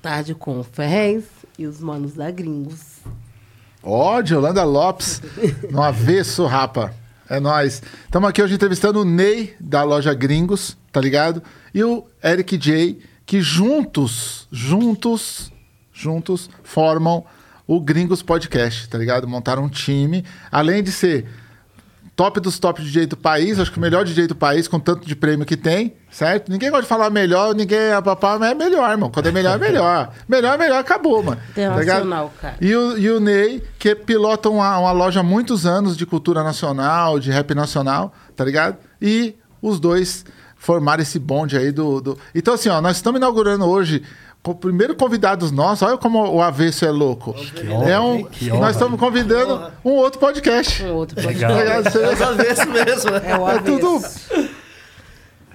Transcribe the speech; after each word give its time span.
tarde 0.00 0.34
com 0.34 0.60
o 0.60 0.64
Ferrez 0.64 1.24
e 1.58 1.66
os 1.66 1.80
manos 1.80 2.14
da 2.14 2.30
Gringos. 2.30 2.98
Ó, 3.82 4.20
de 4.20 4.34
Yolanda 4.34 4.64
Lopes, 4.64 5.22
no 5.70 5.82
avesso, 5.82 6.46
rapa. 6.46 6.94
É 7.28 7.38
nóis. 7.38 7.82
Estamos 8.04 8.28
aqui 8.28 8.42
hoje 8.42 8.54
entrevistando 8.54 9.00
o 9.00 9.04
Ney, 9.04 9.54
da 9.60 9.82
loja 9.82 10.14
Gringos, 10.14 10.76
tá 10.90 11.00
ligado? 11.00 11.42
E 11.74 11.84
o 11.84 12.06
Eric 12.24 12.56
J, 12.56 12.98
que 13.26 13.40
juntos, 13.42 14.48
juntos, 14.50 15.52
juntos, 15.92 16.48
formam 16.62 17.24
o 17.66 17.80
Gringos 17.80 18.22
Podcast, 18.22 18.88
tá 18.88 18.96
ligado? 18.96 19.28
Montaram 19.28 19.64
um 19.64 19.68
time, 19.68 20.24
além 20.50 20.82
de 20.82 20.90
ser 20.90 21.26
top 22.18 22.40
dos 22.40 22.58
top 22.58 22.82
DJ 22.82 23.06
do 23.06 23.16
país, 23.16 23.60
acho 23.60 23.70
que 23.70 23.78
o 23.78 23.80
melhor 23.80 24.04
DJ 24.04 24.26
do 24.26 24.34
país, 24.34 24.66
com 24.66 24.80
tanto 24.80 25.06
de 25.06 25.14
prêmio 25.14 25.46
que 25.46 25.56
tem, 25.56 25.94
certo? 26.10 26.50
Ninguém 26.50 26.68
gosta 26.68 26.82
de 26.82 26.88
falar 26.88 27.10
melhor, 27.10 27.54
ninguém 27.54 27.78
é 27.78 28.02
papá, 28.02 28.36
mas 28.40 28.50
é 28.50 28.54
melhor, 28.56 28.90
irmão. 28.90 29.08
Quando 29.08 29.28
é 29.28 29.30
melhor, 29.30 29.54
é 29.54 29.58
melhor. 29.58 30.12
melhor 30.28 30.54
é 30.54 30.58
melhor, 30.58 30.78
acabou, 30.80 31.22
mano. 31.22 31.40
Tá? 31.54 31.62
Internacional, 31.62 32.34
cara. 32.40 32.56
E 32.60 32.74
o, 32.74 32.98
e 32.98 33.08
o 33.08 33.20
Ney, 33.20 33.62
que 33.78 33.94
pilota 33.94 34.50
uma, 34.50 34.78
uma 34.78 34.90
loja 34.90 35.20
há 35.20 35.22
muitos 35.22 35.64
anos 35.64 35.96
de 35.96 36.04
cultura 36.04 36.42
nacional, 36.42 37.20
de 37.20 37.30
rap 37.30 37.54
nacional, 37.54 38.12
tá 38.34 38.44
ligado? 38.44 38.78
E 39.00 39.36
os 39.62 39.78
dois 39.78 40.24
formaram 40.56 41.04
esse 41.04 41.20
bonde 41.20 41.56
aí 41.56 41.70
do. 41.70 42.00
do... 42.00 42.18
Então, 42.34 42.54
assim, 42.54 42.68
ó, 42.68 42.80
nós 42.80 42.96
estamos 42.96 43.18
inaugurando 43.18 43.64
hoje. 43.64 44.02
Com 44.42 44.52
o 44.52 44.54
primeiro 44.54 44.94
convidados 44.94 45.50
nossos, 45.50 45.82
olha 45.86 45.98
como 45.98 46.24
o 46.32 46.40
avesso 46.40 46.84
é 46.84 46.90
louco. 46.90 47.34
é 47.86 47.98
um, 47.98 48.24
que 48.24 48.50
honra. 48.50 48.60
nós 48.60 48.76
estamos 48.76 48.98
convidando 48.98 49.70
um 49.84 49.90
outro 49.90 50.18
podcast. 50.20 50.82
Um 50.84 50.94
outro. 50.94 51.16
Tá? 51.16 51.22
Você- 51.82 52.02
É 52.02 52.12
os 52.14 52.22
avessos 52.22 52.64
mesmo, 52.66 53.10
né? 53.10 53.20
É 53.30 53.36
o 53.36 53.48
É 53.48 53.58
tudo- 53.58 53.96
avesso. 53.96 54.30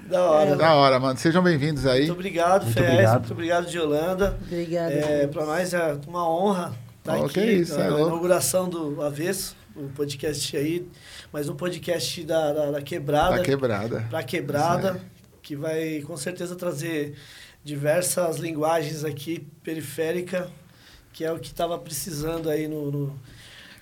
Da 0.06 0.22
hora. 0.22 0.56
Da 0.56 0.74
hora, 0.76 1.00
mano. 1.00 1.18
Sejam 1.18 1.42
bem-vindos 1.42 1.86
aí. 1.88 2.02
Muito 2.02 2.14
obrigado, 2.14 2.64
Muito 2.66 2.74
Fez. 2.78 2.88
obrigado. 2.92 3.20
Muito 3.20 3.32
obrigado, 3.34 3.68
Yolanda. 3.70 4.38
Obrigada. 4.46 4.92
É, 4.94 5.28
para 5.28 5.46
nós 5.46 5.74
é 5.74 5.98
uma 6.08 6.30
honra 6.30 6.74
estar 7.00 7.18
Oh, 7.18 7.26
aqui 7.26 7.34
que 7.34 7.42
isso, 7.42 7.78
na 7.78 7.86
é 7.86 7.88
inauguração 7.90 8.70
do 8.70 9.02
Avesso, 9.02 9.56
o 9.76 9.84
podcast 9.96 10.56
aí, 10.56 10.86
mais 11.32 11.50
um 11.50 11.56
podcast 11.56 12.22
da, 12.26 12.52
da, 12.54 12.72
da 12.72 12.82
Quebrada, 12.82 13.38
Tá 13.38 13.44
quebrada. 13.44 14.06
para 14.10 14.22
Quebrada, 14.24 15.02
que 15.42 15.56
vai 15.56 16.04
com 16.06 16.16
certeza 16.16 16.56
trazer 16.56 17.16
diversas 17.64 18.38
linguagens 18.38 19.04
aqui 19.04 19.48
periférica, 19.64 20.50
que 21.12 21.24
é 21.24 21.32
o 21.32 21.40
que 21.40 21.48
estava 21.48 21.78
precisando 21.78 22.50
aí 22.50 22.68
no, 22.68 22.92
no- 22.92 23.20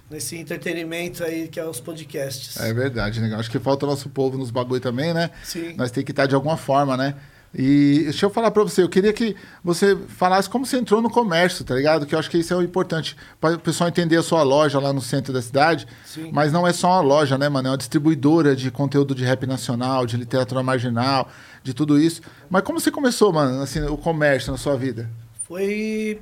nesse 0.10 0.36
entretenimento 0.38 1.24
aí 1.24 1.48
que 1.48 1.60
é 1.60 1.66
os 1.66 1.80
podcasts. 1.80 2.58
É 2.58 2.74
verdade, 2.74 3.20
né? 3.22 3.34
Acho 3.36 3.50
que 3.50 3.59
falta 3.59 3.86
o 3.86 3.90
nosso 3.90 4.09
povo 4.09 4.38
nos 4.38 4.52
bagulho 4.52 4.82
também, 4.82 5.14
né? 5.14 5.32
Sim. 5.44 5.74
Nós 5.76 5.90
tem 5.92 6.04
que 6.04 6.12
estar 6.12 6.26
de 6.26 6.36
alguma 6.36 6.58
forma, 6.58 6.96
né? 6.98 7.16
E 7.53 8.03
deixa 8.03 8.25
eu 8.25 8.30
falar 8.30 8.52
pra 8.52 8.63
você, 8.63 8.81
eu 8.81 8.88
queria 8.88 9.11
que 9.11 9.35
você 9.63 9.97
falasse 10.07 10.49
como 10.49 10.66
você 10.66 10.77
entrou 10.77 11.02
no 11.02 11.09
comércio, 11.09 11.66
tá 11.66 11.75
ligado? 11.75 12.05
Que 12.05 12.16
eu 12.16 12.19
acho 12.19 12.30
que 12.30 12.38
isso 12.38 12.53
é 12.53 12.57
o 12.57 12.61
importante 12.61 13.17
para 13.39 13.55
o 13.55 13.59
pessoal 13.59 13.89
entender 13.89 14.16
a 14.16 14.23
sua 14.23 14.41
loja 14.41 14.80
lá 14.80 14.94
no 14.94 15.02
centro 15.02 15.33
da 15.33 15.41
cidade. 15.41 15.85
Sim. 16.05 16.29
Mas 16.31 16.52
não 16.53 16.66
é 16.66 16.72
só 16.72 16.88
uma 16.88 17.02
loja, 17.02 17.38
né, 17.38 17.49
mano? 17.49 17.67
É 17.67 17.72
uma 17.72 17.77
distribuidora 17.77 18.55
de 18.55 18.72
conteúdo 18.72 19.13
de 19.13 19.25
rap 19.25 19.45
nacional, 19.45 20.06
de 20.06 20.16
literatura 20.16 20.63
marginal, 20.63 21.29
de 21.61 21.73
tudo 21.73 22.00
isso. 22.00 22.22
Mas 22.50 22.63
como 22.63 22.79
você 22.79 22.90
começou, 22.90 23.34
mano, 23.34 23.61
assim, 23.61 23.81
o 23.81 23.97
comércio 23.97 24.51
na 24.51 24.57
sua 24.57 24.78
vida? 24.78 25.09
foi 25.51 26.22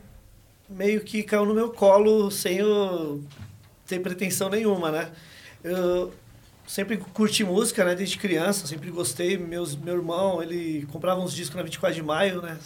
meio 0.67 1.01
que 1.01 1.21
caiu 1.21 1.45
no 1.45 1.53
meu 1.53 1.69
colo 1.69 2.31
sem 2.31 2.63
o, 2.63 3.21
ter 3.85 3.99
pretensão 3.99 4.49
nenhuma, 4.49 4.89
né? 4.89 5.11
Eu 5.63 6.11
sempre 6.69 6.97
curti 6.97 7.43
música, 7.43 7.83
né? 7.83 7.95
Desde 7.95 8.17
criança, 8.17 8.67
sempre 8.67 8.91
gostei. 8.91 9.37
Meus, 9.37 9.75
meu 9.75 9.95
irmão, 9.95 10.41
ele 10.41 10.85
comprava 10.91 11.19
uns 11.19 11.33
discos 11.33 11.55
na 11.55 11.63
24 11.63 11.95
de 11.95 12.03
maio, 12.03 12.41
né? 12.43 12.57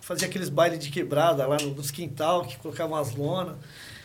Fazia 0.00 0.26
aqueles 0.26 0.48
bailes 0.48 0.80
de 0.80 0.90
quebrada 0.90 1.46
lá 1.46 1.56
no- 1.62 1.74
nos 1.74 1.92
quintal, 1.92 2.44
que 2.44 2.56
colocavam 2.58 2.96
umas 2.96 3.14
lonas. 3.14 3.54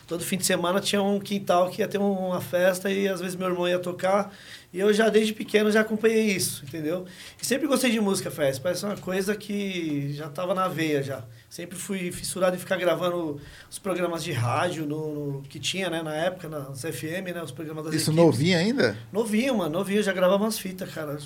Todo 0.06 0.24
fim 0.24 0.36
de 0.38 0.46
semana 0.46 0.80
tinha 0.80 1.02
um 1.02 1.18
quintal 1.18 1.68
que 1.70 1.82
ia 1.82 1.88
ter 1.88 1.98
um- 1.98 2.28
uma 2.28 2.40
festa 2.40 2.88
e 2.90 3.08
às 3.08 3.20
vezes 3.20 3.34
meu 3.34 3.48
irmão 3.48 3.68
ia 3.68 3.80
tocar. 3.80 4.32
E 4.72 4.78
eu 4.78 4.94
já, 4.94 5.08
desde 5.08 5.32
pequeno, 5.34 5.70
já 5.72 5.80
acompanhei 5.80 6.24
isso, 6.30 6.64
entendeu? 6.64 7.04
E 7.42 7.44
sempre 7.44 7.66
gostei 7.66 7.90
de 7.90 8.00
música, 8.00 8.30
Fez. 8.30 8.58
Parece 8.60 8.86
uma 8.86 8.96
coisa 8.96 9.34
que 9.34 10.12
já 10.14 10.26
estava 10.26 10.54
na 10.54 10.68
veia 10.68 11.02
já. 11.02 11.24
Sempre 11.50 11.78
fui 11.78 12.12
fissurado 12.12 12.56
em 12.56 12.58
ficar 12.58 12.76
gravando 12.76 13.40
os 13.70 13.78
programas 13.78 14.22
de 14.22 14.32
rádio 14.32 14.84
no, 14.86 15.32
no- 15.32 15.42
que 15.42 15.58
tinha, 15.58 15.88
né, 15.88 16.02
na 16.02 16.14
época, 16.14 16.46
nas 16.48 16.82
FM, 16.82 17.32
né, 17.34 17.42
os 17.42 17.50
programas 17.50 17.84
das 17.84 17.94
Isso 17.94 18.10
equipes. 18.10 18.24
novinho 18.26 18.58
ainda? 18.58 18.98
Novinho, 19.10 19.56
mano, 19.56 19.70
novinho, 19.78 20.00
eu 20.00 20.02
já 20.02 20.12
gravava 20.12 20.44
umas 20.44 20.58
fitas, 20.58 20.92
cara, 20.92 21.16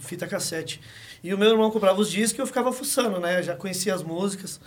fita 0.00 0.26
cassete. 0.26 0.80
E 1.24 1.32
o 1.32 1.38
meu 1.38 1.50
irmão 1.50 1.70
comprava 1.70 1.98
os 2.00 2.10
discos 2.10 2.38
e 2.38 2.42
eu 2.42 2.46
ficava 2.46 2.72
fuçando, 2.72 3.18
né? 3.20 3.42
Já 3.42 3.56
conhecia 3.56 3.94
as 3.94 4.02
músicas. 4.02 4.60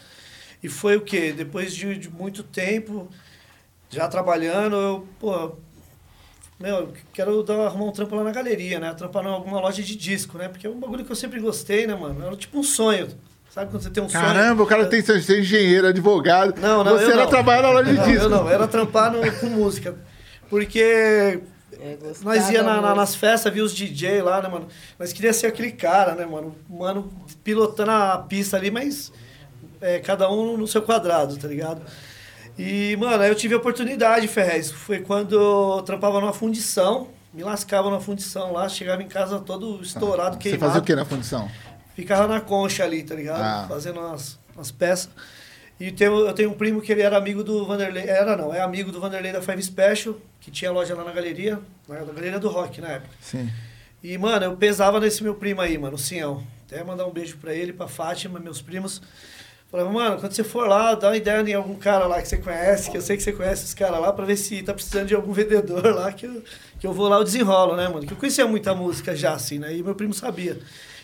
E 0.64 0.68
foi 0.70 0.98
o 0.98 1.02
quê? 1.02 1.32
Depois 1.32 1.76
de, 1.76 1.96
de 1.98 2.10
muito 2.10 2.42
tempo, 2.42 3.08
já 3.92 4.08
trabalhando, 4.08 4.76
eu, 4.76 5.08
pô, 5.20 5.54
meu, 6.60 6.76
eu 6.76 6.94
quero 7.14 7.44
dar, 7.44 7.68
arrumar 7.68 7.86
um 7.86 7.92
trampo 7.92 8.16
lá 8.16 8.24
na 8.24 8.32
galeria, 8.32 8.80
né? 8.80 8.94
Trampar 8.94 9.24
em 9.24 9.28
alguma 9.28 9.60
loja 9.60 9.84
de 9.84 9.96
disco, 9.96 10.38
né? 10.40 10.48
Porque 10.48 10.66
é 10.66 10.70
um 10.70 10.80
bagulho 10.80 11.04
que 11.06 11.12
eu 11.12 11.16
sempre 11.16 11.40
gostei, 11.40 11.86
né, 11.86 11.94
mano? 11.96 12.26
Era 12.26 12.36
tipo 12.36 12.58
um 12.58 12.64
sonho. 12.64 13.10
Sabe 13.54 13.70
quando 13.70 13.84
você 13.84 13.90
tem 13.90 14.04
um 14.04 14.10
sonho? 14.10 14.24
Caramba, 14.24 14.64
o 14.64 14.66
cara 14.66 14.86
tem 14.88 15.02
que 15.04 15.22
ser 15.22 15.40
engenheiro, 15.40 15.88
advogado. 15.88 16.60
Não, 16.60 16.84
não, 16.84 16.94
Você 16.94 17.06
eu 17.06 17.12
era 17.12 17.22
não. 17.24 17.30
trabalhar 17.30 17.62
na 17.62 17.70
loja 17.70 17.92
de 17.92 17.98
não, 17.98 18.04
disco. 18.06 18.24
Eu 18.24 18.30
não, 18.30 18.50
era 18.50 18.68
trampar 18.68 19.12
no- 19.12 19.32
com 19.40 19.46
música. 19.48 19.96
Porque 20.50 21.40
É, 21.80 21.98
nós 22.24 22.50
ia 22.50 22.64
na- 22.64 22.80
na- 22.82 22.96
nas 22.96 23.14
festas, 23.14 23.52
via 23.54 23.64
os 23.64 23.74
DJ 23.76 24.22
lá, 24.22 24.42
né, 24.42 24.48
mano? 24.48 24.68
Nós 24.98 25.12
queria 25.12 25.34
ser 25.34 25.48
aquele 25.48 25.72
cara, 25.72 26.16
né, 26.16 26.26
mano? 26.26 26.56
Mano, 26.70 27.12
pilotando 27.44 27.92
a 27.92 28.18
pista 28.20 28.56
ali, 28.58 28.72
mas 28.72 29.12
é, 29.82 30.00
cada 30.00 30.30
um 30.32 30.56
no 30.58 30.66
seu 30.68 30.82
quadrado, 30.82 31.36
tá 31.36 31.48
ligado? 31.48 31.82
E, 32.58 32.96
mano, 32.98 33.22
aí 33.22 33.30
eu 33.30 33.36
tive 33.36 33.54
a 33.54 33.58
oportunidade, 33.58 34.28
Ferrez. 34.28 34.72
Foi 34.72 35.00
quando 35.00 35.36
eu 35.36 35.82
trampava 35.84 36.22
numa 36.22 36.32
fundição, 36.34 37.10
me 37.34 37.44
lascava 37.44 37.90
na 37.92 38.00
fundição 38.00 38.54
lá, 38.54 38.70
chegava 38.70 39.04
em 39.04 39.08
casa 39.08 39.40
todo 39.40 39.82
estourado, 39.82 40.36
Você 40.36 40.42
queimado. 40.42 40.66
fazia 40.66 40.82
o 40.82 40.86
que 40.86 40.96
na 40.96 41.04
fundição? 41.06 41.50
Ficava 41.96 42.28
na 42.28 42.42
concha 42.42 42.84
ali, 42.84 43.04
tá 43.04 43.16
ligado? 43.16 43.42
Ah. 43.42 43.66
Fazendo 43.68 44.00
umas, 44.00 44.40
umas 44.56 44.72
peças. 44.72 45.10
E 45.80 45.92
tenho, 45.92 46.28
eu 46.28 46.34
tenho 46.34 46.50
um 46.52 46.54
primo 46.54 46.82
que 46.82 46.92
ele 46.92 47.02
era 47.02 47.18
amigo 47.18 47.44
do 47.44 47.66
Vanderlei. 47.66 48.08
Era 48.08 48.38
não, 48.38 48.54
é 48.54 48.62
amigo 48.62 48.92
do 48.92 49.00
Vanderlei 49.00 49.32
da 49.32 49.42
Five 49.42 49.62
Special, 49.62 50.16
que 50.40 50.52
tinha 50.52 50.72
loja 50.72 50.96
lá 50.96 51.04
na 51.04 51.12
galeria, 51.12 51.60
na 51.88 52.00
na 52.00 52.14
galeria 52.14 52.40
do 52.40 52.50
rock 52.50 52.80
na 52.80 52.90
época. 52.90 53.14
Sim. 53.22 53.50
E, 54.04 54.18
mano, 54.18 54.46
eu 54.46 54.58
pesava 54.58 55.00
nesse 55.00 55.24
meu 55.24 55.34
primo 55.36 55.62
aí, 55.62 55.78
mano, 55.78 55.96
o 55.96 56.00
Sião. 56.00 56.44
Até 56.68 56.84
mandar 56.84 57.06
um 57.06 57.12
beijo 57.12 57.38
pra 57.38 57.54
ele, 57.54 57.72
pra 57.72 57.88
Fátima, 57.88 58.40
meus 58.40 58.62
primos. 58.62 59.02
Falava, 59.72 59.90
mano, 59.90 60.20
quando 60.20 60.34
você 60.34 60.44
for 60.44 60.68
lá, 60.68 60.94
dá 60.94 61.08
uma 61.10 61.18
ideia 61.18 61.42
em 61.42 61.54
algum 61.54 61.76
cara 61.76 62.06
lá 62.06 62.22
que 62.22 62.28
você 62.28 62.38
conhece, 62.38 62.92
que 62.92 62.98
eu 62.98 63.02
sei 63.02 63.18
que 63.18 63.24
você 63.24 63.32
conhece 63.32 63.66
os 63.66 63.74
caras 63.74 64.00
lá, 64.00 64.14
pra 64.14 64.24
ver 64.24 64.38
se 64.38 64.62
tá 64.62 64.74
precisando 64.74 65.08
de 65.08 65.16
algum 65.16 65.34
vendedor 65.34 65.84
lá, 65.96 66.12
que 66.12 66.26
eu, 66.26 66.44
que 66.80 66.86
eu 66.86 66.94
vou 66.94 67.08
lá, 67.08 67.18
eu 67.18 67.24
desenrolo, 67.24 67.76
né, 67.76 67.88
mano? 67.88 68.06
Que 68.06 68.14
eu 68.14 68.18
conhecia 68.18 68.46
muita 68.46 68.76
música 68.76 69.16
já, 69.16 69.34
assim, 69.34 69.58
né? 69.58 69.76
E 69.76 69.82
meu 69.82 69.96
primo 69.96 70.14
sabia. 70.14 70.60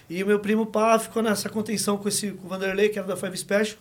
E 0.09 0.23
o 0.23 0.27
meu 0.27 0.39
primo, 0.39 0.65
pá, 0.65 0.97
ficou 0.97 1.21
nessa 1.21 1.49
contenção 1.49 1.97
com, 1.97 2.07
esse, 2.09 2.31
com 2.31 2.47
o 2.47 2.49
Vanderlei, 2.49 2.89
que 2.89 2.97
era 2.97 3.07
da 3.07 3.15
Five 3.15 3.37
Special. 3.37 3.77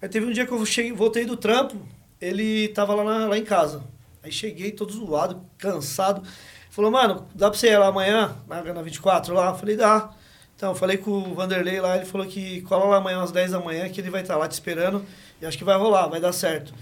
Aí 0.00 0.08
teve 0.08 0.24
um 0.26 0.32
dia 0.32 0.46
que 0.46 0.52
eu 0.52 0.64
cheguei, 0.64 0.92
voltei 0.92 1.24
do 1.24 1.36
trampo, 1.36 1.76
ele 2.20 2.68
tava 2.68 2.94
lá, 2.94 3.04
na- 3.04 3.26
lá 3.26 3.36
em 3.38 3.44
casa. 3.44 3.82
Aí 4.22 4.30
cheguei 4.30 4.70
todo 4.70 4.92
zoado, 4.92 5.40
cansado. 5.58 6.22
Falou, 6.70 6.90
mano, 6.90 7.26
dá 7.34 7.50
pra 7.50 7.58
você 7.58 7.68
ir 7.68 7.78
lá 7.78 7.88
amanhã, 7.88 8.36
na, 8.48 8.62
na 8.62 8.82
24 8.82 9.34
lá? 9.34 9.48
Eu 9.50 9.54
falei, 9.56 9.76
dá. 9.76 10.10
Então, 10.56 10.74
falei 10.74 10.98
com 10.98 11.10
o 11.10 11.34
Vanderlei 11.34 11.80
lá, 11.80 11.96
ele 11.96 12.04
falou 12.04 12.26
que 12.26 12.60
cola 12.62 12.84
lá 12.84 12.96
amanhã 12.98 13.22
às 13.22 13.32
10 13.32 13.50
da 13.50 13.58
manhã, 13.58 13.88
que 13.88 14.00
ele 14.00 14.10
vai 14.10 14.22
estar 14.22 14.36
lá 14.36 14.46
te 14.46 14.52
esperando. 14.52 15.04
E 15.40 15.46
acho 15.46 15.56
que 15.58 15.64
vai 15.64 15.76
rolar, 15.76 16.06
vai 16.06 16.20
dar 16.20 16.32
certo. 16.32 16.72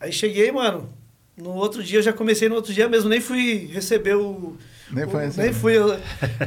Aí 0.00 0.10
cheguei, 0.12 0.50
mano. 0.50 0.88
No 1.36 1.50
outro 1.54 1.84
dia, 1.84 2.02
já 2.02 2.12
comecei 2.12 2.48
no 2.48 2.56
outro 2.56 2.72
dia 2.72 2.88
mesmo, 2.88 3.08
nem 3.08 3.20
fui 3.20 3.66
receber 3.72 4.16
o. 4.16 4.56
Nem 4.90 5.08
foi 5.08 5.24
receber. 5.26 5.42
Nem 5.44 5.52
fui. 5.52 5.76
Eu, 5.76 5.88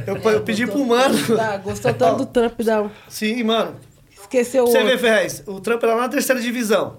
eu, 0.06 0.16
eu 0.30 0.40
pedi 0.42 0.66
pro 0.66 0.84
mano. 0.84 1.36
Tá, 1.36 1.56
gostou 1.58 1.94
tanto 1.94 2.18
do 2.18 2.26
Trump, 2.26 2.60
da... 2.62 2.90
Sim, 3.08 3.42
mano. 3.44 3.76
esqueceu 4.20 4.64
o 4.64 4.66
Você 4.66 4.82
vê. 4.82 4.98
Ferrez, 4.98 5.42
o 5.46 5.60
Trump 5.60 5.82
era 5.82 5.94
lá 5.94 6.02
na 6.02 6.08
terceira 6.08 6.40
divisão. 6.40 6.96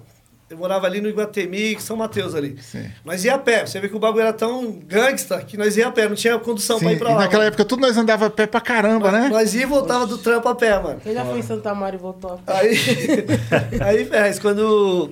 Eu 0.48 0.58
morava 0.58 0.86
ali 0.86 1.00
no 1.00 1.08
Iguatemi, 1.08 1.80
São 1.80 1.96
Mateus 1.96 2.34
ali. 2.34 2.56
Sim. 2.60 2.90
Nós 3.02 3.24
ia 3.24 3.34
a 3.34 3.38
pé. 3.38 3.64
Você 3.66 3.80
vê 3.80 3.88
que 3.88 3.96
o 3.96 3.98
bagulho 3.98 4.22
era 4.22 4.32
tão 4.32 4.72
gangsta 4.72 5.40
que 5.40 5.56
nós 5.56 5.74
ia 5.76 5.88
a 5.88 5.90
pé, 5.90 6.06
não 6.06 6.14
tinha 6.14 6.38
condução 6.38 6.78
Sim, 6.78 6.84
pra 6.84 6.92
ir 6.92 6.98
pra 6.98 7.10
e 7.10 7.14
lá. 7.14 7.18
naquela 7.20 7.38
mano. 7.44 7.48
época 7.48 7.64
tudo 7.64 7.80
nós 7.80 7.96
andava 7.96 8.26
a 8.26 8.30
pé 8.30 8.46
pra 8.46 8.60
caramba, 8.60 9.10
né? 9.10 9.28
Nós 9.30 9.54
ia 9.54 9.62
e 9.62 9.66
voltava 9.66 10.06
do 10.06 10.18
trampo 10.18 10.46
a 10.46 10.54
pé, 10.54 10.78
mano. 10.78 11.00
Você 11.02 11.14
já 11.14 11.24
foi 11.24 11.38
em 11.38 11.42
Santa 11.42 11.74
Maria 11.74 11.98
e 11.98 12.00
voltou 12.00 12.34
a 12.34 12.36
pé? 12.36 12.52
Aí, 12.60 12.78
aí 13.80 14.04
Ferrez, 14.04 14.38
quando. 14.38 15.10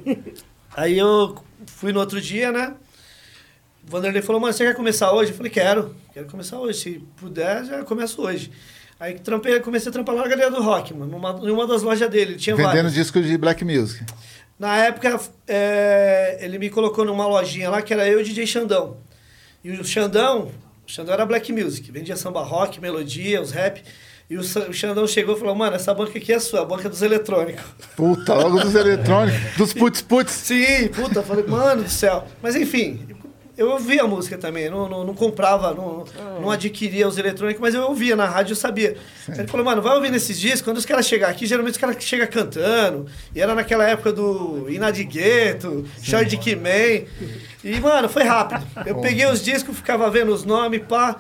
Aí 0.76 0.99
eu 0.99 1.34
fui 1.67 1.93
no 1.93 2.00
outro 2.00 2.20
dia, 2.20 2.52
né? 2.52 2.75
O 3.87 3.90
Vanderlei 3.90 4.23
falou, 4.23 4.40
mano, 4.40 4.52
você 4.52 4.64
quer 4.64 4.75
começar 4.75 5.12
hoje? 5.12 5.32
Eu 5.32 5.37
falei, 5.37 5.50
quero, 5.50 5.94
quero 6.12 6.26
começar 6.26 6.58
hoje. 6.58 6.79
Se 6.79 6.90
puder, 7.17 7.64
já 7.64 7.84
começo 7.84 8.23
hoje. 8.23 8.50
Aí 8.99 9.19
trampei, 9.19 9.58
comecei 9.61 9.88
a 9.88 9.93
trampar 9.93 10.14
lá 10.14 10.23
na 10.23 10.29
Galeria 10.29 10.50
do 10.50 10.62
Rock, 10.62 10.94
mano, 10.94 11.11
numa, 11.11 11.32
numa 11.32 11.67
das 11.67 11.82
lojas 11.82 12.08
dele. 12.08 12.32
Ele 12.32 12.38
tinha 12.38 12.55
Vendendo 12.55 12.73
várias. 12.73 12.94
disco 12.94 13.20
de 13.20 13.37
black 13.37 13.64
music. 13.64 14.05
Na 14.58 14.76
época, 14.76 15.19
é, 15.49 16.38
ele 16.40 16.56
me 16.56 16.70
colocou 16.70 17.05
numa 17.05 17.26
lojinha 17.26 17.69
lá 17.69 17.82
que 17.82 17.93
era 17.93 18.06
eu 18.08 18.20
e 18.20 18.23
o 18.23 18.25
DJ 18.25 18.46
Xandão. 18.46 18.99
E 19.64 19.73
o 19.73 19.84
Xandão, 19.84 20.52
o 20.87 20.90
Xandão 20.90 21.14
era 21.14 21.26
black 21.26 21.52
music, 21.52 21.90
vendia 21.90 22.17
samba 22.17 22.43
rock, 22.43 22.81
melodia, 22.81 23.43
os 23.43 23.50
rap. 23.50 23.82
E 24.31 24.37
o, 24.37 24.43
Xandão 24.73 25.05
chegou 25.06 25.34
e 25.37 25.38
falou, 25.38 25.55
mano, 25.55 25.75
essa 25.75 25.93
banca 25.93 26.17
aqui 26.17 26.32
é 26.32 26.38
sua, 26.38 26.62
a 26.62 26.64
banca 26.64 26.88
dos 26.88 27.02
eletrônicos. 27.02 27.64
Puta, 27.96 28.34
logo 28.34 28.61
dos 28.61 28.75
eletrônicos, 28.75 29.56
dos 29.56 29.75
putz-putz. 29.75 30.31
Sim, 30.32 30.88
puta, 30.88 31.23
falei, 31.23 31.44
mano 31.44 31.82
do 31.82 31.90
céu. 31.90 32.25
Mas 32.40 32.55
enfim, 32.55 33.05
eu 33.56 33.70
ouvia 33.70 34.02
a 34.02 34.06
música 34.06 34.38
também, 34.38 34.70
não, 34.70 34.88
não, 34.88 35.04
não 35.04 35.14
comprava, 35.14 35.75
não, 35.75 36.04
não 36.40 36.50
adquiria 36.50 37.06
os 37.06 37.19
eletrônicos, 37.19 37.60
mas 37.60 37.75
eu 37.75 37.82
ouvia 37.82 38.16
na 38.16 38.25
rádio, 38.26 38.52
eu 38.52 38.56
sabia. 38.56 38.96
Ele 39.28 39.46
falou, 39.46 39.64
mano, 39.66 39.82
vai 39.82 39.94
ouvindo 39.94 40.16
esses 40.16 40.38
discos, 40.40 40.62
quando 40.62 40.78
os 40.78 40.87
caras 40.87 41.06
chegam 41.06 41.28
aqui, 41.28 41.44
geralmente 41.46 41.72
os 41.75 41.78
caras 41.81 41.96
chegam 42.02 42.26
cantando, 42.26 43.06
e 43.34 43.40
era 43.40 43.54
naquela 43.54 43.87
época 43.88 44.12
do 44.12 44.66
Inadigueto, 44.70 45.84
Short 46.02 46.37
Man, 46.56 47.06
e, 47.64 47.81
mano, 47.81 48.08
foi 48.08 48.22
rápido. 48.25 48.66
Eu 48.87 49.00
peguei 49.00 49.26
os 49.26 49.43
discos, 49.43 49.76
ficava 49.76 50.10
vendo 50.10 50.32
os 50.32 50.44
nomes, 50.44 50.82
pá... 50.88 51.16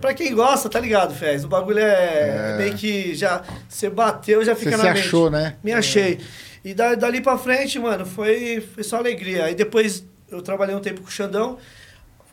Pra 0.00 0.12
quem 0.12 0.34
gosta, 0.34 0.68
tá 0.68 0.78
ligado, 0.78 1.14
Fez? 1.14 1.44
O 1.44 1.48
bagulho 1.48 1.78
é, 1.78 2.52
É. 2.52 2.56
meio 2.58 2.74
que 2.74 3.14
já... 3.14 3.42
Você 3.68 3.88
bateu, 3.88 4.44
já 4.44 4.54
fica 4.54 4.72
Você 4.72 4.76
na 4.76 4.82
se 4.82 4.88
mente. 4.90 5.06
achou, 5.06 5.30
né? 5.30 5.56
Me 5.64 5.72
achei. 5.72 6.20
E 6.62 6.74
da- 6.74 6.94
dali 6.94 7.22
pra 7.22 7.38
frente, 7.38 7.78
mano, 7.78 8.04
foi, 8.04 8.62
foi 8.74 8.82
só 8.84 8.96
alegria. 8.98 9.44
Aí 9.46 9.54
depois 9.54 10.04
eu 10.36 10.42
trabalhei 10.42 10.74
um 10.74 10.80
tempo 10.80 11.00
com 11.00 11.08
o 11.08 11.10
Xandão. 11.10 11.58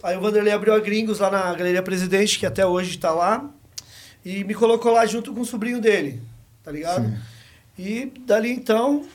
Aí 0.04 0.18
o 0.18 0.22
Vanderlei 0.22 0.52
abriu 0.52 0.74
a 0.74 0.80
Gringos 0.80 1.20
lá 1.20 1.30
na 1.30 1.54
Galeria 1.54 1.84
Presidente, 1.84 2.40
que 2.40 2.46
até 2.46 2.66
hoje 2.66 2.98
tá 2.98 3.12
lá. 3.12 3.50
E 4.26 4.44
me 4.44 4.54
colocou 4.54 4.92
lá 4.92 5.06
junto 5.06 5.34
com 5.34 5.42
o 5.42 5.46
sobrinho 5.46 5.80
dele, 5.80 6.22
tá 6.64 6.72
ligado? 6.72 7.06
Sim. 7.06 7.18
E 7.78 8.12
dali 8.26 8.52
então, 8.52 9.06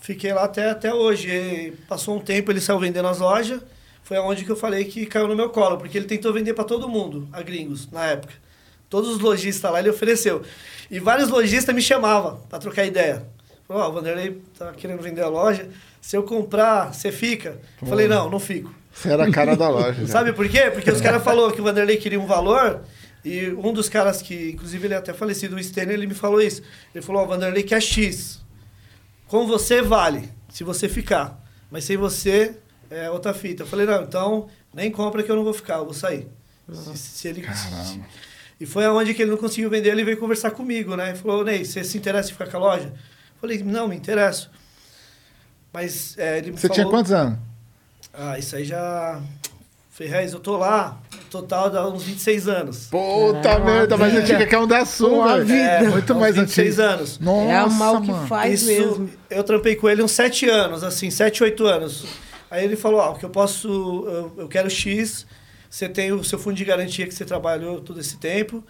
fiquei 0.00 0.32
lá 0.32 0.44
até, 0.44 0.70
até 0.70 0.92
hoje. 0.92 1.28
E 1.28 1.72
passou 1.88 2.16
um 2.16 2.20
tempo, 2.20 2.50
ele 2.50 2.60
saiu 2.60 2.78
vendendo 2.78 3.08
as 3.08 3.18
lojas. 3.18 3.60
Foi 4.02 4.16
aonde 4.16 4.44
que 4.44 4.50
eu 4.50 4.56
falei 4.56 4.84
que 4.84 5.06
caiu 5.06 5.28
no 5.28 5.36
meu 5.36 5.50
colo, 5.50 5.76
porque 5.76 5.98
ele 5.98 6.06
tentou 6.06 6.32
vender 6.32 6.54
pra 6.54 6.64
todo 6.64 6.88
mundo, 6.88 7.28
a 7.32 7.42
Gringos, 7.42 7.90
na 7.90 8.06
época. 8.06 8.32
Todos 8.88 9.10
os 9.10 9.18
lojistas 9.18 9.70
lá 9.70 9.80
ele 9.80 9.90
ofereceu. 9.90 10.42
E 10.90 10.98
vários 10.98 11.28
lojistas 11.28 11.74
me 11.74 11.82
chamavam 11.82 12.40
pra 12.48 12.58
trocar 12.58 12.86
ideia. 12.86 13.26
Falou, 13.66 13.82
ó, 13.82 13.88
o 13.90 13.92
Vanderlei 13.92 14.40
tá 14.58 14.72
querendo 14.72 15.02
vender 15.02 15.20
a 15.20 15.28
loja. 15.28 15.68
Se 16.08 16.16
eu 16.16 16.22
comprar, 16.22 16.94
você 16.94 17.12
fica? 17.12 17.60
Eu 17.82 17.86
falei, 17.86 18.08
não, 18.08 18.30
não 18.30 18.40
fico. 18.40 18.74
Você 18.90 19.10
era 19.10 19.26
a 19.26 19.30
cara 19.30 19.54
da 19.54 19.68
loja. 19.68 20.06
já. 20.06 20.06
Sabe 20.08 20.32
por 20.32 20.48
quê? 20.48 20.70
Porque 20.70 20.90
os 20.90 21.02
caras 21.02 21.22
falaram 21.22 21.50
que 21.50 21.60
o 21.60 21.64
Vanderlei 21.64 21.98
queria 21.98 22.18
um 22.18 22.24
valor 22.24 22.80
e 23.22 23.50
um 23.50 23.74
dos 23.74 23.90
caras 23.90 24.22
que, 24.22 24.52
inclusive 24.52 24.86
ele 24.86 24.94
é 24.94 24.96
até 24.96 25.12
falecido, 25.12 25.54
o 25.54 25.62
Stenner, 25.62 25.92
ele 25.92 26.06
me 26.06 26.14
falou 26.14 26.40
isso. 26.40 26.62
Ele 26.94 27.04
falou, 27.04 27.20
ó, 27.20 27.24
o 27.26 27.28
Vanderlei 27.28 27.62
quer 27.62 27.82
X. 27.82 28.40
Com 29.26 29.46
você 29.46 29.82
vale, 29.82 30.32
se 30.48 30.64
você 30.64 30.88
ficar. 30.88 31.44
Mas 31.70 31.84
sem 31.84 31.98
você, 31.98 32.56
é 32.88 33.10
outra 33.10 33.34
fita. 33.34 33.64
Eu 33.64 33.66
falei, 33.66 33.84
não, 33.84 34.02
então 34.02 34.48
nem 34.72 34.90
compra 34.90 35.22
que 35.22 35.30
eu 35.30 35.36
não 35.36 35.44
vou 35.44 35.52
ficar, 35.52 35.74
eu 35.74 35.84
vou 35.84 35.92
sair. 35.92 36.26
Se, 36.72 36.96
se 36.96 37.28
ele... 37.28 37.42
Caramba. 37.42 38.06
E 38.58 38.64
foi 38.64 38.86
aonde 38.86 39.12
que 39.12 39.20
ele 39.20 39.32
não 39.32 39.36
conseguiu 39.36 39.68
vender, 39.68 39.90
ele 39.90 40.04
veio 40.04 40.16
conversar 40.16 40.52
comigo, 40.52 40.96
né? 40.96 41.10
Ele 41.10 41.18
falou, 41.18 41.44
Ney, 41.44 41.66
você 41.66 41.84
se 41.84 41.98
interessa 41.98 42.30
em 42.30 42.32
ficar 42.32 42.46
com 42.46 42.56
a 42.56 42.60
loja? 42.60 42.86
Eu 42.86 43.40
falei, 43.42 43.62
não, 43.62 43.86
me 43.86 43.94
interesso. 43.94 44.50
Mas 45.72 46.16
é, 46.18 46.38
ele 46.38 46.50
me 46.52 46.56
Você 46.58 46.68
falou... 46.68 46.74
tinha 46.74 46.86
quantos 46.88 47.12
anos? 47.12 47.38
Ah, 48.12 48.38
isso 48.38 48.56
aí 48.56 48.64
já... 48.64 49.20
Ferrez, 49.90 50.32
eu 50.32 50.38
tô 50.38 50.56
lá, 50.56 50.96
total 51.28 51.68
dá 51.70 51.88
uns 51.88 52.04
26 52.04 52.46
anos. 52.46 52.86
Puta 52.86 53.40
Caramba, 53.42 53.64
merda, 53.64 53.96
mais 53.96 54.12
vida. 54.12 54.22
antiga 54.24 54.46
que 54.46 54.54
é 54.54 54.58
um 54.60 54.66
da 54.68 54.84
sua, 54.84 55.34
velho. 55.38 55.46
vida. 55.46 55.58
É, 55.58 55.88
Muito 55.88 56.14
mais 56.14 56.36
26 56.36 56.78
antigo. 56.78 56.82
anos. 56.94 57.18
Nossa, 57.18 57.50
é 57.50 57.56
a 57.56 57.66
mal 57.66 58.00
que 58.00 58.12
faz 58.28 58.62
Isso, 58.62 58.66
mesmo. 58.70 59.10
eu 59.28 59.42
trampei 59.42 59.74
com 59.74 59.88
ele 59.88 60.00
uns 60.00 60.12
7 60.12 60.48
anos, 60.48 60.84
assim, 60.84 61.10
7, 61.10 61.42
8 61.42 61.66
anos. 61.66 62.06
Aí 62.48 62.64
ele 62.64 62.76
falou, 62.76 63.00
ah, 63.00 63.10
o 63.10 63.18
que 63.18 63.24
eu 63.24 63.30
posso, 63.30 63.68
eu, 64.06 64.32
eu 64.38 64.48
quero 64.48 64.70
X, 64.70 65.26
você 65.68 65.88
tem 65.88 66.12
o 66.12 66.22
seu 66.22 66.38
fundo 66.38 66.54
de 66.54 66.64
garantia 66.64 67.04
que 67.04 67.12
você 67.12 67.24
trabalhou 67.24 67.80
todo 67.80 67.98
esse 67.98 68.18
tempo. 68.18 68.62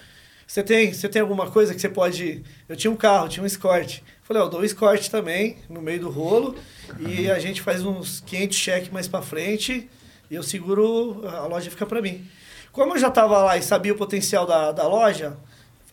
Você 0.49 0.63
tem, 0.63 0.95
você 0.95 1.11
tem 1.11 1.21
alguma 1.21 1.51
coisa 1.51 1.75
que 1.75 1.81
você 1.81 1.91
pode... 1.91 2.43
Eu 2.67 2.75
tinha 2.75 2.91
um 2.91 2.97
carro, 2.97 3.29
tinha 3.29 3.43
um 3.43 3.47
Escort. 3.47 4.01
Falei, 4.23 4.43
ó, 4.43 4.47
eu 4.47 4.49
dou 4.49 4.61
um 4.61 4.65
Escort 4.65 5.07
também, 5.11 5.59
no 5.69 5.83
meio 5.83 6.01
do 6.01 6.09
rolo, 6.11 6.57
e 6.99 7.31
a 7.31 7.39
gente 7.39 7.61
faz 7.61 7.85
uns 7.85 8.21
500 8.21 8.57
cheques 8.57 8.91
mais 8.91 9.07
pra 9.07 9.21
frente, 9.21 9.91
e 10.31 10.35
eu 10.35 10.43
seguro, 10.43 11.23
a 11.29 11.47
loja 11.47 11.71
fica 11.71 11.85
pra 11.85 12.01
mim. 12.01 12.27
Como 12.73 12.95
eu 12.95 12.99
já 12.99 13.11
tava 13.11 13.37
lá 13.43 13.59
e 13.59 13.63
sabia 13.63 13.93
o 13.93 13.97
potencial 13.97 14.47
da, 14.47 14.73
da 14.73 14.89
loja, 14.89 15.37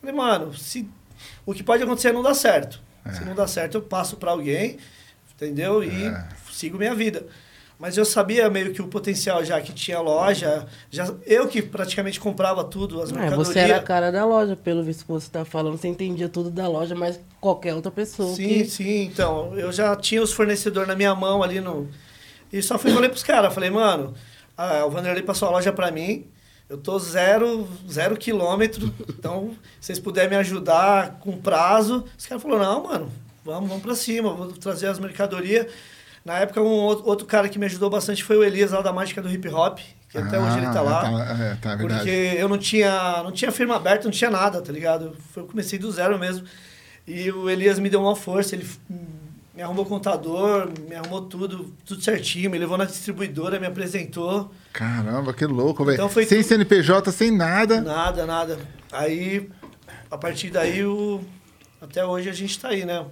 falei, 0.00 0.14
mano, 0.16 0.54
se, 0.56 0.88
o 1.44 1.52
que 1.52 1.62
pode 1.62 1.82
acontecer 1.82 2.08
é 2.08 2.12
não 2.12 2.22
dar 2.22 2.34
certo. 2.34 2.80
Se 3.12 3.24
não 3.26 3.34
dá 3.34 3.46
certo, 3.46 3.74
eu 3.76 3.82
passo 3.82 4.16
pra 4.16 4.30
alguém, 4.30 4.78
entendeu? 5.34 5.84
E 5.84 6.06
É. 6.06 6.28
sigo 6.50 6.78
minha 6.78 6.94
vida. 6.94 7.26
Mas 7.78 7.98
eu 7.98 8.06
sabia 8.06 8.48
meio 8.48 8.72
que 8.72 8.80
o 8.80 8.88
potencial 8.88 9.44
já 9.44 9.60
que 9.60 9.70
tinha 9.70 10.00
loja, 10.00 10.66
já 10.90 11.12
eu 11.26 11.46
que 11.46 11.60
praticamente 11.60 12.18
comprava 12.18 12.64
tudo, 12.64 13.02
as 13.02 13.10
É, 13.10 13.12
mercadorias. 13.12 13.48
você 13.48 13.58
era 13.58 13.76
a 13.76 13.82
cara 13.82 14.10
da 14.10 14.24
loja, 14.24 14.56
pelo 14.56 14.82
visto 14.82 15.04
que 15.04 15.12
você 15.12 15.28
tá 15.30 15.44
falando. 15.44 15.76
Você 15.76 15.86
entendia 15.88 16.26
tudo 16.28 16.50
da 16.50 16.66
loja, 16.66 16.94
mas 16.94 17.20
qualquer 17.38 17.74
outra 17.74 17.90
pessoa. 17.90 18.34
Sim, 18.34 18.48
que... 18.48 18.64
sim, 18.64 19.02
então, 19.04 19.54
eu 19.58 19.70
já 19.70 19.94
tinha 19.94 20.22
os 20.22 20.32
fornecedores 20.32 20.88
na 20.88 20.96
minha 20.96 21.14
mão 21.14 21.42
ali 21.42 21.60
no. 21.60 21.86
E 22.50 22.62
só 22.62 22.78
fui 22.78 22.90
falei 22.92 23.10
pros 23.10 23.22
caras, 23.22 23.52
falei, 23.52 23.68
mano, 23.68 24.14
o 24.86 24.90
Vanderlei 24.90 25.22
passou 25.22 25.48
a 25.48 25.50
loja 25.50 25.70
pra 25.70 25.90
mim, 25.90 26.26
eu 26.70 26.78
tô 26.78 26.98
zero, 26.98 27.68
zero 27.90 28.16
quilômetro, 28.16 28.90
então, 29.10 29.50
se 29.80 29.88
vocês 29.88 29.98
puderem 29.98 30.30
me 30.30 30.36
ajudar 30.36 31.18
com 31.20 31.36
prazo. 31.36 32.04
Os 32.16 32.24
caras 32.24 32.42
falaram, 32.42 32.64
não, 32.64 32.84
mano, 32.84 33.12
vamos, 33.44 33.68
vamos 33.68 33.82
pra 33.82 33.94
cima, 33.94 34.32
vou 34.32 34.46
trazer 34.52 34.86
as 34.86 34.98
mercadorias. 34.98 35.66
Na 36.26 36.40
época, 36.40 36.60
um 36.60 36.66
outro 36.82 37.24
cara 37.24 37.48
que 37.48 37.56
me 37.56 37.66
ajudou 37.66 37.88
bastante 37.88 38.24
foi 38.24 38.36
o 38.36 38.42
Elias, 38.42 38.72
lá 38.72 38.80
da 38.80 38.92
Mágica 38.92 39.22
do 39.22 39.30
Hip 39.30 39.48
Hop, 39.48 39.78
que 40.10 40.18
até 40.18 40.40
hoje 40.40 40.58
ele 40.58 40.66
tá 40.72 40.82
lá. 40.82 41.00
Tá, 41.02 41.44
é, 41.44 41.54
tá, 41.54 41.70
é 41.70 41.76
verdade. 41.76 42.00
Porque 42.00 42.34
eu 42.36 42.48
não 42.48 42.58
tinha, 42.58 43.22
não 43.22 43.30
tinha 43.30 43.52
firma 43.52 43.76
aberta, 43.76 44.06
não 44.06 44.10
tinha 44.10 44.28
nada, 44.28 44.60
tá 44.60 44.72
ligado? 44.72 45.16
Eu 45.36 45.44
comecei 45.44 45.78
do 45.78 45.88
zero 45.92 46.18
mesmo. 46.18 46.44
E 47.06 47.30
o 47.30 47.48
Elias 47.48 47.78
me 47.78 47.88
deu 47.88 48.00
uma 48.00 48.16
força, 48.16 48.56
ele 48.56 48.66
me 49.54 49.62
arrumou 49.62 49.86
contador, 49.86 50.68
me 50.88 50.96
arrumou 50.96 51.22
tudo, 51.22 51.72
tudo 51.86 52.02
certinho, 52.02 52.50
me 52.50 52.58
levou 52.58 52.76
na 52.76 52.86
distribuidora, 52.86 53.60
me 53.60 53.66
apresentou. 53.68 54.52
Caramba, 54.72 55.32
que 55.32 55.46
louco, 55.46 55.84
velho. 55.84 55.94
Então 55.94 56.10
sem 56.10 56.26
tudo- 56.26 56.42
CNPJ, 56.42 57.12
sem 57.12 57.30
nada. 57.30 57.80
Nada, 57.80 58.26
nada. 58.26 58.58
Aí, 58.90 59.48
a 60.10 60.18
partir 60.18 60.50
daí, 60.50 60.84
o... 60.84 61.20
até 61.80 62.04
hoje 62.04 62.28
a 62.28 62.32
gente 62.32 62.58
tá 62.58 62.70
aí, 62.70 62.84
né? 62.84 63.04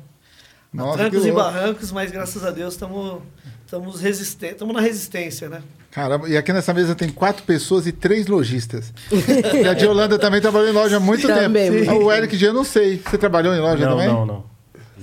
Nossa, 0.75 0.99
Trancos 0.99 1.25
e 1.25 1.31
barrancos, 1.33 1.93
mas 1.93 2.11
graças 2.11 2.45
a 2.45 2.50
Deus 2.50 2.75
estamos 2.75 3.23
estamos 3.64 4.02
estamos 4.04 4.75
na 4.75 4.81
resistência, 4.81 5.49
né? 5.49 5.62
Caramba, 5.90 6.28
e 6.28 6.37
aqui 6.37 6.52
nessa 6.52 6.75
mesa 6.75 6.95
tem 6.95 7.09
quatro 7.09 7.45
pessoas 7.45 7.87
e 7.87 7.93
três 7.93 8.26
lojistas. 8.26 8.93
e 9.62 9.66
a 9.69 9.73
de 9.75 9.87
Holanda 9.87 10.19
também 10.19 10.40
trabalhou 10.40 10.69
em 10.69 10.73
loja 10.73 10.97
há 10.97 11.00
muito 11.00 11.26
Também, 11.28 11.71
tempo. 11.71 11.76
muito 11.78 11.90
Ah, 11.90 11.95
O 12.07 12.12
Eric 12.12 12.37
Dia, 12.37 12.49
eu 12.49 12.52
não 12.52 12.64
sei. 12.64 13.00
Você 13.09 13.16
trabalhou 13.16 13.54
em 13.54 13.61
loja 13.61 13.85
não, 13.87 13.93
também? 13.93 14.09
não, 14.09 14.26
não. 14.26 14.45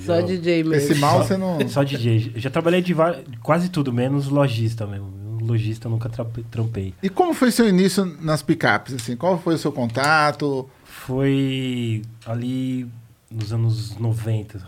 Só 0.06 0.20
Eu- 0.20 0.26
DJ 0.26 0.64
mesmo. 0.64 0.76
Esse 0.92 0.96
mal 1.00 1.24
você 1.24 1.38
não. 1.38 1.58
Só 1.70 1.84
DJ. 1.84 2.34
Eu 2.36 2.42
já 2.42 2.50
trabalhei 2.50 2.82
de 2.82 2.94
quase 3.42 3.70
tudo, 3.70 3.94
menos 3.94 4.28
lojista 4.28 4.86
mesmo. 4.86 5.40
Lojista 5.42 5.88
eu 5.88 5.92
nunca 5.92 6.10
tra- 6.10 6.26
trampei. 6.52 6.94
E 7.02 7.10
como 7.10 7.34
foi 7.34 7.50
seu 7.52 7.68
início 7.68 8.06
nas 8.22 8.42
picapes? 8.44 8.94
Assim? 8.96 9.16
Qual 9.16 9.40
foi 9.40 9.56
o 9.56 9.58
seu 9.58 9.72
contato? 9.72 10.70
Foi 10.84 12.02
ali 12.26 12.88
nos 13.30 13.52
anos 13.54 13.98
90, 13.98 14.62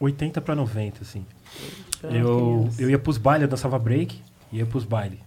80 0.00 0.40
pra 0.40 0.54
90, 0.54 1.02
assim. 1.02 1.24
eu, 2.02 2.68
eu 2.78 2.90
ia 2.90 2.98
pros 2.98 3.16
bailes, 3.18 3.42
eu 3.42 3.48
dançava 3.48 3.78
break, 3.78 4.20
ia 4.52 4.66
pros 4.66 4.84
bailes. 4.84 5.18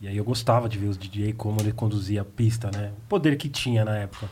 E 0.00 0.06
aí 0.08 0.16
eu 0.16 0.24
gostava 0.24 0.68
de 0.68 0.76
ver 0.78 0.88
os 0.88 0.98
DJ, 0.98 1.32
como 1.32 1.60
ele 1.60 1.72
conduzia 1.72 2.20
a 2.20 2.24
pista, 2.24 2.70
né? 2.74 2.92
O 3.04 3.08
poder 3.08 3.36
que 3.36 3.48
tinha 3.48 3.84
na 3.84 3.96
época. 3.96 4.28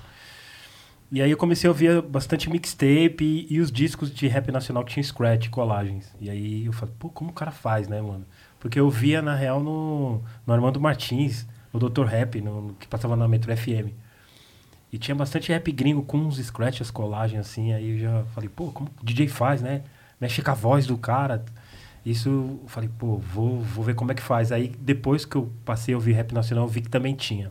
E 1.10 1.22
aí 1.22 1.30
eu 1.30 1.36
comecei 1.36 1.68
a 1.68 1.70
ouvir 1.70 2.02
bastante 2.02 2.50
mixtape 2.50 3.24
e, 3.24 3.46
e 3.54 3.60
os 3.60 3.70
discos 3.70 4.12
de 4.12 4.26
rap 4.26 4.50
nacional 4.50 4.84
que 4.84 4.92
tinham 4.92 5.04
scratch, 5.04 5.48
colagens. 5.48 6.12
E 6.20 6.28
aí 6.28 6.66
eu 6.66 6.72
falei, 6.72 6.94
pô, 6.98 7.08
como 7.08 7.30
o 7.30 7.32
cara 7.32 7.50
faz, 7.50 7.88
né, 7.88 8.00
mano? 8.02 8.24
Porque 8.58 8.78
eu 8.80 8.90
via, 8.90 9.22
na 9.22 9.34
real, 9.34 9.62
no, 9.62 10.20
no 10.46 10.52
Armando 10.52 10.80
Martins, 10.80 11.46
no 11.72 11.78
Dr. 11.78 12.04
Rap, 12.04 12.40
no, 12.40 12.60
no- 12.62 12.74
que 12.74 12.88
passava 12.88 13.14
na 13.16 13.28
Metro 13.28 13.54
FM. 13.56 13.92
E 14.94 14.98
tinha 14.98 15.14
bastante 15.14 15.50
rap 15.50 15.72
gringo 15.72 16.04
com 16.04 16.18
uns 16.18 16.36
scratch, 16.38 16.80
as 16.80 16.88
colagens, 16.88 17.40
assim. 17.40 17.72
Aí 17.72 17.90
eu 17.90 17.98
já 17.98 18.24
falei, 18.32 18.48
pô, 18.48 18.70
como 18.70 18.88
o 19.02 19.04
DJ 19.04 19.26
faz, 19.26 19.60
né? 19.60 19.82
Mexe 20.20 20.40
com 20.40 20.52
a 20.52 20.54
voz 20.54 20.86
do 20.86 20.96
cara. 20.96 21.44
Isso, 22.06 22.28
eu 22.28 22.68
falei, 22.68 22.88
pô, 22.96 23.16
vou, 23.16 23.60
vou 23.60 23.84
ver 23.84 23.96
como 23.96 24.12
é 24.12 24.14
que 24.14 24.22
faz. 24.22 24.52
Aí, 24.52 24.68
depois 24.78 25.24
que 25.24 25.34
eu 25.34 25.50
passei 25.64 25.94
a 25.94 25.96
ouvir 25.96 26.12
rap 26.12 26.32
nacional, 26.32 26.64
eu 26.66 26.68
vi 26.68 26.80
que 26.80 26.88
também 26.88 27.12
tinha. 27.12 27.50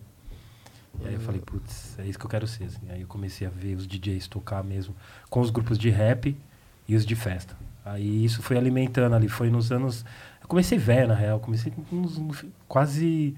E 1.01 1.07
aí 1.07 1.15
eu 1.15 1.19
falei, 1.19 1.41
putz, 1.41 1.99
é 1.99 2.05
isso 2.05 2.17
que 2.17 2.25
eu 2.25 2.29
quero 2.29 2.47
ser. 2.47 2.63
assim. 2.63 2.79
Aí 2.89 3.01
eu 3.01 3.07
comecei 3.07 3.45
a 3.45 3.49
ver 3.49 3.75
os 3.75 3.85
DJs 3.85 4.27
tocar 4.27 4.63
mesmo 4.63 4.95
com 5.29 5.41
os 5.41 5.49
grupos 5.49 5.77
de 5.77 5.89
rap 5.89 6.37
e 6.87 6.95
os 6.95 7.05
de 7.05 7.13
festa. 7.15 7.57
Aí 7.83 8.23
isso 8.23 8.41
foi 8.41 8.57
alimentando 8.57 9.15
ali, 9.15 9.27
foi 9.27 9.49
nos 9.49 9.69
anos... 9.69 10.05
Eu 10.41 10.47
comecei 10.47 10.77
velho, 10.77 11.09
na 11.09 11.13
real, 11.13 11.41
comecei 11.41 11.73
fi- 12.31 12.49
quase 12.69 13.35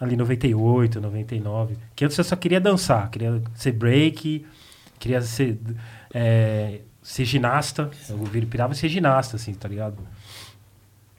ali 0.00 0.16
98, 0.16 1.00
99. 1.00 1.76
Que 1.94 2.04
antes 2.04 2.16
eu 2.18 2.24
só 2.24 2.36
queria 2.36 2.60
dançar, 2.60 3.08
queria 3.10 3.42
ser 3.54 3.72
break, 3.72 4.44
queria 4.98 5.20
ser, 5.22 5.58
é, 6.12 6.80
ser 7.02 7.24
ginasta. 7.24 7.90
Eu 8.08 8.18
vir- 8.24 8.46
pirava 8.46 8.72
em 8.72 8.76
ser 8.76 8.88
ginasta, 8.88 9.36
assim, 9.36 9.54
tá 9.54 9.68
ligado? 9.68 9.96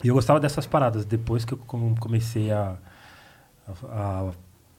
E 0.04 0.08
eu 0.08 0.14
gostava 0.14 0.40
dessas 0.40 0.66
paradas. 0.66 1.06
Depois 1.06 1.46
que 1.46 1.54
eu 1.54 1.58
com- 1.58 1.96
comecei 1.96 2.52
a, 2.52 2.76
a- 3.68 4.30
a 4.30 4.32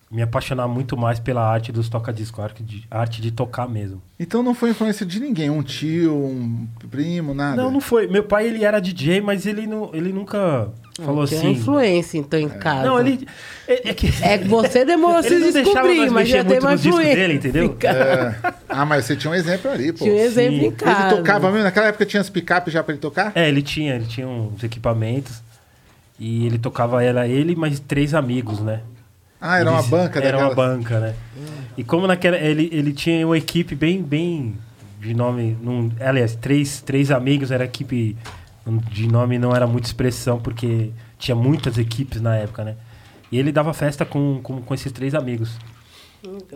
me 0.08 0.22
apaixonar 0.22 0.68
muito 0.68 0.96
mais 0.96 1.18
pela 1.18 1.42
arte 1.44 1.72
dos 1.72 1.88
toca-disco, 1.88 2.40
a 2.40 2.44
arte 2.44 2.62
de, 2.62 2.86
a 2.88 3.00
arte 3.00 3.20
de 3.20 3.32
tocar 3.32 3.68
mesmo. 3.68 4.00
Então 4.20 4.40
não 4.40 4.54
foi 4.54 4.70
influência 4.70 5.04
de 5.04 5.18
ninguém, 5.18 5.50
um 5.50 5.64
tio, 5.64 6.14
um 6.14 6.68
primo, 6.90 7.34
nada. 7.34 7.60
Não, 7.60 7.72
não 7.72 7.80
foi. 7.80 8.06
Meu 8.06 8.22
pai, 8.22 8.46
ele 8.46 8.64
era 8.64 8.80
DJ, 8.80 9.20
mas 9.20 9.46
ele, 9.46 9.66
não, 9.66 9.92
ele 9.92 10.12
nunca 10.12 10.70
falou 11.04 11.26
Tem 11.26 11.38
assim... 11.38 11.50
influência, 11.50 12.18
então, 12.18 12.38
em 12.38 12.48
casa. 12.48 12.86
Não, 12.88 12.98
ele... 13.00 13.26
É, 13.68 13.90
é 13.90 13.94
que... 13.94 14.12
É 14.22 14.38
que 14.38 14.48
você 14.48 14.84
demorou 14.84 15.16
a 15.18 15.22
se 15.24 15.38
descobrir, 15.52 15.98
nós 16.02 16.12
mas 16.12 16.28
já 16.28 16.44
tem 16.44 16.60
mais 16.60 16.84
influência. 16.84 17.14
dele, 17.16 17.34
entendeu? 17.34 17.76
É. 17.82 18.34
Ah, 18.68 18.84
mas 18.84 19.04
você 19.04 19.16
tinha 19.16 19.30
um 19.30 19.34
exemplo 19.34 19.70
ali, 19.70 19.92
pô. 19.92 20.04
Tinha 20.04 20.14
um 20.14 20.18
exemplo 20.18 20.58
Sim. 20.60 20.66
em 20.66 20.70
casa. 20.72 21.08
Ele 21.08 21.16
tocava 21.16 21.50
mesmo? 21.50 21.64
Naquela 21.64 21.86
época 21.88 22.06
tinha 22.06 22.20
as 22.20 22.30
picape 22.30 22.70
já 22.70 22.82
pra 22.82 22.92
ele 22.92 23.00
tocar? 23.00 23.32
É, 23.34 23.48
ele 23.48 23.62
tinha, 23.62 23.94
ele 23.96 24.06
tinha 24.06 24.26
uns 24.26 24.62
equipamentos. 24.62 25.42
E 26.18 26.46
ele 26.46 26.58
tocava 26.58 27.04
ela, 27.04 27.26
ele 27.28 27.52
e 27.52 27.56
mais 27.56 27.78
três 27.78 28.14
amigos, 28.14 28.60
né? 28.60 28.80
Ah, 29.40 29.58
era 29.58 29.70
uma 29.70 29.80
Eles- 29.80 29.90
banca 29.90 30.18
Era 30.18 30.38
uma 30.38 30.54
banca, 30.54 30.98
né? 30.98 31.14
E 31.76 31.84
como 31.84 32.06
naquela. 32.06 32.38
Ele, 32.38 32.70
ele 32.72 32.92
tinha 32.92 33.26
uma 33.26 33.36
equipe 33.36 33.74
bem, 33.74 34.02
bem. 34.02 34.54
De 34.98 35.12
nome. 35.12 35.56
Num, 35.62 35.92
aliás, 36.00 36.34
três, 36.34 36.80
três 36.80 37.10
amigos, 37.10 37.50
era 37.50 37.64
equipe. 37.64 38.16
De 38.90 39.06
nome 39.06 39.38
não 39.38 39.54
era 39.54 39.66
muita 39.66 39.86
expressão, 39.86 40.40
porque 40.40 40.90
tinha 41.18 41.34
muitas 41.34 41.78
equipes 41.78 42.20
na 42.20 42.36
época, 42.36 42.64
né? 42.64 42.76
E 43.30 43.38
ele 43.38 43.52
dava 43.52 43.72
festa 43.72 44.04
com, 44.04 44.40
com, 44.42 44.60
com 44.60 44.74
esses 44.74 44.90
três 44.90 45.14
amigos. 45.14 45.56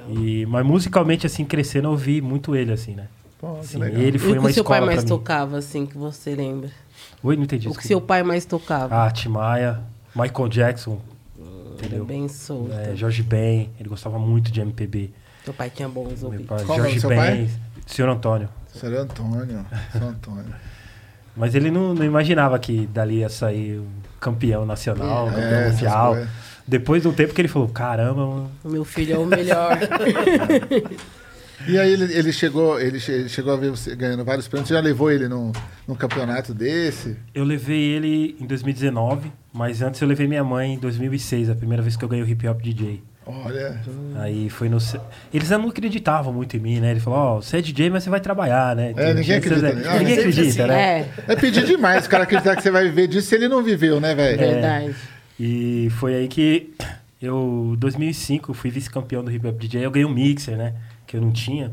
E, 0.09 0.45
mas 0.47 0.67
musicalmente, 0.67 1.26
assim, 1.26 1.45
crescendo, 1.45 1.87
eu 1.87 1.93
ouvi 1.93 2.21
muito 2.21 2.57
ele, 2.57 2.73
assim, 2.73 2.95
né? 2.95 3.07
Pô, 3.38 3.55
que 3.55 3.61
Assim, 3.61 3.83
ele 3.83 4.17
E 4.17 4.19
foi 4.19 4.38
o 4.38 4.43
que 4.43 4.52
seu 4.52 4.64
pai 4.64 4.81
mais 4.81 5.05
tocava, 5.05 5.59
assim, 5.59 5.87
que 5.87 5.97
você 5.97 6.35
lembra? 6.35 6.71
Oi, 7.23 7.37
não 7.37 7.45
entendi. 7.45 7.69
O 7.69 7.75
que 7.75 7.87
seu 7.87 8.00
pai 8.00 8.23
mais 8.23 8.45
tocava? 8.45 9.05
Ah, 9.07 9.11
Tim 9.11 9.29
Maia, 9.29 9.81
Michael 10.14 10.49
Jackson, 10.49 11.00
entendeu? 11.73 12.05
Bem 12.05 12.29
solto. 12.29 12.73
É, 12.73 12.95
Jorge 12.97 13.23
Ben, 13.23 13.71
ele 13.79 13.88
gostava 13.88 14.19
muito 14.19 14.50
de 14.50 14.61
MPB. 14.61 15.11
Seu 15.45 15.55
pai 15.55 15.71
tinha 15.71 15.88
bons 15.88 16.23
ouvidos. 16.23 16.67
Jorge 16.67 17.00
Ben, 17.07 17.17
pai? 17.17 17.50
senhor 17.87 18.11
Antônio. 18.11 18.49
Seu 18.69 19.00
Antônio. 19.00 19.64
Seu 19.93 20.09
Antônio. 20.09 20.55
Mas 21.37 21.55
ele 21.55 21.71
não, 21.71 21.95
não 21.95 22.05
imaginava 22.05 22.59
que 22.59 22.87
dali 22.87 23.19
ia 23.19 23.29
sair 23.29 23.79
um 23.79 23.87
campeão 24.21 24.67
nacional, 24.67 25.27
campeão 25.29 25.43
É, 25.61 25.71
mundial. 25.71 26.19
Depois 26.67 27.03
de 27.03 27.09
um 27.09 27.13
tempo 27.13 27.33
que 27.35 27.41
ele 27.41 27.49
falou, 27.49 27.69
caramba, 27.69 28.27
mano, 28.27 28.51
O 28.65 28.69
meu 28.69 28.85
filho 28.85 29.15
é 29.15 29.19
o 29.19 29.27
melhor. 29.27 29.77
E 31.69 31.79
aí 31.79 31.93
ele, 31.93 32.05
ele 32.15 32.33
chegou, 32.33 32.81
ele, 32.81 32.99
che- 32.99 33.13
ele 33.13 33.29
chegou 33.29 33.53
a 33.53 33.57
ver 33.57 33.71
você 33.71 33.95
ganhando 33.95 34.25
vários 34.25 34.49
prêmios. 34.49 34.67
Você 34.69 34.73
já 34.75 34.81
levou 34.81 35.11
ele 35.11 35.29
num, 35.29 35.53
num 35.87 35.95
campeonato 35.95 36.55
desse? 36.55 37.19
eu 37.35 37.45
levei 37.45 37.79
ele 37.83 38.35
em 38.41 38.47
2019, 38.47 39.31
mas 39.53 39.83
antes 39.83 40.01
eu 40.01 40.09
levei 40.09 40.27
minha 40.27 40.43
mãe 40.43 40.73
em 40.73 40.79
2006, 40.79 41.51
a 41.51 41.55
primeira 41.55 41.83
vez 41.83 41.97
que 41.97 42.05
eu 42.05 42.09
ganhei 42.09 42.25
o 42.25 42.29
hip 42.29 42.49
hop 42.49 42.63
DJ. 42.63 43.03
Olha. 43.45 43.81
Aí 44.17 44.49
foi 44.51 44.69
no. 44.69 44.79
Eles 45.33 45.51
não 45.51 45.69
acreditavam 45.69 46.33
muito 46.33 46.57
em 46.57 46.61
mim, 46.61 46.81
né? 46.81 46.91
Ele 46.91 47.01
falou, 47.01 47.19
ó, 47.19 47.37
você 47.37 47.59
é 47.59 47.61
DJ, 47.63 47.91
mas 47.91 48.03
você 48.05 48.11
vai 48.11 48.21
trabalhar, 48.21 48.75
né? 48.77 48.93
É, 48.97 49.15
ninguém 49.15 49.37
acredita 49.37 49.69
Você- 49.69 49.75
nisso. 49.77 49.89
Ah, 49.91 49.99
Ninguém 49.99 50.19
acredita, 50.19 50.49
assim. 50.65 50.73
né? 50.73 51.01
é, 51.01 51.09
É 51.33 51.37
pedir 51.37 51.65
demais 51.67 52.07
o 52.07 52.09
cara 52.09 52.25
acreditar 52.25 52.57
que 52.57 52.63
você 52.63 52.71
vai 52.71 52.85
viver 52.85 53.07
disso 53.09 53.29
se 53.29 53.35
ele 53.35 53.49
não 53.49 53.63
viveu, 53.63 54.01
né, 54.01 54.15
velho? 54.15 54.39
verdade. 54.39 54.95
E 55.39 55.89
foi 55.99 56.15
aí 56.15 56.29
que 56.29 56.73
eu, 57.21 57.73
em 57.75 57.79
2005, 57.79 58.51
eu 58.51 58.55
fui 58.55 58.71
vice-campeão 58.71 59.23
do 59.25 59.31
Hip 59.31 59.47
Hop 59.47 59.59
DJ. 59.59 59.85
Eu 59.85 59.91
ganhei 59.91 60.07
um 60.07 60.13
mixer, 60.13 60.57
né? 60.57 60.75
Que 61.07 61.17
eu 61.17 61.21
não 61.21 61.31
tinha. 61.33 61.73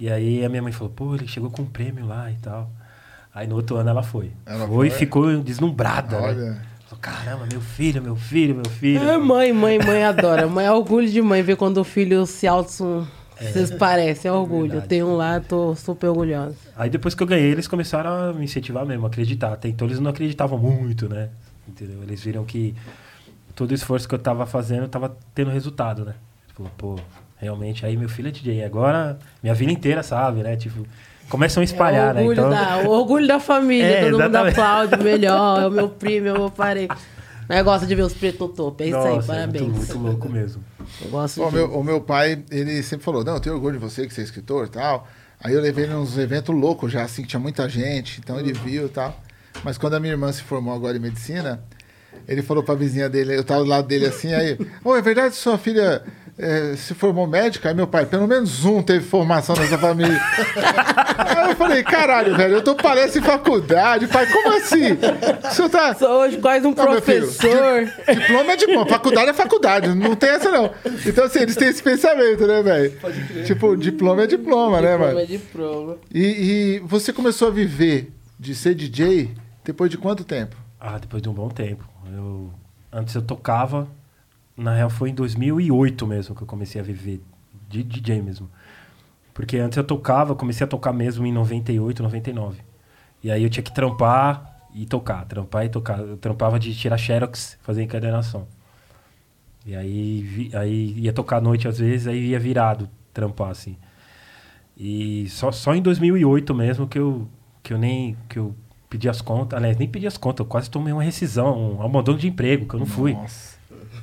E 0.00 0.10
aí 0.10 0.44
a 0.44 0.48
minha 0.48 0.62
mãe 0.62 0.72
falou, 0.72 0.92
pô, 0.94 1.14
ele 1.14 1.28
chegou 1.28 1.50
com 1.50 1.62
um 1.62 1.66
prêmio 1.66 2.06
lá 2.06 2.30
e 2.30 2.34
tal. 2.42 2.70
Aí 3.34 3.46
no 3.46 3.54
outro 3.56 3.76
ano 3.76 3.88
ela 3.88 4.02
foi. 4.02 4.30
Ela 4.44 4.66
foi 4.66 4.88
e 4.88 4.90
ficou 4.90 5.38
deslumbrada, 5.42 6.20
né? 6.20 6.26
Olha. 6.26 6.36
Falou, 6.36 6.56
caramba, 7.02 7.46
meu 7.50 7.60
filho, 7.60 8.00
meu 8.00 8.16
filho, 8.16 8.54
meu 8.54 8.64
filho. 8.64 9.02
É, 9.02 9.18
mãe, 9.18 9.52
mãe, 9.52 9.78
mãe 9.78 10.04
adora. 10.04 10.46
Mãe 10.46 10.64
é 10.64 10.72
orgulho 10.72 11.08
de 11.08 11.20
mãe 11.20 11.42
ver 11.42 11.56
quando 11.56 11.78
o 11.78 11.84
filho 11.84 12.24
se 12.24 12.46
auto... 12.46 13.06
Vocês 13.40 13.72
parecem, 13.72 14.28
é 14.28 14.32
orgulho. 14.32 14.66
Eu 14.66 14.68
verdade. 14.68 14.88
tenho 14.88 15.08
um 15.08 15.16
lá, 15.16 15.40
tô 15.40 15.74
super 15.74 16.06
orgulhosa. 16.06 16.54
Aí 16.76 16.88
depois 16.88 17.12
que 17.12 17.22
eu 17.24 17.26
ganhei, 17.26 17.50
eles 17.50 17.66
começaram 17.66 18.30
a 18.30 18.32
me 18.32 18.44
incentivar 18.44 18.86
mesmo, 18.86 19.04
a 19.04 19.08
acreditar. 19.08 19.52
Até 19.52 19.68
então 19.68 19.88
eles 19.88 19.98
não 19.98 20.12
acreditavam 20.12 20.56
muito, 20.56 21.08
né? 21.08 21.28
Entendeu? 21.66 22.00
Eles 22.04 22.22
viram 22.22 22.44
que 22.44 22.72
todo 23.52 23.72
o 23.72 23.74
esforço 23.74 24.08
que 24.08 24.14
eu 24.14 24.18
tava 24.18 24.46
fazendo 24.46 24.86
tava 24.86 25.16
tendo 25.34 25.50
resultado, 25.50 26.04
né? 26.04 26.14
Falou, 26.54 26.70
pô, 26.78 27.00
realmente, 27.36 27.84
aí 27.84 27.96
meu 27.96 28.08
filho 28.08 28.28
é 28.28 28.30
DJ. 28.30 28.64
Agora, 28.64 29.18
minha 29.42 29.54
vida 29.54 29.72
inteira, 29.72 30.04
sabe, 30.04 30.44
né? 30.44 30.54
Tipo, 30.54 30.86
começam 31.28 31.60
a 31.60 31.64
espalhar, 31.64 32.08
é 32.08 32.10
o 32.10 32.14
né? 32.14 32.20
orgulho, 32.20 32.32
Então, 32.38 32.50
da, 32.50 32.78
o 32.78 32.90
orgulho 32.90 33.26
da 33.26 33.40
família, 33.40 33.84
É, 33.86 34.00
todo 34.04 34.12
mundo 34.12 34.20
exatamente. 34.22 34.60
aplaude, 34.60 34.96
melhor, 35.04 35.62
é 35.62 35.66
o 35.66 35.70
meu 35.70 35.88
primo, 35.90 36.28
é 36.28 36.32
o 36.32 36.38
meu 36.38 36.50
parente. 36.50 36.94
Mas 37.48 37.62
gosta 37.64 37.86
de 37.86 37.94
ver 37.94 38.02
os 38.02 38.12
pretos 38.14 38.40
no 38.40 38.48
topo, 38.48 38.82
é 38.82 38.86
isso 38.86 38.96
aí, 38.98 39.18
é 39.18 39.22
parabéns. 39.22 39.62
muito, 39.64 39.76
muito 39.76 39.98
louco 39.98 40.28
mesmo. 40.28 40.62
Eu 41.02 41.10
gosto 41.10 41.40
Pô, 41.42 41.48
de... 41.48 41.56
meu, 41.56 41.72
o 41.72 41.84
meu 41.84 42.00
pai, 42.00 42.42
ele 42.50 42.82
sempre 42.82 43.04
falou, 43.04 43.24
não, 43.24 43.34
eu 43.34 43.40
tenho 43.40 43.54
orgulho 43.56 43.78
de 43.78 43.84
você, 43.84 44.06
que 44.06 44.14
você 44.14 44.20
é 44.20 44.24
escritor 44.24 44.66
e 44.66 44.70
tal. 44.70 45.06
Aí 45.40 45.52
eu 45.54 45.60
levei 45.60 45.84
ele 45.84 45.94
nos 45.94 46.16
eventos 46.16 46.54
loucos 46.54 46.92
já, 46.92 47.02
assim, 47.02 47.22
que 47.22 47.28
tinha 47.28 47.40
muita 47.40 47.68
gente, 47.68 48.20
então 48.20 48.38
ele 48.38 48.52
viu 48.52 48.86
e 48.86 48.88
tal. 48.88 49.18
Mas 49.64 49.76
quando 49.76 49.94
a 49.94 50.00
minha 50.00 50.12
irmã 50.12 50.30
se 50.32 50.40
formou 50.42 50.72
agora 50.72 50.96
em 50.96 51.00
medicina, 51.00 51.60
ele 52.28 52.42
falou 52.42 52.62
pra 52.62 52.74
vizinha 52.76 53.08
dele, 53.08 53.36
eu 53.36 53.42
tava 53.44 53.64
do 53.64 53.68
lado 53.68 53.86
dele 53.88 54.06
assim, 54.06 54.32
aí, 54.32 54.56
ô, 54.84 54.94
é 54.96 55.02
verdade 55.02 55.30
que 55.30 55.36
sua 55.36 55.58
filha 55.58 56.02
eh, 56.38 56.74
se 56.76 56.94
formou 56.94 57.26
médica? 57.26 57.68
Aí 57.68 57.74
meu 57.74 57.86
pai, 57.86 58.06
pelo 58.06 58.26
menos 58.26 58.64
um 58.64 58.82
teve 58.82 59.04
formação 59.04 59.54
nessa 59.56 59.78
família. 59.78 60.20
aí 61.18 61.50
eu 61.50 61.56
falei, 61.56 61.82
caralho, 61.82 62.36
velho, 62.36 62.54
eu 62.54 62.62
tô 62.62 62.74
parece 62.74 63.18
em 63.18 63.22
faculdade, 63.22 64.06
pai, 64.08 64.26
como 64.26 64.56
assim? 64.56 64.92
O 64.92 65.50
senhor 65.54 65.68
tá... 65.68 65.94
Sou 65.94 66.08
hoje 66.08 66.38
quase 66.38 66.66
um 66.66 66.74
Não, 66.74 66.90
meu 66.90 67.02
filho, 67.02 67.26
professor. 67.26 67.88
Diploma 68.14 68.52
é 68.52 68.56
diploma, 68.56 68.86
faculdade 68.86 69.30
é 69.30 69.34
faculdade, 69.34 69.94
não 69.94 70.14
tem 70.16 70.30
essa 70.30 70.50
não. 70.50 70.70
Então, 71.06 71.24
assim, 71.24 71.40
eles 71.40 71.56
têm 71.56 71.68
esse 71.68 71.82
pensamento, 71.82 72.46
né, 72.46 72.62
velho? 72.62 72.92
Tipo, 73.44 73.76
diploma 73.76 74.22
é 74.22 74.26
diploma, 74.26 74.80
né, 74.80 74.92
Diploma 74.92 75.06
mano? 75.06 75.20
é 75.20 75.26
diploma. 75.26 75.96
E, 76.12 76.22
e 76.76 76.78
você 76.80 77.12
começou 77.12 77.48
a 77.48 77.50
viver 77.50 78.12
de 78.38 78.54
ser 78.54 78.74
DJ 78.74 79.30
depois 79.64 79.90
de 79.90 79.98
quanto 79.98 80.24
tempo? 80.24 80.56
Ah, 80.80 80.98
depois 80.98 81.22
de 81.22 81.28
um 81.28 81.32
bom 81.32 81.48
tempo. 81.48 81.84
Eu, 82.12 82.50
antes 82.92 83.14
eu 83.14 83.22
tocava, 83.22 83.86
na 84.62 84.74
real 84.74 84.88
foi 84.90 85.10
em 85.10 85.14
2008 85.14 86.06
mesmo 86.06 86.34
que 86.34 86.42
eu 86.42 86.46
comecei 86.46 86.80
a 86.80 86.84
viver 86.84 87.20
de 87.68 87.82
DJ 87.82 88.22
mesmo. 88.22 88.48
Porque 89.34 89.56
antes 89.58 89.76
eu 89.78 89.84
tocava, 89.84 90.34
comecei 90.34 90.64
a 90.64 90.68
tocar 90.68 90.92
mesmo 90.92 91.26
em 91.26 91.32
98, 91.32 92.02
99. 92.02 92.60
E 93.24 93.30
aí 93.30 93.42
eu 93.42 93.50
tinha 93.50 93.62
que 93.62 93.72
trampar 93.72 94.60
e 94.74 94.84
tocar, 94.86 95.24
trampar 95.26 95.64
e 95.64 95.68
tocar. 95.68 95.98
Eu 96.00 96.16
trampava 96.16 96.58
de 96.58 96.74
tirar 96.74 96.98
xerox, 96.98 97.58
fazer 97.62 97.82
encadernação. 97.82 98.46
E 99.64 99.76
aí, 99.76 100.22
vi- 100.22 100.50
aí 100.56 100.92
ia 100.98 101.12
tocar 101.12 101.36
à 101.36 101.40
noite 101.40 101.68
às 101.68 101.78
vezes, 101.78 102.06
aí 102.06 102.26
ia 102.30 102.38
virado 102.38 102.88
trampar 103.14 103.50
assim. 103.50 103.76
E 104.76 105.28
só, 105.28 105.52
só 105.52 105.74
em 105.74 105.82
2008 105.82 106.54
mesmo 106.54 106.86
que 106.86 106.98
eu, 106.98 107.28
que 107.62 107.72
eu 107.72 107.78
nem 107.78 108.16
que 108.28 108.38
eu 108.38 108.54
pedi 108.90 109.08
as 109.08 109.20
contas, 109.22 109.56
aliás, 109.56 109.76
nem 109.78 109.88
pedi 109.88 110.06
as 110.06 110.16
contas, 110.16 110.40
eu 110.44 110.46
quase 110.46 110.70
tomei 110.70 110.92
uma 110.92 111.02
rescisão, 111.02 111.76
um 111.78 111.82
abandono 111.82 112.18
de 112.18 112.28
emprego, 112.28 112.66
que 112.66 112.74
eu 112.74 112.80
não 112.80 112.86
fui, 112.86 113.14
Nossa. 113.14 113.51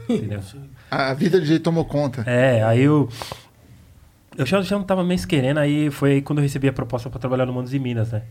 Entendeu? 0.09 0.41
A 0.89 1.13
vida 1.13 1.39
de 1.39 1.45
DJ 1.45 1.59
tomou 1.59 1.85
conta. 1.85 2.23
É, 2.29 2.63
aí 2.63 2.81
eu 2.81 3.09
eu 4.37 4.45
já, 4.45 4.61
já 4.61 4.77
não 4.77 4.83
tava 4.85 5.03
mais 5.03 5.25
querendo, 5.25 5.57
aí 5.59 5.89
foi 5.91 6.13
aí 6.13 6.21
quando 6.21 6.39
eu 6.39 6.43
recebi 6.43 6.67
a 6.67 6.73
proposta 6.73 7.09
para 7.09 7.19
trabalhar 7.19 7.45
no 7.45 7.53
Manos 7.53 7.73
e 7.73 7.79
Minas, 7.79 8.11
né? 8.11 8.23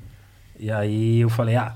E 0.59 0.71
aí 0.71 1.21
eu 1.21 1.29
falei, 1.29 1.55
ah, 1.57 1.75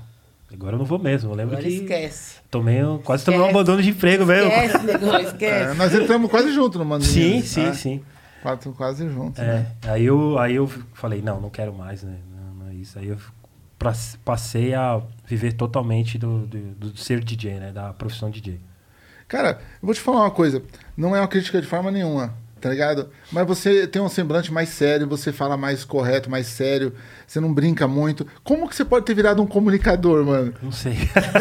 agora 0.51 0.75
eu 0.75 0.79
não 0.79 0.85
vou 0.85 0.97
mesmo. 0.99 1.31
Eu 1.31 1.35
lembro 1.35 1.53
Agora 1.55 1.69
que 1.69 1.75
esquece. 1.75 2.37
tomei, 2.49 2.83
um- 2.83 2.97
quase 2.97 3.23
tomei 3.23 3.39
um 3.39 3.43
Esquece. 3.43 3.57
abandono 3.59 3.81
de 3.81 3.89
emprego 3.89 4.25
mesmo. 4.25 4.49
Esquece, 4.51 4.77
É, 5.15 5.21
esquece. 5.23 5.77
nós 5.77 5.93
entramos 5.93 6.29
quase 6.31 6.51
junto 6.53 6.79
no 6.79 6.85
Mano 6.85 7.03
Sim, 7.03 7.19
Meninos, 7.19 7.47
sim, 7.49 7.63
né? 7.63 7.73
sim. 7.73 8.01
Quatro, 8.41 8.73
quase 8.73 9.07
juntos. 9.09 9.39
É, 9.41 9.45
né? 9.45 9.67
aí 9.83 10.03
eu, 10.05 10.37
aí 10.37 10.55
eu 10.55 10.67
falei, 10.93 11.21
não, 11.21 11.39
não 11.39 11.49
quero 11.49 11.73
mais, 11.73 12.03
né? 12.03 12.17
Não, 12.35 12.65
não 12.65 12.71
é 12.71 12.73
isso. 12.75 12.99
Aí 12.99 13.07
eu 13.07 13.17
pra- 13.79 13.93
passei 14.25 14.73
a 14.73 14.99
viver 15.25 15.53
totalmente 15.53 16.17
do, 16.17 16.45
do, 16.47 16.59
do 16.91 16.97
ser 16.97 17.23
DJ, 17.23 17.59
né? 17.59 17.71
Da 17.71 17.93
profissão 17.93 18.29
DJ. 18.29 18.59
Cara, 19.33 19.57
eu 19.81 19.87
vou 19.87 19.95
te 19.95 19.99
falar 19.99 20.19
uma 20.19 20.29
coisa. 20.29 20.61
Não 20.95 21.15
é 21.15 21.19
uma 21.19 21.27
crítica 21.27 21.59
de 21.59 21.65
forma 21.65 21.89
nenhuma. 21.89 22.35
tá 22.61 22.69
ligado? 22.69 23.09
Mas 23.31 23.47
você 23.47 23.87
tem 23.87 23.99
um 23.99 24.07
semblante 24.07 24.53
mais 24.53 24.69
sério, 24.69 25.07
você 25.07 25.33
fala 25.33 25.57
mais 25.57 25.83
correto, 25.83 26.29
mais 26.29 26.45
sério, 26.45 26.93
você 27.27 27.39
não 27.39 27.51
brinca 27.51 27.87
muito. 27.87 28.27
Como 28.43 28.69
que 28.69 28.75
você 28.75 28.85
pode 28.85 29.05
ter 29.05 29.13
virado 29.15 29.41
um 29.41 29.47
comunicador, 29.47 30.23
mano? 30.23 30.53
Não 30.61 30.71
sei. 30.71 30.93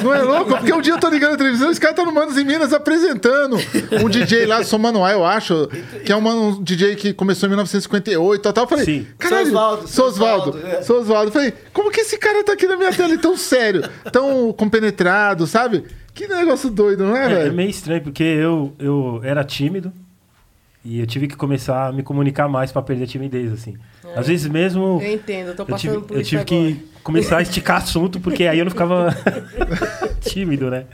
Não 0.03 0.13
é 0.15 0.23
louco? 0.23 0.57
Porque 0.57 0.73
um 0.73 0.81
dia 0.81 0.95
eu 0.95 0.99
tô 0.99 1.11
ligando 1.11 1.35
a 1.35 1.37
televisão 1.37 1.69
e 1.69 1.73
os 1.73 1.79
caras 1.79 1.97
estão 1.97 2.07
no 2.11 2.19
Manos 2.19 2.37
em 2.39 2.45
Minas 2.45 2.73
apresentando 2.73 3.57
um 4.03 4.09
DJ 4.09 4.47
lá, 4.47 4.65
Sou 4.65 4.79
Manuel, 4.79 5.19
eu 5.19 5.25
acho, 5.27 5.69
que 6.05 6.11
é 6.11 6.17
um, 6.17 6.27
um 6.29 6.63
DJ 6.63 6.97
que 6.97 7.13
começou 7.13 7.47
em 7.47 7.51
1958 7.51 8.49
e 8.49 8.53
tal. 8.55 8.65
Eu 8.65 8.69
falei, 8.69 8.85
Sim. 8.87 9.07
caralho, 9.19 9.47
Sou 9.47 9.57
Osvaldo, 9.59 9.89
Sou 9.89 10.07
Osvaldo, 10.09 10.59
é. 10.67 10.83
sou 10.83 11.01
Osvaldo. 11.03 11.29
Eu 11.29 11.33
falei, 11.33 11.55
como 11.75 11.91
que 11.91 12.01
esse 12.01 12.17
cara 12.17 12.43
tá 12.43 12.55
aqui 12.55 12.67
na 12.67 12.77
minha 12.77 12.91
tela 12.91 13.13
e 13.13 13.19
tão 13.19 13.37
sério, 13.37 13.89
tão 14.11 14.51
compenetrado, 14.55 15.47
sabe? 15.47 15.85
Que 16.15 16.27
negócio 16.29 16.71
doido, 16.71 17.05
não 17.05 17.17
é, 17.17 17.23
É, 17.23 17.25
é 17.25 17.35
velho? 17.45 17.55
meio 17.55 17.71
estranho, 17.71 18.03
porque 18.03 18.23
eu, 18.23 18.75
eu 18.79 19.21
era 19.25 19.43
tímido 19.45 19.93
e 20.85 21.01
eu 21.01 21.07
tive 21.07 21.27
que 21.29 21.37
começar 21.37 21.87
a 21.89 21.93
me 21.93 22.03
comunicar 22.03 22.49
mais 22.49 22.71
pra 22.73 22.83
perder 22.83 23.05
a 23.05 23.07
timidez, 23.07 23.53
assim. 23.53 23.77
Às 24.17 24.27
vezes 24.27 24.47
mesmo 24.49 25.01
Eu 25.03 25.13
entendo, 25.15 25.49
eu 25.49 25.57
tô 25.57 25.63
eu 25.63 25.67
passando 25.67 25.93
tive, 25.95 26.05
por 26.07 26.17
eu 26.17 26.23
tive 26.23 26.43
agora. 26.43 26.73
que 26.75 26.89
começar 27.03 27.39
a 27.39 27.43
esticar 27.43 27.79
assunto, 27.79 28.21
porque 28.21 28.45
aí 28.45 28.59
eu 28.59 28.65
não 28.65 28.71
ficava 28.71 29.09
tímido, 30.21 30.71
né? 30.71 30.85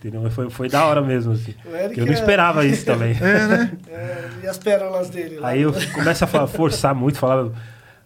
Entendeu? 0.00 0.20
Mas 0.22 0.34
Foi, 0.34 0.50
foi 0.50 0.68
da 0.68 0.84
hora 0.84 1.00
mesmo, 1.00 1.32
assim. 1.32 1.54
Eu 1.96 2.04
não 2.04 2.12
é- 2.12 2.14
esperava 2.14 2.64
isso 2.66 2.84
também. 2.84 3.14
É, 3.88 4.44
e 4.44 4.46
as 4.46 4.58
pérolas 4.58 5.08
dele 5.10 5.36
lá. 5.38 5.48
Aí 5.48 5.62
eu 5.62 5.72
começo 5.94 6.24
a 6.24 6.46
forçar 6.46 6.94
muito, 6.94 7.18
falar 7.18 7.50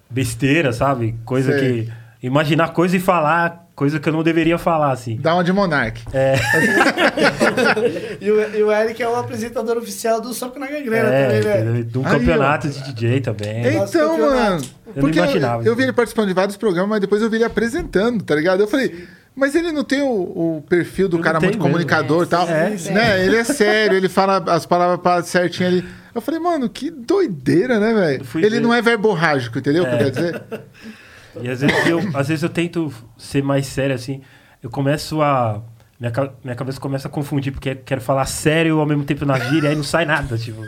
besteira, 0.09 0.73
sabe? 0.73 1.17
Coisa 1.25 1.59
Sei. 1.59 1.85
que. 1.85 1.93
Imaginar 2.27 2.69
coisa 2.73 2.97
e 2.97 3.01
falar 3.01 3.70
coisa 3.81 3.99
que 3.99 4.07
eu 4.07 4.13
não 4.13 4.23
deveria 4.23 4.59
falar, 4.59 4.93
assim. 4.93 5.17
Dá 5.17 5.33
uma 5.33 5.43
de 5.43 5.55
Monark. 5.55 6.03
É, 6.13 6.35
E 8.21 8.31
o, 8.31 8.57
e 8.57 8.63
o 8.63 8.71
Eric 8.71 9.03
é 9.03 9.09
o 9.09 9.17
apresentador 9.17 9.79
oficial 9.79 10.21
do 10.21 10.35
Soco 10.35 10.59
na 10.59 10.67
Gangrena 10.67 11.09
é 11.09 11.41
também, 11.41 11.65
né? 11.65 11.87
um 11.97 12.01
ó. 12.01 12.05
campeonato 12.05 12.69
de 12.69 12.93
DJ 12.93 13.23
também. 13.23 13.63
Então, 13.77 14.19
mano. 14.19 14.63
Eu 14.85 14.93
não 14.97 15.01
Porque 15.01 15.19
eu, 15.19 15.25
imaginava 15.25 15.65
eu 15.65 15.75
vi 15.75 15.85
ele 15.85 15.95
participando 15.95 16.29
de 16.29 16.35
vários 16.35 16.59
programas, 16.59 16.91
mas 16.91 17.01
depois 17.01 17.23
eu 17.23 17.31
vi 17.31 17.37
ele 17.37 17.45
apresentando, 17.45 18.23
tá 18.23 18.35
ligado? 18.35 18.61
Eu 18.61 18.69
falei, 18.69 19.09
mas 19.35 19.55
ele 19.55 19.73
não 19.73 19.83
tem 19.83 20.03
o, 20.03 20.09
o 20.11 20.65
perfil 20.69 21.09
do 21.09 21.17
Não 21.17 21.25
cara 21.25 21.41
muito 21.41 21.55
mesmo. 21.55 21.63
comunicador 21.63 22.25
e 22.25 22.29
tal. 22.29 22.47
É, 22.51 22.77
né? 22.91 23.25
Ele 23.25 23.37
é 23.37 23.45
sério, 23.45 23.97
ele 23.97 24.11
fala 24.11 24.45
as 24.53 24.67
palavras 24.67 25.25
certinho 25.27 25.71
ali. 25.71 25.89
Eu 26.15 26.21
falei, 26.21 26.39
mano, 26.39 26.69
que 26.69 26.91
doideira, 26.91 27.81
né, 27.81 27.95
velho? 27.95 28.27
Eu 28.35 28.41
Ele 28.41 28.57
ver. 28.57 28.61
não 28.61 28.75
é 28.75 28.83
verborrágico, 28.83 29.59
entendeu 29.59 29.85
o 29.85 29.87
que 29.87 29.95
eu 29.95 29.99
quero 29.99 30.11
dizer? 30.11 30.43
E 31.41 31.49
às 31.49 31.61
vezes 31.61 31.87
eu, 31.87 31.99
às 32.15 32.29
vezes 32.29 32.43
eu 32.43 32.49
tento 32.49 32.93
ser 33.19 33.43
mais 33.43 33.67
sério, 33.67 33.95
assim. 33.95 34.21
Eu 34.63 34.71
começo 34.71 35.21
a. 35.23 35.63
Minha, 35.99 36.13
minha 36.43 36.57
cabeça 36.57 36.81
começa 36.81 37.09
a 37.09 37.11
confundir, 37.11 37.53
porque 37.53 37.71
eu 37.71 37.77
quero 37.77 38.01
falar 38.01 38.25
sério 38.25 38.81
ao 38.81 38.87
mesmo 38.87 39.05
tempo 39.05 39.27
na 39.27 39.39
gíria, 39.39 39.69
aí 39.69 39.77
não 39.77 39.85
sai 39.85 40.05
nada, 40.07 40.37
tipo. 40.39 40.63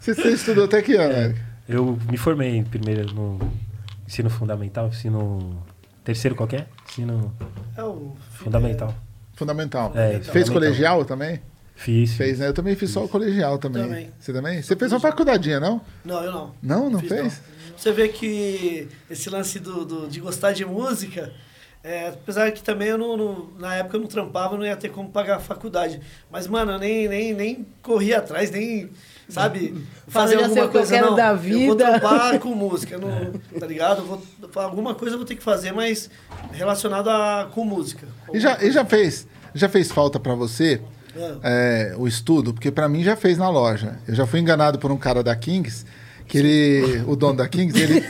Você, 0.00 0.12
você 0.14 0.30
estudou 0.30 0.64
até 0.64 0.82
que 0.82 0.94
ano, 0.96 1.14
Eric? 1.14 1.40
Eu 1.68 1.98
me 2.10 2.16
formei 2.16 2.62
primeiro 2.64 3.14
no 3.14 3.38
ensino 4.06 4.28
fundamental, 4.28 4.88
ensino. 4.88 5.62
Terceiro 6.02 6.36
qualquer? 6.36 6.68
Ensino 6.86 7.32
É 7.76 7.82
o 7.82 8.14
fundamental. 8.32 8.94
Fundamental. 9.34 9.92
É, 9.94 10.10
Fez 10.10 10.26
fundamental. 10.26 10.52
colegial 10.52 11.04
também? 11.06 11.40
Fiz. 11.74 12.12
Fez, 12.14 12.38
né? 12.38 12.48
Eu 12.48 12.52
também 12.52 12.76
fiz 12.76 12.90
só 12.90 13.04
o 13.04 13.08
colegial 13.08 13.56
também. 13.58 13.82
Também. 13.82 14.10
Você 14.18 14.32
também? 14.32 14.62
Você 14.62 14.76
fez 14.76 14.92
uma 14.92 15.00
faculdadinha, 15.00 15.58
não? 15.58 15.80
Não, 16.04 16.22
eu 16.22 16.32
não. 16.32 16.54
Não, 16.62 16.90
não 16.90 17.00
Fiz, 17.00 17.08
fez? 17.08 17.42
Você 17.76 17.92
vê 17.92 18.08
que 18.08 18.88
esse 19.10 19.28
lance 19.30 19.58
do, 19.58 19.84
do- 19.84 20.08
de 20.08 20.20
gostar 20.20 20.52
de 20.52 20.64
música, 20.64 21.32
é, 21.82 22.08
apesar 22.08 22.50
que 22.52 22.62
também 22.62 22.88
eu 22.88 22.98
não, 22.98 23.16
não- 23.16 23.48
na 23.58 23.74
época 23.76 23.96
eu 23.96 24.00
não 24.00 24.06
trampava, 24.08 24.56
não 24.56 24.64
ia 24.64 24.76
ter 24.76 24.88
como 24.90 25.08
pagar 25.10 25.36
a 25.36 25.40
faculdade. 25.40 26.00
Mas, 26.30 26.46
mano, 26.46 26.72
eu 26.72 26.78
nem, 26.78 27.08
nem, 27.08 27.34
nem 27.34 27.66
corri 27.82 28.14
atrás, 28.14 28.50
nem, 28.50 28.88
sabe, 29.28 29.74
fazer 30.08 30.36
alguma 30.42 30.66
que 30.66 30.72
coisa. 30.72 30.94
quero 30.94 31.10
não, 31.10 31.16
da 31.16 31.30
Eu 31.30 31.36
vou 31.36 31.42
vida. 31.76 31.76
trampar 31.76 32.38
com 32.38 32.48
música, 32.54 32.96
não, 32.98 33.32
tá 33.58 33.66
ligado? 33.66 33.98
Eu 34.00 34.06
vou, 34.06 34.22
alguma 34.62 34.94
coisa 34.94 35.14
eu 35.14 35.18
vou 35.18 35.26
ter 35.26 35.36
que 35.36 35.42
fazer, 35.42 35.72
mas 35.72 36.08
relacionado 36.52 37.08
a, 37.10 37.48
com 37.52 37.64
música. 37.64 38.06
E 38.32 38.40
já, 38.40 38.62
e 38.62 38.70
já 38.70 38.84
fez? 38.84 39.26
Já 39.54 39.68
fez 39.68 39.92
falta 39.92 40.18
pra 40.18 40.34
você 40.34 40.80
Ah. 41.16 41.38
é, 41.44 41.94
o 41.96 42.08
estudo? 42.08 42.52
Porque 42.54 42.70
pra 42.72 42.88
mim 42.88 43.04
já 43.04 43.14
fez 43.14 43.36
na 43.38 43.48
loja. 43.48 43.98
Eu 44.08 44.14
já 44.14 44.26
fui 44.26 44.40
enganado 44.40 44.78
por 44.78 44.90
um 44.90 44.96
cara 44.96 45.22
da 45.22 45.36
Kings, 45.36 45.84
que 46.26 46.38
ele, 46.38 47.02
o 47.06 47.14
dono 47.14 47.34
da 47.36 47.46
Kings, 47.48 47.78
ele 47.80 48.02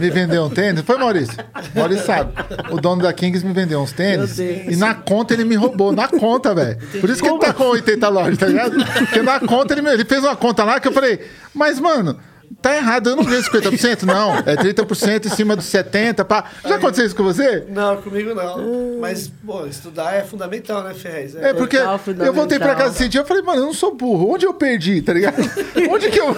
me 0.00 0.10
vendeu 0.10 0.44
um 0.44 0.50
tênis. 0.50 0.82
Foi 0.82 0.96
Maurício? 0.98 1.34
Maurício 1.74 2.04
sabe. 2.06 2.32
O 2.70 2.80
dono 2.80 3.02
da 3.02 3.12
Kings 3.12 3.44
me 3.46 3.52
vendeu 3.52 3.80
uns 3.80 3.92
tênis 3.92 4.36
e 4.72 4.76
na 4.76 4.94
conta 4.94 5.34
ele 5.34 5.44
me 5.44 5.54
roubou, 5.56 5.90
na 5.92 6.06
conta, 6.06 6.54
velho. 6.54 6.78
Por 7.00 7.08
isso 7.10 7.22
que 7.22 7.28
ele 7.28 7.38
tá 7.38 7.52
com 7.52 7.64
80 7.64 8.08
lojas, 8.08 8.38
tá 8.38 8.46
ligado? 8.46 8.72
Porque 8.84 9.22
na 9.22 9.40
conta 9.40 9.74
ele, 9.74 9.82
me- 9.82 9.90
ele 9.92 10.04
fez 10.04 10.22
uma 10.22 10.36
conta 10.36 10.64
lá 10.64 10.78
que 10.78 10.86
eu 10.88 10.92
falei, 10.92 11.20
mas 11.54 11.80
mano. 11.80 12.18
Tá 12.60 12.76
errado, 12.76 13.10
eu 13.10 13.16
não 13.16 13.24
ganho 13.24 13.42
50%, 13.42 14.02
não. 14.02 14.36
É 14.38 14.56
30% 14.56 15.26
em 15.26 15.30
cima 15.30 15.56
dos 15.56 15.66
70%. 15.66 16.24
Pá. 16.24 16.50
Já 16.64 16.76
aconteceu 16.76 17.06
isso 17.06 17.16
com 17.16 17.24
você? 17.24 17.64
Não, 17.68 18.00
comigo 18.02 18.34
não. 18.34 18.98
Mas, 19.00 19.32
pô, 19.44 19.66
estudar 19.66 20.14
é 20.14 20.22
fundamental, 20.22 20.82
né, 20.82 20.94
Ferrez? 20.94 21.34
É 21.36 21.52
porque 21.52 21.78
Total, 21.78 22.00
eu 22.26 22.32
voltei 22.32 22.58
pra 22.58 22.74
casa 22.74 22.94
esse 22.94 23.08
dia 23.08 23.20
eu 23.20 23.26
falei, 23.26 23.42
mano, 23.42 23.62
eu 23.62 23.66
não 23.66 23.74
sou 23.74 23.94
burro. 23.94 24.32
Onde 24.34 24.46
eu 24.46 24.54
perdi, 24.54 25.00
tá 25.02 25.12
ligado? 25.12 25.36
Onde 25.90 26.10
que 26.10 26.20
eu. 26.20 26.36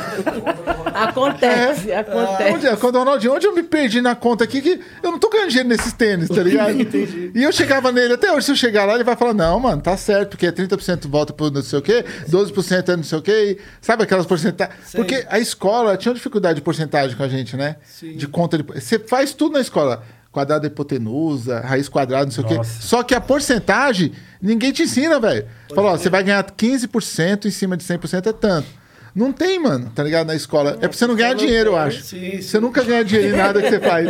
Acontece, 0.95 1.93
acontece. 1.93 2.53
Onde, 2.53 2.67
é? 2.67 2.77
quando 2.77 2.97
o 2.97 2.99
Ronaldinho, 3.01 3.35
onde 3.35 3.47
eu 3.47 3.55
me 3.55 3.63
perdi 3.65 4.01
na 4.01 4.15
conta 4.15 4.45
aqui 4.45 4.63
que 4.63 4.81
eu 5.03 5.11
não 5.11 5.19
tô 5.19 5.29
ganhando 5.29 5.49
dinheiro 5.49 5.69
nesses 5.69 5.93
tênis, 5.93 6.29
tá 6.29 6.43
ligado? 6.43 6.75
E 7.35 7.43
eu 7.43 7.53
chegava 7.53 7.91
nele, 7.91 8.15
até 8.15 8.33
hoje, 8.33 8.47
se 8.47 8.53
eu 8.53 8.57
chegar 8.57 8.85
lá, 8.85 8.95
ele 8.95 9.03
vai 9.03 9.17
falar, 9.17 9.35
não, 9.35 9.59
mano, 9.59 9.83
tá 9.83 9.97
certo, 9.97 10.31
porque 10.31 10.47
é 10.47 10.53
30% 10.53 11.09
volta 11.09 11.33
pro 11.33 11.51
não 11.51 11.63
sei 11.63 11.79
o 11.79 11.83
quê, 11.83 12.05
12% 12.29 12.89
é 12.89 12.97
não 12.97 13.03
sei 13.03 13.19
o 13.19 13.23
quê. 13.23 13.59
e 13.59 13.85
sabe 13.85 14.05
aquelas 14.05 14.27
porcentagens? 14.27 14.77
Porque 14.95 15.27
a 15.29 15.39
escola 15.39 15.97
tinha 16.05 16.11
uma 16.13 16.17
dificuldade 16.17 16.57
de 16.57 16.63
porcentagem 16.63 17.17
com 17.17 17.23
a 17.23 17.29
gente, 17.29 17.57
né? 17.57 17.77
Sim. 17.85 18.17
De 18.17 18.29
conta 18.29 18.59
de. 18.59 18.63
Você 18.63 18.99
faz 18.99 19.33
tudo 19.33 19.55
na 19.55 19.61
escola. 19.61 20.03
Quadrado 20.31 20.63
da 20.63 20.67
hipotenusa, 20.67 21.61
raiz 21.61 21.89
quadrada, 21.89 22.25
não 22.25 22.33
sei 22.33 22.43
o 22.43 22.47
quê. 22.49 22.57
Nossa. 22.57 22.83
Só 22.83 23.05
que 23.05 23.15
a 23.15 23.21
porcentagem, 23.21 24.11
ninguém 24.43 24.73
te 24.73 24.83
ensina, 24.83 25.21
velho. 25.21 25.47
Falou, 25.73 25.93
ó, 25.93 25.97
você 25.97 26.11
vai 26.11 26.25
ganhar 26.25 26.43
15% 26.45 27.45
em 27.47 27.51
cima 27.53 27.77
de 27.77 27.85
100% 27.85 28.27
é 28.27 28.33
tanto. 28.33 28.67
Não 29.15 29.33
tem, 29.33 29.61
mano, 29.61 29.93
tá 29.95 30.03
ligado? 30.03 30.27
Na 30.27 30.35
escola. 30.35 30.71
É 30.83 30.89
pra 30.89 30.93
você 30.93 31.07
não 31.07 31.15
ganhar 31.15 31.35
dinheiro, 31.35 31.71
eu 31.71 31.77
acho. 31.77 32.03
Sim, 32.03 32.43
Você 32.43 32.59
nunca 32.59 32.83
ganha 32.83 33.05
dinheiro 33.05 33.33
em 33.33 33.39
nada 33.39 33.63
que 33.63 33.69
você 33.71 33.79
faz, 33.79 34.09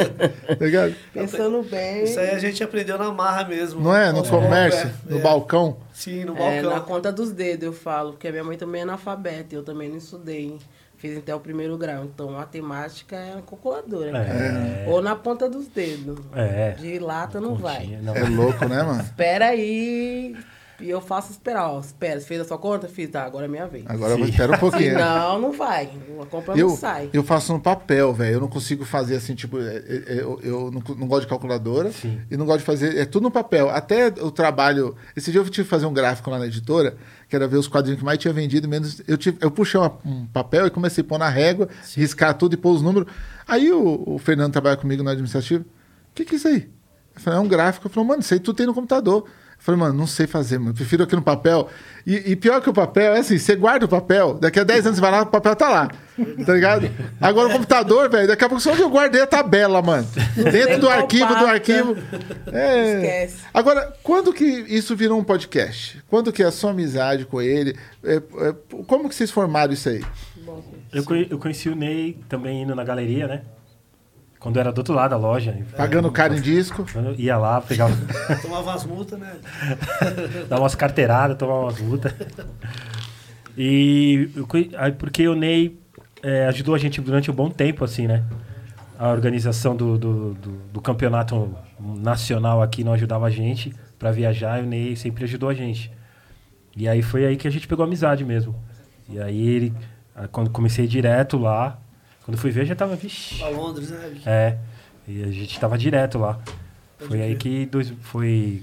tá 0.58 0.64
ligado? 0.64 0.94
Pensando 1.12 1.62
bem. 1.62 2.04
Isso 2.04 2.18
aí 2.18 2.30
a 2.30 2.38
gente 2.38 2.64
aprendeu 2.64 2.96
na 2.96 3.12
marra 3.12 3.44
mesmo. 3.46 3.82
Não 3.82 3.94
é? 3.94 4.10
No 4.10 4.24
É, 4.24 4.28
comércio, 4.28 4.88
é, 5.06 5.10
no 5.12 5.18
é. 5.18 5.20
balcão. 5.20 5.76
Sim, 5.92 6.24
no 6.24 6.34
É, 6.38 6.62
balcão. 6.62 6.70
na 6.70 6.80
conta 6.80 7.12
dos 7.12 7.32
dedos 7.32 7.66
eu 7.66 7.72
falo, 7.74 8.12
porque 8.12 8.28
a 8.28 8.30
minha 8.30 8.44
mãe 8.44 8.56
também 8.56 8.80
é 8.80 8.84
analfabeta, 8.84 9.54
eu 9.54 9.62
também 9.62 9.90
não 9.90 9.98
estudei. 9.98 10.58
Fiz 10.96 11.18
até 11.18 11.34
o 11.34 11.40
primeiro 11.40 11.76
grau, 11.76 12.04
então 12.04 12.30
matemática 12.30 13.16
é 13.16 13.32
uma 13.32 13.42
calculadora. 13.42 14.12
cara. 14.12 14.24
É. 14.28 14.84
Ou 14.88 15.02
na 15.02 15.14
ponta 15.14 15.48
dos 15.48 15.66
dedos. 15.68 16.18
É. 16.34 16.70
De 16.72 16.98
lata 16.98 17.40
não 17.40 17.54
vai. 17.54 17.98
Não. 18.02 18.14
É 18.14 18.22
louco, 18.22 18.64
né, 18.66 18.82
mano? 18.82 19.02
Espera 19.02 19.46
aí. 19.48 20.34
E 20.80 20.90
eu 20.90 21.00
faço 21.00 21.30
esperar, 21.30 21.68
ó. 21.70 21.78
Espera, 21.80 22.18
você 22.20 22.26
fez 22.26 22.40
a 22.40 22.44
sua 22.44 22.58
conta? 22.58 22.88
Fiz, 22.88 23.08
tá, 23.08 23.24
agora 23.24 23.44
é 23.44 23.48
minha 23.48 23.66
vez. 23.66 23.84
Agora 23.86 24.16
Sim. 24.16 24.22
espera 24.24 24.56
um 24.56 24.58
pouquinho. 24.58 24.94
né? 24.94 25.04
Não, 25.04 25.40
não 25.40 25.52
vai. 25.52 25.88
A 26.20 26.26
compra 26.26 26.56
Eu, 26.58 26.68
não 26.68 26.76
sai. 26.76 27.08
eu 27.12 27.22
faço 27.22 27.52
no 27.52 27.60
papel, 27.60 28.12
velho. 28.12 28.34
Eu 28.34 28.40
não 28.40 28.48
consigo 28.48 28.84
fazer 28.84 29.16
assim, 29.16 29.34
tipo, 29.34 29.58
é, 29.60 29.76
é, 29.76 30.04
é, 30.06 30.20
eu, 30.20 30.40
eu 30.42 30.70
não, 30.72 30.82
não 30.96 31.06
gosto 31.06 31.22
de 31.22 31.28
calculadora 31.28 31.92
Sim. 31.92 32.20
e 32.30 32.36
não 32.36 32.44
gosto 32.44 32.58
de 32.60 32.64
fazer. 32.66 32.96
É 32.96 33.04
tudo 33.04 33.22
no 33.24 33.30
papel. 33.30 33.70
Até 33.70 34.08
o 34.08 34.30
trabalho. 34.30 34.96
Esse 35.16 35.30
dia 35.30 35.40
eu 35.40 35.44
tive 35.44 35.64
que 35.64 35.70
fazer 35.70 35.86
um 35.86 35.92
gráfico 35.94 36.28
lá 36.28 36.38
na 36.38 36.46
editora, 36.46 36.96
que 37.28 37.36
era 37.36 37.46
ver 37.46 37.56
os 37.56 37.68
quadrinhos 37.68 38.00
que 38.00 38.04
mais 38.04 38.18
tinha 38.18 38.34
vendido, 38.34 38.68
menos. 38.68 39.00
Eu, 39.06 39.16
tive, 39.16 39.38
eu 39.40 39.50
puxei 39.50 39.78
uma- 39.78 39.96
um 40.04 40.26
papel 40.26 40.66
e 40.66 40.70
comecei 40.70 41.02
a 41.02 41.06
pôr 41.06 41.18
na 41.18 41.28
régua, 41.28 41.68
riscar 41.94 42.34
tudo 42.34 42.54
e 42.54 42.56
pôr 42.56 42.72
os 42.72 42.82
números. 42.82 43.10
Aí 43.46 43.72
o, 43.72 44.02
o 44.06 44.18
Fernando 44.18 44.52
trabalha 44.52 44.76
comigo 44.76 45.02
no 45.02 45.10
administrativo. 45.10 45.62
O 45.64 46.14
que, 46.14 46.24
que 46.24 46.34
é 46.34 46.36
isso 46.38 46.48
aí? 46.48 46.68
Eu 47.14 47.20
falei, 47.20 47.38
é 47.38 47.42
um 47.42 47.48
gráfico. 47.48 47.86
Ele 47.86 47.94
falou, 47.94 48.08
mano, 48.08 48.20
isso 48.20 48.34
aí 48.34 48.40
tudo 48.40 48.56
tem 48.56 48.66
no 48.66 48.74
computador. 48.74 49.24
Eu 49.64 49.66
falei, 49.66 49.80
mano, 49.80 49.94
não 49.94 50.06
sei 50.06 50.26
fazer, 50.26 50.58
mano. 50.58 50.74
Prefiro 50.74 51.04
aqui 51.04 51.16
no 51.16 51.22
papel. 51.22 51.70
E, 52.06 52.32
e 52.32 52.36
pior 52.36 52.60
que 52.60 52.68
o 52.68 52.72
papel 52.72 53.14
é 53.14 53.20
assim: 53.20 53.38
você 53.38 53.56
guarda 53.56 53.86
o 53.86 53.88
papel, 53.88 54.34
daqui 54.34 54.60
a 54.60 54.62
10 54.62 54.88
anos 54.88 54.98
você 54.98 55.00
vai 55.00 55.10
lá, 55.10 55.22
o 55.22 55.26
papel 55.26 55.56
tá 55.56 55.70
lá. 55.70 55.90
Tá 56.44 56.52
ligado? 56.52 56.90
Agora 57.18 57.48
o 57.48 57.52
computador, 57.52 58.10
velho, 58.10 58.28
daqui 58.28 58.44
a 58.44 58.48
pouco 58.48 58.62
só 58.62 58.72
onde 58.72 58.82
eu 58.82 58.90
guardei 58.90 59.22
a 59.22 59.26
tabela, 59.26 59.80
mano. 59.80 60.06
Dentro 60.52 60.80
do 60.80 60.88
arquivo, 60.90 61.34
do 61.34 61.46
arquivo. 61.46 61.96
É. 62.52 62.96
Esquece. 62.96 63.36
Agora, 63.54 63.90
quando 64.02 64.34
que 64.34 64.44
isso 64.44 64.94
virou 64.94 65.18
um 65.18 65.24
podcast? 65.24 66.04
Quando 66.10 66.30
que 66.30 66.42
a 66.42 66.52
sua 66.52 66.72
amizade 66.72 67.24
com 67.24 67.40
ele? 67.40 67.74
é, 68.04 68.16
é, 68.16 68.54
como 68.86 69.08
que 69.08 69.14
vocês 69.14 69.30
formaram 69.30 69.72
isso 69.72 69.88
aí? 69.88 70.04
Eu, 70.92 71.04
eu 71.30 71.38
conheci 71.38 71.70
o 71.70 71.74
Ney 71.74 72.18
também 72.28 72.62
indo 72.62 72.74
na 72.74 72.84
galeria, 72.84 73.26
né? 73.26 73.42
Quando 74.44 74.60
era 74.60 74.70
do 74.70 74.76
outro 74.76 74.92
lado 74.92 75.12
da 75.12 75.16
loja. 75.16 75.56
Pagando 75.74 76.12
caro 76.12 76.34
em 76.36 76.40
disco. 76.42 76.84
Eu 76.94 77.14
ia 77.14 77.38
lá, 77.38 77.62
pegava, 77.62 77.96
Tomava 78.42 78.74
as 78.74 78.84
multas, 78.84 79.18
né? 79.18 79.36
dava 80.50 80.60
umas 80.60 80.74
carteiradas, 80.74 81.38
tomava 81.38 81.60
umas 81.62 81.80
multas. 81.80 82.12
E 83.56 84.28
eu 84.36 84.46
conhe- 84.46 84.70
aí 84.76 84.92
porque 84.92 85.26
o 85.26 85.34
Ney 85.34 85.78
é, 86.22 86.46
ajudou 86.48 86.74
a 86.74 86.78
gente 86.78 87.00
durante 87.00 87.30
um 87.30 87.34
bom 87.34 87.48
tempo, 87.48 87.84
assim, 87.86 88.06
né? 88.06 88.22
A 88.98 89.08
organização 89.08 89.74
do, 89.74 89.96
do, 89.96 90.34
do- 90.34 90.58
do 90.74 90.80
campeonato 90.82 91.54
nacional 91.80 92.60
aqui 92.62 92.84
não 92.84 92.92
ajudava 92.92 93.26
a 93.26 93.30
gente 93.30 93.72
pra 93.98 94.10
viajar, 94.10 94.60
e 94.60 94.64
o 94.64 94.66
Ney 94.66 94.94
sempre 94.94 95.24
ajudou 95.24 95.48
a 95.48 95.54
gente. 95.54 95.90
E 96.76 96.86
aí 96.86 97.00
foi 97.00 97.24
aí 97.24 97.36
que 97.36 97.48
a 97.48 97.50
gente 97.50 97.66
pegou 97.66 97.84
amizade 97.86 98.26
mesmo. 98.26 98.54
E 99.08 99.18
aí 99.18 99.48
ele 99.48 99.74
Aí 100.14 100.28
quando 100.28 100.50
comecei 100.50 100.86
direto 100.86 101.36
lá, 101.38 101.78
quando 102.24 102.36
fui 102.38 102.50
ver 102.50 102.64
já 102.66 102.74
tava, 102.74 102.96
vixi. 102.96 103.36
Pra 103.38 103.48
Londres, 103.48 103.90
né? 103.90 104.14
É, 104.26 104.58
e 105.06 105.22
a 105.22 105.28
gente 105.28 105.58
tava 105.60 105.76
direto 105.78 106.18
lá. 106.18 106.34
Pode 106.98 107.08
Foi 107.08 107.20
aí 107.22 107.36
crer. 107.36 107.38
que 107.38 107.66
dois, 107.66 107.92
foi 108.02 108.62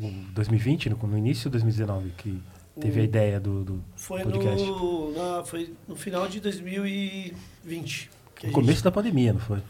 o 0.00 0.08
2020, 0.32 0.90
no, 0.90 0.96
no 0.96 1.18
início 1.18 1.44
de 1.44 1.50
2019, 1.50 2.10
que 2.16 2.42
teve 2.80 3.00
a 3.00 3.02
O- 3.02 3.04
ideia 3.04 3.38
do, 3.40 3.64
do 3.64 3.84
Foi 3.96 4.22
podcast. 4.22 4.64
no, 4.66 5.12
na- 5.12 5.44
foi 5.44 5.74
no 5.86 5.94
final 5.94 6.26
de 6.26 6.40
2020. 6.40 8.10
que 8.34 8.46
a 8.46 8.48
No 8.48 8.52
gente- 8.52 8.52
começo 8.54 8.82
da 8.84 8.90
pandemia, 8.90 9.32
não 9.34 9.40
foi? 9.40 9.62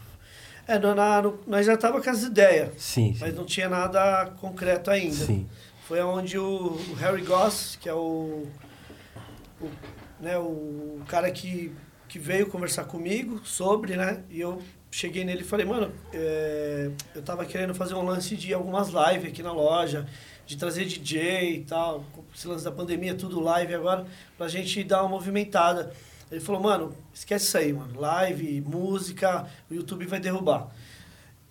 É, 0.67 0.79
no- 0.79 0.95
na- 0.95 1.21
no- 1.21 1.39
nós 1.45 1.65
já 1.65 1.75
tava 1.75 2.01
com 2.01 2.09
as 2.09 2.23
ideias, 2.23 2.69
Sim, 2.77 3.13
sim. 3.13 3.17
mas 3.19 3.35
não 3.35 3.43
tinha 3.45 3.67
nada 3.67 4.27
concreto 4.39 4.89
ainda. 4.89 5.13
Sim. 5.25 5.45
Foi 5.85 6.01
onde 6.01 6.37
o, 6.39 6.77
o 6.77 6.93
Harry 6.93 7.23
Goss, 7.23 7.77
que 7.81 7.89
é 7.89 7.93
o, 7.93 8.47
o, 9.61 9.69
né, 10.21 10.37
o 10.37 11.01
cara 11.07 11.29
que, 11.29 11.73
que 12.13 12.19
veio 12.19 12.45
conversar 12.45 12.83
comigo 12.83 13.41
sobre, 13.43 13.97
né? 13.97 14.21
E 14.29 14.39
eu 14.39 14.61
cheguei 14.91 15.25
nele 15.25 15.41
e 15.41 15.43
falei, 15.43 15.65
mano, 15.65 15.91
é, 16.13 16.91
eu 17.15 17.23
tava 17.23 17.43
querendo 17.43 17.73
fazer 17.73 17.95
um 17.95 18.03
lance 18.03 18.35
de 18.35 18.53
algumas 18.53 18.89
lives 18.89 19.31
aqui 19.31 19.41
na 19.41 19.51
loja, 19.51 20.07
de 20.45 20.55
trazer 20.55 20.85
DJ 20.85 21.55
e 21.55 21.63
tal, 21.63 22.05
esse 22.31 22.47
lance 22.47 22.63
da 22.63 22.71
pandemia, 22.71 23.15
tudo 23.15 23.39
live 23.39 23.73
agora, 23.73 24.05
pra 24.37 24.47
gente 24.47 24.83
dar 24.83 25.01
uma 25.01 25.09
movimentada. 25.09 25.91
Ele 26.31 26.39
falou, 26.39 26.61
mano, 26.61 26.95
esquece 27.11 27.47
isso 27.47 27.57
aí, 27.57 27.73
mano. 27.73 27.99
Live, 27.99 28.61
música, 28.61 29.47
o 29.67 29.73
YouTube 29.73 30.05
vai 30.05 30.19
derrubar. 30.19 30.69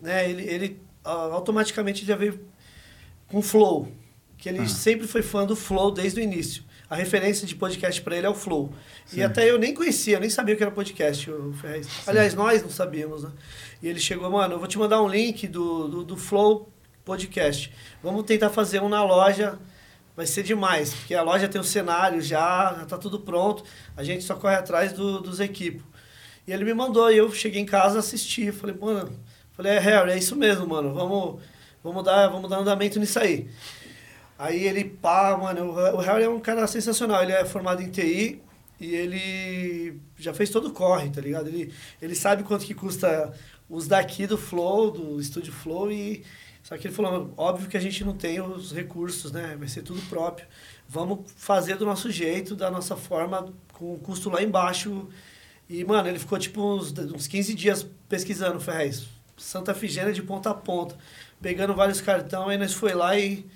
né, 0.00 0.28
ele, 0.28 0.42
ele 0.42 0.80
ah, 1.04 1.30
automaticamente 1.32 2.04
já 2.04 2.16
veio 2.16 2.40
com 3.28 3.42
Flow, 3.42 3.92
que 4.36 4.48
ele 4.48 4.68
sempre 4.68 5.06
foi 5.06 5.22
fã 5.22 5.44
do 5.44 5.56
Flow 5.56 5.90
desde 5.90 6.20
o 6.20 6.22
início. 6.22 6.62
A 6.90 6.96
referência 6.96 7.46
de 7.46 7.54
podcast 7.54 8.00
para 8.00 8.16
ele 8.16 8.26
é 8.26 8.30
o 8.30 8.34
Flow. 8.34 8.72
E 9.12 9.22
até 9.22 9.50
eu 9.50 9.58
nem 9.58 9.74
conhecia, 9.74 10.16
eu 10.16 10.20
nem 10.20 10.30
sabia 10.30 10.54
o 10.54 10.56
que 10.56 10.62
era 10.62 10.72
podcast, 10.72 11.30
o 11.30 11.52
Ferrez. 11.52 11.86
Aliás, 12.06 12.34
nós 12.34 12.62
não 12.62 12.70
sabíamos, 12.70 13.24
né? 13.24 13.30
E 13.82 13.88
ele 13.88 14.00
chegou, 14.00 14.30
mano, 14.30 14.54
eu 14.54 14.58
vou 14.58 14.66
te 14.66 14.78
mandar 14.78 15.02
um 15.02 15.08
link 15.08 15.46
do, 15.46 15.86
do, 15.88 16.04
do 16.04 16.16
Flow 16.16 16.72
Podcast. 17.04 17.70
Vamos 18.02 18.24
tentar 18.24 18.48
fazer 18.48 18.80
um 18.80 18.88
na 18.88 19.04
loja 19.04 19.58
vai 20.18 20.26
ser 20.26 20.42
demais, 20.42 20.92
porque 20.92 21.14
a 21.14 21.22
loja 21.22 21.46
tem 21.46 21.60
o 21.60 21.64
cenário 21.64 22.20
já, 22.20 22.74
já 22.76 22.86
tá 22.86 22.98
tudo 22.98 23.20
pronto, 23.20 23.62
a 23.96 24.02
gente 24.02 24.24
só 24.24 24.34
corre 24.34 24.56
atrás 24.56 24.92
do, 24.92 25.20
dos 25.20 25.38
equipos. 25.38 25.84
E 26.44 26.52
ele 26.52 26.64
me 26.64 26.74
mandou, 26.74 27.08
e 27.08 27.16
eu 27.16 27.30
cheguei 27.30 27.62
em 27.62 27.64
casa, 27.64 28.00
assisti, 28.00 28.50
falei, 28.50 28.74
mano, 28.74 29.12
falei, 29.58 29.72
é, 29.72 29.78
Harry, 29.80 30.12
é 30.12 30.18
isso 30.18 30.36
mesmo, 30.36 30.68
mano, 30.68 30.94
vamos, 30.94 31.42
vamos, 31.82 32.04
dar, 32.04 32.28
vamos 32.28 32.48
dar 32.48 32.58
andamento 32.58 33.00
nisso 33.00 33.18
aí. 33.18 33.50
Aí 34.38 34.64
ele, 34.64 34.84
pá, 34.84 35.36
mano, 35.36 35.72
o 35.72 35.96
Harry 35.96 36.22
é 36.22 36.28
um 36.28 36.38
cara 36.38 36.64
sensacional, 36.68 37.20
ele 37.24 37.32
é 37.32 37.44
formado 37.44 37.82
em 37.82 37.90
TI 37.90 38.40
e 38.78 38.94
ele 38.94 40.00
já 40.16 40.32
fez 40.32 40.48
todo 40.48 40.68
o 40.68 40.72
corre, 40.72 41.10
tá 41.10 41.20
ligado? 41.20 41.48
Ele, 41.48 41.74
ele 42.00 42.14
sabe 42.14 42.44
quanto 42.44 42.64
que 42.64 42.72
custa 42.72 43.34
os 43.68 43.88
daqui 43.88 44.28
do 44.28 44.38
Flow, 44.38 44.92
do 44.92 45.20
estúdio 45.20 45.52
Flow 45.52 45.90
e... 45.90 46.24
Só 46.62 46.76
que 46.76 46.86
ele 46.86 46.94
falou, 46.94 47.32
óbvio 47.36 47.68
que 47.68 47.78
a 47.78 47.80
gente 47.80 48.04
não 48.04 48.12
tem 48.12 48.42
os 48.42 48.72
recursos, 48.72 49.32
né? 49.32 49.56
Vai 49.58 49.68
ser 49.68 49.82
tudo 49.82 50.02
próprio. 50.02 50.46
Vamos 50.86 51.20
fazer 51.34 51.76
do 51.76 51.86
nosso 51.86 52.10
jeito, 52.10 52.54
da 52.54 52.70
nossa 52.70 52.94
forma, 52.94 53.52
com 53.72 53.94
o 53.94 53.98
custo 53.98 54.28
lá 54.28 54.42
embaixo. 54.42 55.08
E, 55.66 55.82
mano, 55.82 56.08
ele 56.08 56.18
ficou 56.18 56.38
tipo 56.38 56.62
uns, 56.62 56.92
uns 56.92 57.26
15 57.26 57.54
dias 57.54 57.86
pesquisando, 58.06 58.60
Ferrez. 58.60 59.17
Santa 59.38 59.72
Figênia 59.74 60.12
de 60.12 60.22
ponta 60.22 60.50
a 60.50 60.54
ponta. 60.54 60.96
Pegando 61.40 61.74
vários 61.74 62.00
cartões, 62.00 62.48
aí 62.48 62.58
nós 62.58 62.74
foi 62.74 62.92
lá 62.92 63.16
e 63.16 63.46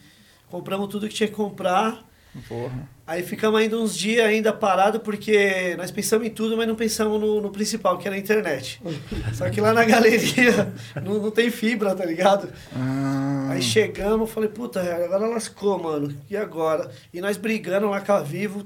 compramos 0.49 0.89
tudo 0.89 1.09
que 1.09 1.15
tinha 1.15 1.29
que 1.29 1.35
comprar. 1.35 2.03
Porra. 2.49 2.89
Aí 3.07 3.23
ficamos 3.23 3.61
ainda 3.61 3.77
uns 3.77 3.95
dias 3.95 4.25
ainda 4.25 4.53
parado 4.55 5.01
porque 5.01 5.75
nós 5.77 5.91
pensamos 5.91 6.27
em 6.27 6.31
tudo, 6.31 6.57
mas 6.57 6.67
não 6.67 6.75
pensamos 6.75 7.21
no, 7.21 7.43
no 7.43 7.51
principal, 7.51 7.99
que 7.99 8.07
era 8.07 8.17
a 8.17 8.19
internet. 8.19 8.81
Só 9.35 9.51
que 9.51 9.61
lá 9.61 9.75
na 9.75 9.85
galeria 9.85 10.73
não, 11.05 11.15
não 11.21 11.31
tem 11.31 11.51
fibra, 11.51 11.95
tá 11.95 12.07
ligado? 12.07 12.49
Ah, 12.75 13.49
Aí 13.51 13.61
chegamos, 13.61 14.31
falei, 14.31 14.49
puta, 14.49 14.81
agora 14.81 15.27
lascou, 15.27 15.79
mano. 15.83 16.17
E 16.31 16.37
agora? 16.37 16.91
E 17.13 17.21
nós 17.21 17.37
brigando 17.37 17.91
lá 17.91 18.01
com 18.01 18.13
a 18.13 18.21
Vivo, 18.21 18.65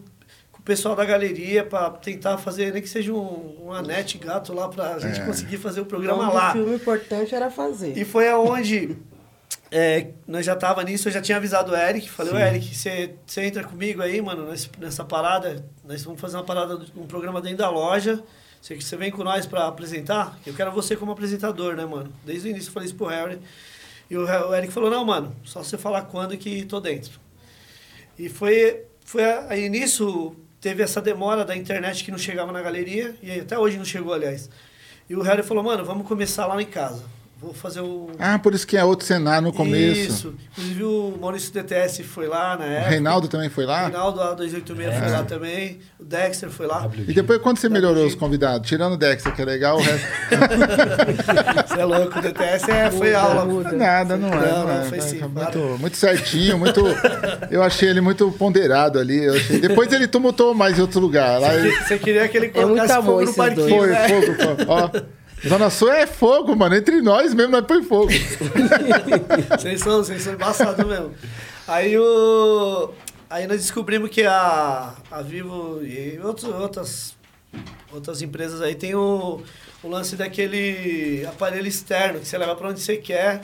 pessoal 0.66 0.94
da 0.96 1.04
galeria, 1.04 1.64
pra 1.64 1.88
tentar 1.90 2.36
fazer, 2.38 2.72
nem 2.72 2.82
que 2.82 2.88
seja 2.88 3.12
um, 3.14 3.56
uma 3.62 3.80
net 3.80 4.18
gato 4.18 4.52
lá, 4.52 4.68
pra 4.68 4.98
gente 4.98 5.20
É. 5.20 5.24
conseguir 5.24 5.56
fazer 5.58 5.80
o 5.80 5.86
programa 5.86 6.24
Então, 6.24 6.34
lá. 6.34 6.50
O 6.50 6.52
filme 6.52 6.74
importante 6.74 7.34
era 7.34 7.50
fazer. 7.50 7.96
E 7.96 8.04
foi 8.04 8.28
aonde 8.28 8.96
é, 9.70 10.08
nós 10.26 10.44
já 10.44 10.54
tava 10.56 10.82
nisso, 10.82 11.08
eu 11.08 11.12
já 11.12 11.22
tinha 11.22 11.38
avisado 11.38 11.72
o 11.72 11.76
Eric, 11.76 12.10
falei, 12.10 12.32
ô 12.32 12.36
Sim. 12.36 12.42
Eric, 12.42 12.74
você 12.76 13.14
você 13.24 13.42
entra 13.44 13.62
comigo 13.64 14.02
aí, 14.02 14.20
mano, 14.20 14.50
nesse- 14.50 14.68
nessa 14.78 15.04
parada, 15.04 15.64
nós 15.84 16.02
vamos 16.02 16.20
fazer 16.20 16.36
uma 16.36 16.44
parada, 16.44 16.78
um 16.96 17.06
programa 17.06 17.40
dentro 17.40 17.58
da 17.58 17.70
loja, 17.70 18.22
você, 18.60 18.74
você 18.74 18.96
vem 18.96 19.10
com 19.12 19.22
nós 19.22 19.46
pra 19.46 19.66
apresentar? 19.68 20.36
Eu 20.44 20.52
quero 20.52 20.72
você 20.72 20.96
como 20.96 21.12
apresentador, 21.12 21.76
né, 21.76 21.86
mano? 21.86 22.12
Desde 22.24 22.48
o 22.48 22.50
início 22.50 22.68
eu 22.70 22.72
falei 22.72 22.86
isso 22.88 22.96
pro 22.96 23.06
Harry, 23.06 23.38
e 24.10 24.16
o, 24.16 24.24
o 24.24 24.54
Eric 24.54 24.72
falou, 24.72 24.90
não, 24.90 25.04
mano, 25.04 25.34
só 25.44 25.62
você 25.62 25.78
falar 25.78 26.02
quando 26.02 26.36
que 26.36 26.64
tô 26.64 26.80
dentro. 26.80 27.20
E 28.18 28.28
foi, 28.28 28.82
foi 29.04 29.24
a- 29.24 29.46
aí 29.50 29.68
nisso 29.68 30.34
teve 30.66 30.82
essa 30.82 31.00
demora 31.00 31.44
da 31.44 31.56
internet 31.56 32.02
que 32.02 32.10
não 32.10 32.18
chegava 32.18 32.50
na 32.50 32.60
galeria, 32.60 33.14
e 33.22 33.30
até 33.38 33.56
hoje 33.56 33.78
não 33.78 33.84
chegou, 33.84 34.12
aliás. 34.12 34.50
E 35.08 35.14
o 35.14 35.22
Harry 35.22 35.44
falou, 35.44 35.62
mano, 35.62 35.84
vamos 35.84 36.08
começar 36.08 36.44
lá 36.44 36.60
em 36.60 36.66
casa. 36.66 37.04
Vou 37.38 37.52
fazer 37.52 37.80
o. 37.80 38.08
Ah, 38.18 38.38
por 38.38 38.54
isso 38.54 38.66
que 38.66 38.78
é 38.78 38.82
outro 38.84 39.06
cenário 39.06 39.42
no 39.48 39.52
começo. 39.52 40.00
Isso. 40.00 40.34
Inclusive 40.52 40.84
o 40.84 41.18
Maurício 41.20 41.52
DTS 41.52 42.02
foi 42.02 42.26
lá 42.26 42.56
na 42.56 42.64
O. 42.64 42.88
Reinaldo 42.88 43.28
também 43.28 43.50
foi 43.50 43.64
O 43.64 43.68
lá? 43.68 43.82
Reinaldo 43.88 44.18
lá 44.18 44.32
286 44.32 44.98
foi 44.98 45.10
lá 45.10 45.22
também. 45.22 45.78
O 46.00 46.04
Dexter 46.04 46.48
foi 46.48 46.66
lá. 46.66 46.90
E 47.06 47.12
depois, 47.12 47.38
quando 47.42 47.58
você 47.58 47.68
melhorou 47.68 48.06
os 48.06 48.14
convidados? 48.14 48.66
Tirando 48.66 48.94
o 48.94 48.96
Dexter, 48.96 49.34
que 49.34 49.42
é 49.42 49.44
legal, 49.44 49.76
o 49.76 49.82
resto... 49.82 50.06
Você 51.68 51.80
é 51.80 51.84
louco, 51.84 52.18
o 52.18 52.22
DTS 52.22 52.70
é, 52.70 52.90
foi 52.90 53.08
Muda, 53.08 53.18
aula. 53.20 53.44
muda. 53.44 53.72
Nada, 53.72 54.16
não 54.16 54.28
é. 54.28 54.30
Não, 54.36 54.58
Não, 54.58 54.66
não, 54.68 54.80
é. 54.80 54.84
foi 54.84 55.00
sim, 55.02 55.20
muito, 55.20 55.58
muito 55.78 55.96
certinho, 55.96 56.58
muito. 56.58 56.80
Eu 57.50 57.62
achei 57.62 57.88
ele 57.88 58.00
muito 58.00 58.30
ponderado 58.32 58.98
ali. 58.98 59.24
eu 59.24 59.34
achei- 59.34 59.60
Depois 59.60 59.92
ele 59.92 60.06
tumultou 60.08 60.54
mais 60.54 60.78
em 60.78 60.80
outro 60.80 61.00
lugar. 61.00 61.38
Lá 61.40 61.54
ele- 61.54 61.70
Você 61.82 61.98
queria 61.98 62.26
que 62.28 62.36
ele 62.36 62.46
É 62.46 62.64
muito 62.64 62.78
colocasse 62.78 62.92
amor 62.94 63.04
fogo 63.04 63.24
no 63.26 63.34
parquinho. 63.34 63.68
Foi, 63.68 63.88
né? 63.88 64.08
fogo, 64.08 64.34
fogo. 64.34 64.64
Ó. 64.68 64.90
Zona 65.46 65.70
Sul 65.70 65.92
é 65.92 66.06
fogo, 66.06 66.54
mano. 66.56 66.74
Entre 66.74 67.00
nós 67.00 67.34
mesmo, 67.34 67.52
nós 67.52 67.66
põe 67.66 67.82
fogo. 67.82 68.10
Vocês 69.58 69.80
são, 69.80 70.02
vocês 70.02 70.22
são 70.22 70.34
embaçados 70.34 70.84
mesmo. 70.86 71.14
Aí 71.66 71.98
o. 71.98 72.92
Aí 73.28 73.46
nós 73.46 73.60
descobrimos 73.60 74.08
que 74.08 74.22
a, 74.22 74.94
a 75.10 75.22
Vivo 75.22 75.82
e 75.82 76.18
outros, 76.22 76.44
outras, 76.44 77.16
outras 77.92 78.22
empresas 78.22 78.62
aí 78.62 78.76
tem 78.76 78.94
o, 78.94 79.42
o 79.82 79.88
lance 79.88 80.14
daquele 80.14 81.26
aparelho 81.26 81.66
externo 81.66 82.20
que 82.20 82.26
você 82.26 82.38
leva 82.38 82.54
para 82.54 82.68
onde 82.68 82.80
você 82.80 82.96
quer. 82.96 83.40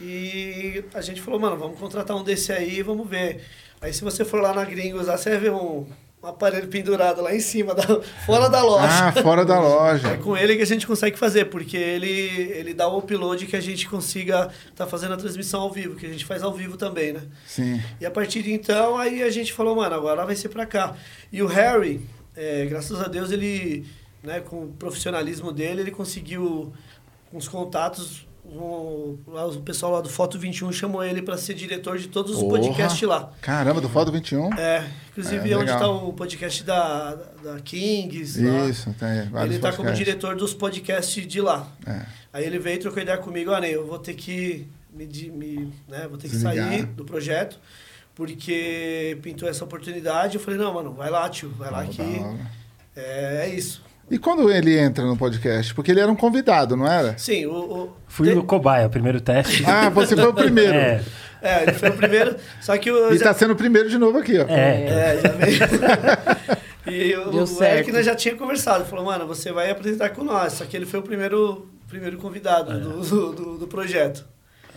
E 0.00 0.84
a 0.94 1.00
gente 1.00 1.20
falou, 1.20 1.40
mano, 1.40 1.56
vamos 1.56 1.78
contratar 1.78 2.16
um 2.16 2.22
desse 2.22 2.52
aí 2.52 2.82
vamos 2.82 3.08
ver. 3.08 3.44
Aí 3.80 3.92
se 3.92 4.04
você 4.04 4.24
for 4.24 4.40
lá 4.40 4.54
na 4.54 4.64
Gringos, 4.64 5.08
lá 5.08 5.18
você 5.18 5.30
vai 5.30 5.38
ver 5.40 5.50
um, 5.52 5.86
um 6.24 6.28
aparelho 6.28 6.66
pendurado 6.68 7.20
lá 7.20 7.34
em 7.34 7.40
cima, 7.40 7.74
da, 7.74 7.82
fora 8.24 8.48
da 8.48 8.62
loja. 8.62 8.88
Ah, 9.08 9.12
fora 9.12 9.44
da 9.44 9.56
É 9.56 9.58
loja. 9.60 10.16
com 10.18 10.36
ele 10.36 10.56
que 10.56 10.62
a 10.62 10.66
gente 10.66 10.86
consegue 10.86 11.18
fazer, 11.18 11.46
porque 11.46 11.76
ele, 11.76 12.08
ele 12.08 12.72
dá 12.72 12.88
o 12.88 12.98
upload 12.98 13.46
que 13.46 13.54
a 13.56 13.60
gente 13.60 13.86
consiga 13.88 14.48
estar 14.70 14.86
fazendo 14.86 15.14
a 15.14 15.16
transmissão 15.16 15.60
ao 15.60 15.70
vivo, 15.70 15.96
que 15.96 16.06
a 16.06 16.08
gente 16.08 16.24
faz 16.24 16.42
ao 16.42 16.52
vivo 16.52 16.76
também, 16.78 17.12
né? 17.12 17.20
Sim. 17.46 17.80
E 18.00 18.06
a 18.06 18.10
partir 18.10 18.42
de 18.42 18.52
então, 18.52 18.96
aí 18.96 19.22
a 19.22 19.30
gente 19.30 19.52
falou, 19.52 19.76
mano, 19.76 19.94
agora 19.94 20.24
vai 20.24 20.34
ser 20.34 20.48
pra 20.48 20.64
cá. 20.64 20.96
E 21.30 21.42
o 21.42 21.46
Harry, 21.46 22.00
é, 22.34 22.64
graças 22.66 23.00
a 23.00 23.06
Deus, 23.08 23.30
ele, 23.30 23.84
né, 24.22 24.40
com 24.40 24.64
o 24.64 24.68
profissionalismo 24.68 25.52
dele, 25.52 25.82
ele 25.82 25.90
conseguiu, 25.90 26.72
com 27.30 27.36
os 27.36 27.46
contatos, 27.48 28.26
o, 28.44 29.18
lá 29.26 29.46
o 29.46 29.60
pessoal 29.62 29.92
lá 29.92 30.00
do 30.00 30.08
Foto 30.08 30.38
21 30.38 30.70
chamou 30.72 31.02
ele 31.02 31.22
pra 31.22 31.36
ser 31.36 31.54
diretor 31.54 31.98
de 31.98 32.08
todos 32.08 32.36
os 32.36 32.40
Porra. 32.42 32.58
podcasts 32.60 33.02
lá. 33.08 33.32
Caramba, 33.40 33.80
do 33.80 33.88
Foto 33.88 34.12
21? 34.12 34.52
É, 34.54 34.88
inclusive 35.10 35.50
É, 35.50 35.56
onde 35.56 35.64
legal. 35.66 35.78
tá 35.78 35.88
o 35.90 36.12
podcast 36.12 36.62
da, 36.62 37.14
da 37.42 37.60
Kings. 37.60 38.40
lá. 38.42 38.68
Isso, 38.68 38.94
tem 38.98 39.28
vários 39.30 39.54
Ele 39.54 39.62
tá 39.62 39.72
como 39.72 39.90
diretor 39.92 40.36
dos 40.36 40.52
podcasts 40.54 41.26
de 41.26 41.40
lá. 41.40 41.66
É. 41.86 42.02
Aí 42.32 42.44
ele 42.44 42.58
veio 42.58 42.76
e 42.76 42.80
trocou 42.80 43.02
ideia 43.02 43.18
comigo, 43.18 43.50
ah, 43.52 43.60
Ney, 43.60 43.74
eu 43.74 43.86
vou 43.86 43.98
ter 43.98 44.14
que 44.14 44.66
me, 44.92 45.06
me 45.06 45.72
né, 45.88 46.06
vou 46.08 46.18
ter 46.18 46.28
que 46.28 46.34
Desligar. 46.36 46.68
sair 46.68 46.84
do 46.86 47.04
projeto, 47.04 47.58
porque 48.14 49.18
pintou 49.22 49.48
essa 49.48 49.64
oportunidade. 49.64 50.36
Eu 50.36 50.40
falei, 50.40 50.58
não, 50.58 50.72
mano, 50.74 50.92
vai 50.92 51.10
lá, 51.10 51.28
tio, 51.28 51.50
vai 51.50 51.70
lá 51.70 51.84
que 51.86 52.00
hora. 52.00 52.50
É, 52.96 53.46
é 53.46 53.54
isso. 53.54 53.82
E 54.10 54.18
quando 54.18 54.50
ele 54.50 54.78
entra 54.78 55.04
no 55.04 55.16
podcast? 55.16 55.74
Porque 55.74 55.90
ele 55.90 56.00
era 56.00 56.10
um 56.12 56.16
convidado, 56.16 56.76
não 56.76 56.86
era? 56.86 57.16
Sim, 57.18 57.46
o. 57.46 57.52
o 57.54 57.92
Fui 58.06 58.28
de- 58.28 58.34
no 58.34 58.44
cobaia, 58.44 58.88
primeiro 58.88 59.20
teste. 59.20 59.64
Ah, 59.66 59.88
você 59.88 60.14
foi 60.14 60.28
o 60.28 60.34
primeiro. 60.34 60.74
É, 60.74 61.02
É, 61.42 61.62
ele 61.62 61.72
foi 61.72 61.88
o 61.90 61.92
primeiro. 61.94 62.36
Só 62.60 62.76
que 62.78 62.90
o. 62.90 63.12
E 63.14 63.18
tá 63.18 63.32
sendo 63.34 63.52
o 63.52 63.56
primeiro 63.56 63.88
de 63.88 63.98
novo 63.98 64.18
aqui, 64.18 64.38
ó. 64.38 64.44
é. 64.48 64.84
É, 65.16 65.20
já 65.22 65.28
veio. 65.30 65.58
e 66.86 67.16
o, 67.16 67.30
Deu 67.30 67.44
o. 67.44 67.64
Eric 67.64 67.92
nós 67.92 68.04
já 68.06 68.14
tinha 68.14 68.34
conversado. 68.36 68.84
Falou, 68.84 69.04
mano, 69.06 69.26
você 69.26 69.50
vai 69.52 69.70
apresentar 69.70 70.10
com 70.10 70.22
nós. 70.22 70.52
Só 70.54 70.64
que 70.64 70.76
ele 70.76 70.86
foi 70.86 71.00
o 71.00 71.02
primeiro, 71.02 71.68
primeiro 71.88 72.18
convidado 72.18 72.78
do, 72.78 73.00
do, 73.00 73.32
do- 73.32 73.58
do 73.58 73.66
projeto. 73.66 74.24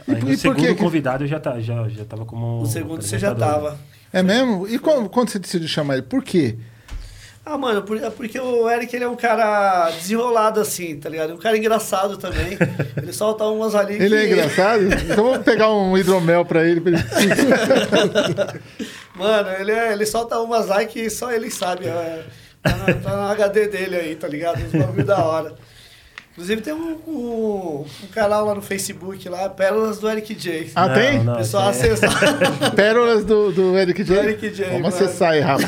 E 0.07 0.11
Aí 0.11 0.17
e 0.17 0.19
por 0.21 0.27
que 0.29 0.37
segundo 0.37 0.57
que- 0.67 0.75
convidado 0.75 1.23
eu 1.25 1.27
já, 1.27 1.39
tá, 1.39 1.59
já, 1.59 1.87
já 1.89 2.05
tava 2.05 2.25
como. 2.25 2.61
O 2.61 2.65
segundo 2.65 3.01
você 3.01 3.19
já 3.19 3.35
tava. 3.35 3.77
É 4.13 4.23
mesmo? 4.23 4.65
E 4.67 4.79
quando, 4.79 5.09
quando 5.09 5.29
você 5.29 5.37
decidiu 5.39 5.67
chamar 5.67 5.95
ele? 5.95 6.03
Por 6.03 6.23
quê? 6.23 6.57
Ah, 7.49 7.57
mano, 7.57 7.81
por- 7.81 7.95
é 8.03 8.09
porque 8.09 8.37
o 8.37 8.69
Eric 8.69 8.93
ele 8.93 9.05
é 9.05 9.07
um 9.07 9.15
cara 9.15 9.89
desenrolado 9.91 10.59
assim, 10.59 10.99
tá 10.99 11.07
ligado? 11.07 11.33
Um 11.33 11.37
cara 11.37 11.57
engraçado 11.57 12.17
também. 12.17 12.57
ele 13.01 13.13
solta 13.13 13.45
umas 13.45 13.73
ali 13.73 13.93
Ele 13.95 14.09
que... 14.09 14.15
é 14.15 14.25
engraçado? 14.27 14.83
Então 14.83 15.23
vamos 15.23 15.45
pegar 15.45 15.71
um 15.71 15.97
hidromel 15.97 16.43
pra 16.43 16.65
ele. 16.67 16.81
Pra 16.81 16.91
ele... 16.91 16.99
Mano, 19.15 19.49
ele, 19.59 19.71
é, 19.71 19.93
ele 19.93 20.05
solta 20.05 20.39
umas 20.39 20.67
lá 20.67 20.83
que 20.85 21.09
só 21.09 21.31
ele 21.31 21.49
sabe. 21.49 21.85
é, 21.87 22.23
tá, 22.61 22.75
na, 22.75 22.93
tá 22.95 23.09
na 23.15 23.31
HD 23.31 23.67
dele 23.67 23.95
aí, 23.95 24.15
tá 24.15 24.27
ligado? 24.27 24.61
Uns 24.63 24.71
bagulho 24.71 25.05
da 25.05 25.23
hora. 25.23 25.55
Inclusive 26.33 26.61
tem 26.61 26.73
um, 26.73 26.97
um, 27.07 27.85
um 28.03 28.07
canal 28.13 28.45
lá 28.45 28.53
no 28.53 28.61
Facebook 28.61 29.27
lá, 29.27 29.49
Pérolas 29.49 29.97
do 29.97 30.07
Eric 30.07 30.35
J. 30.35 30.71
Ah, 30.75 30.87
Não, 30.87 30.93
tem? 30.95 31.23
não. 31.23 31.33
O 31.33 31.37
pessoal 31.37 31.71
tem. 31.71 31.91
acessa. 31.91 32.07
Pérolas 32.75 33.25
do, 33.25 33.51
do 33.51 33.77
Eric 33.77 34.03
J. 34.03 34.13
Do 34.13 34.19
Eric 34.29 34.49
J, 34.51 34.65
Vamos 34.65 34.81
mano. 34.81 34.87
acessar 34.95 35.31
aí, 35.31 35.39
Rafa. 35.39 35.65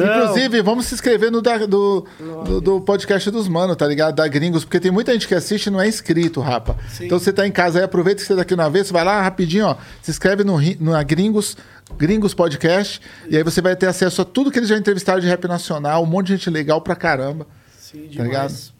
Inclusive, 0.00 0.62
vamos 0.62 0.86
se 0.86 0.94
inscrever 0.94 1.30
no 1.30 1.42
da- 1.42 1.66
do, 1.66 2.06
do, 2.44 2.60
do 2.60 2.80
podcast 2.80 3.30
dos 3.30 3.48
manos, 3.48 3.76
tá 3.76 3.86
ligado? 3.86 4.14
Da 4.14 4.26
Gringos, 4.28 4.64
porque 4.64 4.80
tem 4.80 4.90
muita 4.90 5.12
gente 5.12 5.28
que 5.28 5.34
assiste 5.34 5.66
e 5.66 5.70
não 5.70 5.80
é 5.80 5.88
inscrito, 5.88 6.40
Rafa. 6.40 6.76
Sim. 6.88 7.06
Então 7.06 7.18
você 7.18 7.32
tá 7.32 7.46
em 7.46 7.52
casa 7.52 7.78
aí, 7.78 7.84
aproveita 7.84 8.20
que 8.20 8.26
você 8.26 8.34
tá 8.34 8.42
aqui 8.42 8.56
na 8.56 8.68
vez, 8.68 8.90
vai 8.90 9.04
lá 9.04 9.20
rapidinho, 9.22 9.66
ó, 9.66 9.76
se 10.02 10.10
inscreve 10.10 10.44
no, 10.44 10.56
na 10.80 11.02
Gringos, 11.02 11.56
Gringos 11.96 12.32
Podcast, 12.34 13.00
e 13.28 13.36
aí 13.36 13.42
você 13.42 13.60
vai 13.60 13.76
ter 13.76 13.86
acesso 13.86 14.22
a 14.22 14.24
tudo 14.24 14.50
que 14.50 14.58
eles 14.58 14.68
já 14.68 14.76
entrevistaram 14.78 15.20
de 15.20 15.26
rap 15.26 15.46
nacional, 15.46 16.02
um 16.02 16.06
monte 16.06 16.28
de 16.28 16.32
gente 16.36 16.48
legal 16.50 16.80
pra 16.80 16.94
caramba. 16.96 17.46
Sim, 17.78 18.08
Tá 18.16 18.22
ligado? 18.22 18.48
demais. 18.48 18.72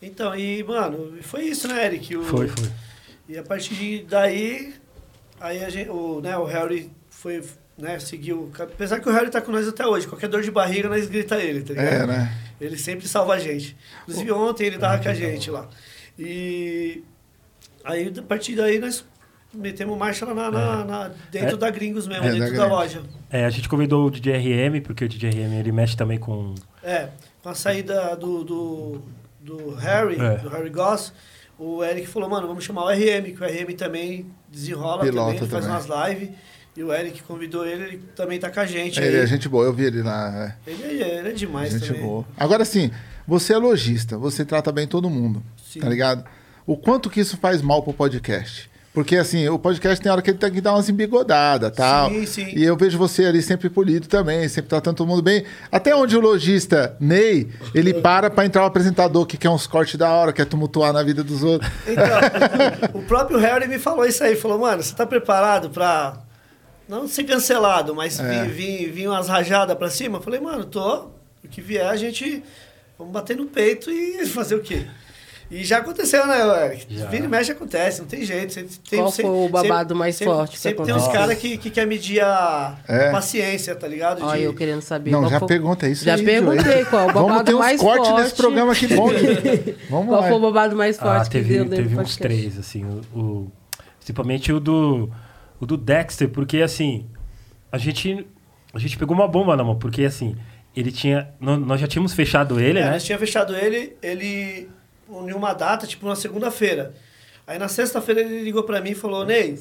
Então, 0.00 0.34
e, 0.34 0.64
mano, 0.64 1.12
foi 1.22 1.44
isso, 1.44 1.68
né, 1.68 1.84
Eric? 1.86 2.16
O- 2.16 2.22
Foi, 2.24 2.48
foi. 2.48 2.68
E 3.28 3.38
a 3.38 3.42
partir 3.42 4.04
daí, 4.08 4.74
aí 5.40 5.64
a 5.64 5.70
gente, 5.70 5.88
o, 5.90 6.20
né, 6.20 6.36
o 6.36 6.44
Harry 6.44 6.90
foi, 7.08 7.42
né, 7.78 7.98
seguiu. 7.98 8.50
Apesar 8.58 9.00
que 9.00 9.08
o 9.08 9.12
Harry 9.12 9.30
tá 9.30 9.40
com 9.40 9.50
nós 9.52 9.66
até 9.66 9.86
hoje, 9.86 10.06
qualquer 10.06 10.28
dor 10.28 10.42
de 10.42 10.50
barriga 10.50 10.88
nós 10.88 11.06
grita 11.08 11.36
ele, 11.36 11.62
tá 11.62 11.74
ligado? 11.74 11.92
É, 12.02 12.06
né? 12.06 12.38
Ele 12.60 12.76
sempre 12.76 13.08
salva 13.08 13.34
a 13.34 13.38
gente. 13.38 13.76
Inclusive 14.02 14.30
ontem 14.32 14.66
ele 14.66 14.78
tava 14.78 15.02
com 15.02 15.08
a 15.08 15.14
gente 15.14 15.50
lá. 15.50 15.68
E 16.18 17.02
aí, 17.84 18.12
a 18.16 18.22
partir 18.22 18.54
daí, 18.54 18.78
nós 18.78 19.04
metemos 19.52 19.98
marcha 19.98 20.24
lá 20.24 20.34
na, 20.34 20.50
na- 20.50 20.84
na- 20.84 21.10
dentro 21.30 21.56
É. 21.56 21.58
da 21.58 21.70
Gringos 21.70 22.06
mesmo, 22.06 22.24
É, 22.24 22.28
da 22.28 22.32
dentro 22.34 22.46
da, 22.56 22.64
Gringos. 22.64 22.70
loja. 22.78 23.02
É, 23.30 23.44
a 23.44 23.50
gente 23.50 23.68
convidou 23.68 24.06
o 24.06 24.10
DJ 24.10 24.34
RM, 24.68 24.80
porque 24.82 25.04
o 25.04 25.08
DJ 25.08 25.30
RM 25.30 25.58
ele 25.58 25.72
mexe 25.72 25.96
também 25.96 26.18
com. 26.18 26.54
É, 26.82 27.08
com 27.42 27.48
a 27.48 27.54
saída 27.54 28.14
do, 28.16 28.44
do, 28.44 29.02
do 29.40 29.74
Harry, 29.74 30.16
É. 30.20 30.36
do 30.38 30.48
Harry 30.48 30.70
Goss, 30.70 31.12
o 31.58 31.82
Eric 31.84 32.06
falou, 32.06 32.28
mano, 32.28 32.46
vamos 32.46 32.64
chamar 32.64 32.84
o 32.84 32.88
RM, 32.90 33.32
que 33.34 33.42
o 33.42 33.46
RM 33.46 33.74
também 33.76 34.26
desenrola 34.48 35.02
Pilota 35.02 35.32
também, 35.34 35.42
ele 35.42 35.50
faz 35.50 35.64
também. 35.66 35.80
umas 35.96 36.08
lives. 36.10 36.30
E 36.76 36.82
o 36.82 36.92
Eric 36.92 37.22
convidou 37.24 37.66
ele, 37.66 37.84
ele 37.84 38.02
também 38.16 38.38
tá 38.40 38.50
com 38.50 38.60
a 38.60 38.64
gente. 38.64 38.98
Ele 38.98 39.16
aí. 39.16 39.22
é 39.22 39.26
gente 39.26 39.48
boa, 39.48 39.64
eu 39.64 39.72
vi 39.74 39.84
ele 39.84 40.02
lá. 40.02 40.54
é. 40.66 40.70
Ele, 40.70 41.02
é, 41.02 41.18
ele 41.18 41.28
é 41.28 41.32
demais 41.32 41.72
Gente 41.72 41.88
também. 41.88 42.02
boa. 42.02 42.24
Agora 42.36 42.64
sim, 42.64 42.90
você 43.26 43.52
é 43.52 43.58
lojista, 43.58 44.16
você 44.16 44.44
trata 44.44 44.72
bem 44.72 44.86
todo 44.86 45.10
mundo, 45.10 45.42
Sim. 45.70 45.80
tá 45.80 45.88
ligado? 45.88 46.24
O 46.66 46.76
quanto 46.76 47.10
que 47.10 47.20
isso 47.20 47.36
faz 47.36 47.60
mal 47.60 47.82
pro 47.82 47.92
podcast? 47.92 48.70
Porque 48.94 49.16
assim, 49.16 49.48
o 49.48 49.58
podcast 49.58 50.02
tem 50.02 50.12
hora 50.12 50.20
que 50.20 50.30
ele 50.30 50.38
tem 50.38 50.50
que 50.50 50.60
dar 50.60 50.74
umas 50.74 50.88
embigodadas 50.88 51.72
tal. 51.74 52.10
Sim, 52.10 52.26
sim. 52.26 52.52
E 52.54 52.62
eu 52.62 52.76
vejo 52.76 52.98
você 52.98 53.24
ali 53.24 53.40
sempre 53.40 53.70
polido 53.70 54.06
também, 54.06 54.46
sempre 54.48 54.68
tratando 54.68 54.96
todo 54.96 55.06
mundo 55.06 55.22
bem. 55.22 55.44
Até 55.70 55.94
onde 55.96 56.14
o 56.14 56.20
lojista 56.20 56.94
Ney, 57.00 57.48
ele 57.74 57.94
para 58.00 58.28
pra 58.30 58.44
entrar 58.44 58.62
o 58.62 58.66
apresentador 58.66 59.24
que 59.24 59.38
quer 59.38 59.48
uns 59.48 59.66
cortes 59.66 59.96
da 59.96 60.10
hora, 60.10 60.30
quer 60.32 60.44
tumultuar 60.44 60.92
na 60.92 61.02
vida 61.02 61.24
dos 61.24 61.42
outros. 61.42 61.70
Então, 61.86 62.04
o 63.00 63.02
próprio 63.02 63.38
Harry 63.38 63.66
me 63.66 63.78
falou 63.78 64.04
isso 64.04 64.22
aí. 64.22 64.36
Falou, 64.36 64.58
mano, 64.58 64.82
você 64.82 64.94
tá 64.94 65.06
preparado 65.06 65.70
pra 65.70 66.18
não 66.88 67.06
ser 67.08 67.24
cancelado, 67.24 67.94
mas 67.94 68.18
É. 68.20 68.44
vir, 68.44 68.50
vir, 68.50 68.90
vir 68.92 69.08
umas 69.08 69.28
rajadas 69.28 69.76
pra 69.76 69.88
cima? 69.90 70.18
Eu 70.18 70.22
falei, 70.22 70.40
mano, 70.40 70.64
tô. 70.64 71.06
O 71.44 71.48
que 71.50 71.60
vier, 71.60 71.86
a 71.86 71.96
gente 71.96 72.42
vamos 72.98 73.12
bater 73.12 73.36
no 73.36 73.46
peito 73.46 73.90
e 73.90 74.24
fazer 74.26 74.54
o 74.56 74.60
quê? 74.60 74.86
E 75.50 75.64
já 75.64 75.78
aconteceu, 75.78 76.26
né, 76.26 76.64
Eric? 76.64 76.86
Vira 77.10 77.24
e 77.26 77.28
mexe 77.28 77.52
acontece, 77.52 78.00
não 78.00 78.08
tem 78.08 78.24
jeito. 78.24 78.54
Sempre, 78.54 78.74
tem, 78.88 78.98
Qual 79.00 79.10
sempre- 79.12 79.30
foi 79.30 79.44
o 79.44 79.48
babado 79.50 79.68
sempre- 79.88 79.94
mais 79.94 80.16
sempre- 80.16 80.32
forte 80.34 80.52
que 80.52 80.58
Sempre 80.58 80.86
tem 80.86 80.94
uns 80.94 81.08
caras 81.08 81.36
que, 81.36 81.58
que 81.58 81.68
quer 81.68 81.86
medir 81.86 82.20
a 82.22 82.78
É. 82.88 83.10
paciência, 83.10 83.74
tá 83.76 83.86
ligado? 83.86 84.24
Olha, 84.24 84.38
De- 84.38 84.44
eu 84.44 84.54
querendo 84.54 84.80
saber. 84.80 85.10
Não, 85.10 85.28
já 85.28 85.38
foi- 85.40 85.48
pergunta 85.48 85.86
isso 85.86 86.06
Já 86.06 86.14
aí, 86.14 86.24
perguntei 86.24 86.84
qual 86.86 87.02
o 87.04 87.06
babado 87.08 87.26
Vamos 87.28 87.42
ter 87.44 87.52
mais 87.54 87.78
forte. 87.82 88.12
nesse 88.14 88.34
programa 88.34 88.72
aqui 88.72 88.86
bom. 88.94 89.12
gente. 89.12 89.76
Vamos 89.90 90.06
Qual 90.08 90.20
lá. 90.22 90.28
foi 90.28 90.36
o 90.38 90.40
babado 90.40 90.74
mais 90.74 90.96
forte 90.96 91.20
Ah, 91.20 91.24
que 91.24 91.30
teve, 91.32 91.48
deu 91.54 91.64
dentro 91.64 91.76
teve 91.76 91.88
uns 91.96 92.16
podcast? 92.16 92.22
três, 92.22 92.58
assim. 92.58 92.84
O, 93.14 93.18
o- 93.18 93.52
principalmente 93.98 94.50
o 94.54 94.58
do, 94.58 95.10
o 95.62 95.66
do 95.66 95.76
Dexter, 95.76 96.28
porque 96.28 96.60
assim, 96.60 97.06
a 97.70 97.78
gente, 97.78 98.26
a 98.74 98.78
gente 98.78 98.96
pegou 98.98 99.14
uma 99.16 99.28
bomba 99.28 99.56
na 99.56 99.62
mão, 99.64 99.78
porque 99.78 100.04
assim, 100.04 100.36
ele 100.76 100.90
tinha. 100.90 101.28
nó- 101.40 101.56
Nós 101.56 101.80
já 101.80 101.86
tínhamos 101.86 102.12
fechado 102.14 102.58
ele, 102.60 102.78
É, 102.80 102.84
né? 102.84 102.90
nós 102.90 103.04
tinha 103.04 103.18
fechado 103.18 103.54
ele, 103.54 103.96
ele 104.02 104.68
uniu 105.08 105.36
uma 105.36 105.52
data, 105.52 105.86
tipo, 105.86 106.06
na 106.08 106.16
segunda-feira. 106.16 106.94
Aí 107.46 107.58
na 107.58 107.68
sexta-feira 107.68 108.20
ele 108.20 108.40
ligou 108.42 108.62
pra 108.62 108.80
mim 108.80 108.90
e 108.90 108.94
falou, 108.94 109.24
Ney, 109.24 109.58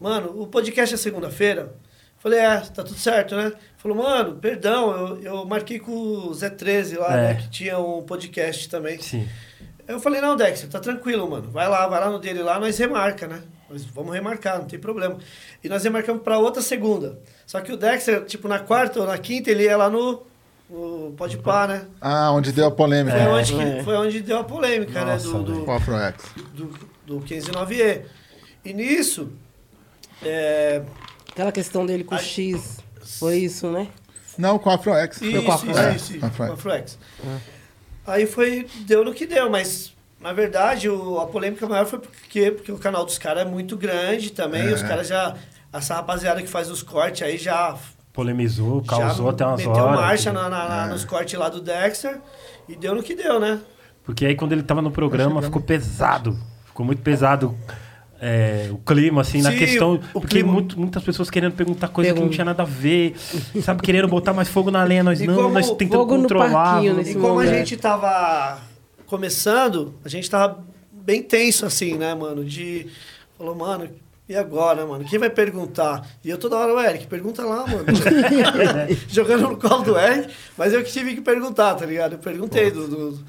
mano, 0.00 0.40
o 0.40 0.46
podcast 0.46 0.94
é 0.94 0.98
segunda-feira? 0.98 1.74
Falei, 2.18 2.40
é, 2.40 2.56
tá 2.60 2.82
tudo 2.82 2.98
certo, 2.98 3.36
né? 3.36 3.52
Falou, 3.76 3.96
mano, 3.98 4.34
perdão, 4.36 4.90
eu, 4.90 5.22
eu 5.22 5.44
marquei 5.44 5.78
com 5.78 5.92
o 5.92 6.34
Zé 6.34 6.50
13 6.50 6.96
lá, 6.96 7.12
É. 7.16 7.22
né? 7.28 7.34
Que 7.36 7.48
tinha 7.48 7.78
um 7.78 8.02
podcast 8.02 8.68
também. 8.68 8.98
Sim. 9.00 9.28
Eu 9.86 10.00
falei, 10.00 10.20
não, 10.20 10.36
Dexter, 10.36 10.68
tá 10.68 10.80
tranquilo, 10.80 11.30
mano. 11.30 11.48
Vai 11.50 11.68
lá, 11.68 11.86
vai 11.86 12.00
lá 12.00 12.10
no 12.10 12.18
dele 12.18 12.42
lá, 12.42 12.58
nós 12.58 12.76
remarca, 12.76 13.28
né? 13.28 13.40
Nós 13.70 13.84
vamos 13.84 14.14
remarcar, 14.14 14.58
não 14.58 14.66
tem 14.66 14.78
problema. 14.78 15.18
E 15.62 15.68
nós 15.68 15.84
remarcamos 15.84 16.22
pra 16.22 16.38
outra 16.38 16.62
segunda. 16.62 17.18
Só 17.46 17.60
que 17.60 17.70
o 17.72 17.76
Dexter, 17.76 18.24
tipo, 18.24 18.48
na 18.48 18.58
quarta 18.58 19.00
ou 19.00 19.06
na 19.06 19.18
quinta, 19.18 19.50
ele 19.50 19.64
ia 19.64 19.76
lá 19.76 19.90
no, 19.90 20.22
no 20.70 21.12
Pode 21.16 21.36
Pá, 21.38 21.66
né? 21.66 21.86
Ah, 22.00 22.32
onde 22.32 22.50
deu 22.52 22.66
a 22.66 22.70
polêmica. 22.70 23.16
Foi, 23.16 23.26
É. 23.26 23.28
onde, 23.28 23.52
que- 23.54 23.60
É. 23.62 23.82
foi 23.84 23.96
onde 23.96 24.20
deu 24.22 24.38
a 24.38 24.44
polêmica, 24.44 25.04
Nossa, 25.04 25.26
né? 25.26 25.32
Do, 25.34 25.42
do, 25.44 25.64
o 25.66 25.70
AfroX. 25.70 26.24
do, 26.54 26.66
do 27.06 27.20
159E. 27.20 28.02
E 28.64 28.72
nisso, 28.72 29.30
é, 30.22 30.82
Aquela 31.30 31.52
questão 31.52 31.86
dele 31.86 32.02
com 32.04 32.14
o 32.14 32.18
X. 32.18 32.78
Foi 33.18 33.36
isso, 33.36 33.70
né? 33.70 33.86
Não, 34.36 34.58
com 34.58 34.70
o 34.70 34.72
AfroX. 34.72 35.20
isso, 35.22 35.42
com 35.42 35.52
a 35.52 35.54
isso, 35.54 35.70
Afroex? 35.70 35.96
isso, 36.02 36.10
isso, 36.12 36.20
Com 36.20 36.26
a 36.26 36.28
Afroex. 36.28 36.48
com 36.48 36.52
a 36.52 36.54
Afroex. 36.54 36.98
Aí 38.06 38.26
foi, 38.26 38.66
deu 38.86 39.04
no 39.04 39.12
que 39.14 39.26
deu, 39.26 39.50
mas 39.50 39.92
na 40.20 40.32
verdade 40.32 40.88
o- 40.88 41.20
a 41.20 41.26
polêmica 41.26 41.66
maior 41.68 41.86
foi 41.86 41.98
porque, 41.98 42.50
porque 42.50 42.72
o 42.72 42.78
canal 42.78 43.04
dos 43.04 43.18
caras 43.18 43.42
é 43.42 43.46
muito 43.48 43.76
grande 43.76 44.30
também, 44.32 44.68
É. 44.68 44.72
os 44.72 44.82
caras 44.82 45.06
já, 45.08 45.34
essa 45.72 45.94
rapaziada 45.94 46.42
que 46.42 46.48
faz 46.48 46.70
os 46.70 46.82
cortes 46.82 47.22
aí 47.22 47.36
já, 47.38 47.76
Polemizou, 48.12 48.82
causou 48.82 49.26
já 49.26 49.32
até 49.32 49.46
umas 49.46 49.58
meteu 49.64 49.72
horas. 49.84 50.00
marcha 50.00 50.32
na, 50.32 50.48
na- 50.48 50.68
na- 50.68 50.86
É. 50.86 50.88
nos 50.88 51.04
cortes 51.04 51.38
lá 51.38 51.48
do 51.48 51.60
Dexter 51.60 52.18
e 52.68 52.74
deu 52.74 52.94
no 52.94 53.02
que 53.02 53.14
deu, 53.14 53.38
né? 53.38 53.60
Porque 54.04 54.26
aí 54.26 54.34
quando 54.34 54.52
ele 54.52 54.62
tava 54.62 54.82
no 54.82 54.90
programa 54.90 55.40
ficou 55.42 55.62
pesado. 55.62 56.36
Ficou 56.66 56.84
muito 56.84 57.02
pesado 57.02 57.54
é, 58.20 58.68
o 58.72 58.78
clima, 58.78 59.20
assim, 59.20 59.40
na 59.42 59.52
Sim, 59.52 59.58
questão. 59.58 59.94
o 59.94 60.20
porque 60.20 60.38
clima. 60.38 60.50
muito- 60.52 60.76
muitas 60.80 61.00
pessoas 61.04 61.30
querendo 61.30 61.52
perguntar 61.52 61.86
coisa 61.88 62.08
que 62.10 62.14
não 62.14 62.22
Pergunta. 62.22 62.34
tinha 62.34 62.44
nada 62.46 62.62
a 62.64 62.66
ver. 62.66 63.14
Sabe, 63.62 63.80
querendo 63.82 64.08
botar 64.08 64.32
mais 64.32 64.48
fogo 64.48 64.72
na 64.72 64.82
lenha, 64.82 65.04
nós 65.04 65.20
E 65.20 65.26
não, 65.28 65.36
como 65.36 65.50
nós 65.50 65.70
tentando 65.70 66.04
controlar. 66.04 66.82
E 66.84 67.14
como 67.14 67.26
a 67.26 67.30
momento. 67.34 67.48
gente 67.50 67.76
tava 67.76 68.58
começando, 69.08 69.94
a 70.04 70.08
gente 70.08 70.28
tava 70.30 70.64
bem 70.92 71.22
tenso, 71.22 71.66
assim, 71.66 71.94
né, 71.96 72.14
mano? 72.14 72.44
De. 72.44 72.86
Falou, 73.36 73.54
mano, 73.54 73.88
e 74.28 74.36
agora, 74.36 74.84
mano? 74.86 75.04
Quem 75.04 75.18
vai 75.18 75.30
perguntar? 75.30 76.06
E 76.22 76.28
eu 76.30 76.36
toda 76.38 76.56
hora, 76.56 76.74
o 76.74 76.80
Eric, 76.80 77.06
pergunta 77.06 77.44
lá, 77.44 77.66
mano. 77.66 77.84
Jogando 79.08 79.48
no 79.48 79.56
colo 79.56 79.82
do 79.82 79.98
Eric, 79.98 80.32
mas 80.56 80.72
eu 80.72 80.82
que 80.84 80.92
tive 80.92 81.14
que 81.14 81.20
perguntar, 81.20 81.74
tá 81.74 81.86
ligado? 81.86 82.12
Eu 82.12 82.18
perguntei 82.18 82.70
do. 82.70 82.86
do- 82.86 83.24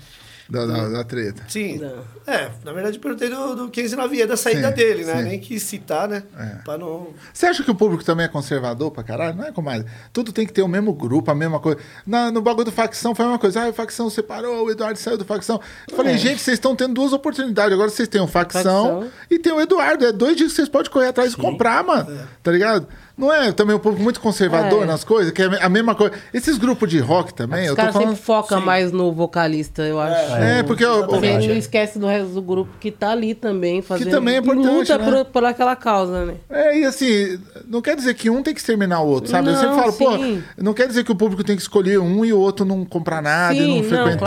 Da, 0.50 0.66
da, 0.66 0.90
da 0.90 1.04
treta. 1.04 1.44
sim. 1.48 1.78
Não. 1.78 2.20
É, 2.26 2.50
na 2.64 2.72
verdade 2.74 2.98
eu 2.98 3.02
perguntei 3.02 3.28
do, 3.30 3.56
do 3.56 3.70
15 3.70 3.96
9 3.96 4.26
da 4.28 4.38
saída 4.38 4.70
Sim, 4.70 4.74
dele, 4.76 5.04
né? 5.06 5.18
sim. 5.18 5.24
Nem 5.24 5.40
quis 5.40 5.64
citar, 5.64 6.08
né? 6.08 6.24
É. 6.38 6.46
Pra 6.64 6.78
não. 6.78 7.08
Você 7.34 7.48
acha 7.48 7.64
que 7.64 7.72
o 7.72 7.76
público 7.76 8.04
também 8.04 8.26
é 8.26 8.30
conservador 8.30 8.92
pra 8.92 9.04
caralho? 9.04 9.36
Não 9.38 9.46
é, 9.46 9.52
comadre? 9.52 9.88
Tudo 10.14 10.32
tem 10.32 10.46
que 10.46 10.54
ter 10.54 10.62
o 10.62 10.68
mesmo 10.68 10.94
grupo, 10.94 11.32
a 11.32 11.36
mesma 11.36 11.60
coisa. 11.60 11.80
Na, 12.06 12.32
no 12.32 12.42
bagulho 12.42 12.66
do 12.66 12.72
facção 12.72 13.16
foi 13.16 13.26
a 13.26 13.28
mesma 13.30 13.40
coisa. 13.40 13.62
Ah, 13.64 13.70
a 13.70 13.74
facção 13.74 14.10
separou, 14.12 14.66
o 14.66 14.72
Eduardo 14.72 14.98
saiu 15.00 15.18
do 15.18 15.26
facção. 15.26 15.60
Eu 15.90 15.96
falei, 15.96 16.14
É. 16.14 16.18
gente, 16.18 16.40
vocês 16.42 16.56
estão 16.58 16.76
tendo 16.76 16.94
duas 16.94 17.14
oportunidades. 17.14 17.74
Agora 17.74 17.90
vocês 17.90 18.08
têm 18.08 18.22
o 18.22 18.28
facção, 18.28 18.62
Facção. 19.02 19.12
e 19.30 19.40
tem 19.40 19.52
o 19.54 19.60
Eduardo. 19.62 20.06
É 20.06 20.12
dois 20.12 20.36
dias 20.38 20.50
que 20.52 20.56
vocês 20.58 20.70
podem 20.70 20.92
correr 20.92 21.08
atrás 21.08 21.34
e 21.34 21.38
comprar, 21.38 21.84
mano. 21.84 22.16
Tá 22.44 22.52
ligado? 22.52 22.88
Não 23.19 23.34
é 23.34 23.51
também 23.51 23.75
um 23.75 23.79
público 23.79 24.01
muito 24.01 24.21
conservador 24.21 24.84
É. 24.84 24.86
nas 24.86 25.03
coisas, 25.03 25.34
que 25.34 25.41
é 25.41 25.62
a 25.62 25.67
mesma 25.67 25.93
coisa. 25.93 26.13
Esses 26.34 26.58
grupos 26.58 26.89
de 26.89 26.99
rock 26.99 27.34
também, 27.34 27.63
Os 27.63 27.69
eu 27.71 27.75
caras 27.75 27.91
falando. 27.93 28.10
sempre 28.12 28.23
focam 28.23 28.62
mais 28.62 28.93
no 28.93 29.12
vocalista, 29.12 29.82
eu 29.84 29.99
acho. 29.99 30.36
É, 30.36 30.63
porque 30.63 30.86
eu- 30.86 30.99
Exatamente. 30.99 31.47
não 31.49 31.55
esquece 31.58 31.99
do 31.99 32.08
resto 32.08 32.29
do 32.29 32.41
grupo 32.41 32.71
que 32.79 32.89
tá 32.91 33.12
ali 33.12 33.36
também, 33.36 33.82
fazendo 33.82 34.10
também 34.10 34.36
é 34.36 34.38
importante, 34.38 34.67
luta 34.91 34.97
né? 34.97 35.05
por, 35.05 35.25
por 35.25 35.43
aquela 35.45 35.75
causa, 35.75 36.25
né? 36.25 36.36
É, 36.49 36.79
e 36.79 36.86
assim, 36.86 37.38
não 37.67 37.82
quer 37.82 37.95
dizer 37.97 38.13
que 38.13 38.29
um 38.29 38.41
tem 38.41 38.53
que 38.53 38.62
exterminar 38.62 39.01
o 39.01 39.08
outro, 39.08 39.29
sabe? 39.29 39.49
eu 39.49 39.53
Não, 39.53 39.60
sempre 39.60 39.75
falo, 39.75 39.91
sim. 39.91 40.41
pô, 40.55 40.63
não 40.63 40.73
quer 40.73 40.88
dizer 40.88 41.03
que 41.03 41.12
o 41.12 41.15
público 41.15 41.43
tem 41.43 41.58
que 41.58 41.62
escolher 41.62 41.99
um 41.99 42.23
e 42.23 42.32
o 42.32 42.39
outro 42.39 42.65
não 42.65 42.86
comprar 42.86 43.21
nada 43.21 43.53
e 43.53 43.58
Sim, 43.58 43.67
não 43.67 43.75
não, 43.77 43.84
frequentar. 43.84 44.17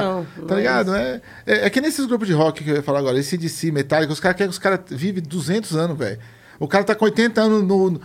claro 0.00 0.26
que 0.34 0.40
não. 0.42 0.46
Tá 0.46 0.54
é 0.54 0.58
ligado? 0.58 0.94
É, 0.94 1.20
é, 1.46 1.66
é 1.66 1.70
que 1.70 1.80
nesses 1.80 2.04
grupos 2.04 2.28
de 2.28 2.34
rock 2.34 2.62
que 2.62 2.68
eu 2.70 2.76
ia 2.76 2.82
falar 2.82 2.98
agora, 2.98 3.18
esse 3.18 3.38
DC, 3.38 3.70
Metallica, 3.72 4.12
os 4.12 4.20
caras 4.20 4.36
querem 4.36 4.48
que 4.50 4.52
os 4.54 4.58
caras 4.58 4.80
vivem 4.90 5.22
200 5.22 5.74
anos, 5.74 5.96
velho. 5.96 6.18
O 6.62 6.68
cara 6.68 6.84
tá 6.84 6.94
com 6.94 7.04
80 7.06 7.40
anos 7.40 7.62
no. 7.64 7.90
no- 7.90 8.00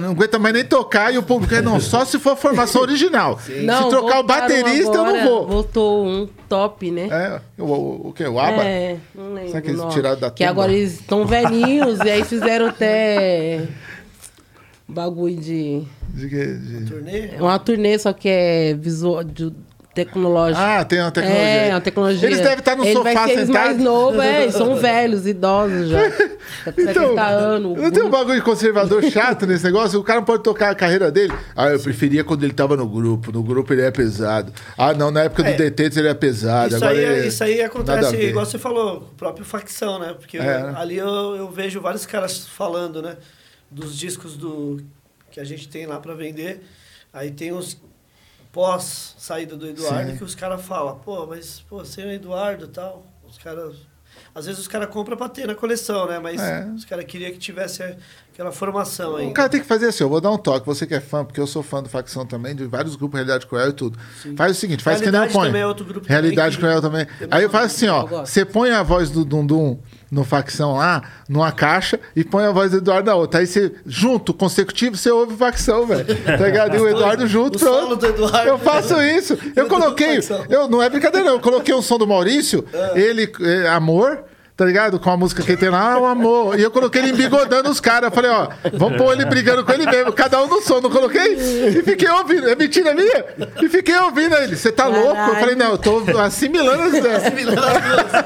não 0.00 0.10
aguenta 0.10 0.38
mais 0.38 0.54
nem 0.54 0.64
tocar 0.64 1.12
e 1.12 1.16
o 1.18 1.22
público 1.22 1.54
quer, 1.54 1.62
não, 1.62 1.80
só 1.80 2.04
se 2.04 2.18
for 2.18 2.32
a 2.32 2.36
formação 2.36 2.82
original. 2.82 3.38
Se 3.40 3.64
trocar 3.88 4.20
o 4.20 4.22
baterista, 4.24 4.92
eu 4.94 5.00
agora, 5.04 5.24
não 5.24 5.30
vou. 5.30 5.46
Voltou 5.48 6.06
um 6.06 6.28
top, 6.48 6.90
né? 6.90 7.08
É, 7.10 7.40
o, 7.58 7.64
o, 7.64 8.08
o 8.08 8.12
que? 8.12 8.24
O 8.24 8.38
ABBA? 8.38 8.62
É, 8.62 8.96
não 9.14 9.32
lembro. 9.32 9.48
Será 9.50 9.62
que 9.62 9.70
eles 9.70 9.82
tiraram 9.92 10.20
da 10.20 10.30
Que 10.30 10.36
tumba? 10.44 10.50
agora 10.50 10.72
eles 10.72 10.92
estão 11.00 11.26
velhinhos 11.26 11.98
e 12.00 12.10
aí 12.10 12.24
fizeram 12.24 12.66
até 12.66 13.66
bagulho 14.86 15.36
de. 15.36 15.82
De 16.10 16.28
que- 16.28 16.54
de- 16.56 16.84
Turnê? 16.86 17.28
Uma 17.38 17.58
turnê, 17.58 17.98
só 17.98 18.12
que 18.12 18.28
é 18.28 18.74
visual, 18.74 19.24
de 19.24 19.52
tecnológico. 19.94 20.60
Ah, 20.62 20.84
tem 20.84 21.00
uma 21.00 21.10
tecnologia. 21.10 21.42
É, 21.48 21.70
uma 21.74 21.80
tecnologia. 21.80 22.28
Eles 22.28 22.38
devem 22.40 22.58
estar 22.58 22.76
no 22.76 22.84
Ele 22.84 22.92
sofá 22.92 23.12
vai 23.12 23.26
ser 23.26 23.32
eles 23.32 23.46
sentado. 23.46 23.64
mais 23.66 23.78
novos, 23.78 24.20
é, 24.24 24.42
eles 24.42 24.54
são 24.54 24.76
velhos, 24.80 25.26
idosos 25.26 25.88
já. 25.88 26.10
Tá 26.10 26.72
70 26.72 27.26
anos. 27.26 27.76
Não 27.82 27.90
tem 27.90 28.02
um 28.02 28.10
bagulho 28.10 28.42
conservador 28.42 29.02
chato 29.04 29.46
nesse 29.46 29.64
negócio? 29.64 29.98
O 29.98 30.04
cara 30.04 30.20
não 30.20 30.24
pode 30.26 30.42
tocar 30.42 30.70
a 30.70 30.74
carreira 30.74 31.10
dele. 31.10 31.32
Ah, 31.56 31.68
eu 31.68 31.80
preferia 31.80 32.22
quando 32.22 32.44
ele 32.44 32.52
tava 32.52 32.76
no 32.76 32.88
grupo. 32.88 33.32
No 33.32 33.42
grupo 33.42 33.72
ele 33.72 33.82
é 33.82 33.90
pesado. 33.90 34.52
Ah, 34.78 34.94
não, 34.94 35.10
na 35.10 35.22
época 35.24 35.42
do 35.42 35.48
É. 35.48 35.54
DT 35.70 35.98
ele 35.98 36.08
é 36.08 36.14
pesado. 36.14 36.68
Isso 36.74 36.76
Agora 36.84 36.98
aí, 36.98 37.04
ele- 37.04 37.26
isso 37.28 37.42
aí 37.44 37.60
acontece, 37.62 38.16
igual 38.16 38.46
você 38.46 38.58
falou, 38.58 38.98
o 38.98 39.14
próprio 39.16 39.44
facção, 39.44 39.98
né? 39.98 40.14
Porque 40.18 40.38
É, 40.38 40.40
né? 40.42 40.74
ali 40.76 40.96
eu, 40.98 41.08
eu 41.36 41.50
vejo 41.50 41.80
vários 41.80 42.06
caras 42.06 42.46
falando, 42.46 43.02
né? 43.02 43.16
Dos 43.70 43.96
discos 43.98 44.36
do 44.36 44.80
que 45.30 45.38
a 45.40 45.44
gente 45.44 45.68
tem 45.68 45.86
lá 45.86 45.98
pra 46.00 46.14
vender. 46.14 46.62
Aí 47.12 47.30
tem 47.30 47.52
os 47.52 47.76
pós 48.52 49.14
saída 49.18 49.56
do 49.56 49.66
Eduardo 49.66 50.10
Sim. 50.12 50.16
que 50.16 50.24
os 50.24 50.34
caras 50.34 50.60
falam, 50.64 50.96
pô, 50.98 51.26
mas 51.26 51.60
pô, 51.68 51.84
sem 51.84 52.04
o 52.06 52.10
Eduardo 52.10 52.64
e 52.64 52.68
tal. 52.68 53.06
Os 53.28 53.38
caras. 53.38 53.76
Às 54.34 54.46
vezes 54.46 54.60
os 54.60 54.68
caras 54.68 54.88
compram 54.90 55.16
pra 55.16 55.28
ter 55.28 55.46
na 55.46 55.54
coleção, 55.54 56.06
né? 56.08 56.18
Mas 56.18 56.40
É. 56.40 56.64
os 56.74 56.84
caras 56.84 57.04
queriam 57.04 57.30
que 57.32 57.38
tivesse 57.38 57.82
aquela 58.32 58.50
formação 58.52 59.16
aí. 59.16 59.26
O 59.28 59.32
cara 59.32 59.48
tem 59.48 59.60
que 59.60 59.66
fazer 59.66 59.86
assim, 59.86 60.02
eu 60.04 60.08
vou 60.10 60.20
dar 60.20 60.30
um 60.30 60.36
toque, 60.38 60.66
você 60.66 60.84
que 60.86 60.94
é 60.94 61.00
fã, 61.00 61.24
porque 61.24 61.40
eu 61.40 61.46
sou 61.46 61.62
fã 61.62 61.80
do 61.82 61.88
facção 61.88 62.26
também, 62.26 62.54
de 62.54 62.64
vários 62.66 62.96
grupos 62.96 63.14
Realidade 63.18 63.46
Cruel 63.46 63.70
e 63.70 63.72
tudo. 63.72 63.98
Faz 64.36 64.56
o 64.56 64.60
seguinte, 64.60 64.82
faz 64.82 64.98
que 65.00 65.06
nem 65.06 65.14
eu 65.14 65.20
Realidade 65.20 65.32
ponho. 65.32 65.46
também 65.46 65.62
é 65.62 65.66
outro 65.66 65.84
grupo 65.84 66.06
Realidade 66.08 66.56
também 66.56 66.70
Cruel 66.80 66.82
também. 66.82 67.06
Aí 67.30 67.42
eu 67.44 67.50
faço 67.50 67.66
assim, 67.66 67.88
ó, 67.88 68.04
você 68.24 68.44
põe 68.44 68.70
a 68.70 68.82
voz 68.82 69.10
do 69.10 69.24
Dundum 69.24 69.78
no 70.10 70.24
facção 70.24 70.76
lá, 70.76 71.02
numa 71.28 71.52
caixa, 71.52 72.00
e 72.16 72.24
põe 72.24 72.44
a 72.44 72.50
voz 72.50 72.70
do 72.72 72.78
Eduardo 72.78 73.08
na 73.10 73.14
outra. 73.16 73.40
Aí 73.40 73.46
você, 73.46 73.72
junto, 73.86 74.34
consecutivo, 74.34 74.96
você 74.96 75.10
ouve 75.10 75.36
facção, 75.36 75.86
velho. 75.86 76.04
Tá 76.04 76.36
ligado? 76.36 76.76
E 76.76 76.80
o 76.80 76.88
Eduardo 76.88 77.26
junto, 77.26 77.56
O 77.56 77.60
pronto. 77.60 77.96
do 77.96 78.06
Eduardo. 78.06 78.48
Eu 78.48 78.58
faço 78.58 79.00
isso. 79.00 79.38
Eu 79.54 79.66
coloquei, 79.70 80.18
eu, 80.48 80.68
não 80.68 80.82
é 80.82 80.88
brincadeira 80.88 81.24
não, 81.26 81.34
eu 81.34 81.40
coloquei 81.40 81.74
um 81.74 81.82
som 81.82 81.96
do 81.98 82.06
Maurício, 82.06 82.64
ele, 82.94 83.30
é, 83.40 83.68
Amor, 83.68 84.24
tá 84.60 84.66
ligado? 84.66 85.00
Com 85.00 85.08
a 85.08 85.16
música 85.16 85.42
que 85.42 85.52
ele 85.52 85.56
tem 85.58 85.70
lá, 85.70 85.94
ah, 85.94 85.98
o 85.98 86.04
amor. 86.04 86.60
E 86.60 86.62
eu 86.62 86.70
coloquei 86.70 87.00
ele 87.00 87.12
embigodando 87.12 87.70
os 87.70 87.80
caras. 87.80 88.10
Eu 88.10 88.14
falei, 88.14 88.30
ó, 88.30 88.48
vamos 88.74 88.98
pôr 88.98 89.14
ele 89.14 89.24
brigando 89.24 89.64
com 89.64 89.72
ele 89.72 89.86
mesmo, 89.86 90.12
cada 90.12 90.38
um 90.42 90.48
no 90.48 90.60
som, 90.60 90.82
não 90.82 90.90
coloquei? 90.90 91.32
E 91.32 91.82
fiquei 91.82 92.10
ouvindo, 92.10 92.46
é 92.46 92.54
mentira 92.54 92.92
minha? 92.92 93.24
E 93.62 93.68
fiquei 93.70 93.96
ouvindo 93.96 94.36
ele, 94.36 94.54
você 94.54 94.70
tá 94.70 94.86
louco? 94.86 95.16
Eu 95.16 95.34
falei, 95.36 95.54
não, 95.54 95.70
eu 95.70 95.78
tô 95.78 96.04
assimilando 96.18 96.82
as 96.82 96.92
ideias. 96.92 97.22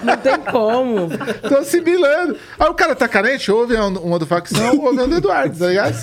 Não 0.03 0.16
tem 0.16 0.38
como. 0.51 1.09
Tô 1.49 1.59
assimilando. 1.59 2.37
Aí 2.59 2.68
o 2.68 2.75
cara 2.75 2.97
tá 2.97 3.07
carente, 3.07 3.53
ouve 3.53 3.77
uma 3.77 4.18
do 4.18 4.27
facção, 4.27 4.77
ouve 4.77 4.99
uma 4.99 5.07
do 5.07 5.14
Eduardo, 5.14 5.57
tá 5.57 5.68
ligado? 5.68 5.94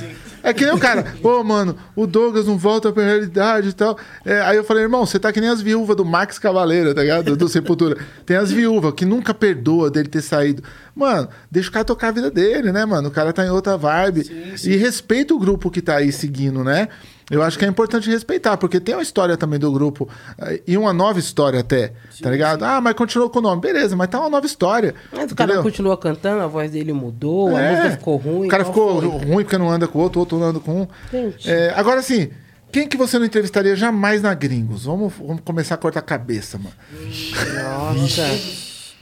É 0.43 0.53
que 0.53 0.65
nem 0.65 0.73
o 0.73 0.79
cara, 0.79 1.15
pô, 1.21 1.43
mano, 1.43 1.75
o 1.95 2.07
Douglas 2.07 2.47
não 2.47 2.57
volta 2.57 2.91
pra 2.91 3.03
realidade 3.03 3.69
e 3.69 3.73
tal. 3.73 3.97
É, 4.25 4.41
aí 4.41 4.57
eu 4.57 4.63
falei, 4.63 4.83
irmão, 4.83 5.05
você 5.05 5.19
tá 5.19 5.31
que 5.31 5.41
nem 5.41 5.49
as 5.49 5.61
viúvas 5.61 5.95
do 5.95 6.05
Max 6.05 6.39
Cavaleiro, 6.39 6.93
tá 6.93 7.01
ligado? 7.01 7.35
Do 7.35 7.47
Sepultura. 7.47 7.97
Tem 8.25 8.37
as 8.37 8.51
viúvas 8.51 8.93
que 8.93 9.05
nunca 9.05 9.33
perdoa 9.33 9.89
dele 9.89 10.09
ter 10.09 10.21
saído. 10.21 10.63
Mano, 10.95 11.29
deixa 11.49 11.69
o 11.69 11.71
cara 11.71 11.85
tocar 11.85 12.09
a 12.09 12.11
vida 12.11 12.29
dele, 12.29 12.71
né, 12.71 12.85
mano? 12.85 13.07
O 13.07 13.11
cara 13.11 13.31
tá 13.31 13.45
em 13.45 13.49
outra 13.49 13.77
vibe. 13.77 14.55
E 14.63 14.75
respeita 14.75 15.33
o 15.33 15.39
grupo 15.39 15.71
que 15.71 15.81
tá 15.81 15.97
aí 15.97 16.11
seguindo, 16.11 16.63
né? 16.63 16.89
Eu 17.31 17.41
acho 17.41 17.57
que 17.57 17.63
é 17.65 17.67
importante 17.67 18.09
respeitar, 18.09 18.57
porque 18.57 18.79
tem 18.79 18.93
uma 18.93 19.01
história 19.01 19.37
também 19.37 19.57
do 19.57 19.71
grupo, 19.71 20.07
eh, 20.37 20.61
e 20.67 20.77
uma 20.77 20.91
nova 20.91 21.17
história 21.17 21.61
até, 21.61 21.93
tá 22.21 22.29
ligado? 22.29 22.63
Ah, 22.63 22.81
mas 22.81 22.93
continuou 22.93 23.29
com 23.29 23.39
o 23.39 23.41
nome. 23.41 23.61
Beleza, 23.61 23.95
mas 23.95 24.09
tá 24.09 24.19
uma 24.19 24.29
nova 24.29 24.45
história. 24.45 24.93
Mas 25.11 25.31
o 25.31 25.35
cara 25.35 25.51
entendeu? 25.53 25.63
continua 25.63 25.97
cantando, 25.97 26.41
a 26.43 26.47
voz 26.47 26.69
dele 26.71 26.91
mudou, 26.93 27.55
a 27.55 27.61
É. 27.61 27.71
música 27.71 27.91
ficou 27.97 28.17
ruim. 28.17 28.47
O 28.47 28.49
cara 28.49 28.65
ficou 28.65 28.99
foi? 29.01 29.09
ruim 29.25 29.43
porque 29.43 29.57
não 29.57 29.69
anda 29.71 29.87
com 29.87 29.97
o 29.97 30.01
outro, 30.01 30.19
o 30.19 30.21
outro 30.21 30.37
não 30.37 30.47
anda 30.47 30.59
com 30.59 30.81
um. 30.81 30.87
Gente. 31.11 31.49
É, 31.49 31.73
agora, 31.75 32.01
assim, 32.01 32.29
quem 32.71 32.87
que 32.87 32.97
você 32.97 33.17
não 33.17 33.25
entrevistaria 33.25 33.75
jamais 33.75 34.21
na 34.21 34.33
Gringos? 34.33 34.83
Vamos, 34.85 35.13
vamos 35.17 35.41
começar 35.45 35.75
a 35.75 35.77
cortar 35.77 35.99
a 35.99 36.03
cabeça, 36.03 36.57
mano. 36.57 36.75
Nossa. 37.97 38.27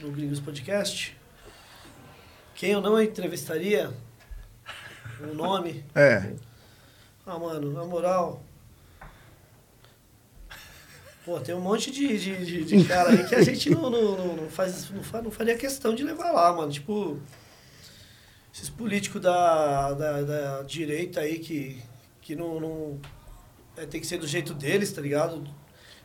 no 0.00 0.10
Gringos 0.12 0.40
Podcast. 0.40 1.16
Quem 2.54 2.70
eu 2.72 2.80
não 2.80 3.00
entrevistaria? 3.02 3.90
O 5.20 5.34
nome? 5.34 5.84
É. 5.94 6.30
Ah, 7.32 7.38
mano, 7.38 7.72
na 7.72 7.84
moral. 7.84 8.42
Pô, 11.24 11.38
tem 11.38 11.54
um 11.54 11.60
monte 11.60 11.90
de, 11.90 12.18
de, 12.18 12.44
de, 12.44 12.64
de 12.64 12.84
cara 12.84 13.10
aí 13.10 13.28
que 13.28 13.34
a 13.34 13.42
gente 13.42 13.70
não, 13.70 13.90
não, 13.90 14.16
não, 14.16 14.36
não 14.36 14.50
faz, 14.50 14.90
não, 14.90 15.02
fa- 15.02 15.22
não 15.22 15.30
faria 15.30 15.56
questão 15.56 15.94
de 15.94 16.02
levar 16.02 16.32
lá, 16.32 16.52
mano. 16.52 16.72
Tipo, 16.72 17.20
esses 18.52 18.70
políticos 18.70 19.20
da, 19.20 19.92
da, 19.92 20.22
da 20.22 20.62
direita 20.62 21.20
aí 21.20 21.38
que, 21.38 21.80
que 22.20 22.34
não. 22.34 22.58
não 22.58 23.00
é, 23.76 23.86
tem 23.86 24.00
que 24.00 24.06
ser 24.06 24.18
do 24.18 24.26
jeito 24.26 24.54
deles, 24.54 24.92
tá 24.92 25.00
ligado? 25.00 25.44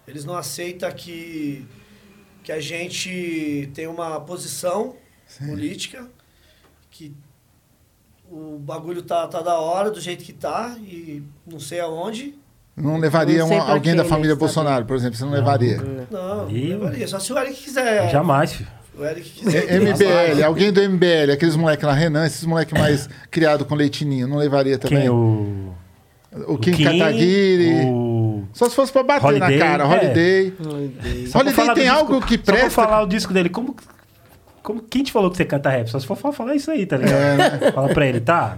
Eles 0.07 0.25
não 0.25 0.35
aceitam 0.37 0.91
que, 0.91 1.65
que 2.43 2.51
a 2.51 2.59
gente 2.59 3.71
tem 3.73 3.87
uma 3.87 4.19
posição 4.21 4.95
política, 5.47 6.07
que 6.91 7.15
o 8.31 8.57
bagulho 8.59 9.01
tá, 9.01 9.27
tá 9.27 9.41
da 9.41 9.57
hora, 9.59 9.89
do 9.91 9.99
jeito 10.01 10.23
que 10.23 10.33
tá, 10.33 10.75
e 10.81 11.21
não 11.45 11.59
sei 11.59 11.79
aonde. 11.79 12.33
Não 12.75 12.97
levaria 12.97 13.39
Não 13.39 13.47
pra 13.47 13.71
alguém 13.73 13.95
da 13.95 14.03
família 14.03 14.31
sabe? 14.31 14.39
Bolsonaro, 14.39 14.85
por 14.85 14.95
exemplo, 14.97 15.15
você 15.17 15.23
não 15.23 15.31
levaria. 15.31 15.77
Não, 16.11 16.37
não 16.37 16.45
levaria. 16.47 17.07
Só 17.07 17.19
se 17.19 17.31
o 17.31 17.37
Eric 17.37 17.61
quiser. 17.63 18.09
Jamais, 18.09 18.51
filho. 18.53 18.69
O 18.97 19.05
Eric 19.05 19.29
quiser. 19.29 19.69
É, 19.73 19.79
MBL, 19.79 20.43
alguém 20.45 20.71
do 20.73 20.81
MBL, 20.81 21.31
aqueles 21.33 21.55
moleques 21.55 21.85
lá, 21.85 21.93
Renan, 21.93 22.25
esses 22.25 22.43
moleques 22.45 22.77
mais 22.79 23.09
criados 23.31 23.65
com 23.67 23.75
leitinho, 23.75 24.27
não 24.27 24.37
levaria 24.37 24.77
também. 24.77 25.01
Quem? 25.01 25.09
O. 25.09 25.73
O 26.47 26.57
Kim, 26.57 26.71
Kataguiri. 26.83 27.85
O. 27.87 28.43
Só 28.51 28.67
se 28.69 28.75
fosse 28.75 28.91
pra 28.91 29.03
bater 29.03 29.25
Holiday, 29.25 29.57
na 29.57 29.65
cara. 29.65 29.83
é. 29.83 29.87
Holiday. 29.87 30.51
Pra 30.51 31.39
Holiday 31.39 31.67
do 31.67 31.73
tem 31.73 31.83
disco- 31.85 31.97
algo 31.97 32.21
que 32.25 32.35
Só 32.35 32.43
pra 32.43 32.53
presta. 32.55 32.69
falar 32.71 33.01
o 33.03 33.07
disco 33.07 33.31
dele. 33.33 33.47
Como. 33.49 33.73
Como, 34.65 34.81
quem 34.81 35.03
te 35.03 35.11
falou 35.11 35.29
que 35.29 35.37
você 35.37 35.45
canta 35.45 35.69
rap? 35.69 35.87
Só 35.89 35.99
se 35.99 36.07
for 36.07 36.15
fa- 36.17 36.31
falar 36.33 36.55
isso 36.55 36.71
aí, 36.71 36.85
tá 36.85 36.97
ligado? 36.97 37.13
É, 37.13 37.37
né? 37.37 37.71
Fala 37.71 37.87
pra 37.93 38.05
ele, 38.07 38.19
tá? 38.19 38.57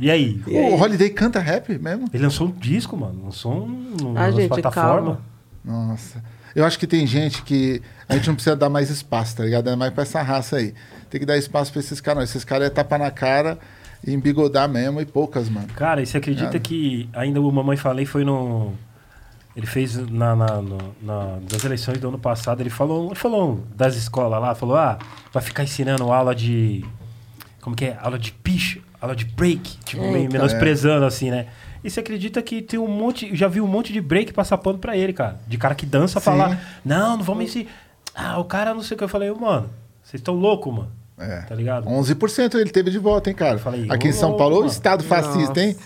E 0.00 0.10
aí? 0.10 0.42
O 0.46 0.74
Holiday 0.74 1.08
canta 1.10 1.38
rap 1.38 1.78
mesmo? 1.78 2.06
Ele 2.12 2.22
lançou 2.24 2.48
um 2.48 2.50
disco, 2.50 2.96
mano. 2.96 3.26
Lançou 3.26 3.52
um, 3.64 3.94
Ah, 4.16 4.22
uma 4.26 4.32
gente, 4.32 4.48
plataforma. 4.48 5.20
calma. 5.64 5.88
Nossa. 5.88 6.22
Eu 6.54 6.64
acho 6.64 6.76
que 6.78 6.86
tem 6.86 7.06
gente 7.06 7.42
que 7.42 7.80
a 8.08 8.16
gente 8.16 8.26
não 8.26 8.34
precisa 8.34 8.56
dar 8.56 8.68
mais 8.68 8.90
espaço, 8.90 9.36
tá 9.36 9.44
ligado? 9.44 9.70
É 9.70 9.76
mais 9.76 9.92
pra 9.92 10.02
essa 10.02 10.20
raça 10.20 10.56
aí. 10.56 10.74
Tem 11.08 11.20
que 11.20 11.26
dar 11.26 11.36
espaço 11.38 11.70
pra 11.70 11.78
esses 11.80 12.00
caras. 12.00 12.16
não. 12.18 12.24
Esses 12.24 12.44
caras 12.44 12.66
é 12.66 12.70
tapa 12.70 12.98
na 12.98 13.10
cara 13.12 13.56
e 14.04 14.12
embigodar 14.12 14.68
mesmo 14.68 15.00
e 15.00 15.06
poucas, 15.06 15.48
mano. 15.48 15.68
Cara, 15.76 16.02
e 16.02 16.06
você 16.06 16.18
acredita 16.18 16.46
Cara. 16.48 16.58
que 16.58 17.08
ainda 17.12 17.40
o 17.40 17.52
Mamãe 17.52 17.76
Falei 17.76 18.04
foi 18.04 18.24
no. 18.24 18.72
Ele 19.60 19.66
fez 19.66 19.96
na, 20.10 20.34
na, 20.34 20.62
no- 20.62 20.78
na- 21.02 21.38
das 21.50 21.62
eleições 21.62 21.98
do 21.98 22.08
ano 22.08 22.18
passado, 22.18 22.62
ele 22.62 22.70
falou, 22.70 23.08
ele 23.08 23.14
falou 23.14 23.62
das 23.76 23.94
escolas 23.94 24.40
lá, 24.40 24.54
falou, 24.54 24.74
ah, 24.74 24.98
vai 25.30 25.42
ficar 25.42 25.62
ensinando 25.64 26.10
aula 26.10 26.34
de. 26.34 26.82
Como 27.60 27.76
que 27.76 27.84
é? 27.84 27.98
Aula 28.00 28.18
de 28.18 28.32
picho, 28.32 28.80
aula 28.98 29.14
de 29.14 29.26
break, 29.26 29.76
tipo, 29.84 30.00
meio 30.02 30.16
Eita. 30.16 30.32
menosprezando, 30.32 31.04
assim, 31.04 31.30
né? 31.30 31.48
E 31.84 31.90
você 31.90 32.00
acredita 32.00 32.40
que 32.40 32.62
tem 32.62 32.80
um 32.80 32.88
monte. 32.88 33.28
eu 33.28 33.36
Já 33.36 33.48
vi 33.48 33.60
um 33.60 33.66
monte 33.66 33.92
de 33.92 34.00
break 34.00 34.32
passar 34.32 34.56
pano 34.56 34.78
pra 34.78 34.96
ele, 34.96 35.12
cara. 35.12 35.38
De 35.46 35.58
cara 35.58 35.74
que 35.74 35.84
dança 35.84 36.18
Sim. 36.20 36.24
falar, 36.24 36.58
não, 36.82 37.18
não 37.18 37.22
vamos 37.24 37.44
ensinar. 37.44 37.68
Ah, 38.14 38.38
o 38.38 38.44
cara 38.44 38.72
não 38.72 38.82
sei 38.82 38.94
o 38.94 38.98
que. 38.98 39.04
Eu 39.04 39.08
falei, 39.08 39.30
mano, 39.30 39.68
vocês 40.02 40.20
estão 40.20 40.34
loucos, 40.34 40.72
mano. 40.74 40.90
É. 41.18 41.42
Tá 41.42 41.54
ligado? 41.54 41.86
11% 41.86 42.54
ele 42.54 42.70
teve 42.70 42.90
de 42.90 42.98
voto, 42.98 43.28
hein, 43.28 43.34
cara? 43.36 43.56
Eu 43.56 43.58
falei, 43.58 43.86
Aqui 43.90 44.08
em 44.08 44.12
São 44.12 44.38
Paulo, 44.38 44.62
o 44.62 44.66
estado 44.66 45.04
fascista, 45.04 45.48
Nossa. 45.48 45.60
hein? 45.62 45.76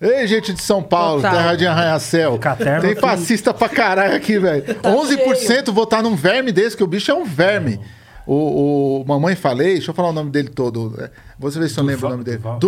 Ei, 0.00 0.26
gente 0.26 0.52
de 0.54 0.62
São 0.62 0.82
Paulo, 0.82 1.20
Total. 1.20 1.36
terra 1.36 1.56
de 1.56 1.66
arranha-céu. 1.66 2.38
Tem 2.80 2.96
fascista 2.96 3.52
pra 3.52 3.68
caralho 3.68 4.16
aqui, 4.16 4.38
velho. 4.38 4.62
Tá 4.76 4.90
11% 4.90 5.70
votar 5.72 6.02
num 6.02 6.16
verme 6.16 6.50
desse, 6.52 6.76
que 6.76 6.82
o 6.82 6.86
bicho 6.86 7.10
é 7.10 7.14
um 7.14 7.24
verme. 7.24 7.78
O, 8.26 9.00
o 9.02 9.04
Mamãe 9.06 9.34
Falei, 9.34 9.74
deixa 9.74 9.90
eu 9.90 9.94
falar 9.94 10.10
o 10.10 10.12
nome 10.12 10.30
dele 10.30 10.48
todo. 10.48 10.96
Você 11.38 11.58
vê 11.58 11.68
se 11.68 11.76
eu 11.78 11.84
lembro 11.84 12.06
o 12.06 12.08
Durval- 12.08 12.10
nome 12.12 12.24
dele. 12.24 12.38
Durval. 12.38 12.58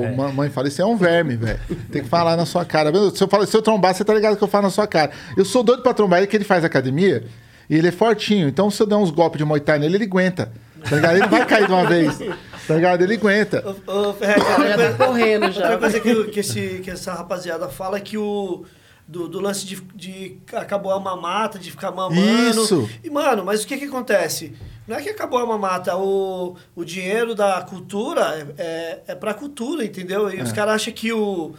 Durval, 0.00 0.04
É. 0.04 0.16
Mamãe 0.16 0.50
Falei, 0.50 0.70
você 0.70 0.82
é 0.82 0.86
um 0.86 0.96
verme, 0.96 1.36
velho. 1.36 1.60
Tem 1.90 2.02
que 2.02 2.08
falar 2.08 2.36
na 2.36 2.46
sua 2.46 2.64
cara. 2.64 2.90
Se 3.14 3.22
eu, 3.22 3.28
falo, 3.28 3.46
se 3.46 3.56
eu 3.56 3.62
trombar, 3.62 3.94
você 3.94 4.04
tá 4.04 4.14
ligado 4.14 4.36
que 4.36 4.42
eu 4.42 4.48
falo 4.48 4.64
na 4.64 4.70
sua 4.70 4.86
cara. 4.86 5.10
Eu 5.36 5.44
sou 5.44 5.62
doido 5.62 5.82
pra 5.82 5.92
trombar 5.94 6.18
ele, 6.18 6.26
que 6.26 6.36
ele 6.36 6.44
faz 6.44 6.64
academia 6.64 7.24
e 7.68 7.76
ele 7.76 7.88
é 7.88 7.92
fortinho. 7.92 8.48
Então, 8.48 8.70
se 8.70 8.82
eu 8.82 8.86
der 8.86 8.96
uns 8.96 9.10
golpes 9.10 9.38
de 9.38 9.44
Muay 9.44 9.60
Thai 9.60 9.78
nele, 9.78 9.96
ele 9.98 10.04
aguenta. 10.04 10.50
Tá 10.88 10.96
ligado? 10.96 11.12
Ele 11.12 11.20
não 11.20 11.28
vai 11.30 11.46
cair 11.46 11.66
de 11.66 11.72
uma 11.72 11.86
vez. 11.86 12.18
Tá 12.66 12.74
ligado? 12.74 13.02
Ele 13.02 13.14
aguenta. 13.14 13.62
Ô, 13.86 13.92
ô, 14.10 14.14
Ferretti, 14.14 14.40
Já 14.40 14.50
outra 14.56 14.68
tá 14.68 14.76
coisa- 14.76 14.96
correndo 15.06 15.46
Outra 15.46 15.60
já. 15.70 15.78
coisa 15.78 16.00
que, 16.00 16.24
que, 16.26 16.40
esse, 16.40 16.80
que 16.82 16.90
essa 16.90 17.12
rapaziada 17.12 17.68
fala 17.68 17.96
é 17.96 18.00
que 18.00 18.16
o. 18.18 18.64
Do, 19.06 19.28
do 19.28 19.40
lance 19.40 19.66
de, 19.66 19.76
de 19.94 20.38
acabou 20.54 20.92
a 20.92 21.00
mamata, 21.00 21.58
de 21.58 21.70
ficar 21.72 21.90
mamando. 21.90 22.20
Isso. 22.50 22.88
E, 23.02 23.10
mano, 23.10 23.44
mas 23.44 23.62
o 23.62 23.66
que 23.66 23.76
que 23.76 23.84
acontece? 23.84 24.54
Não 24.86 24.96
é 24.96 25.02
que 25.02 25.10
acabou 25.10 25.38
a 25.40 25.44
mamata, 25.46 25.96
o, 25.96 26.56
o 26.74 26.84
dinheiro 26.84 27.34
da 27.34 27.60
cultura 27.62 28.22
é, 28.56 28.62
é, 28.62 29.00
é 29.08 29.14
pra 29.14 29.34
cultura, 29.34 29.84
entendeu? 29.84 30.30
E 30.32 30.38
É. 30.38 30.42
os 30.42 30.52
caras 30.52 30.76
acham 30.76 30.94
que 30.94 31.12
o. 31.12 31.52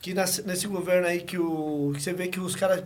Que 0.00 0.12
nesse, 0.12 0.42
nesse 0.46 0.66
governo 0.66 1.06
aí, 1.06 1.20
que, 1.20 1.38
o, 1.38 1.92
que 1.94 2.02
você 2.02 2.12
vê 2.12 2.26
que 2.28 2.40
os 2.40 2.54
caras 2.56 2.82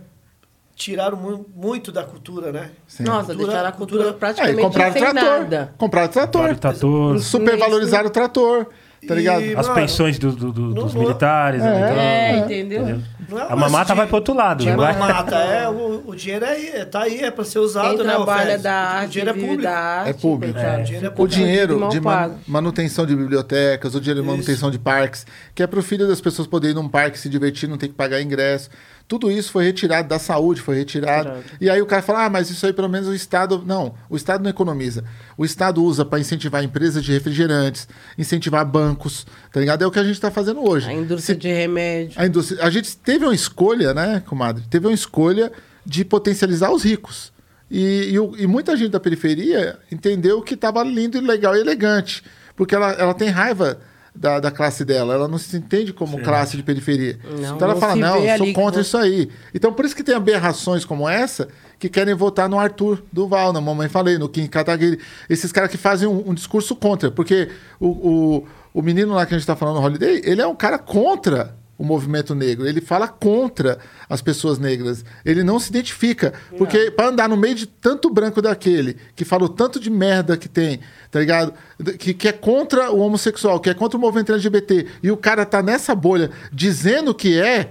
tiraram 0.81 1.16
mu- 1.16 1.47
muito 1.55 1.93
da 1.93 2.03
cultura, 2.03 2.51
né? 2.51 2.70
Sim. 2.89 3.03
Nossa, 3.05 3.26
Cultura- 3.26 3.47
deixaram 3.49 3.68
a 3.68 3.72
cultura 3.72 4.05
cultura- 4.05 4.16
É, 4.16 4.18
praticamente 4.18 4.59
e 4.59 4.62
compraram 4.62 4.93
sem 4.93 5.03
trator. 5.03 5.22
nada. 5.41 5.74
Compraram 5.76 6.09
trator. 6.09 6.41
Claro, 6.43 6.59
trator, 6.59 7.18
Supervalorizaram 7.20 8.07
o 8.07 8.11
trator. 8.11 8.66
Tá 9.09 9.14
E- 9.14 9.16
ligado? 9.16 9.43
as 9.57 9.66
Mano, 9.66 9.81
pensões 9.81 10.18
do- 10.18 10.33
do- 10.33 10.53
do- 10.53 10.74
dos 10.74 10.93
não- 10.95 11.03
militares. 11.03 11.62
É. 11.62 11.64
né? 11.64 11.91
É, 11.91 12.31
Então, 12.37 12.45
entendeu? 12.45 12.83
entendeu? 12.83 13.03
Não 13.31 13.39
é 13.39 13.43
A 13.49 13.57
mamata 13.57 13.93
de- 13.93 13.97
vai 13.97 14.07
pro 14.07 14.16
outro 14.16 14.35
lado. 14.35 14.62
Não 14.64 14.76
vai? 14.76 14.93
mamata, 14.99 15.37
é, 15.37 15.68
o, 15.68 16.03
o 16.07 16.14
dinheiro 16.16 16.45
é, 16.45 16.85
tá 16.85 17.03
aí, 17.05 17.20
é 17.20 17.31
pra 17.31 17.43
ser 17.45 17.61
usado, 17.61 17.97
Quem 17.97 18.05
né, 18.07 18.12
trabalha 18.14 18.59
da 18.59 18.70
O 18.70 18.97
arte, 18.99 19.11
dinheiro 19.12 19.31
é 19.31 19.33
público. 19.41 19.62
da 19.62 19.78
arte, 19.78 20.11
É 20.11 20.12
público. 20.12 20.59
É, 20.59 20.83
dinheiro 20.83 21.07
é 21.07 21.09
O 21.09 21.12
público. 21.12 21.39
dinheiro 21.41 21.81
mal 21.81 21.89
de 21.89 22.01
man- 22.01 22.35
manutenção 22.47 23.07
de 23.07 23.16
bibliotecas, 23.16 23.95
o 23.95 24.01
dinheiro 24.01 24.20
de 24.20 24.26
Isso. 24.26 24.37
manutenção 24.37 24.70
de 24.70 24.78
parques, 24.78 25.26
que 25.55 25.62
é 25.62 25.66
para 25.66 25.78
o 25.78 25.83
filho 25.83 26.07
das 26.07 26.20
pessoas 26.20 26.47
poderem 26.47 26.76
ir 26.76 26.78
num 26.83 26.89
parque 26.89 27.18
se 27.18 27.28
divertir, 27.31 27.68
não 27.70 27.78
ter 27.78 27.89
que 27.89 27.95
pagar 27.95 28.20
ingresso. 28.20 28.68
Tudo 29.11 29.29
isso 29.29 29.51
foi 29.51 29.65
retirado 29.65 30.07
da 30.07 30.21
saúde, 30.21 30.61
foi 30.61 30.77
retirado. 30.77 31.43
E 31.61 31.69
aí 31.69 31.83
o 31.83 31.87
cara 31.87 32.01
fala: 32.01 32.27
ah, 32.27 32.31
mas 32.31 32.49
isso 32.49 32.65
aí 32.65 32.73
pelo 32.73 32.89
menos 32.89 33.09
o 33.09 33.13
Estado. 33.13 33.61
Não, 33.67 33.93
o 34.09 34.17
Estado 34.17 34.41
não 34.41 34.49
economiza. 34.49 35.03
O 35.37 35.45
Estado 35.45 35.83
usa 35.83 36.05
para 36.05 36.21
incentivar 36.21 36.63
empresas 36.63 37.03
de 37.03 37.11
refrigerantes, 37.11 37.89
incentivar 38.17 38.65
bancos, 38.65 39.27
tá 39.53 39.59
ligado? 39.59 39.83
É 39.83 39.87
o 39.89 39.91
que 39.91 39.99
a 39.99 40.05
gente 40.05 40.15
está 40.15 40.31
fazendo 40.31 40.65
hoje. 40.65 40.89
A 40.89 40.93
indústria 40.93 41.37
de 41.37 41.49
remédio. 41.49 42.21
A 42.21 42.25
indústria. 42.25 42.63
A 42.63 42.71
gente 42.71 42.97
teve 42.99 43.25
uma 43.25 43.35
escolha, 43.35 43.93
né, 43.93 44.23
comadre? 44.25 44.63
Teve 44.71 44.87
uma 44.87 44.95
escolha 44.95 45.51
de 45.85 46.05
potencializar 46.05 46.71
os 46.71 46.85
ricos. 46.85 47.33
E, 47.69 48.13
e 48.15 48.43
e 48.45 48.47
muita 48.47 48.77
gente 48.77 48.93
da 48.93 49.01
periferia 49.01 49.77
entendeu 49.91 50.41
que 50.41 50.55
estava 50.55 50.85
lindo, 50.85 51.19
e 51.19 51.21
legal 51.21 51.57
e 51.57 51.61
elegante. 51.61 52.23
Porque 52.55 52.77
ela, 52.77 52.93
ela 52.93 53.13
tem 53.15 53.29
raiva 53.29 53.81
da, 54.15 54.41
da 54.41 54.51
classe 54.51 54.85
dela. 54.85 55.15
Ela 55.15 55.29
não 55.29 55.39
se 55.39 55.57
entende 55.57 55.93
como 55.93 56.19
Sim. 56.19 56.25
classe 56.25 56.57
de 56.57 56.63
periferia. 56.63 57.19
Não, 57.25 57.57
então 57.57 57.59
ela 57.63 57.75
não 57.75 57.81
fala: 57.81 57.97
não, 57.97 58.25
eu 58.25 58.39
sou 58.39 58.53
contra 58.53 58.81
que 58.81 58.87
isso 58.87 58.97
aí. 58.97 59.31
Então 59.55 59.73
por 59.73 59.85
isso 59.85 59.95
que 59.95 60.03
tem 60.03 60.15
aberrações 60.15 60.85
como 60.85 61.09
essa 61.09 61.49
que 61.79 61.89
querem 61.89 62.15
votar 62.15 62.49
no 62.49 62.59
Arthur 62.59 63.03
Duval, 63.11 63.53
na 63.53 63.61
Mamãe 63.61 63.89
Falei, 63.89 64.19
no 64.19 64.29
Kim 64.29 64.47
Kataguiri. 64.47 64.99
Esses 65.29 65.51
caras 65.51 65.71
que 65.71 65.79
fazem 65.79 66.07
um, 66.07 66.31
um 66.31 66.35
discurso 66.35 66.77
contra. 66.77 67.11
Porque 67.11 67.49
o, 67.79 67.87
o, 67.89 68.47
o 68.75 68.83
menino 68.83 69.15
lá 69.15 69.25
que 69.25 69.35
a 69.35 69.39
gente 69.39 69.43
está 69.43 69.57
falando, 69.57 69.77
no 69.77 69.83
Holiday, 69.83 70.21
ele 70.25 70.43
é 70.43 70.47
um 70.47 70.55
cara 70.55 70.79
contra 70.79 71.57
o 71.81 71.85
movimento 71.85 72.35
negro. 72.35 72.68
Ele 72.68 72.78
fala 72.78 73.09
contra 73.09 73.78
as 74.07 74.20
pessoas 74.20 74.59
negras. 74.59 75.03
Ele 75.24 75.43
não 75.43 75.59
se 75.59 75.70
identifica. 75.70 76.35
Porque 76.59 76.91
para 76.91 77.09
andar 77.09 77.26
no 77.26 77.39
meio 77.39 77.55
de 77.55 77.64
tanto 77.64 78.11
branco 78.11 78.43
daquele, 78.43 78.99
que 79.16 79.24
fala 79.24 79.45
o 79.45 79.49
tanto 79.49 79.81
de 79.81 79.89
merda 79.89 80.37
que 80.37 80.47
tem, 80.47 80.81
tá 81.11 81.18
ligado? 81.20 81.55
Que, 81.99 82.12
que 82.12 82.28
é 82.28 82.33
contra 82.33 82.91
o 82.91 82.99
homossexual, 82.99 83.59
que 83.59 83.70
é 83.70 83.74
contra 83.74 83.97
o 83.97 84.01
movimento 84.01 84.31
LGBT, 84.31 84.87
e 85.03 85.11
o 85.11 85.16
cara 85.16 85.47
tá 85.47 85.62
nessa 85.62 85.95
bolha 85.95 86.31
dizendo 86.53 87.14
que 87.14 87.41
é 87.41 87.70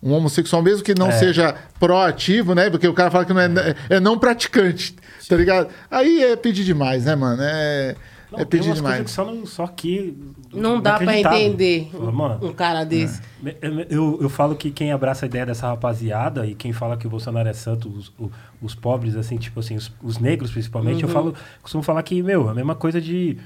um 0.00 0.12
homossexual, 0.12 0.62
mesmo 0.62 0.84
que 0.84 0.94
não 0.96 1.08
É. 1.08 1.12
seja 1.18 1.56
proativo, 1.80 2.54
né? 2.54 2.70
Porque 2.70 2.86
o 2.86 2.94
cara 2.94 3.10
fala 3.10 3.24
que 3.24 3.32
não 3.34 3.40
é, 3.40 3.74
é 3.90 3.98
não 3.98 4.16
praticante, 4.16 4.94
tá 5.28 5.34
ligado? 5.34 5.68
Aí 5.90 6.22
é 6.22 6.36
pedir 6.36 6.62
demais, 6.62 7.06
né, 7.06 7.16
mano? 7.16 7.42
É, 7.44 7.96
Não, 8.30 8.40
é 8.40 8.44
tem 8.44 8.60
pedir 8.60 8.68
umas 8.68 8.80
coisas 8.80 8.96
demais. 8.98 9.04
que 9.04 9.10
só, 9.10 9.24
não, 9.24 9.46
só 9.46 9.66
que. 9.66 10.16
Não 10.52 10.80
dá 10.80 10.94
pra 10.94 11.02
inacreditável. 11.04 11.38
entender 11.38 11.88
Fala, 11.90 12.12
Mano, 12.12 12.46
um 12.46 12.52
cara 12.52 12.84
desse. 12.84 13.22
Eu, 13.62 13.80
eu, 13.88 14.18
eu 14.22 14.28
falo 14.28 14.54
que 14.54 14.70
quem 14.70 14.92
abraça 14.92 15.24
a 15.24 15.28
ideia 15.28 15.46
dessa 15.46 15.66
rapaziada 15.68 16.46
e 16.46 16.54
quem 16.54 16.72
fala 16.72 16.96
que 16.96 17.06
o 17.06 17.10
Bolsonaro 17.10 17.48
é 17.48 17.52
santo, 17.54 17.88
os, 17.88 18.08
o- 18.18 18.30
os 18.60 18.74
pobres, 18.74 19.16
assim, 19.16 19.36
tipo 19.38 19.60
assim, 19.60 19.76
os, 19.76 19.90
os 20.02 20.18
negros 20.18 20.50
principalmente, 20.50 21.02
Uhum. 21.04 21.08
eu 21.08 21.14
falo, 21.14 21.34
costumo 21.62 21.82
falar 21.82 22.02
que, 22.02 22.22
meu, 22.22 22.48
a 22.48 22.54
mesma 22.54 22.74
coisa 22.74 23.00
de. 23.00 23.38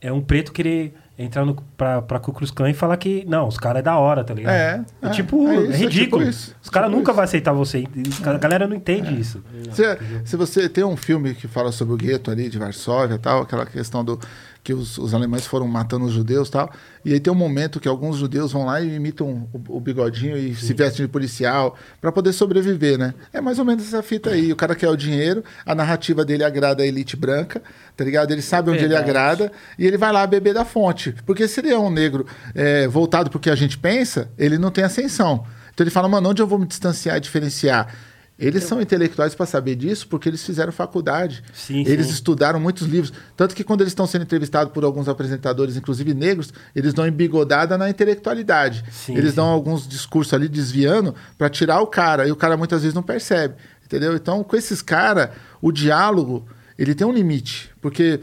É 0.00 0.12
um 0.12 0.20
preto 0.20 0.52
querer 0.52 0.94
entrar 1.16 1.46
pra 1.76 2.18
Ku 2.18 2.32
Klux 2.32 2.50
Klan 2.50 2.70
e 2.70 2.74
falar 2.74 2.96
que, 2.96 3.24
não, 3.26 3.46
os 3.46 3.56
caras 3.56 3.80
é 3.80 3.82
da 3.82 3.96
hora, 3.96 4.24
tá 4.24 4.34
ligado? 4.34 4.52
É, 4.52 4.84
é, 5.02 5.10
tipo, 5.10 5.48
é 5.48 5.56
é, 5.56 5.60
isso, 5.62 5.72
é 5.72 5.76
ridículo. 5.76 6.22
tipo 6.22 6.22
isso, 6.22 6.56
os 6.62 6.68
caras 6.68 6.88
tipo 6.88 6.98
nunca 6.98 7.12
vão 7.12 7.22
aceitar 7.24 7.52
você. 7.52 7.84
A 8.24 8.38
galera 8.38 8.66
não 8.66 8.76
entende 8.76 9.18
isso. 9.18 9.42
Se, 9.72 9.82
se 10.24 10.36
você 10.36 10.68
tem 10.68 10.82
um 10.84 10.96
filme 10.96 11.34
que 11.34 11.46
fala 11.46 11.70
sobre 11.70 11.94
o 11.94 11.96
gueto 11.96 12.30
ali 12.30 12.48
de 12.48 12.58
Varsóvia 12.58 13.18
tal, 13.18 13.42
aquela 13.42 13.64
questão 13.64 14.04
do 14.04 14.18
que 14.64 14.72
os, 14.72 14.96
os 14.96 15.12
alemães 15.12 15.46
foram 15.46 15.68
matando 15.68 16.06
os 16.06 16.12
judeus 16.12 16.48
tal, 16.48 16.72
e 17.04 17.12
aí 17.12 17.20
tem 17.20 17.30
um 17.30 17.36
momento 17.36 17.78
que 17.78 17.86
alguns 17.86 18.16
judeus 18.16 18.50
vão 18.50 18.64
lá 18.64 18.80
e 18.80 18.96
imitam 18.96 19.46
o, 19.52 19.76
o 19.76 19.78
bigodinho 19.78 20.38
e 20.38 20.54
se 20.54 20.72
vestem 20.72 21.04
de 21.04 21.12
policial 21.12 21.76
para 22.00 22.10
poder 22.10 22.32
sobreviver, 22.32 22.98
né? 22.98 23.12
É 23.30 23.42
mais 23.42 23.58
ou 23.58 23.64
menos 23.66 23.86
essa 23.86 24.02
fita 24.02 24.30
aí. 24.30 24.50
O 24.50 24.56
cara 24.56 24.74
quer 24.74 24.88
o 24.88 24.96
dinheiro, 24.96 25.44
a 25.66 25.74
narrativa 25.74 26.24
dele 26.24 26.42
agrada 26.42 26.82
a 26.82 26.86
elite 26.86 27.14
branca, 27.14 27.62
tá 27.94 28.02
ligado? 28.02 28.30
Ele 28.30 28.40
sabe 28.40 28.70
onde 28.70 28.78
ele 28.78 28.88
Verdade. 28.88 29.10
agrada 29.10 29.52
e 29.78 29.86
ele 29.86 29.98
vai 29.98 30.10
lá 30.10 30.26
beber 30.26 30.54
da 30.54 30.64
fonte. 30.64 31.14
Porque 31.26 31.46
se 31.46 31.60
ele 31.60 31.68
é 31.68 31.78
um 31.78 31.90
negro 31.90 32.26
é, 32.54 32.88
voltado 32.88 33.28
pro 33.28 33.38
que 33.38 33.50
a 33.50 33.54
gente 33.54 33.76
pensa, 33.76 34.30
ele 34.38 34.56
não 34.56 34.70
tem 34.70 34.82
ascensão. 34.82 35.44
Então 35.74 35.84
ele 35.84 35.90
fala, 35.90 36.08
mano, 36.08 36.30
onde 36.30 36.40
eu 36.40 36.46
vou 36.46 36.58
me 36.58 36.66
distanciar, 36.66 37.20
diferenciar? 37.20 37.94
Eles 38.36 38.64
são 38.64 38.80
intelectuais 38.80 39.34
para 39.34 39.46
saber 39.46 39.76
disso 39.76 40.08
porque 40.08 40.28
eles 40.28 40.44
fizeram 40.44 40.72
faculdade. 40.72 41.42
Sim, 41.52 41.84
eles 41.86 42.06
sim. 42.06 42.12
estudaram 42.12 42.58
muitos 42.58 42.86
livros. 42.86 43.12
Tanto 43.36 43.54
que 43.54 43.62
quando 43.62 43.82
eles 43.82 43.92
estão 43.92 44.06
sendo 44.06 44.22
entrevistados 44.22 44.72
por 44.72 44.84
alguns 44.84 45.08
apresentadores, 45.08 45.76
inclusive 45.76 46.12
negros, 46.14 46.52
eles 46.74 46.92
dão 46.92 47.06
embigodada 47.06 47.78
na 47.78 47.88
intelectualidade. 47.88 48.84
Sim, 48.90 49.16
eles 49.16 49.30
sim. 49.30 49.36
dão 49.36 49.46
alguns 49.46 49.86
discursos 49.86 50.34
ali 50.34 50.48
desviando 50.48 51.14
para 51.38 51.48
tirar 51.48 51.80
o 51.80 51.86
cara. 51.86 52.26
E 52.26 52.32
o 52.32 52.36
cara 52.36 52.56
muitas 52.56 52.82
vezes 52.82 52.94
não 52.94 53.02
percebe. 53.02 53.54
Entendeu? 53.84 54.16
Então, 54.16 54.42
com 54.42 54.56
esses 54.56 54.82
caras, 54.82 55.30
o 55.62 55.70
diálogo 55.70 56.44
ele 56.76 56.94
tem 56.94 57.06
um 57.06 57.12
limite. 57.12 57.70
Porque, 57.80 58.20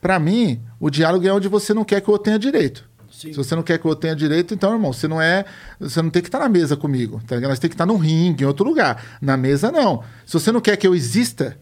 para 0.00 0.20
mim, 0.20 0.62
o 0.78 0.88
diálogo 0.88 1.26
é 1.26 1.32
onde 1.32 1.48
você 1.48 1.74
não 1.74 1.84
quer 1.84 2.00
que 2.00 2.08
o 2.08 2.12
outro 2.12 2.26
tenha 2.26 2.38
direito. 2.38 2.87
Sim. 3.18 3.32
Se 3.32 3.36
você 3.36 3.56
não 3.56 3.62
quer 3.62 3.78
que 3.78 3.86
outro 3.86 4.02
tenha 4.02 4.14
direito, 4.14 4.54
então, 4.54 4.72
irmão, 4.72 4.92
você 4.92 5.08
não 5.08 5.20
é. 5.20 5.44
Você 5.80 6.00
não 6.00 6.08
tem 6.10 6.22
que 6.22 6.28
estar 6.28 6.38
na 6.38 6.48
mesa 6.48 6.76
comigo. 6.76 7.20
Tá 7.26 7.34
ligado? 7.34 7.52
Você 7.54 7.60
tem 7.62 7.70
que 7.70 7.74
estar 7.74 7.86
num 7.86 7.96
ringue, 7.96 8.44
em 8.44 8.46
outro 8.46 8.64
lugar. 8.64 9.02
Na 9.20 9.36
mesa, 9.36 9.72
não. 9.72 10.04
Se 10.24 10.34
você 10.34 10.52
não 10.52 10.60
quer 10.60 10.76
que 10.76 10.86
eu 10.86 10.94
exista, 10.94 11.56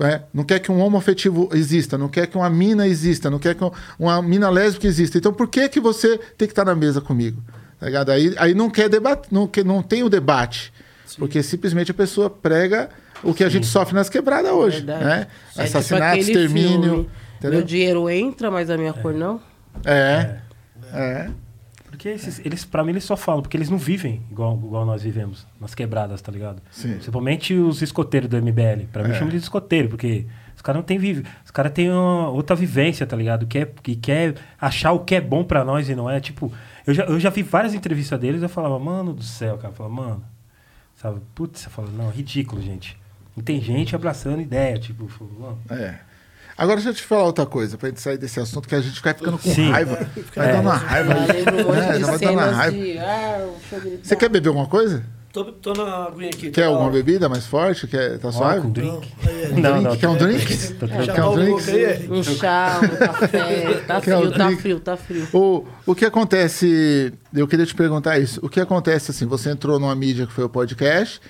né, 0.00 0.22
não 0.32 0.42
quer 0.42 0.58
que 0.58 0.72
um 0.72 0.80
homo 0.80 0.96
afetivo 0.96 1.50
exista, 1.52 1.98
não 1.98 2.08
quer 2.08 2.26
que 2.26 2.36
uma 2.36 2.48
mina 2.48 2.86
exista, 2.86 3.28
não 3.30 3.38
quer 3.38 3.54
que 3.54 3.62
um- 3.64 3.70
uma 3.98 4.22
mina 4.22 4.48
lésbica 4.48 4.86
exista. 4.86 5.18
Então, 5.18 5.32
por 5.34 5.48
que, 5.48 5.68
que 5.68 5.80
você 5.80 6.16
tem 6.38 6.48
que 6.48 6.52
estar 6.52 6.64
na 6.64 6.74
mesa 6.74 7.00
comigo? 7.00 7.42
Tá 7.78 7.86
ligado? 7.86 8.10
Aí, 8.10 8.34
aí 8.38 8.54
não 8.54 8.70
quer 8.70 8.88
debate, 8.88 9.28
não, 9.30 9.46
quer, 9.46 9.64
não 9.66 9.82
tem 9.82 10.02
o 10.02 10.08
debate. 10.08 10.72
Porque 11.18 11.42
simplesmente 11.42 11.90
a 11.90 11.94
pessoa 11.94 12.28
prega 12.30 12.88
o 13.22 13.32
que 13.34 13.44
a 13.44 13.48
gente 13.50 13.66
sofre 13.66 13.94
nas 13.94 14.08
quebradas 14.08 14.50
hoje. 14.50 14.78
Verdade. 14.78 15.04
Né? 15.04 15.26
É 15.56 15.62
Assassinato, 15.64 16.18
tipo 16.18 16.30
extermínio. 16.30 16.80
filme? 16.82 17.10
Meu 17.42 17.62
dinheiro 17.62 18.08
entra, 18.10 18.50
mas 18.50 18.70
a 18.70 18.76
minha 18.78 18.92
cor 18.94 19.12
não. 19.14 19.40
É. 19.84 20.38
É. 20.92 21.30
Porque 21.88 22.08
esses, 22.08 22.40
eles, 22.44 22.64
pra 22.64 22.84
mim, 22.84 22.90
eles 22.90 23.04
só 23.04 23.16
falam, 23.16 23.40
porque 23.40 23.56
eles 23.56 23.70
não 23.70 23.78
vivem 23.78 24.20
igual, 24.30 24.54
igual 24.56 24.84
nós 24.84 25.02
vivemos, 25.02 25.46
nas 25.60 25.74
quebradas, 25.74 26.20
tá 26.20 26.30
ligado? 26.30 26.60
Sim. 26.70 26.94
Principalmente 26.94 27.54
os 27.54 27.80
escoteiros 27.80 28.28
do 28.28 28.36
MBL. 28.36 28.86
Pra 28.92 29.02
mim, 29.02 29.10
É. 29.10 29.12
eu 29.12 29.18
chamo 29.18 29.30
de 29.30 29.36
escoteiro, 29.38 29.88
porque 29.88 30.26
os 30.54 30.60
caras 30.60 30.80
não 30.80 30.84
têm 30.84 30.98
vive. 30.98 31.24
Os 31.44 31.50
caras 31.50 31.72
têm 31.72 31.90
outra 31.90 32.54
vivência, 32.56 33.06
tá 33.06 33.16
ligado? 33.16 33.46
Que, 33.46 33.60
é, 33.60 33.66
que 33.66 33.96
quer 33.96 34.34
achar 34.60 34.92
o 34.92 35.00
que 35.00 35.14
é 35.14 35.20
bom 35.20 35.42
pra 35.44 35.64
nós 35.64 35.88
e 35.88 35.94
não 35.94 36.10
é. 36.10 36.20
Tipo, 36.20 36.52
eu 36.86 36.92
já, 36.92 37.04
eu 37.04 37.18
já 37.20 37.30
vi 37.30 37.42
várias 37.42 37.72
entrevistas 37.72 38.18
deles 38.20 38.42
eu 38.42 38.48
falava, 38.48 38.78
mano 38.78 39.14
do 39.14 39.22
céu, 39.22 39.56
cara. 39.56 39.72
Eu 39.72 39.76
falava, 39.76 39.94
mano, 39.94 40.24
sabe? 40.96 41.20
Putz, 41.34 41.60
você 41.60 41.70
fala, 41.70 41.88
não, 41.90 42.10
ridículo, 42.10 42.60
gente. 42.60 42.98
E 43.36 43.42
tem 43.42 43.60
gente 43.60 43.94
abraçando 43.94 44.40
ideia, 44.42 44.78
tipo, 44.78 45.06
falo, 45.08 45.30
mano. 45.38 45.58
É. 45.70 45.98
Agora 46.58 46.76
deixa 46.76 46.90
eu 46.90 46.94
te 46.94 47.02
falar 47.02 47.24
outra 47.24 47.44
coisa, 47.44 47.76
pra 47.76 47.88
gente 47.90 48.00
sair 48.00 48.16
desse 48.16 48.40
assunto, 48.40 48.66
que 48.68 48.74
a 48.74 48.80
gente 48.80 49.02
vai 49.02 49.12
ficando 49.12 49.38
com 49.38 49.50
Sim. 49.52 49.70
raiva. 49.70 50.08
Vai 50.34 50.48
É. 50.48 50.52
dando 50.52 50.60
uma 50.62 50.74
raiva. 50.76 51.14
Um 51.14 51.74
É, 51.74 51.98
vai 51.98 52.18
dando 52.18 52.32
uma 52.32 52.46
raiva. 52.50 52.76
de... 52.76 52.98
Ah. 52.98 53.48
Você 54.02 54.16
quer 54.16 54.28
beber 54.30 54.48
alguma 54.48 54.66
coisa? 54.66 55.04
Tô, 55.32 55.44
tô 55.52 55.74
na 55.74 56.04
aguinha 56.06 56.30
aqui. 56.30 56.50
Quer 56.50 56.62
tá 56.62 56.66
alguma 56.68 56.90
bebida 56.90 57.28
mais 57.28 57.44
forte? 57.44 57.86
Quer, 57.86 58.18
tá 58.18 58.32
suave? 58.32 58.60
Não, 58.62 58.70
drink. 58.70 59.12
Não, 59.60 59.82
não, 59.82 59.96
Quer 59.98 60.08
um 60.08 60.16
drink? 60.16 60.56
Quer 61.14 61.24
um 61.24 61.34
drink? 61.34 62.10
Um 62.10 62.22
chá, 62.22 62.80
um 62.82 62.96
café. 62.96 63.74
Tá 63.86 63.98
um 63.98 64.00
frio, 64.00 64.32
tá 64.32 64.56
frio, 64.56 64.80
tá 64.80 64.96
frio. 64.96 65.28
O, 65.34 65.66
o 65.84 65.94
que 65.94 66.06
acontece, 66.06 67.12
eu 67.34 67.46
queria 67.46 67.66
te 67.66 67.74
perguntar 67.74 68.18
isso, 68.18 68.40
o 68.42 68.48
que 68.48 68.58
acontece 68.58 69.10
assim, 69.10 69.26
você 69.26 69.50
entrou 69.50 69.78
numa 69.78 69.94
mídia 69.94 70.26
que 70.26 70.32
foi 70.32 70.44
o 70.44 70.48
podcast, 70.48 71.20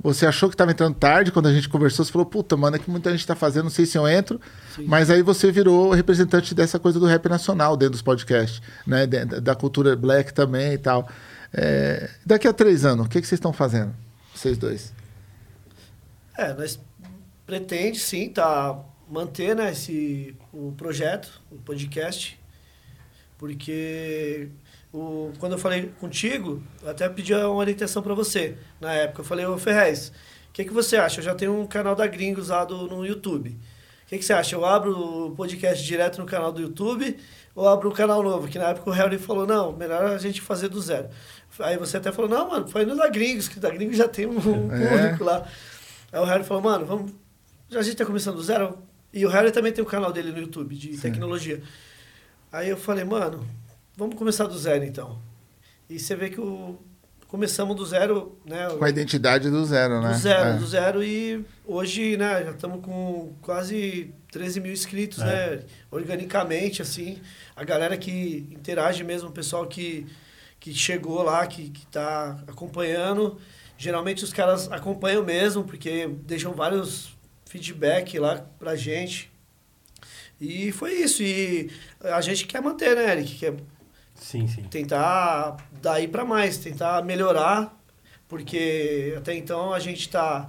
Você 0.00 0.26
achou 0.26 0.48
que 0.48 0.54
estava 0.54 0.70
entrando 0.70 0.94
tarde 0.94 1.32
quando 1.32 1.46
a 1.46 1.52
gente 1.52 1.68
conversou. 1.68 2.04
Você 2.04 2.12
falou, 2.12 2.26
puta, 2.26 2.56
mano, 2.56 2.76
é 2.76 2.78
que 2.78 2.90
muita 2.90 3.10
gente 3.10 3.20
está 3.20 3.34
fazendo, 3.34 3.64
não 3.64 3.70
sei 3.70 3.86
se 3.86 3.96
eu 3.96 4.06
entro. 4.06 4.40
Mas 4.86 5.10
aí 5.10 5.22
você 5.22 5.50
virou 5.50 5.92
representante 5.92 6.54
dessa 6.54 6.78
coisa 6.78 7.00
do 7.00 7.06
rap 7.06 7.28
nacional 7.28 7.76
dentro 7.76 7.92
dos 7.92 8.02
podcasts, 8.02 8.60
né? 8.86 9.06
Da, 9.06 9.24
da 9.40 9.54
cultura 9.54 9.96
black 9.96 10.34
também 10.34 10.74
e 10.74 10.78
tal. 10.78 11.08
É, 11.52 12.10
daqui 12.26 12.48
a 12.48 12.52
três 12.52 12.84
anos, 12.84 13.06
o 13.06 13.08
que, 13.08 13.20
que 13.20 13.26
vocês 13.26 13.38
estão 13.38 13.52
fazendo? 13.52 13.94
Vocês 14.34 14.58
dois. 14.58 14.92
É, 16.36 16.52
nós 16.52 16.80
pretende 17.46 17.98
sim 17.98 18.28
tá, 18.28 18.78
manter 19.08 19.54
né, 19.54 19.70
esse, 19.70 20.36
o 20.52 20.72
projeto, 20.72 21.40
o 21.50 21.56
podcast, 21.56 22.38
porque 23.38 24.48
o, 24.94 25.32
quando 25.38 25.52
eu 25.52 25.58
falei 25.58 25.92
contigo, 26.00 26.62
eu 26.82 26.90
até 26.90 27.08
pedi 27.08 27.34
uma 27.34 27.48
orientação 27.50 28.02
para 28.02 28.14
você. 28.14 28.56
Na 28.80 28.92
época, 28.92 29.20
eu 29.22 29.24
falei, 29.24 29.44
ô 29.44 29.58
Ferrez, 29.58 30.08
o 30.48 30.52
que, 30.52 30.64
que 30.64 30.72
você 30.72 30.96
acha? 30.96 31.18
Eu 31.20 31.24
já 31.24 31.34
tenho 31.34 31.58
um 31.60 31.66
canal 31.66 31.94
da 31.96 32.06
Gringo 32.06 32.40
usado 32.40 32.76
no 32.86 33.04
YouTube. 33.04 33.50
O 33.50 34.06
que, 34.06 34.18
que 34.18 34.24
você 34.24 34.32
acha? 34.32 34.54
Eu 34.54 34.64
abro 34.64 34.96
o 35.26 35.30
podcast 35.34 35.84
direto 35.84 36.18
no 36.20 36.26
canal 36.26 36.52
do 36.52 36.60
YouTube 36.60 37.16
ou 37.54 37.66
abro 37.68 37.88
um 37.88 37.92
canal 37.92 38.22
novo? 38.22 38.46
Que 38.46 38.58
na 38.58 38.66
época 38.68 38.88
o 38.88 38.92
Harry 38.92 39.18
falou, 39.18 39.46
não, 39.46 39.72
melhor 39.72 40.04
a 40.04 40.18
gente 40.18 40.40
fazer 40.40 40.68
do 40.68 40.80
zero. 40.80 41.08
Aí 41.58 41.76
você 41.76 41.96
até 41.96 42.12
falou, 42.12 42.30
não, 42.30 42.48
mano, 42.48 42.68
foi 42.68 42.84
no 42.84 42.94
da 42.96 43.08
Gringos, 43.08 43.48
que 43.48 43.58
da 43.58 43.70
Gringos 43.70 43.96
já 43.96 44.06
tem 44.06 44.26
um, 44.26 44.36
um 44.38 44.72
É. 44.72 44.88
público 44.88 45.24
lá. 45.24 45.44
Aí 46.12 46.20
o 46.20 46.24
Harry 46.24 46.44
falou, 46.44 46.62
mano, 46.62 46.84
vamos. 46.86 47.12
A 47.74 47.82
gente 47.82 47.96
tá 47.96 48.04
começando 48.06 48.36
do 48.36 48.42
zero. 48.42 48.78
E 49.12 49.24
o 49.26 49.28
Harry 49.28 49.50
também 49.50 49.72
tem 49.72 49.82
o 49.82 49.86
canal 49.86 50.12
dele 50.12 50.30
no 50.30 50.38
YouTube 50.38 50.74
de 50.76 50.96
tecnologia. 50.98 51.60
Aí 52.52 52.68
eu 52.68 52.76
falei, 52.76 53.04
mano, 53.04 53.44
vamos 53.96 54.16
começar 54.16 54.46
do 54.46 54.58
zero 54.58 54.84
então. 54.84 55.18
E 55.88 55.98
você 55.98 56.14
vê 56.16 56.30
que 56.30 56.40
o. 56.40 56.78
Começamos 57.28 57.74
do 57.74 57.84
zero, 57.84 58.38
né? 58.46 58.68
Com 58.78 58.84
a 58.84 58.88
identidade 58.88 59.50
do 59.50 59.64
zero, 59.64 60.00
né? 60.00 60.10
Do 60.12 60.18
zero, 60.18 60.48
É. 60.50 60.56
do 60.56 60.66
zero 60.66 61.02
e 61.02 61.44
hoje, 61.64 62.16
né, 62.16 62.44
já 62.44 62.50
estamos 62.52 62.80
com 62.84 63.32
quase 63.42 64.14
13 64.30 64.60
mil 64.60 64.72
inscritos, 64.72 65.18
É. 65.20 65.56
né? 65.56 65.62
Organicamente, 65.90 66.80
assim. 66.80 67.18
A 67.56 67.64
galera 67.64 67.96
que 67.96 68.46
interage 68.52 69.02
mesmo, 69.02 69.30
o 69.30 69.32
pessoal 69.32 69.66
que, 69.66 70.06
que 70.60 70.72
chegou 70.72 71.24
lá, 71.24 71.44
que, 71.48 71.70
que 71.70 71.84
tá 71.86 72.38
acompanhando. 72.46 73.36
Geralmente 73.76 74.22
os 74.22 74.32
caras 74.32 74.70
acompanham 74.70 75.24
mesmo, 75.24 75.64
porque 75.64 76.06
deixam 76.06 76.52
vários 76.52 77.16
feedback 77.46 78.16
lá 78.16 78.46
pra 78.60 78.76
gente. 78.76 79.28
E 80.40 80.70
foi 80.70 80.92
isso. 80.94 81.20
E 81.20 81.68
a 82.00 82.20
gente 82.20 82.46
quer 82.46 82.62
manter, 82.62 82.94
né, 82.94 83.10
Eric? 83.10 83.34
Quer 83.34 83.54
Sim, 84.24 84.48
sim. 84.48 84.62
tentar 84.62 85.58
daí 85.82 86.08
para 86.08 86.24
mais, 86.24 86.56
tentar 86.56 87.04
melhorar, 87.04 87.78
porque 88.26 89.14
até 89.18 89.34
então 89.34 89.74
a 89.74 89.78
gente 89.78 90.08
tá 90.08 90.48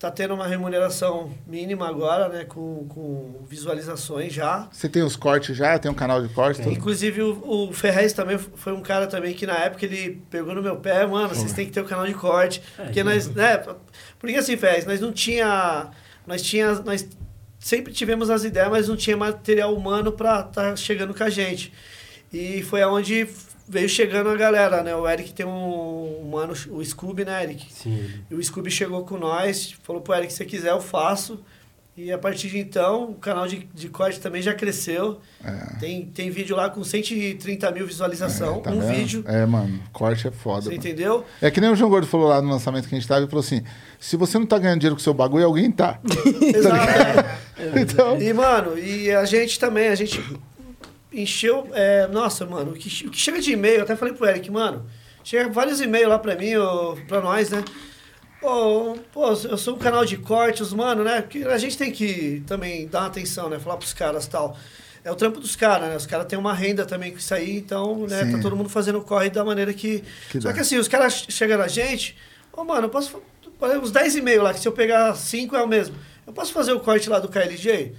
Tá 0.00 0.10
tendo 0.10 0.32
uma 0.32 0.46
remuneração 0.46 1.30
mínima 1.46 1.86
agora, 1.86 2.26
né, 2.30 2.44
com, 2.44 2.86
com 2.88 3.44
visualizações 3.46 4.32
já. 4.32 4.66
Você 4.72 4.88
tem 4.88 5.02
os 5.02 5.14
cortes 5.14 5.54
já? 5.54 5.78
Tem 5.78 5.90
um 5.90 5.94
canal 5.94 6.26
de 6.26 6.32
cortes? 6.32 6.64
tudo? 6.64 6.74
Inclusive 6.74 7.20
o, 7.20 7.68
o 7.68 7.72
Ferrez 7.74 8.14
também 8.14 8.38
foi 8.38 8.72
um 8.72 8.80
cara 8.80 9.06
também 9.06 9.34
que 9.34 9.46
na 9.46 9.58
época 9.58 9.84
ele 9.84 10.22
pegou 10.30 10.54
no 10.54 10.62
meu 10.62 10.76
pé, 10.76 11.06
mano, 11.06 11.28
vocês 11.28 11.52
têm 11.52 11.66
que 11.66 11.72
ter 11.72 11.82
o 11.82 11.84
canal 11.84 12.06
de 12.06 12.14
corte, 12.14 12.62
porque 12.76 13.04
nós, 13.04 13.28
né, 13.28 13.62
porque 14.18 14.36
assim, 14.36 14.56
Ferrez, 14.56 14.86
nós 14.86 15.02
não 15.02 15.12
tinha, 15.12 15.88
nós 16.26 16.40
tinha, 16.40 16.76
nós 16.76 17.06
sempre 17.58 17.92
tivemos 17.92 18.30
as 18.30 18.42
ideias, 18.42 18.70
mas 18.70 18.88
não 18.88 18.96
tinha 18.96 19.18
material 19.18 19.74
humano 19.74 20.12
para 20.12 20.40
estar 20.40 20.76
chegando 20.76 21.12
com 21.12 21.24
a 21.24 21.28
gente. 21.28 21.74
E 22.32 22.62
foi 22.62 22.80
aonde 22.80 23.28
veio 23.70 23.88
chegando 23.88 24.28
a 24.28 24.36
galera, 24.36 24.82
né? 24.82 24.94
O 24.94 25.08
Eric 25.08 25.32
tem 25.32 25.46
um, 25.46 26.22
um 26.22 26.28
mano, 26.30 26.52
o 26.70 26.84
Scooby, 26.84 27.24
né, 27.24 27.42
Eric? 27.44 27.72
Sim, 27.72 28.10
E 28.30 28.34
o 28.34 28.42
Scooby 28.42 28.70
chegou 28.70 29.04
com 29.04 29.16
nós, 29.16 29.74
falou 29.84 30.02
pro 30.02 30.12
Eric, 30.14 30.32
se 30.32 30.38
você 30.38 30.44
quiser 30.44 30.70
eu 30.72 30.80
faço. 30.80 31.40
E 31.96 32.10
a 32.10 32.16
partir 32.16 32.48
de 32.48 32.56
então, 32.58 33.10
o 33.10 33.14
canal 33.14 33.46
de, 33.46 33.68
de 33.74 33.88
corte 33.88 34.18
também 34.20 34.40
já 34.40 34.54
cresceu. 34.54 35.20
É. 35.44 35.76
Tem, 35.78 36.06
tem 36.06 36.30
vídeo 36.30 36.56
lá 36.56 36.70
com 36.70 36.82
130 36.82 37.70
mil 37.72 37.86
visualização, 37.86 38.56
É, 38.58 38.60
tá 38.60 38.70
um 38.70 38.80
vendo? 38.80 38.94
vídeo. 38.94 39.24
É, 39.26 39.44
mano, 39.44 39.78
corte 39.92 40.26
é 40.26 40.30
foda. 40.30 40.62
Você 40.62 40.68
mano. 40.70 40.78
entendeu? 40.80 41.24
É 41.42 41.50
que 41.50 41.60
nem 41.60 41.68
o 41.70 41.76
João 41.76 41.90
Gordo 41.90 42.06
falou 42.06 42.28
lá 42.28 42.40
no 42.40 42.48
lançamento 42.48 42.88
que 42.88 42.94
a 42.94 42.98
gente 42.98 43.06
tava, 43.06 43.20
ele 43.20 43.28
falou 43.28 43.44
assim: 43.44 43.62
se 43.98 44.16
você 44.16 44.38
não 44.38 44.46
tá 44.46 44.56
ganhando 44.58 44.78
dinheiro 44.80 44.96
com 44.96 45.00
o 45.00 45.02
seu 45.02 45.12
bagulho, 45.12 45.44
alguém 45.44 45.70
tá. 45.70 45.98
Exato. 46.40 47.28
então, 47.78 48.20
E, 48.22 48.32
mano, 48.32 48.78
e 48.78 49.10
a 49.10 49.24
gente 49.26 49.58
também, 49.58 49.88
a 49.88 49.94
gente 49.94 50.22
encheu. 51.12 51.68
é, 51.72 52.06
nossa, 52.08 52.46
mano, 52.46 52.72
o 52.72 52.74
que, 52.74 53.06
o 53.06 53.10
que 53.10 53.18
chega 53.18 53.40
de 53.40 53.52
e-mail, 53.52 53.82
até 53.82 53.96
falei 53.96 54.14
pro 54.14 54.26
Eric, 54.26 54.50
mano, 54.50 54.86
chega 55.24 55.48
vários 55.50 55.80
e-mails 55.80 56.08
lá 56.08 56.18
pra 56.18 56.34
mim, 56.36 56.56
ô, 56.56 56.96
pra 57.08 57.20
nós, 57.20 57.50
né? 57.50 57.64
Pô, 58.40 58.96
pô, 59.12 59.28
eu 59.28 59.58
sou 59.58 59.74
um 59.74 59.78
canal 59.78 60.04
de 60.04 60.16
cortes, 60.16 60.72
mano, 60.72 61.04
né? 61.04 61.20
Porque 61.20 61.44
a 61.44 61.58
gente 61.58 61.76
tem 61.76 61.92
que 61.92 62.42
também 62.46 62.86
dar 62.88 63.00
uma 63.00 63.06
atenção, 63.08 63.50
né? 63.50 63.58
Falar 63.58 63.76
pros 63.76 63.92
caras 63.92 64.26
tal. 64.26 64.56
É 65.04 65.10
o 65.10 65.14
trampo 65.14 65.40
dos 65.40 65.56
caras, 65.56 65.88
né? 65.90 65.96
Os 65.96 66.06
caras 66.06 66.26
têm 66.26 66.38
uma 66.38 66.54
renda 66.54 66.86
também 66.86 67.10
com 67.10 67.18
isso 67.18 67.34
aí, 67.34 67.56
então, 67.56 68.06
né? 68.06 68.24
Sim. 68.24 68.32
Tá 68.32 68.38
todo 68.40 68.56
mundo 68.56 68.68
fazendo 68.70 68.98
o 68.98 69.02
corre 69.02 69.28
da 69.28 69.44
maneira 69.44 69.74
que. 69.74 70.02
Que 70.30 70.40
Só 70.40 70.48
dá. 70.48 70.54
que 70.54 70.60
assim, 70.60 70.78
os 70.78 70.88
caras 70.88 71.26
chegam 71.28 71.58
na 71.58 71.68
gente, 71.68 72.16
ô, 72.52 72.64
mano, 72.64 72.86
eu 72.86 72.90
posso. 72.90 73.22
Os 73.82 73.90
10 73.90 74.16
e-mails 74.16 74.42
lá, 74.42 74.54
que 74.54 74.60
se 74.60 74.66
eu 74.66 74.72
pegar 74.72 75.14
5 75.14 75.54
é 75.54 75.62
o 75.62 75.68
mesmo. 75.68 75.94
Eu 76.26 76.32
posso 76.32 76.50
fazer 76.50 76.72
o 76.72 76.80
corte 76.80 77.10
lá 77.10 77.18
do 77.18 77.28
KLJ? 77.28 77.94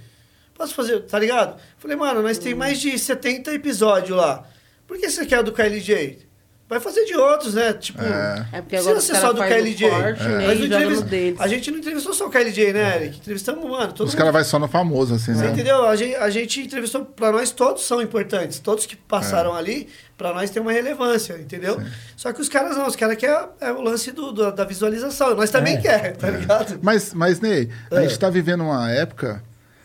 Posso 0.54 0.74
fazer, 0.74 1.00
tá 1.00 1.18
ligado? 1.18 1.56
Falei, 1.78 1.96
mano, 1.96 2.22
nós 2.22 2.38
tem 2.38 2.54
mais 2.54 2.78
de 2.80 2.98
70 2.98 3.52
episódios 3.54 4.16
lá. 4.16 4.44
Por 4.86 4.98
que 4.98 5.08
você 5.10 5.24
quer 5.26 5.42
do 5.42 5.52
KLJ? 5.52 6.30
Vai 6.68 6.80
fazer 6.80 7.04
de 7.04 7.14
outros, 7.14 7.52
né? 7.52 7.74
Tipo, 7.74 8.00
É. 8.02 8.46
É 8.52 8.62
precisa 8.62 8.88
agora 8.90 8.98
os 8.98 9.04
ser 9.04 9.16
só 9.16 9.32
do 9.32 9.42
o 9.42 9.44
KLJ. 9.46 9.90
corte, 9.90 10.22
né, 10.22 10.46
Mas. 10.46 11.40
A 11.40 11.46
gente 11.48 11.70
não 11.70 11.78
entrevistou 11.78 12.14
só 12.14 12.26
o 12.28 12.30
KLJ, 12.30 12.72
né, 12.72 12.96
Eric? 12.96 13.18
Entrevistamos, 13.18 13.68
mano, 13.70 13.92
todo 13.92 14.08
os 14.08 14.14
caras 14.14 14.32
vão 14.32 14.42
só 14.44 14.58
no 14.58 14.68
famoso, 14.68 15.14
assim, 15.14 15.34
Você 15.34 15.44
né? 15.44 15.50
entendeu? 15.52 15.86
A 15.86 15.94
gente, 15.96 16.14
a 16.16 16.30
gente 16.30 16.60
entrevistou, 16.60 17.04
pra 17.04 17.30
nós 17.30 17.50
todos 17.50 17.84
são 17.84 18.00
importantes. 18.00 18.58
Todos 18.58 18.86
que 18.86 18.94
É. 18.94 18.98
passaram 19.06 19.52
ali, 19.54 19.86
pra 20.16 20.32
nós 20.32 20.48
tem 20.50 20.62
uma 20.62 20.72
relevância, 20.72 21.34
entendeu? 21.34 21.78
Só 22.16 22.32
que 22.32 22.40
os 22.40 22.48
caras 22.48 22.74
não, 22.76 22.86
os 22.86 22.96
caras 22.96 23.16
querem 23.16 23.36
é 23.60 23.70
o 23.72 23.82
lance 23.82 24.10
do, 24.12 24.32
do- 24.32 24.50
da 24.52 24.64
visualização. 24.64 25.34
Nós 25.34 25.50
também 25.50 25.76
É. 25.76 25.80
quer, 25.80 26.16
tá 26.16 26.30
ligado? 26.30 26.78
Mas, 26.82 27.12
mas, 27.12 27.38
Ney, 27.40 27.68
a 27.90 27.96
É. 27.96 28.02
gente 28.08 28.18
tá 28.18 28.30
vivendo 28.30 28.62
uma 28.62 28.90
época 28.90 29.42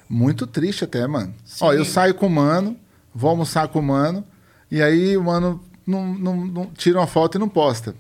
muito 0.10 0.48
triste 0.48 0.84
até, 0.84 1.06
mano. 1.08 1.34
Sim. 1.46 1.66
Ó, 1.66 1.74
eu 1.74 1.86
saio 1.86 2.14
com 2.14 2.28
o 2.28 2.30
mano, 2.30 2.78
vou 3.14 3.30
almoçar 3.30 3.68
com 3.68 3.80
o 3.80 3.84
mano, 3.84 4.24
e 4.72 4.82
aí 4.82 5.18
o 5.18 5.24
mano 5.24 5.62
não, 5.86 6.06
não, 6.14 6.36
não 6.46 6.66
tira 6.68 7.00
uma 7.00 7.08
foto 7.08 7.36
e 7.36 7.40
não 7.40 7.50
posta. 7.50 7.96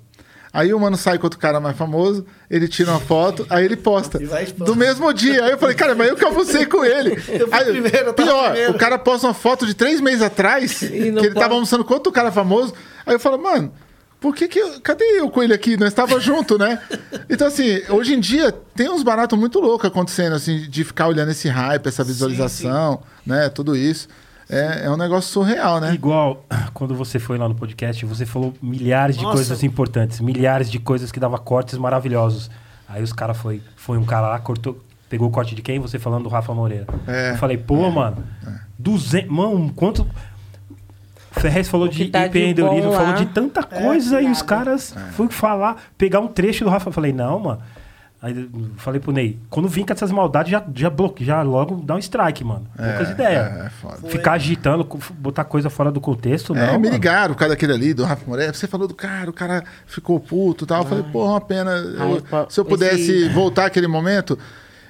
Aí 0.53 0.74
o 0.74 0.80
mano 0.80 0.97
sai 0.97 1.20
com 1.20 1.26
outro 1.26 1.39
cara 1.39 1.60
mais 1.60 1.78
famoso, 1.78 2.26
ele 2.49 2.68
tira 2.68 2.89
uma 2.89 2.99
foto, 2.99 3.45
aí 3.49 3.64
ele 3.64 3.76
posta. 3.76 4.18
Do 4.58 4.76
mesmo 4.76 5.14
dia. 5.14 5.43
Aí 5.45 5.51
eu 5.51 5.58
falei, 5.58 5.76
cara, 5.76 5.93
mas 5.93 6.10
eu 6.10 6.16
que 6.16 6.26
almocei 6.26 6.66
com 6.66 6.84
ele. 6.84 7.12
Eu 7.28 7.47
fui 7.47 7.60
Aí, 7.60 7.66
primeiro, 7.66 8.14
pior, 8.14 8.51
primeiro. 8.51 8.72
o 8.72 8.78
cara 8.78 8.97
posta 8.97 9.28
uma 9.28 9.34
foto 9.34 9.68
de 9.68 9.74
três 9.76 10.01
meses 10.01 10.22
atrás, 10.22 10.80
que 10.80 10.86
ele 10.86 11.12
pode. 11.12 11.34
tava 11.36 11.53
almoçando 11.53 11.84
com 11.86 11.93
outro 11.93 12.12
cara 12.12 12.32
famoso. 12.32 12.74
Aí 13.05 13.14
eu 13.14 13.20
falo, 13.20 13.38
mano, 13.38 13.72
por 14.20 14.36
que 14.36 14.47
que... 14.47 14.59
eu- 14.59 14.82
Cadê 14.82 15.03
eu 15.20 15.30
com 15.30 15.41
ele 15.43 15.53
aqui? 15.53 15.78
Nós 15.78 15.89
estava 15.89 16.20
junto, 16.22 16.57
né? 16.57 16.80
Então, 17.30 17.47
assim, 17.47 17.82
hoje 17.89 18.13
em 18.13 18.20
dia 18.20 18.51
tem 18.76 18.89
uns 18.89 19.03
baratos 19.03 19.38
muito 19.38 19.59
loucos 19.59 19.88
acontecendo, 19.88 20.34
assim, 20.36 20.61
de 20.70 20.84
ficar 20.84 21.07
olhando 21.07 21.32
esse 21.32 21.47
hype, 21.47 21.88
essa 21.88 22.03
visualização, 22.03 23.01
né? 23.26 23.49
Tudo 23.49 23.76
isso. 23.76 24.07
É, 24.49 24.86
é 24.86 24.89
um 24.89 24.95
negócio 24.95 25.30
surreal, 25.32 25.80
né? 25.82 25.93
Igual 25.93 26.45
quando 26.74 26.95
você 26.95 27.20
foi 27.20 27.38
lá 27.38 27.49
no 27.49 27.55
podcast, 27.55 28.05
você 28.05 28.26
falou 28.26 28.53
milhares 28.61 29.18
de 29.18 29.24
Nossa. 29.24 29.36
coisas 29.36 29.61
importantes, 29.63 30.20
milhares 30.22 30.70
de 30.72 30.80
coisas 30.80 31.11
que 31.11 31.20
dava 31.20 31.38
cortes 31.38 31.78
maravilhosos. 31.78 32.49
Aí 32.88 33.03
os 33.03 33.11
cara 33.11 33.34
foi, 33.34 33.61
foi 33.76 33.97
um 33.97 34.05
cara 34.05 34.30
lá, 34.30 34.39
cortou, 34.39 34.82
pegou 35.09 35.28
o 35.28 35.32
corte 35.32 35.53
de 35.53 35.61
quem? 35.61 35.80
Você 35.80 35.99
falando 35.99 36.24
do 36.24 36.30
Rafa 36.30 36.53
Moreira. 36.53 36.88
É. 37.05 37.32
Eu 37.32 37.36
falei, 37.36 37.57
pô, 37.57 37.91
mano, 37.91 38.24
200, 38.80 39.30
mano, 39.30 39.74
quanto 39.76 40.07
Ferrez 41.40 41.68
falou 41.68 41.88
de 41.88 42.06
tá 42.10 42.20
de 42.22 42.28
empreendedorismo, 42.28 42.92
falou 42.94 43.14
de 43.16 43.26
tanta 43.28 43.62
É, 43.72 43.82
coisa 43.84 44.22
e 44.22 44.30
os 44.32 44.42
caras 44.42 44.96
É. 44.96 45.00
foram 45.12 45.30
falar, 45.30 45.78
pegar 45.98 46.20
um 46.20 46.28
trecho 46.28 46.64
do 46.64 46.70
Rafa. 46.70 46.90
Eu 46.90 46.94
falei, 46.94 47.14
não, 47.14 47.40
mano. 47.40 47.62
Aí 48.20 48.50
falei 48.78 49.00
pro 49.00 49.12
Ney, 49.12 49.38
quando 49.48 49.70
vim 49.70 49.86
com 49.86 49.94
essas 49.94 50.12
maldades, 50.12 50.52
já, 50.52 50.64
já 50.74 50.90
bloqueia, 50.90 51.28
já 51.28 51.42
logo 51.44 51.76
dá 51.84 51.94
um 51.94 52.00
strike, 52.00 52.44
mano. 52.44 52.66
Poucas 52.76 53.12
ideias. 53.12 53.46
É, 53.56 53.66
é 53.68 53.70
foda. 53.70 53.98
Foi. 53.98 54.10
Ficar 54.10 54.32
agitando, 54.34 54.84
botar 55.20 55.44
coisa 55.44 55.70
fora 55.70 55.92
do 55.92 56.02
contexto, 56.02 56.56
não. 56.56 56.62
É, 56.64 56.72
me 56.72 56.80
mano. 56.80 56.90
ligaram, 56.90 57.34
o 57.34 57.38
cara 57.38 57.50
daquele 57.52 57.74
ali, 57.74 57.94
do 57.94 58.04
Rafa 58.04 58.24
Moreira. 58.28 58.52
Você 58.54 58.66
falou 58.66 58.88
do 58.88 58.96
cara, 58.96 59.30
o 59.30 59.34
cara 59.34 59.64
ficou 59.86 60.20
puto 60.20 60.64
e 60.64 60.68
tal. 60.68 60.82
Eu 60.82 60.86
falei, 60.90 61.04
pô, 61.12 61.26
uma 61.28 61.40
pena. 61.40 61.72
eu- 61.74 62.46
se 62.50 62.60
eu 62.60 62.66
pudesse 62.66 63.02
esse- 63.12 63.30
voltar 63.30 63.68
àquele 63.68 63.88
momento. 63.88 64.38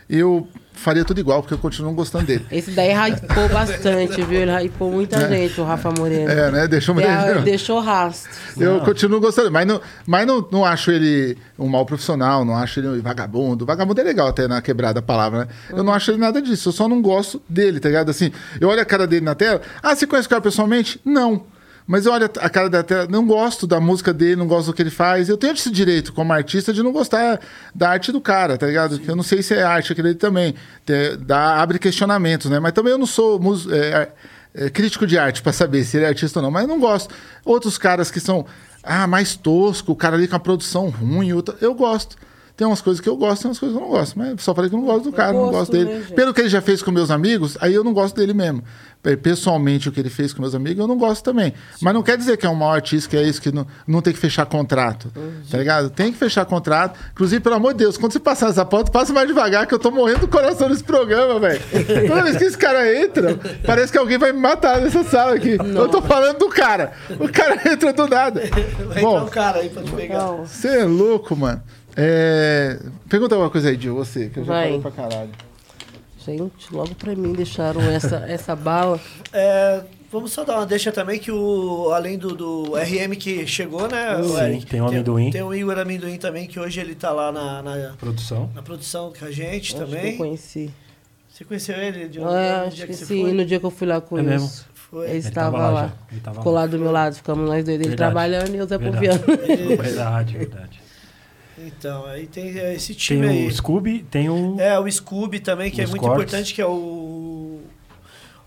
eu 0.09 0.47
faria 0.77 1.03
tudo 1.03 1.19
igual, 1.19 1.41
porque 1.41 1.53
eu 1.53 1.57
continuo 1.57 1.93
gostando 1.93 2.25
dele. 2.25 2.45
Esse 2.51 2.71
daí 2.71 2.91
hypou 2.93 3.49
bastante, 3.49 4.21
viu? 4.21 4.41
Ele 4.41 4.51
hypou 4.65 4.91
muita 4.91 5.27
gente, 5.27 5.59
o 5.59 5.63
Rafa 5.63 5.91
Moreno. 5.91 6.29
É, 6.29 6.51
né? 6.51 6.67
Deixou 6.67 6.99
É, 6.99 7.41
deixou 7.41 7.79
rastro. 7.79 8.31
Eu 8.57 8.79
continuo 8.81 9.19
gostando, 9.19 9.51
mas, 9.51 9.65
não, 9.65 9.81
mas 10.05 10.25
não, 10.25 10.47
não 10.51 10.65
acho 10.65 10.91
ele 10.91 11.37
um 11.57 11.67
mau 11.67 11.85
profissional, 11.85 12.45
não 12.45 12.55
acho 12.55 12.79
ele 12.79 12.87
um 12.87 13.01
vagabundo. 13.01 13.65
Vagabundo 13.65 13.99
é 14.01 14.03
legal 14.03 14.27
até 14.27 14.47
na 14.47 14.61
quebrada 14.61 14.99
a 14.99 15.03
palavra, 15.03 15.39
né? 15.39 15.47
Eu 15.69 15.83
não 15.83 15.93
acho 15.93 16.11
ele 16.11 16.19
nada 16.19 16.41
disso, 16.41 16.69
eu 16.69 16.73
só 16.73 16.87
não 16.87 17.01
gosto 17.01 17.41
dele, 17.49 17.79
tá 17.79 17.89
ligado? 17.89 18.09
Assim, 18.09 18.31
eu 18.59 18.69
olho 18.69 18.81
a 18.81 18.85
cara 18.85 19.05
dele 19.05 19.25
na 19.25 19.35
tela. 19.35 19.61
Ah, 19.81 19.95
você 19.95 20.07
conhece 20.07 20.27
o 20.27 20.29
cara 20.29 20.41
pessoalmente? 20.41 20.99
Não. 21.03 21.43
Mas 21.87 22.05
eu 22.05 22.11
olho 22.11 22.25
a 22.39 22.49
cara 22.49 22.69
da 22.69 22.83
tela, 22.83 23.07
não 23.09 23.25
gosto 23.25 23.65
da 23.65 23.79
música 23.79 24.13
dele, 24.13 24.35
não 24.35 24.45
gosto 24.45 24.67
do 24.67 24.73
que 24.73 24.81
ele 24.81 24.89
faz. 24.89 25.29
Eu 25.29 25.37
tenho 25.37 25.53
esse 25.53 25.71
direito, 25.71 26.11
como 26.11 26.33
artista, 26.33 26.73
de 26.73 26.83
não 26.83 26.91
gostar 26.91 27.39
da 27.73 27.89
arte 27.89 28.11
do 28.11 28.19
cara, 28.19 28.57
tá 28.57 28.67
ligado? 28.67 28.99
Eu 29.07 29.15
não 29.15 29.23
sei 29.23 29.41
se 29.41 29.53
é 29.53 29.63
arte 29.63 29.93
aquele 29.93 30.13
também. 30.13 30.53
Tem- 30.85 31.17
dá, 31.17 31.61
abre 31.61 31.79
questionamentos, 31.79 32.51
né? 32.51 32.59
Mas 32.59 32.73
também 32.73 32.91
eu 32.91 32.97
não 32.97 33.05
sou 33.05 33.39
mus- 33.39 33.67
é, 33.71 34.11
é, 34.53 34.69
crítico 34.69 35.07
de 35.07 35.17
arte 35.17 35.41
pra 35.41 35.53
saber 35.53 35.85
se 35.85 35.95
ele 35.95 36.05
é 36.05 36.09
artista 36.09 36.39
ou 36.39 36.43
não. 36.43 36.51
Mas 36.51 36.63
eu 36.63 36.67
não 36.67 36.79
gosto. 36.79 37.15
Outros 37.45 37.77
caras 37.77 38.11
que 38.11 38.19
são 38.19 38.45
ah, 38.83 39.07
mais 39.07 39.35
tosco, 39.37 39.93
o 39.93 39.95
cara 39.95 40.17
ali 40.17 40.27
com 40.27 40.35
a 40.35 40.39
produção 40.39 40.89
ruim, 40.89 41.29
eu 41.61 41.73
gosto. 41.73 42.17
Tem 42.57 42.65
umas 42.65 42.81
coisas 42.81 42.99
que 42.99 43.07
eu 43.07 43.15
gosto, 43.15 43.43
tem 43.43 43.49
umas 43.49 43.59
coisas 43.59 43.77
que 43.77 43.83
eu 43.83 43.87
não 43.87 43.93
gosto. 43.95 44.17
Mas 44.17 44.41
só 44.41 44.53
falei 44.55 44.67
que 44.67 44.75
eu 44.75 44.79
não 44.79 44.87
gosto 44.87 45.03
do 45.03 45.11
cara, 45.13 45.31
não 45.31 45.41
gosto, 45.41 45.53
gosto 45.53 45.71
dele. 45.73 45.85
né? 45.99 46.05
Pelo 46.15 46.33
que 46.33 46.41
ele 46.41 46.49
já 46.49 46.59
fez 46.59 46.81
com 46.81 46.89
meus 46.89 47.11
amigos, 47.11 47.55
aí 47.61 47.71
eu 47.71 47.83
não 47.83 47.93
gosto 47.93 48.15
dele 48.15 48.33
mesmo. 48.33 48.63
Pessoalmente, 49.21 49.87
o 49.87 49.91
que 49.91 49.99
ele 49.99 50.09
fez 50.09 50.33
com 50.33 50.41
meus 50.41 50.53
amigos, 50.55 50.79
eu 50.79 50.87
não 50.87 50.97
gosto 50.97 51.23
também. 51.23 51.53
Mas 51.81 51.93
não 51.93 52.01
quer 52.03 52.17
dizer 52.17 52.35
que 52.35 52.45
é 52.45 52.49
um 52.49 52.55
mau 52.55 52.71
artista, 52.73 53.09
que 53.09 53.15
é 53.15 53.21
isso, 53.21 53.39
que 53.41 53.51
não, 53.53 53.65
não 53.87 54.01
tem 54.01 54.11
que 54.11 54.19
fechar 54.19 54.45
contrato. 54.47 55.09
Tá 55.49 55.57
ligado? 55.59 55.89
Tem 55.91 56.11
que 56.11 56.17
fechar 56.17 56.45
contrato. 56.45 56.99
Inclusive, 57.11 57.39
pelo 57.41 57.55
amor 57.55 57.73
de 57.73 57.77
Deus, 57.79 57.95
quando 57.95 58.11
você 58.11 58.19
passar 58.19 58.49
essa 58.49 58.65
pauta, 58.65 58.91
passa 58.91 59.13
mais 59.13 59.27
devagar, 59.27 59.65
que 59.67 59.73
eu 59.73 59.79
tô 59.79 59.91
morrendo 59.91 60.21
do 60.21 60.27
coração 60.27 60.67
nesse 60.67 60.83
programa, 60.83 61.39
velho. 61.39 61.61
Toda 62.07 62.23
vez 62.23 62.37
que 62.37 62.43
esse 62.45 62.57
cara 62.57 62.91
entra, 63.01 63.39
parece 63.65 63.91
que 63.91 63.97
alguém 63.99 64.17
vai 64.17 64.33
me 64.33 64.39
matar 64.39 64.81
nessa 64.81 65.03
sala 65.03 65.35
aqui. 65.35 65.57
Eu 65.75 65.87
tô 65.87 66.01
falando 66.01 66.39
do 66.39 66.49
cara. 66.49 66.91
O 67.19 67.31
cara 67.31 67.61
entra 67.71 67.93
do 67.93 68.07
nada. 68.07 68.41
Vai 68.87 69.01
Bom, 69.01 69.11
entrar 69.17 69.23
um 69.25 69.29
cara 69.29 69.59
aí 69.59 69.69
pra 69.69 69.83
te 69.83 69.91
pegar. 69.91 70.17
Não. 70.17 70.45
você 70.45 70.79
é 70.79 70.85
louco, 70.85 71.35
mano. 71.35 71.61
É... 71.97 72.79
Pergunta 73.09 73.35
alguma 73.35 73.49
coisa 73.49 73.69
aí, 73.69 73.79
Gil, 73.79 73.95
você, 73.95 74.29
que 74.29 74.39
eu 74.39 74.45
já 74.45 74.53
Vai. 74.53 74.65
falei 74.67 74.81
pra 74.81 74.91
caralho. 74.91 75.29
Gente, 76.25 76.51
logo 76.73 76.93
pra 76.95 77.15
mim 77.15 77.33
deixaram 77.33 77.81
essa, 77.81 78.17
essa 78.27 78.55
bala. 78.55 78.99
É, 79.33 79.81
vamos 80.11 80.31
só 80.33 80.43
dar 80.43 80.57
uma 80.57 80.65
deixa 80.65 80.91
também 80.91 81.19
que 81.19 81.31
o 81.31 81.91
além 81.93 82.17
do, 82.17 82.35
do 82.35 82.73
RM 82.75 83.15
que 83.17 83.47
chegou, 83.47 83.87
né? 83.87 84.15
o 84.17 84.23
Sim, 84.35 84.41
Eric, 84.43 84.65
tem 84.65 84.81
o 84.81 84.87
amendoim. 84.87 85.31
Tem, 85.31 85.41
o 85.41 85.53
Igor 85.53 85.79
Amendoim 85.79 86.17
também, 86.17 86.45
que 86.45 86.59
hoje 86.59 86.79
ele 86.81 86.95
tá 86.95 87.11
lá 87.11 87.31
na, 87.31 87.61
na, 87.63 87.93
Produção. 87.97 88.49
na 88.53 88.61
produção 88.61 89.11
com 89.17 89.25
a 89.25 89.31
gente 89.31 89.73
Acho 89.73 89.75
que 89.77 89.81
eu 89.81 89.85
também. 89.87 90.17
conheci. 90.17 90.69
Você 91.29 91.45
conheceu 91.45 91.75
ele 91.77 92.09
de 92.09 92.19
É, 92.19 92.21
no 92.23 92.27
acho 92.67 92.75
dia 92.75 92.87
que 92.87 92.93
você 92.93 93.05
sim, 93.05 93.21
foi? 93.21 93.31
no 93.33 93.45
dia 93.45 93.59
que 93.59 93.65
eu 93.65 93.71
fui 93.71 93.87
lá 93.87 94.01
com 94.01 94.17
É 94.17 94.21
mesmo? 94.21 94.51
Foi. 94.73 95.03
Ele 95.05 95.11
Ele 95.11 95.17
estava 95.19 95.51
tava 95.51 95.57
lá 95.57 95.69
lá. 95.81 95.93
ele. 96.11 96.21
Ficou 96.33 96.51
lá 96.53 96.65
do 96.65 96.79
meu 96.79 96.91
lado, 96.91 97.15
ficamos 97.15 97.45
nós 97.47 97.63
dois, 97.63 97.75
ele 97.79 97.89
Verdade. 97.89 97.95
trabalhando 97.97 98.53
e 98.53 98.57
eu 98.57 98.67
Zé. 98.67 98.77
Poviano. 98.77 99.19
Verdade, 99.77 100.37
verdade. 100.37 100.86
Então, 101.67 102.05
aí 102.05 102.27
tem 102.27 102.49
esse 102.73 102.87
Tem 102.93 102.95
time 102.95 103.27
aí. 103.27 103.47
o 103.47 103.51
Scooby, 103.51 104.03
tem 104.09 104.29
o. 104.29 104.59
É, 104.59 104.79
o 104.79 104.89
Scooby 104.91 105.39
também, 105.39 105.69
que 105.69 105.81
é 105.81 105.85
muito 105.87 106.01
cortes. 106.01 106.23
importante, 106.23 106.53
que 106.53 106.61
é 106.61 106.65
o. 106.65 107.59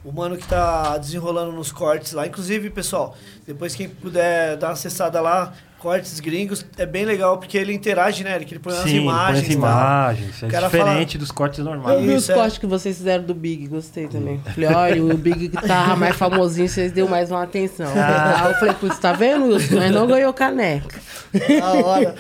O 0.03 0.11
mano 0.13 0.37
que 0.39 0.47
tá 0.49 0.97
desenrolando 0.97 1.53
nos 1.53 1.71
cortes 1.71 2.13
lá. 2.13 2.27
Inclusive, 2.27 2.71
pessoal, 2.71 3.15
depois 3.47 3.75
quem 3.75 3.87
puder 3.89 4.57
dar 4.57 4.69
uma 4.69 4.73
acessada 4.73 5.21
lá, 5.21 5.53
cortes 5.81 6.21
gringos, 6.21 6.65
é 6.77 6.87
bem 6.87 7.05
legal, 7.05 7.39
porque 7.39 7.57
ele 7.59 7.73
interage, 7.73 8.23
né? 8.23 8.35
Eric? 8.35 8.53
Ele 8.53 8.61
põe 8.61 8.73
umas 8.73 8.83
Sim, 8.85 8.97
imagens. 8.99 9.41
põe 9.41 9.49
as 9.49 9.49
e 9.49 9.53
imagens. 9.57 10.43
É 10.43 10.47
O 10.47 10.51
cara 10.51 10.67
diferente 10.67 11.19
dos 11.19 11.31
cortes 11.31 11.59
Eu 11.59 11.65
normais. 11.65 12.03
vi 12.03 12.15
os 12.15 12.29
é. 12.29 12.35
cortes 12.35 12.59
que 12.59 12.67
vocês 12.67 12.97
fizeram 12.97 13.25
do 13.25 13.35
Big, 13.35 13.67
gostei 13.67 14.07
também. 14.07 14.41
Falei, 14.55 14.69
olha, 14.69 15.05
o 15.05 15.17
Big 15.17 15.49
que 15.49 15.67
tava 15.67 15.97
mais 15.97 16.15
famosinho, 16.17 16.69
vocês 16.69 16.93
deu 16.93 17.09
mais 17.09 17.31
uma 17.31 17.43
atenção. 17.43 17.91
Ah. 17.97 18.45
Aí 18.45 18.53
eu 18.53 18.59
falei, 18.59 18.75
putz, 18.75 18.99
tá 18.99 19.13
vendo, 19.13 19.47
Wilson? 19.47 19.77
Mas 19.77 19.91
não 19.91 20.07
ganhou 20.07 20.33
caneca. 20.33 21.01
Da 21.33 21.73
hora. 21.73 22.15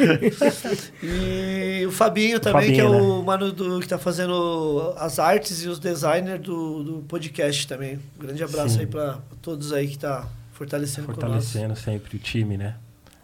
E 1.02 1.84
o 1.86 1.92
Fabinho 1.92 2.38
também, 2.40 2.72
que 2.72 2.80
é 2.80 2.84
Fabinho, 2.84 3.20
o 3.20 3.24
mano 3.24 3.52
do, 3.52 3.80
que 3.80 3.88
tá 3.88 3.98
fazendo 3.98 4.94
as 4.96 5.18
artes 5.18 5.62
e 5.64 5.68
os 5.68 5.78
designers 5.78 6.40
do, 6.40 6.82
do 6.82 6.92
podcast 7.08 7.66
também. 7.66 7.98
Um 8.18 8.26
grande 8.26 8.42
abraço 8.42 8.74
Sim. 8.74 8.80
aí 8.80 8.86
pra 8.86 9.18
todos 9.42 9.72
aí 9.72 9.88
que 9.88 9.98
tá 9.98 10.26
fortalecendo, 10.52 11.06
Fortalecendo 11.06 11.74
sempre 11.76 12.16
o 12.16 12.18
time, 12.18 12.56
né? 12.56 12.74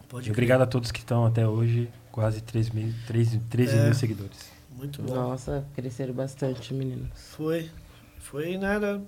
Pode 0.09 0.29
obrigado 0.31 0.61
a 0.61 0.65
todos 0.65 0.91
que 0.91 0.99
estão 0.99 1.25
até 1.25 1.47
hoje, 1.47 1.89
quase 2.11 2.41
3 2.41 2.69
mil, 2.69 2.93
13, 3.07 3.39
13 3.49 3.77
É. 3.77 3.83
mil 3.85 3.93
seguidores. 3.93 4.49
Muito 4.71 5.01
bom. 5.01 5.13
Nossa, 5.13 5.65
cresceram 5.75 6.13
bastante, 6.13 6.73
meninos. 6.73 7.09
Foi. 7.35 7.69
Foi, 8.19 8.57
né, 8.57 8.79
da, 8.79 8.99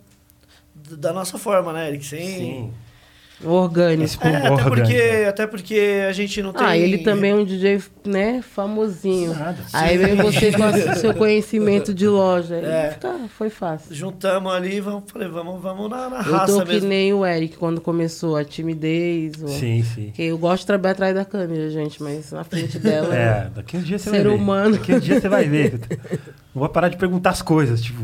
da 0.95 1.13
nossa 1.13 1.37
forma, 1.37 1.71
né, 1.73 1.87
Eric? 1.89 2.05
Sem... 2.05 2.27
Sim. 2.27 2.73
Orgânico. 3.43 4.27
É, 4.27 4.35
até 4.35 4.49
orgânico. 4.51 4.75
porque, 4.75 5.25
até 5.27 5.47
porque 5.47 6.03
a 6.07 6.11
gente 6.11 6.41
não 6.41 6.51
tem... 6.51 6.65
Ah, 6.65 6.77
ele 6.77 6.97
também 6.99 7.31
é 7.31 7.35
um 7.35 7.45
DJ, 7.45 7.81
né, 8.05 8.41
famosinho. 8.41 9.33
Nada. 9.33 9.57
Aí 9.71 9.97
vem 9.97 10.15
você 10.15 10.51
com 10.51 10.63
o 10.63 10.95
seu 10.99 11.13
conhecimento 11.13 11.93
de 11.93 12.05
loja. 12.07 12.55
É. 12.55 12.89
Tá, 12.99 13.15
foi 13.37 13.49
fácil. 13.49 13.95
Juntamos 13.95 14.51
ali, 14.51 14.81
vamos, 14.81 15.03
falei, 15.09 15.27
vamos, 15.29 15.61
vamos 15.61 15.89
na, 15.89 16.09
na 16.09 16.17
Eu 16.17 16.33
raça 16.33 16.53
tô 16.53 16.65
que 16.65 16.73
mesmo. 16.73 16.89
nem 16.89 17.13
o 17.13 17.25
Eric 17.25 17.55
quando 17.57 17.79
começou 17.79 18.35
a 18.35 18.43
timidez. 18.43 19.41
o- 19.41 19.47
Sim, 19.47 19.83
sim. 19.83 20.05
Porque 20.07 20.23
eu 20.23 20.37
gosto 20.37 20.61
de 20.61 20.67
trabalhar 20.67 20.91
atrás 20.93 21.15
da 21.15 21.23
câmera, 21.23 21.69
gente, 21.69 22.03
mas 22.03 22.31
na 22.33 22.43
frente 22.43 22.77
dela. 22.79 23.15
É, 23.15 23.49
daqui 23.55 23.77
uns 23.77 23.85
dias 23.85 24.01
você 24.01 24.09
Ser 24.09 24.17
vai 24.17 24.23
ver. 24.25 24.29
humano. 24.35 24.71
Daqui 24.77 24.99
dias 24.99 25.21
você 25.21 25.29
vai 25.29 25.45
ver. 25.47 25.79
Não 26.53 26.59
vou 26.59 26.67
parar 26.69 26.89
de 26.89 26.97
perguntar 26.97 27.29
as 27.29 27.41
coisas, 27.41 27.81
tipo. 27.81 28.03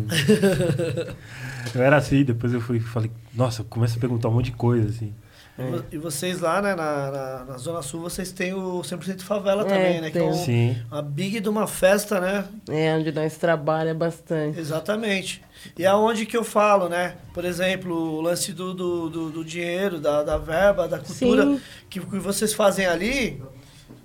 eu 1.74 1.82
era 1.82 1.98
assim, 1.98 2.24
depois 2.24 2.54
eu 2.54 2.62
fui 2.62 2.80
falei, 2.80 3.12
nossa, 3.34 3.62
eu 3.62 3.66
começo 3.66 3.98
a 3.98 4.00
perguntar 4.00 4.30
um 4.30 4.34
monte 4.34 4.46
de 4.46 4.52
coisa, 4.54 4.88
assim. 4.90 5.14
E 5.58 5.62
vo- 5.64 5.86
E 5.94 5.98
vocês 5.98 6.40
lá, 6.42 6.62
né, 6.62 6.76
na, 6.76 7.12
na, 7.12 7.46
na 7.46 7.58
Zona 7.58 7.82
Sul, 7.82 8.02
vocês 8.02 8.32
têm 8.32 8.54
o 8.54 8.82
100% 8.82 9.22
Favela 9.22 9.62
É, 9.62 9.66
também, 9.66 10.02
né? 10.02 10.12
Que 10.12 10.18
é 10.18 10.22
tem. 10.22 10.30
um, 10.30 10.34
Sim. 10.34 10.78
uma 10.92 11.02
big 11.02 11.40
de 11.40 11.48
uma 11.48 11.66
festa, 11.66 12.20
né? 12.20 12.44
É, 12.70 12.94
onde 12.96 13.12
nós 13.12 13.38
trabalhamos 13.38 13.98
bastante. 14.00 14.60
Exatamente. 14.60 15.42
E 15.80 15.86
é 15.86 15.94
onde 15.94 16.26
que 16.26 16.36
eu 16.36 16.44
falo, 16.44 16.90
né? 16.90 17.16
Por 17.34 17.46
exemplo, 17.46 17.96
o 17.96 18.22
lance 18.22 18.52
do, 18.52 18.74
do, 18.74 19.10
do, 19.10 19.30
do 19.32 19.46
dinheiro, 19.46 19.98
da, 20.00 20.24
da 20.24 20.38
verba, 20.38 20.88
da 20.88 21.00
cultura 21.00 21.44
Sim. 21.46 21.62
que, 21.90 22.00
que 22.02 22.20
vocês 22.20 22.54
fazem 22.54 22.86
ali, 22.86 23.42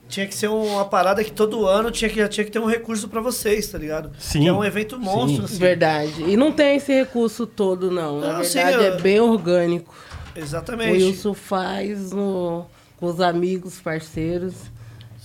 tinha 0.09 0.27
que 0.27 0.35
ser 0.35 0.49
uma 0.49 0.85
parada 0.85 1.23
que 1.23 1.31
todo 1.33 1.67
ano 1.67 1.91
tinha 1.91 2.09
que, 2.09 2.27
tinha 2.29 2.45
que 2.45 2.51
ter 2.51 2.59
um 2.61 2.67
recurso 2.67 3.09
pra 3.09 3.21
vocês, 3.21 3.67
tá 3.69 3.77
ligado? 3.77 4.11
Sim. 4.19 4.41
Que 4.43 4.49
é 4.49 4.53
um 4.53 4.65
evento 4.65 4.99
monstro, 4.99 5.45
assim. 5.45 5.59
Verdade. 5.59 6.23
E 6.23 6.37
não 6.37 6.51
tem 6.53 6.77
esse 6.77 6.93
recurso 6.93 7.47
todo, 7.47 7.91
não. 7.91 8.21
Na 8.21 8.35
Não, 8.39 8.45
sim, 8.45 8.55
verdade, 8.63 8.77
eu- 8.87 8.95
é 8.95 9.01
bem 9.01 9.21
orgânico. 9.21 9.95
O 10.35 10.39
Exatamente. 10.39 11.03
Wilson 11.05 11.35
faz 11.35 12.13
no, 12.13 12.67
com 12.97 13.07
os 13.07 13.21
amigos, 13.21 13.81
parceiros, 13.81 14.55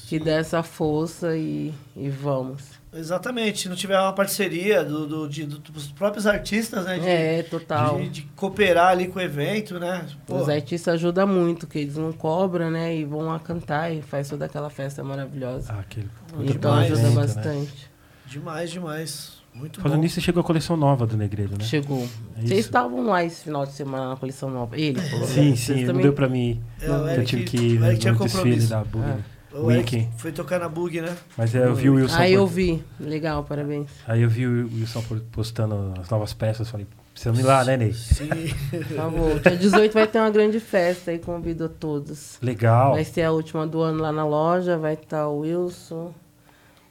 que 0.08 0.20
dá 0.20 0.32
essa 0.34 0.62
força 0.64 1.36
e, 1.38 1.74
e 1.96 2.10
vamos. 2.10 2.62
Exatamente. 2.94 3.64
Se 3.64 3.70
não 3.70 3.76
tiver 3.76 4.00
uma 4.00 4.14
parceria 4.14 4.82
do, 4.84 5.06
do- 5.06 5.28
de- 5.28 5.46
do- 5.46 5.60
dos 5.60 5.88
próprios 5.92 6.26
artistas, 6.26 6.86
né? 6.86 6.98
De, 6.98 7.08
É, 7.08 7.44
total. 7.44 7.98
de, 8.00 8.10
de 8.10 8.22
cooperar 8.38 8.88
ali 8.92 9.08
com 9.10 9.20
o 9.20 9.22
evento, 9.22 9.78
né? 9.80 10.06
Pô, 10.26 10.38
Os 10.38 10.48
artistas 10.48 10.94
ajudam 10.94 11.28
muito, 11.28 11.68
que 11.68 11.80
eles 11.80 11.98
não 11.98 12.14
cobram, 12.14 12.72
né? 12.72 12.96
E 12.96 13.04
vão 13.04 13.22
lá 13.26 13.38
cantar 13.40 13.92
e 13.94 14.02
faz 14.02 14.30
toda 14.30 14.46
aquela 14.46 14.70
festa 14.70 15.04
maravilhosa. 15.04 15.74
Ah, 15.74 15.80
aquele. 15.82 16.10
então 16.34 16.46
demais, 16.46 16.86
ajuda 16.92 17.02
evento, 17.02 17.16
né? 17.20 17.22
bastante. 17.26 17.92
demais, 18.26 18.72
demais. 18.72 19.34
Muito 19.56 19.80
Falando 19.82 19.98
bom. 19.98 20.04
nisso, 20.04 20.20
chegou 20.22 20.42
a 20.42 20.44
coleção 20.44 20.76
nova 20.76 21.08
do 21.08 21.16
Negredo, 21.16 21.58
né? 21.58 21.64
Chegou. 21.64 22.04
É 22.36 22.42
Vocês 22.42 22.52
isso. 22.52 22.60
estavam 22.68 23.06
lá 23.06 23.24
esse 23.24 23.44
final 23.46 23.66
de 23.66 23.72
semana 23.72 24.10
na 24.10 24.16
coleção 24.18 24.50
nova. 24.50 24.78
Ele, 24.78 25.00
falou, 25.02 25.26
Sim, 25.28 25.50
né? 25.52 25.56
sim, 25.56 25.56
Vocês 25.56 25.80
não 25.82 25.88
também- 25.88 26.04
deu 26.04 26.14
pra 26.14 26.28
mim. 26.28 26.62
É, 26.82 26.90
o 26.90 26.94
eu 26.94 27.08
Eric- 27.08 27.26
tive 27.26 27.44
que 27.46 27.58
o 27.58 27.62
ir 27.62 27.84
Eric 27.84 28.00
tinha 28.02 28.14
no 28.14 28.20
desfile 28.20 28.44
compromisso. 28.44 28.70
da 28.70 28.84
Bug. 28.84 29.04
Ah. 29.06 29.08
né? 29.08 29.24
O 29.58 29.72
Eric 29.72 29.96
Wiki. 29.96 30.10
foi 30.18 30.34
tocar 30.34 30.60
na 30.60 30.68
Bug, 30.68 31.00
né? 31.00 31.16
Mas 31.38 31.56
é, 31.56 31.66
eu 31.66 31.74
vi 31.74 31.90
o 31.90 31.96
Wilson. 31.96 32.18
Aí 32.18 32.34
eu 32.34 32.42
post- 32.42 32.56
vi. 32.56 32.84
Legal, 33.00 33.42
parabéns. 33.46 33.88
Aí 34.06 34.22
eu 34.22 34.30
vi 34.30 34.46
o 34.46 34.66
Wilson 34.76 35.02
postando 35.32 35.94
as 36.02 36.10
novas 36.10 36.34
peças. 36.34 36.70
Falei, 36.70 36.86
precisamos 37.14 37.40
ir 37.40 37.44
lá, 37.44 37.64
né, 37.64 37.78
Ney? 37.78 37.94
Sim. 37.94 38.28
Por 38.70 38.84
favor. 38.84 39.40
Dia 39.40 39.56
18 39.56 39.94
vai 39.94 40.06
ter 40.08 40.20
uma 40.20 40.30
grande 40.30 40.60
festa 40.60 41.12
aí, 41.12 41.20
convido 41.20 41.64
a 41.64 41.70
todos. 41.70 42.38
Legal. 42.42 42.92
Vai 42.96 43.06
ser 43.06 43.22
a 43.22 43.32
última 43.32 43.66
do 43.66 43.80
ano 43.80 44.02
lá 44.02 44.12
na 44.12 44.26
loja, 44.26 44.78
vai 44.78 44.96
estar 44.96 45.30
o 45.30 45.40
Wilson, 45.40 46.14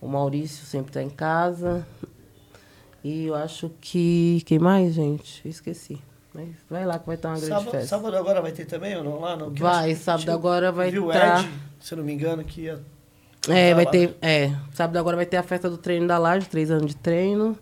o 0.01 0.09
Maurício 0.09 0.65
sempre 0.65 0.91
tá 0.91 1.03
em 1.03 1.11
casa. 1.11 1.87
E 3.05 3.27
eu 3.27 3.35
acho 3.35 3.71
que. 3.81 4.43
Quem 4.47 4.59
mais, 4.59 4.95
gente? 4.95 5.43
Eu 5.45 5.51
esqueci. 5.51 5.99
Mas 6.35 6.49
vai 6.69 6.85
lá 6.85 6.99
que 6.99 7.07
vai 7.07 7.15
estar 7.15 7.29
uma 7.29 7.35
grande 7.37 7.49
sábado, 7.51 7.71
festa. 7.71 7.87
sábado 7.87 8.17
agora 8.17 8.41
vai 8.43 8.51
ter 8.51 8.65
também 8.65 8.97
ou 8.97 9.05
não? 9.05 9.21
Lá 9.21 9.37
no, 9.37 9.53
que 9.53 9.61
Vai, 9.63 9.91
nós- 9.91 9.99
sábado 9.99 10.23
tinha- 10.23 10.35
agora 10.35 10.73
vai 10.73 10.91
viu 10.91 11.07
o 11.07 11.13
tá- 11.13 11.41
Ed, 11.41 11.49
se 11.79 11.95
eu 11.95 11.99
não 11.99 12.05
me 12.05 12.13
engano, 12.13 12.43
que 12.43 12.63
ia. 12.63 12.81
É, 13.49 13.69
tá 13.71 13.77
vai 13.77 13.85
lá. 13.85 13.91
ter. 13.91 14.17
É, 14.21 14.51
sábado 14.73 14.97
agora 14.97 15.17
vai 15.17 15.27
ter 15.27 15.37
a 15.37 15.43
festa 15.45 15.69
do 15.71 15.77
treino 15.79 16.09
da 16.09 16.19
laje, 16.19 16.49
três 16.49 16.71
anos 16.71 16.87
de 16.89 16.97
treino. 16.97 17.57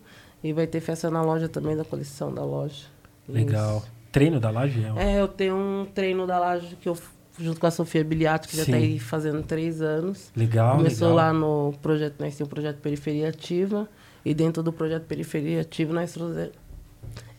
E 0.45 0.53
vai 0.53 0.67
ter 0.67 0.81
festa 0.81 1.11
na 1.11 1.23
loja 1.23 1.49
também, 1.49 1.77
da 1.77 1.85
coleção 1.85 2.33
da 2.33 2.45
loja. 2.45 2.87
Legal. 3.29 3.83
Treino 4.11 4.41
da 4.41 4.51
laje? 4.51 4.85
É, 4.85 4.93
um- 4.93 4.99
É, 4.99 5.21
eu 5.21 5.29
tenho 5.29 5.55
um 5.57 5.87
treino 5.95 6.27
da 6.27 6.39
laje 6.39 6.77
que 6.81 6.89
eu 6.89 6.97
junto 7.39 7.61
com 7.61 7.67
a 7.67 7.71
Sofia 7.71 8.03
Biliato, 8.05 8.49
que 8.49 8.57
já 8.57 8.65
Sim. 8.65 8.71
tá 8.73 8.77
aí 8.77 8.99
fazendo 8.99 9.43
três 9.43 9.81
anos. 9.83 10.31
Legal, 10.37 10.77
Começou 10.77 11.09
legal. 11.11 11.27
lá 11.27 11.33
no 11.33 11.75
projeto, 11.81 12.17
nós 12.21 12.35
temos 12.37 12.49
o 12.49 12.51
projeto 12.55 12.77
Periferia 12.79 13.29
Ativa. 13.29 13.89
E 14.25 14.33
dentro 14.35 14.63
do 14.63 14.73
projeto 14.73 15.05
Periferia 15.05 15.61
Ativo, 15.63 15.93
nós 15.93 16.13
trouxe- 16.13 16.53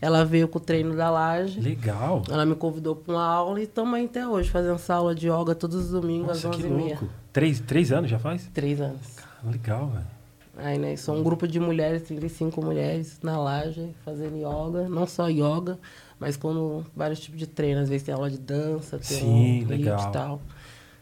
ela 0.00 0.24
veio 0.24 0.46
com 0.46 0.58
o 0.58 0.60
treino 0.60 0.94
da 0.94 1.10
laje. 1.10 1.60
Legal. 1.60 2.22
Ela 2.30 2.44
me 2.44 2.54
convidou 2.54 2.94
para 2.94 3.14
uma 3.14 3.24
aula 3.24 3.58
e 3.60 3.64
estamos 3.64 3.94
aí 3.94 4.04
até 4.04 4.26
hoje, 4.28 4.50
fazendo 4.50 4.74
essa 4.74 4.94
aula 4.94 5.14
de 5.14 5.28
yoga 5.28 5.54
todos 5.54 5.76
os 5.76 5.90
domingos 5.90 6.28
Nossa, 6.28 6.50
às 6.50 6.56
que 6.56 6.62
11h30. 6.62 6.70
louco. 7.00 7.08
Três, 7.32 7.60
três 7.60 7.90
anos 7.90 8.10
já 8.10 8.18
faz? 8.18 8.48
Três 8.52 8.80
anos. 8.80 9.16
Legal, 9.42 9.88
velho. 9.88 10.06
Aí, 10.56 10.78
né, 10.78 10.94
sou 10.96 11.16
um 11.16 11.22
grupo 11.24 11.48
de 11.48 11.58
mulheres, 11.58 12.02
35 12.02 12.62
mulheres 12.62 13.18
na 13.22 13.36
laje, 13.38 13.90
fazendo 14.04 14.36
yoga. 14.36 14.88
Não 14.88 15.04
só 15.06 15.28
yoga, 15.28 15.78
mas 16.20 16.36
com 16.36 16.84
vários 16.94 17.18
tipos 17.18 17.40
de 17.40 17.46
treino. 17.46 17.80
Às 17.80 17.88
vezes 17.88 18.04
tem 18.04 18.14
aula 18.14 18.30
de 18.30 18.38
dança, 18.38 18.98
tem 18.98 19.18
Sim, 19.18 19.64
um 19.64 19.68
legal. 19.68 20.08
e 20.08 20.12
tal. 20.12 20.42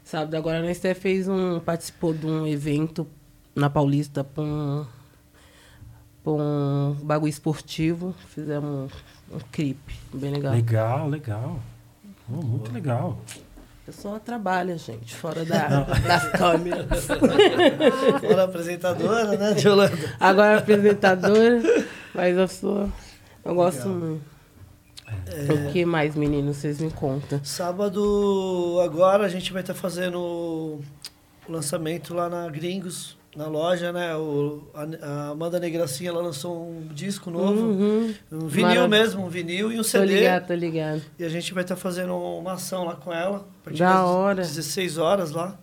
Sabe, 0.05 0.37
agora 0.37 0.61
a 0.62 0.70
Esté 0.70 0.95
fez 0.95 1.28
um... 1.28 1.61
Participou 1.61 2.14
de 2.14 2.26
um 2.26 2.47
evento 2.47 3.07
na 3.55 3.68
Paulista 3.68 4.24
para 6.23 6.33
um, 6.33 6.37
pra 6.97 7.03
um 7.03 7.07
bagulho 7.07 7.31
esportivo. 7.31 8.14
Fizemos 8.29 8.93
um, 9.31 9.37
um 9.37 9.41
clipe 9.51 9.95
bem 10.12 10.33
legal. 10.33 10.53
Legal, 10.53 11.09
legal. 11.09 11.61
Oh, 12.29 12.43
muito 12.43 12.73
legal. 12.73 13.18
Eu 13.87 13.93
só 13.93 14.18
trabalho, 14.18 14.79
gente, 14.79 15.14
fora 15.14 15.45
da, 15.45 15.83
das 15.83 16.29
câmeras. 16.31 17.05
Fora 18.20 18.45
apresentadora, 18.45 19.37
né, 19.37 19.57
Yolanda? 19.61 20.16
Agora 20.20 20.59
apresentadora, 20.59 21.61
mas 22.14 22.37
eu 22.37 22.47
sou. 22.47 22.89
Eu 23.45 23.55
gosto 23.57 23.89
muito. 23.89 24.33
É. 25.27 25.53
O 25.53 25.73
que 25.73 25.85
mais, 25.85 26.14
meninos, 26.14 26.59
vocês 26.59 26.81
me 26.81 26.91
contam? 26.91 27.45
Sábado, 27.45 28.81
agora, 28.85 29.27
a 29.27 29.29
gente 29.29 29.53
vai 29.53 29.62
estar 29.62 29.75
fazendo 29.75 30.16
o 30.18 30.81
lançamento 31.49 32.14
lá 32.14 32.29
na 32.29 32.49
Gringos, 32.49 33.16
na 33.35 33.47
loja, 33.47 33.93
né? 33.93 34.14
O, 34.16 34.62
a, 34.74 35.30
Amanda 35.30 35.59
Negracinha, 35.59 36.11
ela 36.11 36.20
lançou 36.22 36.68
um 36.68 36.87
disco 36.89 37.30
novo, 37.30 37.61
Uhum. 37.62 38.14
um 38.30 38.47
vinil 38.47 38.66
Maravilha. 38.68 38.89
mesmo, 38.89 39.24
um 39.24 39.28
vinil 39.28 39.70
e 39.72 39.74
um 39.74 39.78
Tô 39.78 39.85
CD. 39.85 40.07
ligado, 40.20 40.47
tô 40.47 40.55
ligado. 40.55 41.03
E 41.18 41.24
a 41.24 41.28
gente 41.28 41.53
vai 41.55 41.62
estar 41.62 41.76
fazendo 41.76 42.14
uma 42.14 42.53
ação 42.53 42.85
lá 42.85 42.95
com 42.97 43.12
ela. 43.12 43.39
A 43.39 43.64
partir 43.64 43.78
Da 43.78 43.95
das 43.95 44.07
hora. 44.07 44.43
16 44.43 44.99
horas 44.99 45.30
lá. 45.30 45.59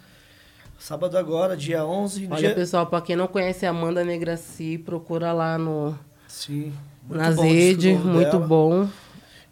Sábado 0.79 1.17
agora, 1.17 1.55
dia 1.57 1.85
11. 1.85 2.25
no 2.27 2.33
Olha, 2.33 2.39
dia... 2.47 2.55
pessoal, 2.55 2.87
pra 2.87 3.01
quem 3.01 3.15
não 3.15 3.27
conhece 3.27 3.65
a 3.65 3.69
Amanda 3.69 4.03
Negraci, 4.03 4.77
procura 4.77 5.33
lá 5.33 5.57
no, 5.57 5.93
Sim. 6.27 6.71
nas 7.09 7.37
redes, 7.37 7.99
muito 8.03 8.31
dela. 8.31 8.47
bom. 8.47 8.87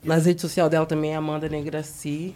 Nas 0.04 0.26
redes 0.26 0.42
sociais 0.42 0.72
dela 0.72 0.86
também 0.86 1.12
é 1.14 1.16
Amanda 1.18 1.50
Negraci. 1.50 2.34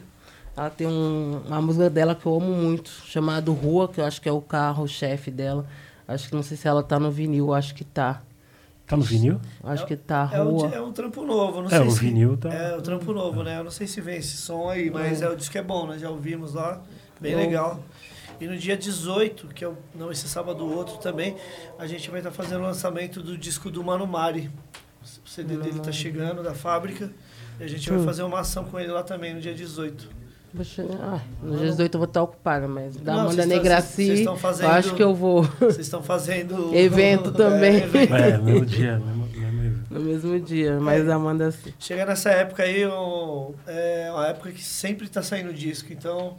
Ela 0.61 0.69
tem 0.69 0.85
um- 0.85 1.41
uma 1.47 1.59
música 1.59 1.89
dela 1.89 2.13
que 2.13 2.23
eu 2.23 2.35
amo 2.35 2.53
muito, 2.53 2.91
chamado 3.07 3.51
Rua, 3.51 3.87
que 3.87 3.99
eu 3.99 4.05
acho 4.05 4.21
que 4.21 4.29
é 4.29 4.31
o 4.31 4.39
carro-chefe 4.39 5.31
dela. 5.31 5.65
Acho 6.07 6.29
que 6.29 6.35
não 6.35 6.43
sei 6.43 6.55
se 6.55 6.67
ela 6.67 6.83
tá 6.83 6.99
no 6.99 7.09
vinil, 7.09 7.51
acho 7.51 7.73
que 7.73 7.83
tá. 7.83 8.21
Tá 8.85 8.95
no 8.95 9.01
vinil? 9.01 9.39
Acho 9.63 9.87
que 9.87 9.95
tá, 9.95 10.29
É 10.31 10.37
Rua. 10.37 10.67
é 10.71 10.79
um 10.79 10.91
trampo 10.91 11.25
novo, 11.25 11.61
não 11.61 11.67
É, 11.67 11.69
sei 11.71 11.79
o 11.87 11.89
se... 11.91 11.99
vinil 11.99 12.37
tá- 12.37 12.53
É, 12.53 12.77
o 12.77 12.81
trampo 12.81 13.11
novo, 13.11 13.41
né? 13.41 13.57
Eu 13.57 13.63
não 13.63 13.71
sei 13.71 13.87
se 13.87 13.99
vem 14.01 14.17
esse 14.17 14.37
som 14.37 14.69
aí, 14.69 14.91
mas 14.91 15.23
é, 15.23 15.29
o 15.29 15.35
disco 15.35 15.57
é 15.57 15.63
bom, 15.63 15.87
nós 15.87 15.99
já 15.99 16.11
ouvimos 16.11 16.53
lá. 16.53 16.79
Bem 17.19 17.33
Bom. 17.33 17.39
legal. 17.39 17.79
E 18.39 18.45
no 18.47 18.55
dia 18.55 18.77
18, 18.77 19.47
que 19.47 19.63
é 19.63 19.67
o, 19.67 19.75
não 19.95 20.11
esse 20.11 20.27
sábado 20.29 20.63
o 20.63 20.75
outro 20.75 20.97
também, 20.97 21.35
a 21.79 21.87
gente 21.87 22.07
vai 22.11 22.19
estar 22.19 22.31
fazendo 22.31 22.59
o 22.61 22.63
lançamento 22.65 23.19
do 23.23 23.35
disco 23.35 23.71
do 23.71 23.83
Mano 23.83 24.05
Mari. 24.05 24.51
O 25.25 25.27
CD 25.29 25.57
dele 25.57 25.79
tá 25.79 25.91
chegando 25.91 26.43
da 26.43 26.53
fábrica. 26.53 27.09
E 27.59 27.63
a 27.63 27.67
gente 27.67 27.89
vai 27.89 28.03
fazer 28.03 28.21
uma 28.23 28.39
ação 28.41 28.63
com 28.65 28.79
ele 28.79 28.91
lá 28.91 29.01
também 29.03 29.33
no 29.33 29.41
dia 29.41 29.53
18. 29.55 30.20
Vou 30.53 30.65
chegar- 30.65 30.97
Ah, 31.01 31.19
no 31.41 31.55
dia 31.57 31.67
18 31.67 31.95
eu 31.95 31.99
vou 31.99 32.07
estar 32.07 32.21
ocupada, 32.23 32.67
mas 32.67 32.95
da 32.97 33.13
Não, 33.13 33.19
Amanda 33.21 33.35
vocês 33.35 33.47
Negraci, 33.47 34.25
fazendo- 34.37 34.67
eu 34.67 34.71
acho 34.75 34.95
que 34.95 35.03
eu 35.03 35.15
vou 35.15 35.43
Vocês 35.43 35.79
estão 35.79 36.03
fazendo. 36.03 36.71
Evento 36.75 37.31
também. 37.33 37.75
É, 37.75 37.83
evento. 37.85 38.13
É, 38.15 38.37
mesmo 38.37 38.65
dia, 38.65 38.99
mesmo, 38.99 39.15
mesmo 39.27 39.61
evento. 39.61 39.79
no 39.89 39.99
mesmo 40.01 40.39
dia, 40.41 40.79
mas 40.79 41.07
a 41.09 41.15
Amanda 41.15 41.47
assim. 41.47 41.73
Chega 41.79 42.05
nessa 42.05 42.29
época 42.31 42.63
aí, 42.63 42.85
um, 42.85 43.53
é 43.65 44.09
uma 44.13 44.27
época 44.27 44.51
que 44.51 44.63
sempre 44.63 45.07
tá 45.07 45.21
saindo 45.21 45.53
disco, 45.53 45.93
então 45.93 46.35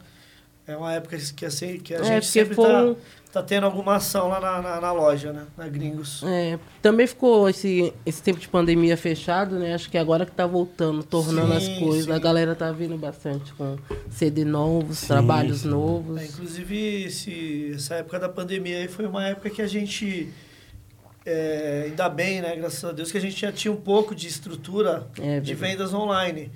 é 0.65 0.77
uma 0.77 0.93
época 0.93 1.17
que, 1.35 1.45
assim, 1.45 1.77
que 1.79 1.93
a 1.93 1.99
É, 1.99 2.03
gente 2.03 2.25
sempre 2.25 2.55
foi 2.55 2.95
tá, 3.31 3.41
tendo 3.43 3.65
alguma 3.65 3.95
ação 3.95 4.29
lá 4.29 4.39
na, 4.39 4.61
na, 4.61 4.79
na 4.81 4.91
loja, 4.91 5.33
né? 5.33 5.45
Na 5.57 5.67
Gringos. 5.67 6.21
É, 6.23 6.57
também 6.81 7.05
ficou 7.07 7.49
esse, 7.49 7.91
esse 8.05 8.21
tempo 8.23 8.39
de 8.39 8.47
pandemia 8.47 8.95
fechado, 8.95 9.57
né? 9.59 9.73
Acho 9.73 9.89
que 9.89 9.97
agora 9.97 10.25
que 10.25 10.31
tá 10.31 10.45
voltando, 10.47 11.03
tornando 11.03 11.51
Sim, 11.59 11.73
as 11.73 11.79
coisas. 11.79 12.05
sim. 12.05 12.11
A 12.11 12.19
galera 12.19 12.55
tá 12.55 12.71
vindo 12.71 12.97
bastante 12.97 13.51
com 13.53 13.77
CD 14.09 14.45
novos, 14.45 15.01
trabalhos 15.01 15.61
sim. 15.61 15.67
novos. 15.69 16.21
É, 16.21 16.25
inclusive, 16.25 17.03
esse, 17.05 17.71
essa 17.75 17.95
época 17.95 18.19
da 18.19 18.29
pandemia 18.29 18.77
aí 18.77 18.87
foi 18.87 19.05
uma 19.05 19.27
época 19.27 19.49
que 19.49 19.61
a 19.61 19.67
gente. 19.67 20.31
É, 21.25 21.85
ainda 21.87 22.09
bem, 22.09 22.41
né? 22.41 22.55
Graças 22.55 22.83
a 22.83 22.91
Deus, 22.91 23.11
que 23.11 23.17
a 23.17 23.21
gente 23.21 23.39
já 23.39 23.51
tinha 23.51 23.71
um 23.71 23.77
pouco 23.77 24.13
de 24.13 24.27
estrutura 24.27 25.07
É, 25.19 25.39
de 25.39 25.53
vendas 25.53 25.93
online. 25.93 26.51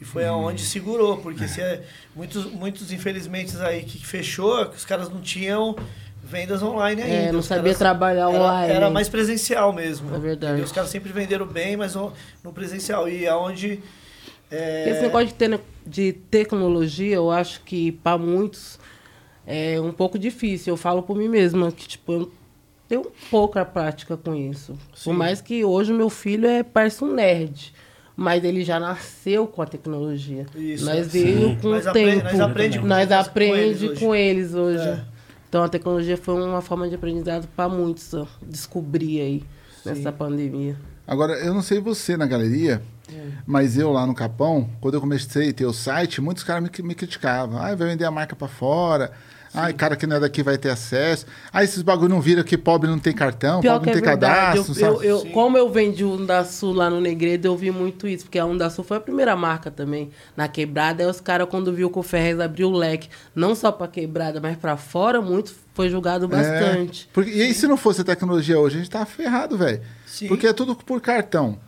E 0.00 0.04
foi 0.04 0.24
aonde 0.26 0.62
segurou, 0.62 1.16
porque 1.16 1.48
se 1.48 1.60
é, 1.60 1.82
muitos, 2.14 2.44
muitos, 2.46 2.92
infelizmente, 2.92 3.56
aí 3.58 3.82
que 3.82 4.04
fechou, 4.06 4.66
que 4.66 4.76
os 4.76 4.84
caras 4.84 5.08
não 5.08 5.20
tinham 5.20 5.74
vendas 6.22 6.62
online 6.62 7.02
ainda. 7.02 7.14
É, 7.14 7.32
não 7.32 7.42
sabia 7.42 7.62
caras- 7.64 7.78
trabalhar 7.78 8.30
era, 8.30 8.38
online. 8.42 8.72
Era 8.74 8.90
mais 8.90 9.08
presencial 9.08 9.72
mesmo. 9.72 10.14
É 10.14 10.18
verdade. 10.18 10.52
entendeu? 10.52 10.64
Os 10.66 10.72
caras 10.72 10.90
sempre 10.90 11.12
venderam 11.12 11.46
bem, 11.46 11.76
mas 11.76 11.94
no, 11.96 12.12
no 12.44 12.52
presencial. 12.52 13.08
E 13.08 13.26
aonde. 13.26 13.80
É, 14.50 14.88
Esse 14.90 15.02
negócio 15.02 15.26
de, 15.28 15.34
te- 15.34 15.60
de 15.86 16.12
tecnologia, 16.12 17.16
eu 17.16 17.30
acho 17.30 17.60
que 17.62 17.92
para 17.92 18.16
muitos 18.16 18.78
é 19.46 19.80
um 19.80 19.92
pouco 19.92 20.18
difícil. 20.18 20.72
Eu 20.74 20.76
falo 20.76 21.02
por 21.02 21.16
mim 21.16 21.28
mesma 21.28 21.72
que, 21.72 21.88
tipo, 21.88 22.12
eu 22.12 22.32
tenho 22.88 23.10
pouca 23.30 23.64
prática 23.64 24.16
com 24.16 24.34
isso. 24.34 24.78
Sim. 24.94 25.04
Por 25.10 25.12
mais 25.14 25.40
que 25.40 25.64
hoje 25.64 25.92
meu 25.92 26.08
filho 26.08 26.46
é 26.46 26.62
parece 26.62 27.02
um 27.02 27.12
nerd. 27.12 27.74
Mas 28.20 28.42
ele 28.42 28.64
já 28.64 28.80
nasceu 28.80 29.46
com 29.46 29.62
a 29.62 29.66
tecnologia. 29.66 30.44
Isso, 30.56 30.84
nós 30.84 30.98
é. 30.98 31.02
veio 31.02 31.50
Sim. 31.50 31.58
com 31.62 31.68
Nós 31.68 31.86
o 31.86 31.92
tempo. 31.92 32.24
nós 32.24 32.40
aprende 32.40 32.78
com- 32.80 32.86
Nós 32.86 33.06
com 33.06 33.12
eles 33.14 33.26
aprende 33.28 33.88
hoje. 33.90 34.00
com 34.00 34.14
eles 34.14 34.54
hoje. 34.54 34.82
É. 34.88 35.00
Então 35.48 35.62
a 35.62 35.68
tecnologia 35.68 36.16
foi 36.16 36.34
uma 36.34 36.60
forma 36.60 36.88
de 36.88 36.96
aprendizado 36.96 37.46
para 37.54 37.68
muitos 37.68 38.12
ó, 38.12 38.26
descobrir 38.42 39.20
aí 39.20 39.44
Sim. 39.84 39.90
nessa 39.90 40.10
pandemia. 40.10 40.76
Agora, 41.06 41.34
eu 41.34 41.54
não 41.54 41.62
sei 41.62 41.78
você 41.80 42.16
na 42.16 42.26
galeria, 42.26 42.82
mas 43.46 43.78
eu 43.78 43.92
lá 43.92 44.04
no 44.04 44.14
Capão, 44.14 44.68
quando 44.80 44.94
eu 44.94 45.00
comecei 45.00 45.50
a 45.50 45.52
ter 45.54 45.64
o 45.64 45.72
site, 45.72 46.20
muitos 46.20 46.42
caras 46.42 46.62
me, 46.62 46.70
me 46.82 46.94
criticavam. 46.96 47.56
Ah, 47.56 47.72
vai 47.74 47.88
vender 47.88 48.04
a 48.04 48.10
marca 48.10 48.34
pra 48.34 48.48
fora. 48.48 49.12
Ah, 49.60 49.72
cara 49.72 49.96
que 49.96 50.06
não 50.06 50.16
é 50.16 50.20
daqui 50.20 50.42
vai 50.42 50.56
ter 50.56 50.70
acesso. 50.70 51.26
Ah, 51.52 51.64
esses 51.64 51.82
bagulho 51.82 52.08
não 52.08 52.20
vira 52.20 52.44
que 52.44 52.56
pobre 52.56 52.88
não 52.88 52.98
tem 52.98 53.12
cartão, 53.12 53.60
Pior 53.60 53.74
pobre 53.74 53.90
que 53.90 53.96
não 53.96 53.98
é 53.98 54.00
tem 54.02 54.10
verdade. 54.20 54.56
cadastro. 54.58 54.72
Eu, 54.72 54.94
sabe? 54.94 55.06
eu, 55.06 55.24
eu- 55.26 55.32
como 55.32 55.58
eu 55.58 55.68
vendi 55.70 56.04
o 56.04 56.12
Undaçu 56.12 56.72
lá 56.72 56.88
no 56.88 57.00
Negredo, 57.00 57.46
eu 57.48 57.56
vi 57.56 57.70
muito 57.70 58.06
isso, 58.06 58.24
porque 58.24 58.38
a 58.38 58.44
Undaçu 58.46 58.82
foi 58.82 58.96
a 58.96 59.00
primeira 59.00 59.34
marca 59.36 59.70
também 59.70 60.10
na 60.36 60.46
quebrada. 60.48 61.02
Aí 61.02 61.08
os 61.10 61.20
caras, 61.20 61.48
quando 61.50 61.72
viu 61.72 61.90
que 61.90 61.98
o 61.98 62.02
Ferrez 62.02 62.38
abriu 62.40 62.68
o 62.68 62.76
leque, 62.76 63.08
não 63.34 63.54
só 63.54 63.72
pra 63.72 63.88
quebrada, 63.88 64.40
mas 64.40 64.56
pra 64.56 64.76
fora, 64.76 65.20
muito 65.20 65.52
foi 65.74 65.88
julgado 65.90 66.26
bastante. 66.28 67.06
É, 67.10 67.12
porque, 67.12 67.30
e 67.30 67.42
aí, 67.42 67.54
se 67.54 67.66
não 67.66 67.76
fosse 67.76 68.00
a 68.00 68.04
tecnologia 68.04 68.58
hoje, 68.58 68.76
a 68.76 68.78
gente 68.78 68.90
tava 68.90 69.06
ferrado, 69.06 69.56
velho. 69.56 69.80
Porque 70.26 70.46
é 70.46 70.52
tudo 70.52 70.74
por 70.74 71.00
cartão. 71.00 71.58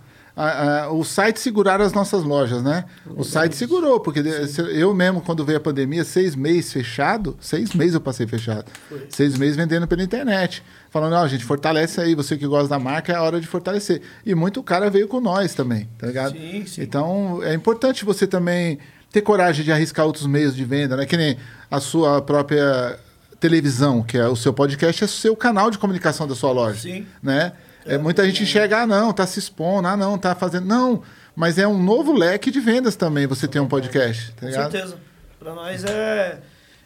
A- 0.42 0.84
a- 0.84 0.90
o 0.92 1.04
site 1.04 1.38
seguraram 1.38 1.84
as 1.84 1.92
nossas 1.92 2.22
lojas, 2.22 2.62
né? 2.62 2.84
O 3.14 3.22
site 3.22 3.54
segurou, 3.56 4.00
porque 4.00 4.22
se- 4.46 4.62
eu 4.62 4.94
mesmo, 4.94 5.20
quando 5.20 5.44
veio 5.44 5.58
a 5.58 5.60
pandemia, 5.60 6.02
seis 6.02 6.34
meses 6.34 6.72
fechado, 6.72 7.36
seis 7.40 7.74
meses 7.74 7.94
eu 7.94 8.00
passei 8.00 8.26
fechado. 8.26 8.64
Seis 9.10 9.36
meses 9.36 9.54
vendendo 9.56 9.86
pela 9.86 10.02
internet. 10.02 10.62
Falando, 10.90 11.12
não, 11.12 11.28
gente, 11.28 11.44
fortalece 11.44 12.00
aí, 12.00 12.14
você 12.14 12.38
que 12.38 12.46
gosta 12.46 12.68
da 12.68 12.78
marca, 12.78 13.12
é 13.12 13.16
a 13.16 13.22
hora 13.22 13.38
de 13.38 13.46
fortalecer. 13.46 14.00
E 14.24 14.34
muito 14.34 14.62
cara 14.62 14.88
veio 14.88 15.06
com 15.06 15.20
nós 15.20 15.52
também, 15.54 15.86
tá 15.98 16.06
ligado? 16.06 16.32
Sim, 16.32 16.64
sim. 16.66 16.82
Então, 16.82 17.40
é 17.42 17.52
importante 17.52 18.04
você 18.04 18.26
também 18.26 18.78
ter 19.12 19.20
coragem 19.20 19.62
de 19.64 19.70
arriscar 19.70 20.06
outros 20.06 20.26
meios 20.26 20.56
de 20.56 20.64
venda, 20.64 20.96
né? 20.96 21.04
Que 21.04 21.16
nem 21.18 21.36
a 21.70 21.80
sua 21.80 22.22
própria 22.22 22.98
televisão, 23.38 24.02
que 24.02 24.16
é 24.16 24.26
o 24.26 24.36
seu 24.36 24.52
podcast, 24.52 25.02
é 25.02 25.06
o 25.06 25.08
seu 25.08 25.36
canal 25.36 25.70
de 25.70 25.78
comunicação 25.78 26.26
da 26.26 26.34
sua 26.34 26.52
loja. 26.52 26.80
Sim. 26.80 27.06
Né? 27.22 27.52
É, 27.84 27.96
muita 27.98 28.24
gente 28.26 28.42
enxerga, 28.42 28.82
ah, 28.82 28.86
não, 28.86 29.12
tá 29.12 29.26
se 29.26 29.38
expondo, 29.38 29.88
ah, 29.88 29.96
não, 29.96 30.18
tá 30.18 30.34
fazendo. 30.34 30.66
Não, 30.66 31.02
mas 31.34 31.58
é 31.58 31.66
um 31.66 31.82
novo 31.82 32.12
leque 32.12 32.50
de 32.50 32.60
vendas 32.60 32.96
também 32.96 33.26
você 33.26 33.48
ter 33.48 33.60
um 33.60 33.68
podcast, 33.68 34.32
tá 34.32 34.40
Com 34.40 34.46
ligado? 34.46 34.70
certeza. 34.72 34.98
Pra 35.38 35.54
nós 35.54 35.84
é, 35.84 36.40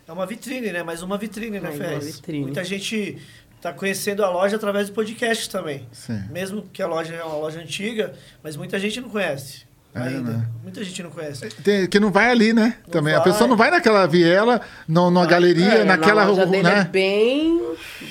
é 0.07 0.13
uma 0.13 0.27
vitrine, 0.27 0.71
né? 0.71 0.83
Mais 0.83 1.03
uma 1.03 1.19
vitrine, 1.19 1.59
né, 1.59 1.71
vitrine. 2.01 2.45
Muita 2.45 2.63
gente 2.63 3.19
tá 3.61 3.73
conhecendo 3.73 4.25
a 4.25 4.31
loja 4.31 4.57
através 4.57 4.89
do 4.89 4.95
podcast 4.95 5.49
também. 5.49 5.89
Sim. 5.91 6.23
Mesmo 6.31 6.69
que 6.73 6.83
a 6.83 6.87
loja 6.87 7.15
é 7.15 7.25
uma 7.25 7.37
loja 7.37 7.61
antiga, 7.61 8.13
mas 8.43 8.57
muita 8.57 8.79
gente 8.79 9.01
não 9.01 9.09
conhece. 9.09 9.65
É, 9.95 10.01
ainda. 10.03 10.33
né? 10.33 10.47
Muita 10.63 10.83
gente 10.83 11.03
não 11.05 11.11
conhece. 11.11 11.49
Tem- 11.63 11.87
que 11.87 12.01
não 12.01 12.11
vai 12.11 12.29
ali, 12.31 12.53
né? 12.53 12.79
Não 12.85 12.91
também. 12.91 13.15
A 13.15 13.19
vai. 13.21 13.31
pessoa 13.31 13.47
não 13.47 13.57
vai 13.57 13.71
naquela 13.71 14.07
viela, 14.07 14.61
no, 14.89 15.09
numa 15.11 15.25
galeria, 15.25 15.65
É, 15.67 15.85
naquela. 15.85 16.25
na 16.25 16.31
loja 16.31 16.47
dele 16.47 16.67
é 16.67 16.75
né? 16.75 16.89
bem, 16.91 17.63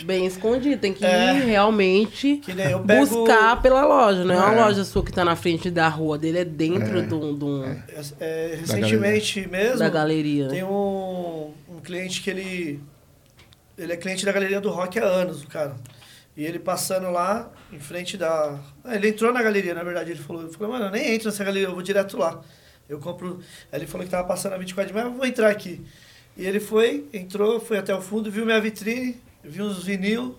bem 0.06 0.26
escondido. 0.26 0.80
Tem 0.80 0.94
que 0.94 1.06
É. 1.06 1.34
ir 1.36 1.42
realmente 1.46 2.38
Que 2.38 2.54
pego- 2.54 2.80
buscar 2.84 3.62
pela 3.62 3.86
loja. 3.86 4.24
Não 4.24 4.34
é 4.34 4.38
uma 4.38 4.56
É. 4.56 4.62
loja 4.66 4.84
sua 4.86 5.04
que 5.04 5.12
tá 5.12 5.26
na 5.26 5.36
frente 5.36 5.70
da 5.70 5.90
rua 5.90 6.18
dele, 6.18 6.38
é 6.40 6.46
dentro 6.46 7.02
de 7.02 7.14
um- 7.14 7.66
É, 7.66 7.78
é, 8.22 8.58
recentemente 8.62 9.46
mesmo, 9.50 9.80
da 9.80 9.90
galeria. 9.90 10.48
tem 10.48 10.64
um, 10.64 11.52
um 11.70 11.80
cliente 11.84 12.22
que 12.22 12.30
ele. 12.30 12.80
Ele 13.78 13.92
é 13.92 13.98
cliente 13.98 14.24
da 14.24 14.32
Galeria 14.32 14.62
do 14.62 14.70
Rock 14.70 15.00
há 15.00 15.04
anos, 15.04 15.42
o 15.44 15.48
cara. 15.48 15.76
E 16.36 16.44
ele 16.44 16.58
passando 16.58 17.12
lá, 17.12 17.52
em 17.72 17.80
frente 17.80 18.18
da. 18.18 18.60
Ah, 18.84 18.96
Ele 18.96 19.10
entrou 19.10 19.32
na 19.32 19.44
galeria, 19.44 19.74
na 19.74 19.84
verdade. 19.84 20.12
Ele 20.12 20.20
falou, 20.20 20.44
ele 20.44 20.52
falou 20.52 20.74
mano, 20.74 20.86
eu 20.86 20.92
nem 20.92 21.14
entro 21.14 21.30
nessa 21.30 21.44
galeria, 21.44 21.68
eu 21.68 21.74
vou 21.74 21.84
direto 21.84 22.18
lá. 22.18 22.42
Eu 22.90 23.00
compro. 23.00 23.40
Aí 23.72 23.80
ele 23.80 23.88
falou 23.88 24.04
que 24.06 24.12
tava 24.12 24.28
passando 24.28 24.54
a 24.54 24.58
24 24.58 24.88
de 24.88 24.94
maio, 24.94 25.08
eu 25.08 25.14
vou 25.14 25.26
entrar 25.26 25.50
aqui. 25.50 25.86
E 26.36 26.46
ele 26.46 26.60
foi, 26.60 27.08
entrou, 27.14 27.60
foi 27.60 27.78
até 27.78 27.94
o 27.94 28.02
fundo, 28.02 28.32
viu 28.32 28.46
minha 28.46 28.60
vitrine, 28.60 29.22
viu 29.44 29.66
uns 29.66 29.84
vinil, 29.84 30.36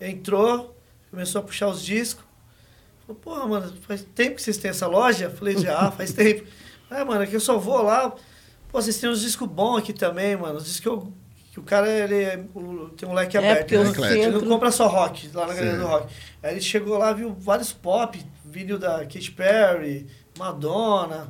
entrou, 0.00 0.76
começou 1.10 1.40
a 1.40 1.44
puxar 1.44 1.68
os 1.68 1.84
discos. 1.84 2.24
Falou, 3.06 3.20
porra, 3.20 3.46
mano, 3.46 3.72
faz 3.82 4.04
tempo 4.14 4.36
que 4.36 4.42
vocês 4.42 4.56
têm 4.56 4.70
essa 4.70 4.88
loja? 4.88 5.30
Falei, 5.30 5.56
já, 5.56 5.90
faz 5.92 6.12
tempo. 6.14 6.44
É, 6.90 7.04
mano, 7.04 7.22
aqui 7.22 7.34
eu 7.34 7.40
só 7.40 7.58
vou 7.58 7.80
lá. 7.82 8.10
Pô, 8.70 8.82
vocês 8.82 8.98
têm 8.98 9.08
uns 9.08 9.20
discos 9.20 9.48
bons 9.48 9.78
aqui 9.78 9.92
também, 9.92 10.36
mano. 10.36 10.56
Os 10.58 10.64
discos 10.64 10.80
que, 10.80 10.88
eu, 10.88 11.12
que 11.52 11.60
o 11.60 11.62
cara, 11.62 11.86
ele 11.88 12.14
é, 12.16 12.40
o- 12.54 12.88
tem 12.96 13.08
um 13.08 13.12
leque 13.12 13.36
É, 13.36 13.40
aberto. 13.40 13.58
porque 13.60 13.76
né? 13.76 13.84
o 13.84 13.90
Eclético. 13.90 14.04
Ele 14.20 14.26
não 14.26 14.32
centro... 14.40 14.48
compra 14.48 14.70
só 14.70 14.86
rock, 14.88 15.30
lá 15.34 15.46
na 15.46 15.54
galeria 15.54 15.78
do 15.78 15.86
rock. 15.86 16.06
Aí 16.42 16.52
ele 16.54 16.60
chegou 16.60 16.96
lá, 16.98 17.12
viu 17.12 17.32
vários 17.38 17.72
pop, 17.72 18.18
vinil 18.44 18.78
da 18.78 19.00
Katy 19.00 19.30
Perry, 19.32 20.06
Madonna. 20.38 21.28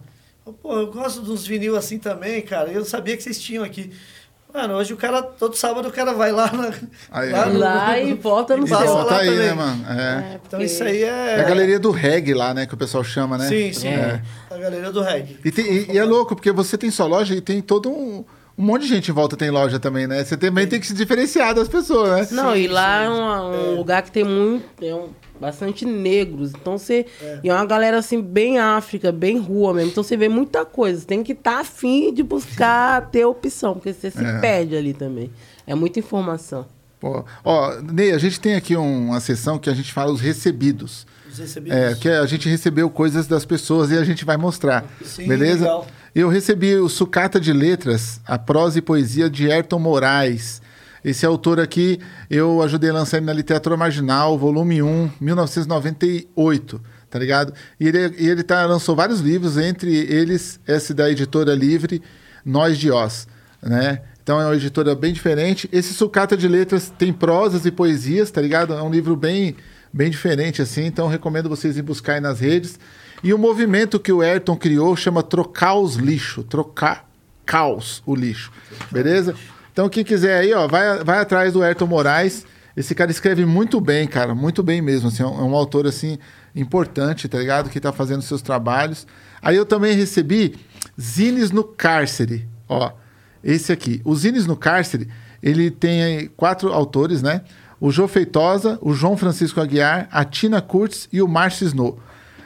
Pô, 0.62 0.74
eu 0.78 0.86
gosto 0.92 1.22
de 1.22 1.30
uns 1.30 1.46
vinil 1.46 1.76
assim 1.76 1.98
também, 1.98 2.40
cara. 2.42 2.68
Eu 2.70 2.80
não 2.80 2.84
sabia 2.84 3.16
que 3.16 3.22
vocês 3.22 3.38
tinham 3.40 3.62
aqui. 3.64 3.92
Mano, 4.52 4.74
hoje 4.74 4.92
o 4.92 4.96
cara, 4.98 5.22
todo 5.22 5.56
sábado 5.56 5.88
o 5.88 5.92
cara 5.92 6.12
vai 6.12 6.30
lá 6.30 6.52
na. 6.52 6.70
Aí, 7.10 7.30
lá 7.30 7.46
no- 7.46 7.58
Lá 7.58 7.98
e 7.98 8.12
volta 8.14 8.54
no 8.56 8.66
E 8.66 8.70
passa 8.70 8.84
seu. 8.84 8.94
lá 8.94 9.04
Tá 9.06 9.16
aí, 9.18 9.26
também. 9.30 9.46
né, 9.46 9.52
mano? 9.54 9.86
É. 9.88 9.92
É, 9.92 10.18
Então 10.34 10.40
porque- 10.50 10.64
isso 10.66 10.84
aí 10.84 11.02
é. 11.02 11.06
É 11.38 11.40
a 11.40 11.44
galeria 11.48 11.78
do 11.80 11.90
reggae 11.90 12.34
lá, 12.34 12.52
né? 12.52 12.66
Que 12.66 12.74
o 12.74 12.76
pessoal 12.76 13.02
chama, 13.02 13.38
né? 13.38 13.48
Sim, 13.48 13.72
sim. 13.72 13.88
É. 13.88 14.20
A 14.50 14.56
galeria 14.58 14.92
do 14.92 15.00
reggae. 15.00 15.38
E, 15.44 15.50
tem- 15.50 15.64
e- 15.66 15.92
e 15.92 15.98
é 15.98 16.04
louco, 16.04 16.36
porque 16.36 16.52
você 16.52 16.76
tem 16.76 16.90
sua 16.90 17.06
loja 17.06 17.34
e 17.34 17.40
tem 17.40 17.60
todo 17.62 17.90
um. 17.90 18.24
Um 18.62 18.66
monte 18.66 18.82
de 18.82 18.88
gente 18.88 19.10
em 19.10 19.14
volta 19.14 19.36
tem 19.36 19.50
loja 19.50 19.80
também, 19.80 20.06
né? 20.06 20.22
Você 20.24 20.36
também 20.36 20.68
tem 20.68 20.78
que 20.78 20.86
se 20.86 20.94
diferenciar 20.94 21.52
das 21.52 21.66
pessoas, 21.66 22.30
né? 22.30 22.36
Não, 22.40 22.54
e 22.54 22.62
Sim, 22.62 22.68
lá 22.68 23.00
sim. 23.00 23.06
é 23.06 23.08
uma- 23.08 23.48
um 23.50 23.72
É. 23.72 23.76
lugar 23.76 24.02
que 24.02 24.12
tem 24.12 24.22
muito. 24.22 24.64
É 24.80 24.94
um, 24.94 25.08
bastante 25.40 25.84
negros. 25.84 26.52
Então 26.54 26.78
você. 26.78 27.04
É. 27.20 27.40
E 27.42 27.48
é 27.50 27.52
uma 27.52 27.66
galera 27.66 27.98
assim, 27.98 28.22
bem 28.22 28.60
África, 28.60 29.10
bem 29.10 29.36
rua 29.36 29.74
mesmo. 29.74 29.90
Então 29.90 30.04
você 30.04 30.16
vê 30.16 30.28
muita 30.28 30.64
coisa. 30.64 31.00
Você 31.00 31.06
tem 31.06 31.24
que 31.24 31.32
estar 31.32 31.58
afim 31.58 32.14
de 32.14 32.22
buscar 32.22 33.10
ter 33.10 33.24
opção, 33.24 33.74
porque 33.74 33.92
você 33.92 34.12
se 34.12 34.24
É. 34.24 34.38
perde 34.38 34.76
ali 34.76 34.94
também. 34.94 35.32
É 35.66 35.74
muita 35.74 35.98
informação. 35.98 36.64
Pô, 37.00 37.24
ó, 37.44 37.80
Ney, 37.80 38.12
a 38.12 38.18
gente 38.18 38.38
tem 38.38 38.54
aqui 38.54 38.76
um- 38.76 39.06
uma 39.08 39.18
sessão 39.18 39.58
que 39.58 39.68
a 39.68 39.74
gente 39.74 39.92
fala 39.92 40.12
os 40.12 40.20
recebidos. 40.20 41.04
Os 41.32 41.38
recebidos. 41.38 41.78
É, 41.78 41.94
que 41.94 42.08
a 42.08 42.26
gente 42.26 42.48
recebeu 42.48 42.90
coisas 42.90 43.26
das 43.26 43.44
pessoas 43.44 43.90
e 43.90 43.96
a 43.96 44.04
gente 44.04 44.24
vai 44.24 44.36
mostrar. 44.36 44.84
Sim, 45.02 45.26
beleza? 45.26 45.64
legal. 45.64 45.86
Eu 46.14 46.28
recebi 46.28 46.76
o 46.76 46.90
Sucata 46.90 47.40
de 47.40 47.54
Letras, 47.54 48.20
a 48.26 48.38
prosa 48.38 48.78
e 48.78 48.82
poesia 48.82 49.30
de 49.30 49.50
Ayrton 49.50 49.78
Moraes. 49.78 50.60
Esse 51.02 51.24
autor 51.24 51.58
aqui, 51.58 51.98
eu 52.30 52.62
ajudei 52.62 52.90
a 52.90 52.92
lançar 52.92 53.16
ele 53.16 53.26
na 53.26 53.32
Literatura 53.32 53.76
Marginal, 53.76 54.38
volume 54.38 54.82
1, 54.82 55.10
1998, 55.20 56.80
tá 57.10 57.18
ligado? 57.18 57.52
E 57.80 57.88
ele, 57.88 58.14
e 58.18 58.28
ele 58.28 58.42
tá, 58.42 58.64
lançou 58.66 58.94
vários 58.94 59.20
livros, 59.20 59.56
entre 59.56 59.90
eles 59.90 60.60
esse 60.68 60.92
da 60.92 61.10
editora 61.10 61.54
Livre, 61.54 62.02
Nós 62.44 62.78
de 62.78 62.90
Oz, 62.90 63.26
né? 63.62 64.02
Então 64.22 64.40
é 64.40 64.46
uma 64.46 64.54
editora 64.54 64.94
bem 64.94 65.12
diferente. 65.12 65.68
Esse 65.72 65.92
Sucata 65.92 66.36
de 66.36 66.46
Letras 66.46 66.92
tem 66.96 67.12
prosas 67.12 67.66
e 67.66 67.72
poesias, 67.72 68.30
tá 68.30 68.40
ligado? 68.40 68.72
É 68.72 68.82
um 68.82 68.90
livro 68.90 69.16
bem, 69.16 69.56
bem 69.92 70.10
diferente, 70.10 70.62
assim, 70.62 70.86
então 70.86 71.06
recomendo 71.08 71.48
vocês 71.48 71.76
ir 71.76 71.82
buscar 71.82 72.14
aí 72.14 72.20
nas 72.20 72.40
redes. 72.40 72.78
E 73.22 73.32
o 73.32 73.38
movimento 73.38 74.00
que 74.00 74.12
o 74.12 74.20
Ayrton 74.20 74.56
criou 74.56 74.96
chama 74.96 75.22
Trocar 75.22 75.74
os 75.74 75.94
Lixo. 75.94 76.42
Trocar 76.42 77.08
caos 77.44 78.02
o 78.06 78.14
lixo. 78.14 78.50
Beleza? 78.90 79.34
Então, 79.72 79.88
quem 79.88 80.04
quiser 80.04 80.38
aí, 80.38 80.52
ó, 80.52 80.66
vai, 80.66 81.02
vai 81.04 81.18
atrás 81.18 81.52
do 81.52 81.62
Ayrton 81.62 81.86
Moraes. 81.86 82.44
Esse 82.76 82.94
cara 82.94 83.10
escreve 83.10 83.44
muito 83.44 83.80
bem, 83.80 84.06
cara, 84.06 84.34
muito 84.34 84.62
bem 84.62 84.80
mesmo. 84.80 85.08
Assim, 85.08 85.22
é 85.22 85.26
um, 85.26 85.40
é 85.40 85.44
um 85.44 85.54
autor 85.54 85.86
assim 85.86 86.18
importante, 86.54 87.28
tá 87.28 87.38
ligado? 87.38 87.70
Que 87.70 87.80
tá 87.80 87.92
fazendo 87.92 88.22
seus 88.22 88.42
trabalhos. 88.42 89.06
Aí 89.40 89.56
eu 89.56 89.66
também 89.66 89.94
recebi 89.94 90.56
Zines 91.00 91.50
no 91.50 91.64
Cárcere. 91.64 92.48
Ó, 92.68 92.92
esse 93.42 93.72
aqui. 93.72 94.00
O 94.04 94.14
Zines 94.14 94.46
no 94.46 94.56
Cárcere, 94.56 95.08
ele 95.42 95.70
tem 95.70 96.30
quatro 96.36 96.72
autores, 96.72 97.22
né? 97.22 97.42
O 97.82 97.90
Jô 97.90 98.06
Feitosa, 98.06 98.78
o 98.80 98.94
João 98.94 99.16
Francisco 99.16 99.60
Aguiar, 99.60 100.06
a 100.12 100.24
Tina 100.24 100.62
Kurtz 100.62 101.08
e 101.12 101.20
o 101.20 101.26
Márcio 101.26 101.66
Snow. 101.66 101.98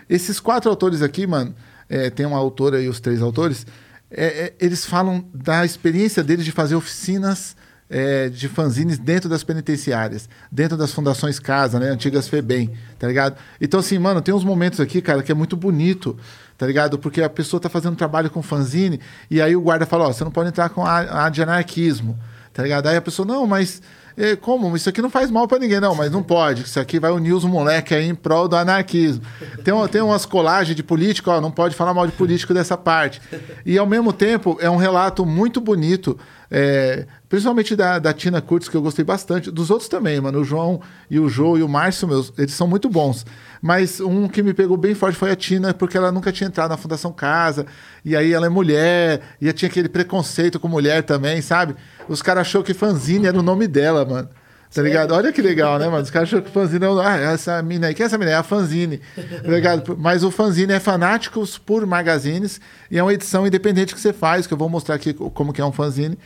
Esses 0.09 0.41
quatro 0.41 0.71
autores 0.71 1.03
aqui, 1.03 1.27
mano, 1.27 1.55
é, 1.91 2.09
tem 2.09 2.25
uma 2.25 2.39
autora 2.39 2.81
e 2.81 2.89
os 2.89 3.01
três 3.01 3.21
autores, 3.21 3.67
é, 4.11 4.25
é, 4.25 4.55
eles 4.59 4.87
falam 4.87 5.29
da 5.35 5.63
experiência 5.63 6.25
deles 6.25 6.43
de 6.43 6.53
fazer 6.53 6.75
oficinas 6.75 7.55
é, 7.91 8.31
de 8.31 8.49
fanzines 8.49 8.99
dentro 8.99 9.29
das 9.29 9.45
penitenciárias, 9.45 10.27
dentro 10.51 10.75
das 10.75 10.91
fundações 10.95 11.39
Casa, 11.39 11.79
né? 11.79 11.91
Antigas 11.91 12.27
FEBEM, 12.29 12.73
tá 12.99 13.07
ligado? 13.07 13.37
Então, 13.61 13.81
assim, 13.81 13.99
mano, 13.99 14.23
tem 14.23 14.35
uns 14.35 14.43
momentos 14.43 14.81
aqui, 14.81 15.03
cara, 15.03 15.23
que 15.23 15.31
é 15.31 15.35
muito 15.35 15.55
bonito, 15.55 16.17
tá 16.57 16.67
ligado? 16.67 16.99
Porque 16.99 17.21
a 17.21 17.29
pessoa 17.29 17.61
tá 17.61 17.69
fazendo 17.69 17.95
trabalho 17.95 18.31
com 18.31 18.41
fanzine 18.41 18.99
e 19.31 19.43
aí 19.43 19.55
o 19.55 19.61
guarda 19.61 19.85
fala, 19.85 20.09
ó, 20.09 20.13
você 20.15 20.25
não 20.25 20.31
pode 20.31 20.49
entrar 20.49 20.71
com 20.71 20.83
a, 20.83 21.27
a 21.27 21.29
de 21.29 21.43
anarquismo, 21.43 22.19
tá 22.55 22.63
ligado? 22.63 22.87
Aí 22.87 22.97
a 22.97 23.03
pessoa, 23.03 23.29
não, 23.29 23.47
mas 23.47 23.83
é, 24.17 24.35
como? 24.35 24.75
Isso 24.75 24.89
aqui 24.89 25.03
não 25.03 25.11
faz 25.11 25.31
mal 25.31 25.47
pra 25.47 25.59
ninguém, 25.59 25.79
não, 25.79 25.95
mas 25.95 26.11
não 26.11 26.23
pode. 26.23 26.63
Isso 26.63 26.81
aqui 26.81 26.99
vai 26.99 27.11
unir 27.11 27.33
os 27.33 27.45
moleques 27.45 27.97
aí 27.97 28.09
em 28.09 28.15
prol 28.15 28.49
do 28.49 28.57
anarquismo. 28.57 29.23
Tem, 29.63 29.75
tem 29.89 30.01
umas 30.01 30.25
colagens 30.25 30.75
de 30.75 30.83
político, 30.83 31.31
ó, 31.31 31.41
não 31.41 31.51
pode 31.51 31.75
falar 31.75 31.93
mal 31.93 32.07
de 32.07 32.13
político 32.13 32.55
dessa 32.55 32.77
parte. 32.77 33.21
E 33.65 33.77
ao 33.77 33.87
mesmo 33.87 34.13
tempo, 34.13 34.57
é 34.61 34.71
um 34.71 34.77
relato 34.77 35.27
muito 35.27 35.61
bonito, 35.61 36.19
é, 36.51 37.07
principalmente 37.29 37.75
da, 37.75 37.99
da 37.99 38.13
Tina 38.13 38.41
Kurtz, 38.41 38.69
que 38.69 38.77
eu 38.77 38.83
gostei 38.83 39.05
bastante. 39.05 39.51
Dos 39.51 39.71
outros 39.71 39.89
também, 39.89 40.21
mano. 40.21 40.41
O 40.41 40.45
João 40.45 40.81
e 41.11 41.19
o 41.19 41.29
Jô 41.29 41.57
e 41.57 41.63
o 41.63 41.69
Márcio, 41.69 42.07
meus, 42.07 42.33
eles 42.39 42.55
são 42.55 42.67
muito 42.67 42.89
bons. 42.89 43.27
Mas 43.61 44.01
um 44.01 44.29
que 44.29 44.43
me 44.43 44.55
pegou 44.55 44.77
bem 44.77 44.95
forte 44.95 45.19
foi 45.19 45.31
a 45.31 45.37
Tina, 45.37 45.75
porque 45.75 45.97
ela 45.97 46.13
nunca 46.13 46.33
tinha 46.33 46.49
entrado 46.49 46.71
na 46.71 46.77
Fundação 46.77 47.13
Casa. 47.13 47.67
E 48.05 48.15
aí 48.15 48.33
ela 48.33 48.47
é 48.47 48.49
mulher, 48.49 49.23
e 49.41 49.53
tinha 49.53 49.69
aquele 49.69 49.89
preconceito 49.89 50.61
com 50.61 50.69
mulher 50.69 51.03
também, 51.03 51.41
sabe? 51.43 51.75
Os 52.09 52.23
caras 52.23 52.43
achou 52.43 52.63
que 52.63 52.75
fanzine 52.75 53.27
era 53.27 53.39
o 53.39 53.43
nome 53.43 53.67
dela, 53.67 54.05
mano. 54.05 54.29
Tá 54.75 54.83
ligado? 54.83 55.13
Olha 55.13 55.33
que 55.33 55.41
legal, 55.41 55.79
né, 55.79 55.89
mano? 55.89 56.03
Os 56.03 56.11
caras 56.11 56.29
achou 56.29 56.43
que 56.43 56.51
fanzine 56.51 56.85
é 56.85 56.89
o 56.89 57.01
Ah, 57.01 57.17
essa 57.17 57.63
mina 57.63 57.87
aí. 57.87 57.95
Quem 57.95 58.05
é 58.05 58.07
essa 58.07 58.19
mina? 58.19 58.33
É 58.33 58.35
a 58.35 58.43
fanzine. 58.43 59.01
Tá 59.15 59.51
ligado? 59.51 59.97
Mas 59.99 60.23
o 60.23 60.31
fanzine 60.31 60.73
é 60.73 60.81
Fanáticos 60.81 61.57
por 61.57 61.87
Magazines 61.87 62.61
e 62.91 62.99
é 62.99 63.03
uma 63.03 63.15
edição 63.15 63.47
independente 63.47 63.95
que 63.95 64.01
você 64.01 64.13
faz, 64.13 64.47
que 64.47 64.53
eu 64.53 64.59
vou 64.59 64.69
mostrar 64.69 64.97
aqui 64.97 65.15
como 65.15 65.53
que 65.53 65.61
é 65.61 65.65
um 65.65 65.73
fanzine. 65.73 66.19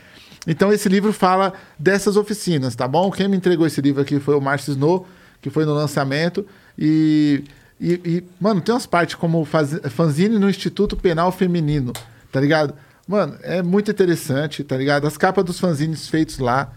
Então 0.45 0.73
esse 0.73 0.89
livro 0.89 1.13
fala 1.13 1.53
dessas 1.77 2.17
oficinas, 2.17 2.75
tá 2.75 2.87
bom? 2.87 3.11
Quem 3.11 3.27
me 3.27 3.37
entregou 3.37 3.65
esse 3.65 3.79
livro 3.79 4.01
aqui 4.01 4.19
foi 4.19 4.35
o 4.35 4.41
Márcio 4.41 4.71
Snow, 4.71 5.07
que 5.41 5.49
foi 5.49 5.65
no 5.65 5.73
lançamento. 5.73 6.45
E, 6.77 7.43
e, 7.79 7.93
e, 8.03 8.23
mano, 8.39 8.59
tem 8.59 8.73
umas 8.73 8.87
partes 8.87 9.15
como 9.15 9.45
faz, 9.45 9.79
fanzine 9.91 10.39
no 10.39 10.49
Instituto 10.49 10.97
Penal 10.97 11.31
Feminino, 11.31 11.93
tá 12.31 12.41
ligado? 12.41 12.73
Mano, 13.07 13.37
é 13.43 13.61
muito 13.61 13.91
interessante, 13.91 14.63
tá 14.63 14.75
ligado? 14.77 15.05
As 15.05 15.17
capas 15.17 15.43
dos 15.43 15.59
fanzines 15.59 16.07
feitos 16.07 16.39
lá. 16.39 16.71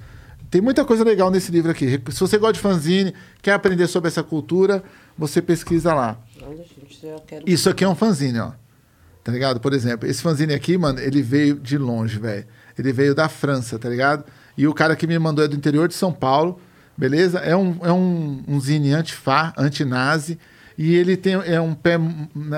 Tem 0.55 0.61
muita 0.61 0.85
coisa 0.85 1.03
legal 1.03 1.33
nesse 1.33 1.51
livro 1.51 1.69
aqui. 1.69 2.01
Se 2.13 2.21
você 2.21 2.39
gosta 2.39 2.53
de 2.53 2.61
fanzine, 2.61 3.13
quer 3.43 3.55
aprender 3.55 3.89
sobre 3.89 4.07
essa 4.07 4.23
cultura, 4.23 4.85
você 5.19 5.43
pesquisa 5.43 5.93
lá. 5.93 6.17
Olha, 6.41 6.59
gente, 6.59 7.05
eu 7.05 7.19
quero. 7.27 7.43
Isso 7.45 7.69
aqui 7.69 7.83
é 7.83 7.89
um 7.89 7.95
fanzine, 7.97 8.39
ó. 8.39 8.53
Tá 9.25 9.33
ligado? 9.33 9.59
Por 9.59 9.73
exemplo, 9.73 10.09
esse 10.09 10.23
fanzine 10.23 10.55
aqui, 10.55 10.79
mano, 10.79 11.01
ele 11.01 11.23
veio 11.23 11.57
de 11.59 11.77
longe, 11.77 12.21
velho. 12.21 12.47
Ele 12.79 12.93
veio 12.93 13.17
da 13.17 13.29
França, 13.29 13.81
tá 13.81 13.89
ligado? 13.89 14.27
E 14.57 14.65
o 14.69 14.73
cara 14.73 14.95
que 14.95 15.09
me 15.09 15.19
mandou 15.19 15.45
é 15.45 15.49
do 15.49 15.57
interior 15.57 15.89
de 15.89 15.95
São 15.95 16.13
Paulo, 16.13 16.61
beleza? 16.97 17.41
É 17.41 17.57
um, 17.57 17.77
é 17.83 17.91
um, 17.91 18.45
um 18.47 18.61
zine 18.61 18.93
anti-fá, 18.93 19.53
anti-nazi. 19.59 20.39
E 20.79 20.95
ele 20.95 21.17
tem 21.17 21.35
é 21.35 21.61
um 21.61 21.75
pé, 21.75 21.99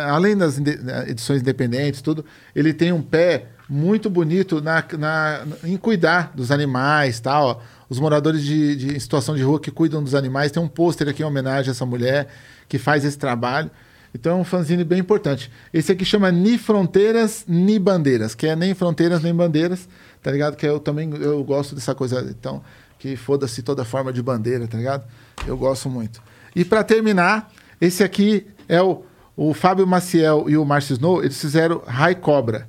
além 0.07 0.37
das 0.37 0.59
inde- 0.59 0.79
edições 1.07 1.41
independentes, 1.41 2.03
tudo, 2.03 2.27
ele 2.55 2.75
tem 2.75 2.93
um 2.93 3.01
pé 3.01 3.47
muito 3.69 4.11
bonito 4.11 4.61
na, 4.61 4.85
na, 4.99 5.41
em 5.65 5.79
cuidar 5.79 6.33
dos 6.35 6.51
animais, 6.51 7.21
tal. 7.21 7.47
ó. 7.47 7.76
Os 7.89 7.99
moradores 7.99 8.43
de, 8.43 8.77
de 8.77 9.01
situação 9.01 9.37
de 9.37 9.43
rua 9.43 9.61
que 9.61 9.71
cuidam 9.71 10.03
dos 10.03 10.15
animais. 10.15 10.51
Tem 10.51 10.63
um 10.63 10.69
pôster 10.69 11.09
aqui 11.09 11.23
em 11.23 11.27
homenagem 11.27 11.71
a 11.71 11.73
essa 11.73 11.87
mulher 11.87 12.29
que 12.69 12.79
faz 12.79 13.05
esse 13.05 13.19
trabalho. 13.19 13.71
Então 14.15 14.39
é 14.39 14.41
um 14.41 14.45
fanzine 14.45 14.83
bem 14.83 15.01
importante. 15.01 15.51
Esse 15.73 15.93
aqui 15.93 16.05
chama 16.05 16.33
Ni 16.33 16.57
Fronteiras, 16.57 17.45
Ni 17.47 17.79
Bandeiras, 17.79 18.35
que 18.35 18.47
é 18.47 18.57
nem 18.57 18.75
fronteiras 18.75 19.23
nem 19.23 19.35
bandeiras, 19.35 19.87
tá 20.23 20.31
ligado? 20.31 20.57
Que 20.57 20.67
eu 20.67 20.81
também 20.81 21.11
eu 21.21 21.45
gosto 21.45 21.75
dessa 21.75 21.95
coisa, 21.95 22.27
então, 22.31 22.63
que 22.99 23.15
foda-se 23.15 23.63
toda 23.63 23.85
forma 23.85 24.13
de 24.13 24.23
bandeira, 24.23 24.67
tá 24.67 24.79
ligado? 24.79 25.05
Eu 25.47 25.57
gosto 25.57 25.91
muito. 25.91 26.23
E 26.55 26.65
para 26.65 26.83
terminar, 26.83 27.53
esse 27.79 28.03
aqui 28.03 28.47
é 28.67 28.81
o, 28.81 29.03
o 29.37 29.53
Fábio 29.53 29.87
Maciel 29.87 30.47
e 30.49 30.57
o 30.57 30.65
Márcio 30.65 30.95
Snow, 30.95 31.23
eles 31.23 31.39
fizeram 31.39 31.83
Rai 31.87 32.15
Cobra. 32.15 32.67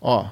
Ó, 0.00 0.28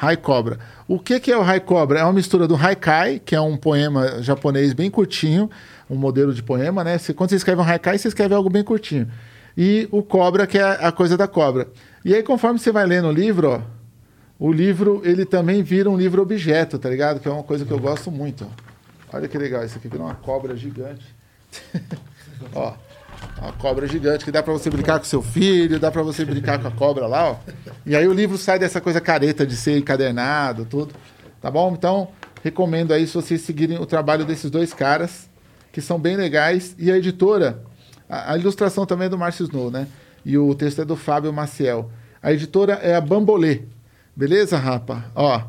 Rai 0.00 0.16
Cobra. 0.16 0.58
O 0.88 0.98
que, 0.98 1.20
que 1.20 1.30
é 1.30 1.36
o 1.36 1.42
Rai 1.42 1.60
Cobra? 1.60 1.98
É 2.00 2.02
uma 2.04 2.14
mistura 2.14 2.48
do 2.48 2.56
Haikai, 2.56 3.18
que 3.22 3.34
é 3.36 3.40
um 3.40 3.54
poema 3.54 4.22
japonês 4.22 4.72
bem 4.72 4.90
curtinho, 4.90 5.50
um 5.90 5.94
modelo 5.94 6.32
de 6.32 6.42
poema, 6.42 6.82
né? 6.82 6.96
Você- 6.96 7.12
Quando 7.12 7.28
você 7.28 7.36
escreve 7.36 7.60
um 7.60 7.64
Haikai, 7.64 7.98
você 7.98 8.08
escreve 8.08 8.34
algo 8.34 8.48
bem 8.48 8.64
curtinho. 8.64 9.06
E 9.54 9.86
o 9.92 10.02
Cobra, 10.02 10.46
que 10.46 10.56
é 10.56 10.62
a 10.62 10.90
coisa 10.90 11.18
da 11.18 11.28
cobra. 11.28 11.68
E 12.02 12.14
aí, 12.14 12.22
conforme 12.22 12.58
você 12.58 12.72
vai 12.72 12.86
lendo 12.86 13.08
o 13.08 13.12
livro, 13.12 13.50
ó, 13.50 13.60
o 14.38 14.50
livro, 14.50 15.02
ele 15.04 15.26
também 15.26 15.62
vira 15.62 15.90
um 15.90 15.98
livro 15.98 16.22
objeto, 16.22 16.78
tá 16.78 16.88
ligado? 16.88 17.20
Que 17.20 17.28
é 17.28 17.30
uma 17.30 17.42
coisa 17.42 17.66
que 17.66 17.70
eu 17.70 17.78
gosto 17.78 18.10
muito, 18.10 18.46
ó. 18.50 19.16
Olha 19.18 19.28
que 19.28 19.36
legal, 19.36 19.62
isso 19.66 19.76
aqui 19.76 19.86
vira 19.86 20.02
uma 20.02 20.14
cobra 20.14 20.56
gigante. 20.56 21.04
ó, 22.54 22.72
uma 23.40 23.52
cobra 23.52 23.86
gigante 23.86 24.24
que 24.24 24.30
dá 24.30 24.42
pra 24.42 24.52
você 24.52 24.68
brincar 24.68 24.98
com 24.98 25.04
seu 25.04 25.22
filho, 25.22 25.78
dá 25.78 25.90
pra 25.90 26.02
você 26.02 26.24
brincar 26.24 26.60
com 26.60 26.68
a 26.68 26.70
cobra 26.70 27.06
lá, 27.06 27.30
ó. 27.30 27.36
E 27.86 27.96
aí 27.96 28.06
o 28.06 28.12
livro 28.12 28.36
sai 28.36 28.58
dessa 28.58 28.80
coisa 28.80 29.00
careta 29.00 29.46
de 29.46 29.56
ser 29.56 29.78
encadernado, 29.78 30.64
tudo. 30.64 30.94
Tá 31.40 31.50
bom? 31.50 31.72
Então, 31.72 32.08
recomendo 32.42 32.92
aí 32.92 33.06
se 33.06 33.14
vocês 33.14 33.40
seguirem 33.40 33.78
o 33.78 33.86
trabalho 33.86 34.24
desses 34.24 34.50
dois 34.50 34.74
caras, 34.74 35.28
que 35.72 35.80
são 35.80 35.98
bem 35.98 36.16
legais. 36.16 36.74
E 36.78 36.90
a 36.90 36.96
editora, 36.96 37.62
a, 38.08 38.32
a 38.32 38.38
ilustração 38.38 38.84
também 38.84 39.06
é 39.06 39.08
do 39.08 39.18
Márcio 39.18 39.44
Snow, 39.44 39.70
né? 39.70 39.86
E 40.24 40.36
o 40.36 40.54
texto 40.54 40.82
é 40.82 40.84
do 40.84 40.96
Fábio 40.96 41.32
Maciel. 41.32 41.90
A 42.22 42.32
editora 42.32 42.74
é 42.74 42.94
a 42.94 43.00
Bambolê. 43.00 43.62
Beleza, 44.14 44.58
rapa? 44.58 45.06
Ó, 45.14 45.42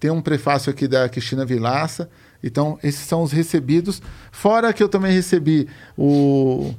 tem 0.00 0.10
um 0.10 0.22
prefácio 0.22 0.70
aqui 0.70 0.88
da 0.88 1.08
Cristina 1.08 1.44
Vilaça. 1.44 2.08
Então, 2.42 2.78
esses 2.82 3.06
são 3.06 3.22
os 3.22 3.32
recebidos. 3.32 4.00
Fora 4.32 4.72
que 4.72 4.82
eu 4.82 4.88
também 4.88 5.12
recebi 5.12 5.68
o 5.96 6.74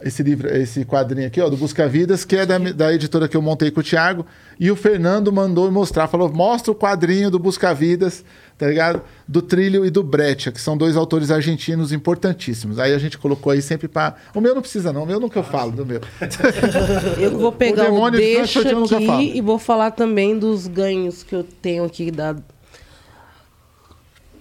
esse 0.00 0.22
livro, 0.22 0.48
esse 0.48 0.84
quadrinho 0.84 1.26
aqui, 1.26 1.40
ó, 1.40 1.48
do 1.48 1.56
Busca 1.56 1.88
Vidas, 1.88 2.24
que 2.24 2.36
é 2.36 2.46
da, 2.46 2.58
da 2.58 2.94
editora 2.94 3.26
que 3.26 3.36
eu 3.36 3.42
montei 3.42 3.70
com 3.70 3.80
o 3.80 3.82
Thiago, 3.82 4.24
e 4.58 4.70
o 4.70 4.76
Fernando 4.76 5.32
mandou 5.32 5.70
mostrar, 5.72 6.06
falou: 6.06 6.32
"Mostra 6.32 6.70
o 6.70 6.74
quadrinho 6.74 7.30
do 7.30 7.38
Busca 7.38 7.74
Vidas, 7.74 8.24
tá 8.56 8.66
ligado? 8.68 9.02
Do 9.26 9.42
Trilho 9.42 9.84
e 9.84 9.90
do 9.90 10.04
Breccia, 10.04 10.52
que 10.52 10.60
são 10.60 10.76
dois 10.76 10.96
autores 10.96 11.32
argentinos 11.32 11.92
importantíssimos". 11.92 12.78
Aí 12.78 12.94
a 12.94 12.98
gente 12.98 13.18
colocou 13.18 13.50
aí 13.50 13.60
sempre 13.60 13.88
para 13.88 14.14
O 14.34 14.40
meu 14.40 14.54
não 14.54 14.62
precisa 14.62 14.92
não, 14.92 15.02
o 15.02 15.06
meu 15.06 15.18
nunca 15.18 15.40
eu 15.40 15.44
falo 15.44 15.72
do 15.72 15.84
meu. 15.84 16.00
Eu 17.18 17.36
vou 17.36 17.50
pegar 17.50 17.82
o, 17.82 17.86
demônio 17.86 18.20
de 18.20 18.26
deixa 18.26 18.60
eu 18.60 18.84
aqui 18.84 19.36
e 19.36 19.40
vou 19.40 19.58
falar 19.58 19.90
também 19.90 20.38
dos 20.38 20.66
ganhos 20.66 21.22
que 21.22 21.34
eu 21.34 21.42
tenho 21.42 21.84
aqui 21.84 22.10
da 22.10 22.36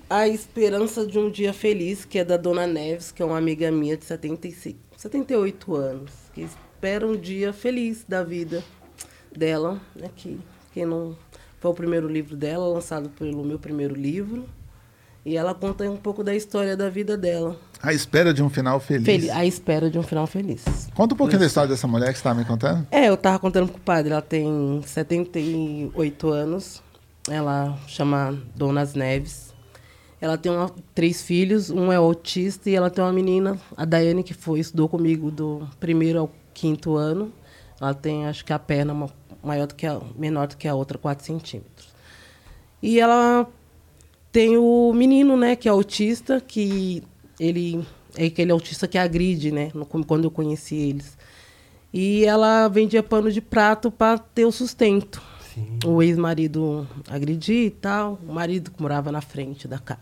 A 0.10 0.28
Esperança 0.28 1.06
de 1.06 1.18
um 1.18 1.30
Dia 1.30 1.54
Feliz, 1.54 2.06
que 2.06 2.20
é 2.20 2.24
da 2.24 2.38
Dona 2.38 2.68
Neves, 2.68 3.12
que 3.12 3.22
é 3.22 3.26
uma 3.26 3.38
amiga 3.38 3.72
minha 3.72 3.98
de 3.98 4.06
75, 4.06 4.87
78 4.98 5.76
anos, 5.76 6.12
que 6.34 6.42
espera 6.42 7.08
um 7.08 7.16
dia 7.16 7.54
feliz 7.54 8.04
da 8.08 8.24
vida 8.24 8.62
dela, 9.34 9.80
né, 9.96 10.10
que, 10.16 10.38
que 10.74 10.86
não 10.86 11.16
foi 11.60 11.72
o 11.72 11.74
primeiro 11.74 12.08
livro 12.08 12.36
dela, 12.36 12.68
lançado 12.68 13.08
pelo 13.10 13.44
meu 13.46 13.58
primeiro 13.60 13.96
livro. 13.96 14.46
E 15.26 15.36
ela 15.38 15.54
conta 15.54 15.84
um 15.90 15.98
pouco 15.98 16.24
da 16.24 16.34
história 16.34 16.76
da 16.78 16.90
vida 16.90 17.18
dela. 17.18 17.58
À 17.82 17.94
espera 17.94 18.34
de 18.34 18.42
um 18.42 18.50
final 18.50 18.80
feliz. 18.80 19.06
Fel- 19.06 19.36
a 19.36 19.46
espera 19.46 19.90
de 19.90 20.00
um 20.00 20.04
final 20.04 20.26
feliz. 20.26 20.64
Conta 20.96 21.14
um 21.14 21.18
pouquinho 21.18 21.40
da 21.40 21.46
história 21.46 21.70
dessa 21.70 21.86
mulher 21.88 22.08
que 22.08 22.14
você 22.14 22.20
estava 22.20 22.40
me 22.40 22.46
contando. 22.46 22.88
É, 22.90 23.10
eu 23.10 23.18
tava 23.18 23.38
contando 23.38 23.70
com 23.72 23.78
o 23.78 23.82
padre, 23.82 24.12
ela 24.14 24.22
tem 24.22 24.82
78 24.86 26.30
anos. 26.30 26.82
Ela 27.30 27.78
chama 27.88 28.38
Donas 28.56 28.94
Neves. 28.94 29.47
Ela 30.20 30.38
tem 30.38 30.52
uma- 30.52 30.72
três 30.96 31.22
filhos, 31.22 31.70
um 31.70 31.92
é 31.92 31.96
autista 31.98 32.70
e 32.70 32.76
ela 32.76 32.90
tem 32.90 33.04
uma 33.04 33.14
menina, 33.14 33.60
a 33.76 33.86
Daiane, 33.86 34.24
que 34.24 34.34
foi, 34.34 34.60
estudou 34.60 34.90
comigo 34.90 35.30
do 35.30 35.68
primeiro 35.80 36.20
ao 36.20 36.32
quinto 36.54 36.96
ano. 36.96 37.32
Ela 37.80 37.94
tem, 37.94 38.26
acho 38.26 38.44
que 38.44 38.52
a 38.52 38.58
perna 38.58 38.94
ma- 38.94 39.10
maior 39.44 39.68
do 39.68 39.76
que 39.76 39.86
a, 39.86 40.02
menor 40.18 40.48
do 40.48 40.58
que 40.58 40.68
a 40.68 40.74
outra, 40.74 40.98
4 40.98 41.24
centímetros. 41.26 41.88
E 42.82 43.00
ela 43.00 43.48
tem 44.32 44.58
o 44.58 44.92
menino, 44.94 45.38
né, 45.38 45.56
que 45.56 45.68
é 45.68 45.72
autista, 45.72 46.42
que 46.42 47.04
ele 47.40 47.86
é 48.16 48.26
aquele 48.26 48.52
autista 48.52 48.88
que 48.88 48.98
agride, 48.98 49.52
né, 49.52 49.70
no- 49.76 49.86
quando 49.86 50.24
eu 50.24 50.32
conheci 50.32 50.76
eles. 50.76 51.16
E 51.94 52.26
ela 52.26 52.68
vendia 52.68 53.04
pano 53.04 53.32
de 53.32 53.40
prato 53.42 53.92
para 53.92 54.18
ter 54.18 54.46
o 54.46 54.52
sustento. 54.52 55.22
Sim. 55.54 55.80
O 55.86 56.02
ex-marido 56.04 56.88
agredia 57.10 57.66
e 57.66 57.72
tal, 57.72 58.20
o 58.28 58.34
marido 58.34 58.70
que 58.72 58.82
morava 58.82 59.12
na 59.12 59.22
frente 59.22 59.68
da 59.68 59.80
casa. 59.80 60.02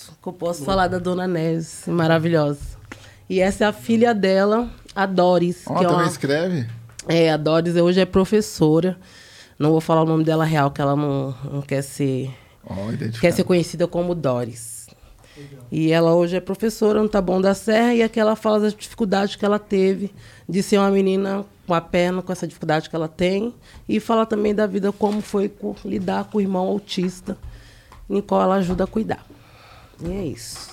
que 0.21 0.27
eu 0.27 0.33
posso 0.33 0.63
falar 0.63 0.87
da 0.87 0.99
Dona 0.99 1.27
Neves, 1.27 1.83
maravilhosa. 1.87 2.59
E 3.27 3.39
essa 3.39 3.63
é 3.63 3.67
a 3.67 3.73
filha 3.73 4.13
dela, 4.13 4.69
a 4.95 5.05
Doris. 5.05 5.63
Ó, 5.65 5.73
que 5.73 5.85
é, 5.85 5.87
também 5.87 6.03
uma, 6.03 6.11
escreve. 6.11 6.67
é, 7.07 7.31
a 7.31 7.37
Doris 7.37 7.75
hoje 7.75 7.99
é 7.99 8.05
professora. 8.05 8.97
Não 9.57 9.71
vou 9.71 9.81
falar 9.81 10.03
o 10.03 10.05
nome 10.05 10.23
dela 10.23 10.45
real, 10.45 10.69
que 10.69 10.81
ela 10.81 10.95
não, 10.95 11.35
não 11.51 11.61
quer 11.61 11.81
ser 11.81 12.29
Ó, 12.65 12.75
quer 13.19 13.31
ser 13.31 13.43
conhecida 13.43 13.87
como 13.87 14.13
Doris. 14.13 14.89
E 15.71 15.91
ela 15.91 16.13
hoje 16.13 16.35
é 16.35 16.41
professora 16.41 17.01
no 17.01 17.09
Taboão 17.09 17.41
da 17.41 17.55
Serra 17.55 17.93
e 17.93 18.03
aqui 18.03 18.19
ela 18.19 18.35
fala 18.35 18.59
das 18.59 18.75
dificuldades 18.75 19.35
que 19.35 19.45
ela 19.45 19.57
teve 19.57 20.13
de 20.47 20.61
ser 20.61 20.77
uma 20.77 20.91
menina 20.91 21.45
com 21.65 21.73
a 21.73 21.81
perna, 21.81 22.21
com 22.21 22.31
essa 22.31 22.45
dificuldade 22.45 22.89
que 22.89 22.95
ela 22.95 23.07
tem. 23.07 23.55
E 23.87 23.99
fala 23.99 24.25
também 24.25 24.53
da 24.53 24.67
vida, 24.67 24.91
como 24.91 25.21
foi 25.21 25.51
lidar 25.85 26.25
com 26.25 26.37
o 26.37 26.41
irmão 26.41 26.67
autista, 26.67 27.37
em 28.09 28.21
qual 28.21 28.43
ela 28.43 28.55
ajuda 28.55 28.83
a 28.83 28.87
cuidar. 28.87 29.25
E 30.03 30.11
é 30.11 30.23
isso. 30.25 30.69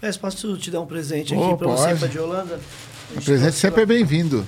Fez, 0.00 0.16
posso 0.16 0.56
te 0.58 0.70
dar 0.70 0.80
um 0.80 0.86
presente 0.86 1.34
aqui 1.34 1.42
Oh, 1.42 1.56
pra 1.56 1.68
você, 1.68 1.86
pode. 1.88 1.98
pra 2.00 2.08
de 2.08 2.18
Holanda? 2.18 2.60
O 3.16 3.22
presente 3.22 3.54
sempre 3.56 3.78
lá. 3.78 3.82
é 3.82 3.86
bem-vindo. 3.86 4.46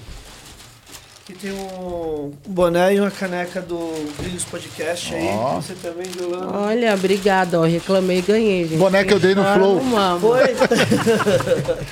Aqui 1.23 1.33
tem 1.39 1.53
um 1.53 2.33
boné 2.47 2.95
e 2.95 3.01
uma 3.01 3.11
caneca 3.11 3.61
do 3.61 3.77
Brilhos 4.19 4.45
Podcast 4.45 5.15
aí. 5.15 5.29
Você 5.57 5.75
também, 5.75 6.07
de 6.09 6.23
Holanda. 6.23 6.57
Olha, 6.59 6.95
obrigada, 6.95 7.61
ó, 7.61 7.65
reclamei 7.65 8.19
e 8.19 8.23
ganhei, 8.23 8.69
gente. 8.69 8.79
Boné 8.79 9.05
que 9.05 9.13
eu 9.13 9.21
dei 9.21 9.35
no 9.35 9.43
Fecharam 9.43 9.81
Flow. 9.81 10.21
Foi? 10.21 10.57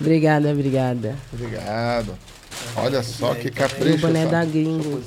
Obrigada, 0.00 0.50
obrigada. 0.50 1.16
Obrigado. 1.32 2.18
Olha 2.76 3.02
só 3.02 3.34
que 3.34 3.48
o 3.48 3.52
capricho. 3.52 3.98
boné 3.98 4.20
essa- 4.22 4.30
da 4.30 4.44
Gringos. 4.44 5.04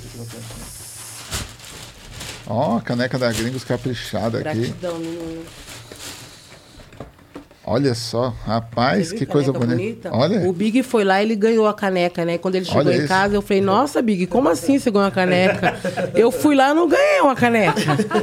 Ó, 2.50 2.78
a 2.78 2.82
caneca 2.82 3.18
da 3.20 3.32
Gringos 3.32 3.64
caprichada 3.64 4.40
aqui. 4.40 4.60
Gratidão, 4.60 4.98
menino. 4.98 5.46
Olha 7.72 7.94
só, 7.94 8.34
rapaz, 8.48 9.12
que 9.12 9.26
a 9.26 9.28
coisa 9.28 9.54
bonita. 9.54 9.76
bonita? 9.76 10.10
Olha, 10.12 10.50
O 10.50 10.52
Big 10.52 10.82
foi 10.82 11.04
lá 11.04 11.22
e 11.22 11.26
ele 11.26 11.36
ganhou 11.36 11.68
a 11.68 11.74
caneca, 11.74 12.26
né? 12.26 12.40
Quando 12.40 12.56
ele 12.56 12.66
chegou 12.66 12.82
Olha 12.82 12.96
em 12.96 12.98
isso. 13.00 13.08
casa, 13.08 13.36
eu 13.36 13.44
falei, 13.44 13.62
nossa, 13.62 14.02
Big, 14.02 14.26
como 14.26 14.50
assim 14.50 14.80
você 14.80 14.90
ganhou 14.90 15.06
uma 15.06 15.12
caneca? 15.12 15.76
eu 16.16 16.32
fui 16.32 16.56
lá 16.56 16.72
e 16.72 16.74
não 16.74 16.88
ganhei 16.90 17.22
uma 17.22 17.36
caneca. 17.36 17.80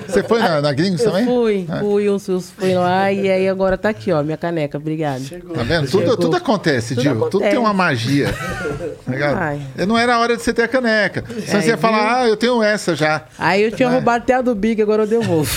você 0.08 0.22
foi 0.24 0.40
na, 0.40 0.60
na 0.60 0.72
Gringos 0.72 1.00
Eu 1.06 1.12
também? 1.12 1.24
fui, 1.26 1.66
É. 1.70 1.78
fui, 1.78 2.08
o 2.08 2.18
Sus 2.18 2.50
foi 2.50 2.74
lá 2.74 3.12
e 3.12 3.30
aí 3.30 3.48
agora 3.48 3.78
tá 3.78 3.88
aqui, 3.90 4.10
ó, 4.10 4.20
minha 4.24 4.36
caneca, 4.36 4.78
obrigada. 4.78 5.20
Tá 5.54 5.62
vendo? 5.62 5.88
Tudo, 5.88 6.00
Chegou. 6.00 6.16
tudo 6.16 6.36
acontece, 6.36 6.96
Tudo 6.96 7.02
Dil. 7.02 7.20
Tudo 7.30 7.38
tem 7.40 7.56
uma 7.56 7.72
magia. 7.72 8.34
Ai. 9.36 9.60
Não 9.86 9.96
era 9.96 10.18
hora 10.18 10.36
de 10.36 10.42
você 10.42 10.52
ter 10.52 10.62
a 10.62 10.68
caneca. 10.68 11.22
Senão 11.28 11.60
Aí, 11.60 11.62
você 11.62 11.68
ia 11.68 11.76
falar, 11.76 11.98
viu? 12.00 12.16
ah, 12.24 12.28
eu 12.28 12.36
tenho 12.36 12.60
essa 12.62 12.96
já. 12.96 13.22
Aí 13.38 13.62
eu 13.62 13.70
tinha 13.70 13.88
É. 13.88 13.92
roubado 13.92 14.24
até 14.24 14.34
a 14.34 14.42
do 14.42 14.54
Big, 14.54 14.82
agora 14.82 15.04
eu 15.04 15.06
devolvo. 15.06 15.48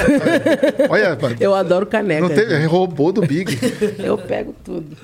Olha, 0.90 1.18
mano, 1.20 1.36
eu 1.40 1.56
adoro 1.56 1.86
caneca. 1.88 2.22
não 2.22 2.30
teve, 2.30 2.64
roubou 2.66 3.12
do 3.12 3.22
Big. 3.22 3.58
Eu 3.98 4.18
pego 4.18 4.54
tudo. 4.64 4.98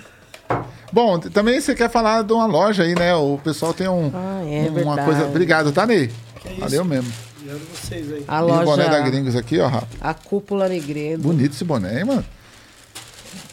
Bom, 0.92 1.20
também 1.20 1.60
você 1.60 1.74
quer 1.74 1.90
falar 1.90 2.24
de 2.24 2.32
uma 2.34 2.46
loja 2.46 2.84
aí, 2.84 2.94
né? 2.96 3.14
O 3.16 3.40
pessoal 3.44 3.74
tem 3.74 3.88
um, 3.88 4.12
Ah, 4.14 4.42
é 4.46 4.62
uma 4.70 4.72
verdade. 4.96 5.06
coisa. 5.06 5.26
Obrigado, 5.26 5.72
tá, 5.72 5.86
Ney? 5.86 6.10
Que 6.42 6.50
isso? 6.50 6.60
Valeu 6.60 6.86
mesmo. 6.86 7.12
Obrigado 7.40 7.62
a 7.62 7.76
vocês 7.76 8.12
aí. 8.14 8.24
A 8.28 8.40
E 8.40 8.44
o 8.44 8.48
boné 8.66 8.84
da 8.86 8.98
loja, 9.00 9.10
Gringos 9.10 9.36
aqui, 9.36 9.60
ó, 9.60 9.68
Rafa. 9.68 9.88
a 10.00 10.14
Cúpula 10.14 10.70
Negredo. 10.70 11.24
Bonito 11.24 11.54
esse 11.54 11.64
boné, 11.64 12.00
hein, 12.00 12.06
mano? 12.06 12.26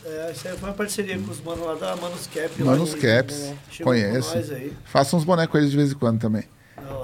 É, 0.04 0.32
isso 0.32 0.46
aí 0.48 0.56
foi 0.56 0.68
uma 0.68 0.74
parceria 0.74 1.18
com 1.18 1.30
os 1.30 1.40
manos 1.40 1.64
lá 1.66 1.74
da 1.74 1.96
Manus 1.96 2.26
Cap. 2.26 2.62
lá 2.62 2.72
Manus 2.72 2.94
em- 2.94 2.98
Caps, 2.98 3.38
né? 3.38 3.56
Conheço. 3.82 4.36
aí. 4.36 4.72
Faça 4.84 5.16
uns 5.16 5.24
bonecos 5.24 5.52
com 5.52 5.58
eles 5.58 5.70
de 5.70 5.76
vez 5.76 5.92
em 5.92 5.94
quando 5.94 6.20
também. 6.20 6.44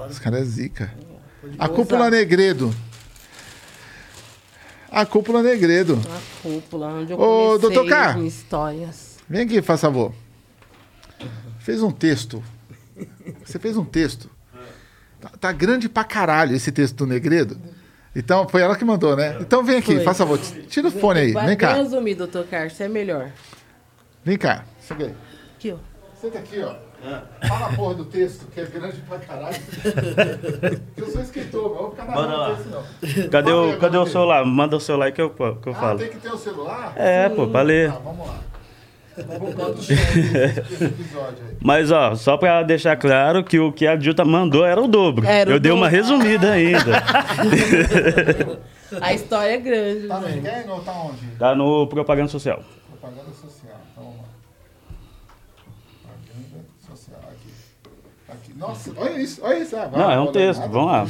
Os 0.09 0.19
caras 0.19 0.41
é 0.41 0.43
zica. 0.45 0.91
A 1.57 1.67
Cúpula. 1.67 2.09
Negredo. 2.09 2.73
A 4.91 5.05
Cúpula 5.05 5.43
Negredo. 5.43 5.99
A 6.09 6.41
Cúpula, 6.41 6.87
onde 6.87 7.13
eu 7.13 7.19
Ô, 7.19 7.57
doutor 7.57 7.87
K. 7.87 8.19
histórias. 8.19 9.17
Vem 9.29 9.41
aqui, 9.41 9.61
faz 9.61 9.81
favor. 9.81 10.13
Fez 11.59 11.83
um 11.83 11.91
texto. 11.91 12.43
Você 13.45 13.59
fez 13.59 13.77
um 13.77 13.85
texto. 13.85 14.29
Tá, 15.21 15.29
tá 15.39 15.51
grande 15.51 15.87
pra 15.87 16.03
caralho 16.03 16.55
esse 16.55 16.71
texto 16.71 16.95
do 16.95 17.07
Negredo. 17.07 17.57
Então, 18.15 18.47
foi 18.49 18.61
ela 18.61 18.75
que 18.75 18.83
mandou, 18.83 19.15
né? 19.15 19.37
Então 19.39 19.63
vem 19.63 19.77
aqui, 19.77 19.95
Foi. 19.95 20.03
faz 20.03 20.17
favor. 20.17 20.39
Tira 20.67 20.87
o 20.87 20.91
fone 20.91 21.19
aí. 21.19 21.33
Vem 21.33 21.55
cá. 21.55 21.73
resumido, 21.73 22.25
doutor 22.25 22.47
Carlos, 22.49 22.79
é 22.81 22.87
melhor. 22.87 23.31
Vem 24.23 24.37
cá. 24.37 24.65
Chega 24.87 25.05
aí. 25.05 25.15
Aqui, 25.55 25.71
ó. 25.71 25.77
Senta 26.19 26.39
aqui, 26.39 26.59
ó. 26.61 26.75
Fala 27.47 27.67
a 27.67 27.73
porra 27.73 27.93
do 27.95 28.05
texto, 28.05 28.45
que 28.53 28.59
é 28.59 28.65
grande 28.65 28.97
pra 29.07 29.17
caralho. 29.19 29.55
Eu 30.97 31.07
sou 31.09 31.21
escritor, 31.21 31.69
mas 31.69 31.71
eu 31.71 31.77
vou 31.77 31.91
ficar 31.91 32.19
o 32.19 32.55
texto, 32.55 32.69
não. 33.23 33.29
Cadê 33.29 33.51
o, 33.51 33.77
cadê 33.77 33.97
o 33.97 34.05
celular? 34.05 34.45
Manda 34.45 34.75
o 34.75 34.79
celular 34.79 35.11
que 35.11 35.21
eu, 35.21 35.29
que 35.29 35.41
eu 35.41 35.73
Ah, 35.73 35.75
falo. 35.75 35.99
tem 35.99 36.09
que 36.09 36.17
ter 36.17 36.31
o 36.31 36.37
celular? 36.37 36.93
É, 36.95 37.29
pô, 37.29 37.47
pra 37.47 37.61
ler. 37.61 37.91
Tá, 37.91 37.99
vamos 37.99 38.27
lá. 38.27 38.35
Mas, 41.61 41.91
ó, 41.91 42.15
só 42.15 42.37
pra 42.37 42.63
deixar 42.63 42.95
claro 42.95 43.43
que 43.43 43.59
o 43.59 43.71
que 43.71 43.85
a 43.85 43.95
Dilta 43.95 44.23
mandou 44.23 44.65
era 44.65 44.81
o 44.81 44.87
dobro. 44.87 45.25
Era 45.25 45.49
o 45.49 45.53
Eu 45.53 45.59
dei 45.59 45.71
uma 45.71 45.89
dobro. 45.89 45.95
resumida 45.97 46.51
ainda. 46.51 47.03
A 49.01 49.13
história 49.13 49.53
é 49.53 49.57
grande. 49.57 50.07
Tá 50.07 50.19
no 50.19 50.27
né? 50.27 50.65
tá 50.83 50.93
onde? 50.93 51.27
tá 51.37 51.55
no 51.55 51.85
Propaganda 51.87 52.27
Social. 52.27 52.63
Propaganda 52.89 53.29
social. 53.39 53.77
Então 53.91 54.03
vamos 54.03 54.17
lá. 54.17 54.23
Propaganda 56.01 56.65
social. 56.87 57.19
Aqui. 57.29 57.53
Aqui. 58.29 58.48
Nossa, 58.59 58.91
olha 58.97 59.21
isso, 59.21 59.39
olha 59.43 59.59
isso. 59.59 59.75
Ah, 59.75 59.85
vai, 59.85 59.99
Não, 60.01 60.11
é 60.11 60.19
um 60.19 60.31
texto, 60.31 60.59
nada. 60.59 60.71
vamos 60.73 60.91
lá. 60.91 61.07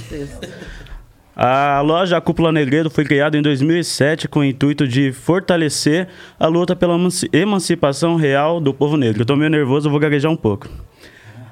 A 1.36 1.80
loja 1.82 2.20
Cúpula 2.20 2.52
Negredo 2.52 2.90
foi 2.90 3.06
criada 3.06 3.38
em 3.38 3.42
2007 3.42 4.28
com 4.28 4.40
o 4.42 4.44
intuito 4.44 4.86
de 4.88 5.14
fortalecer 5.14 6.08
a 6.38 6.48
luta 6.48 6.76
pela 6.76 6.96
emanci- 6.96 7.30
emancipação 7.32 8.16
real 8.18 8.60
do 8.60 8.74
povo 8.74 8.98
negro. 8.98 9.22
Eu 9.22 9.26
tô 9.26 9.36
meio 9.38 9.50
nervoso, 9.50 9.88
eu 9.88 9.92
vou 9.92 10.00
gaguejar 10.02 10.30
um 10.32 10.36
pouco. 10.36 10.68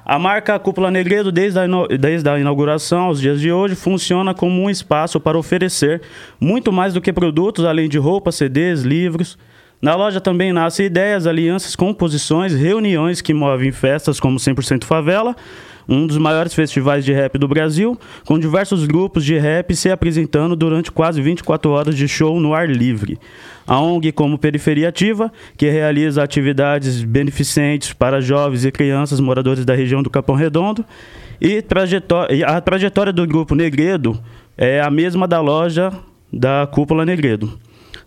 A 0.04 0.18
marca 0.18 0.58
Cúpula 0.58 0.90
Negredo, 0.90 1.32
desde 1.32 1.58
a, 1.58 1.64
desde 1.98 2.28
a 2.28 2.38
inauguração 2.38 3.04
aos 3.04 3.20
dias 3.20 3.40
de 3.40 3.50
hoje, 3.50 3.74
funciona 3.74 4.34
como 4.34 4.62
um 4.62 4.68
espaço 4.70 5.18
para 5.18 5.38
oferecer 5.38 6.02
muito 6.40 6.70
mais 6.70 6.92
do 6.94 7.00
que 7.00 7.12
produtos, 7.12 7.64
além 7.64 7.88
de 7.88 7.98
roupas, 7.98 8.34
CDs, 8.36 8.82
livros. 8.82 9.38
Na 9.80 9.94
loja 9.94 10.20
também 10.20 10.52
nascem 10.52 10.86
ideias, 10.86 11.26
alianças, 11.26 11.76
composições, 11.76 12.54
reuniões 12.54 13.20
que 13.20 13.32
movem 13.32 13.70
festas 13.70 14.18
como 14.18 14.38
100% 14.38 14.84
Favela, 14.84 15.36
um 15.88 16.06
dos 16.06 16.18
maiores 16.18 16.52
festivais 16.52 17.04
de 17.04 17.12
rap 17.12 17.38
do 17.38 17.48
Brasil, 17.48 17.98
com 18.26 18.38
diversos 18.38 18.84
grupos 18.84 19.24
de 19.24 19.38
rap 19.38 19.74
se 19.74 19.90
apresentando 19.90 20.54
durante 20.54 20.92
quase 20.92 21.22
24 21.22 21.70
horas 21.70 21.96
de 21.96 22.06
show 22.06 22.38
no 22.38 22.52
ar 22.52 22.68
livre. 22.68 23.18
A 23.66 23.80
ONG 23.80 24.12
como 24.12 24.38
Periferia 24.38 24.90
Ativa, 24.90 25.32
que 25.56 25.70
realiza 25.70 26.22
atividades 26.22 27.02
beneficentes 27.02 27.92
para 27.92 28.20
jovens 28.20 28.64
e 28.64 28.70
crianças 28.70 29.18
moradores 29.20 29.64
da 29.64 29.74
região 29.74 30.02
do 30.02 30.10
Capão 30.10 30.34
Redondo, 30.34 30.84
e 31.40 31.64
a 32.44 32.60
trajetória 32.60 33.12
do 33.12 33.26
grupo 33.26 33.54
Negredo 33.54 34.18
é 34.56 34.80
a 34.80 34.90
mesma 34.90 35.26
da 35.26 35.40
loja 35.40 35.92
da 36.32 36.68
Cúpula 36.70 37.06
Negredo. 37.06 37.58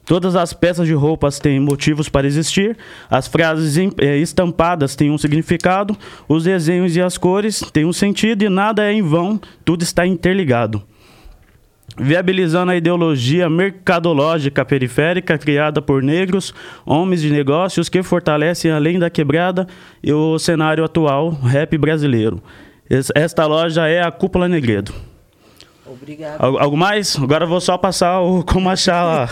Todas 0.05 0.35
as 0.35 0.51
peças 0.51 0.87
de 0.87 0.93
roupas 0.93 1.39
têm 1.39 1.59
motivos 1.59 2.09
para 2.09 2.25
existir, 2.27 2.75
as 3.09 3.27
frases 3.27 3.77
eh, 3.99 4.17
estampadas 4.17 4.95
têm 4.95 5.11
um 5.11 5.17
significado, 5.17 5.95
os 6.27 6.43
desenhos 6.43 6.95
e 6.95 7.01
as 7.01 7.17
cores 7.17 7.59
têm 7.71 7.85
um 7.85 7.93
sentido 7.93 8.43
e 8.43 8.49
nada 8.49 8.83
é 8.83 8.91
em 8.93 9.01
vão, 9.01 9.39
tudo 9.63 9.83
está 9.83 10.05
interligado. 10.05 10.81
Viabilizando 11.97 12.71
a 12.71 12.75
ideologia 12.75 13.49
mercadológica 13.49 14.63
periférica 14.65 15.37
criada 15.37 15.81
por 15.81 16.01
negros, 16.01 16.53
homens 16.85 17.21
de 17.21 17.29
negócios 17.29 17.89
que 17.89 18.01
fortalecem 18.01 18.71
além 18.71 18.97
da 18.97 19.09
quebrada 19.09 19.67
e 20.01 20.11
o 20.11 20.39
cenário 20.39 20.83
atual 20.85 21.29
rap 21.31 21.77
brasileiro. 21.77 22.41
Es- 22.89 23.11
Esta 23.13 23.45
loja 23.45 23.87
é 23.87 24.01
a 24.01 24.09
Cúpula 24.11 24.47
Negredo. 24.47 24.93
Obrigado. 25.91 26.41
Al- 26.43 26.59
Algo 26.59 26.77
mais? 26.77 27.15
Agora 27.17 27.45
eu 27.45 27.49
vou 27.49 27.61
só 27.61 27.77
passar 27.77 28.21
o 28.21 28.43
como 28.47 28.69
achar 28.69 29.29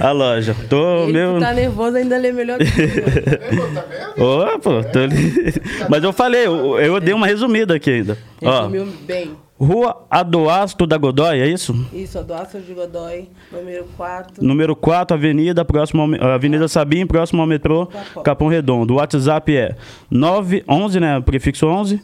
a, 0.00 0.08
a 0.08 0.12
loja. 0.12 0.54
Tô 0.68 1.04
Ele 1.04 1.12
meio. 1.12 1.34
que 1.34 1.40
tá 1.40 1.52
nervoso 1.54 1.96
ainda 1.96 2.16
lê 2.18 2.32
melhor 2.32 2.58
que 2.58 2.64
eu. 2.64 4.24
Ô, 4.54 4.58
pô, 4.58 4.82
tô 4.84 4.98
ali. 5.00 5.54
Mas 5.88 6.02
eu 6.02 6.12
falei, 6.12 6.46
eu, 6.46 6.78
eu 6.78 7.00
dei 7.00 7.14
uma 7.14 7.26
resumida 7.26 7.74
aqui 7.74 7.90
ainda. 7.90 8.18
Ó, 8.42 8.58
Resumiu 8.62 8.86
bem. 9.06 9.32
Rua 9.58 10.04
Adoasto 10.10 10.86
da 10.86 10.98
Godoy, 10.98 11.40
é 11.40 11.48
isso? 11.48 11.74
Isso, 11.90 12.18
Adoação 12.18 12.60
de 12.60 12.74
Godoy, 12.74 13.26
número 13.50 13.86
4. 13.96 14.44
Número 14.44 14.76
4, 14.76 15.16
Avenida, 15.16 15.64
próximo 15.64 16.02
ao, 16.20 16.30
Avenida 16.32 16.68
Sabim, 16.68 17.06
próximo 17.06 17.40
ao 17.40 17.48
metrô 17.48 17.86
Capão. 17.86 18.22
Capão 18.22 18.48
Redondo. 18.48 18.92
O 18.92 18.96
WhatsApp 18.98 19.56
é 19.56 19.74
911, 20.10 21.00
né? 21.00 21.20
Prefixo 21.22 21.66
11. 21.66 22.02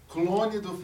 Clone 0.06 0.58
do 0.60 0.78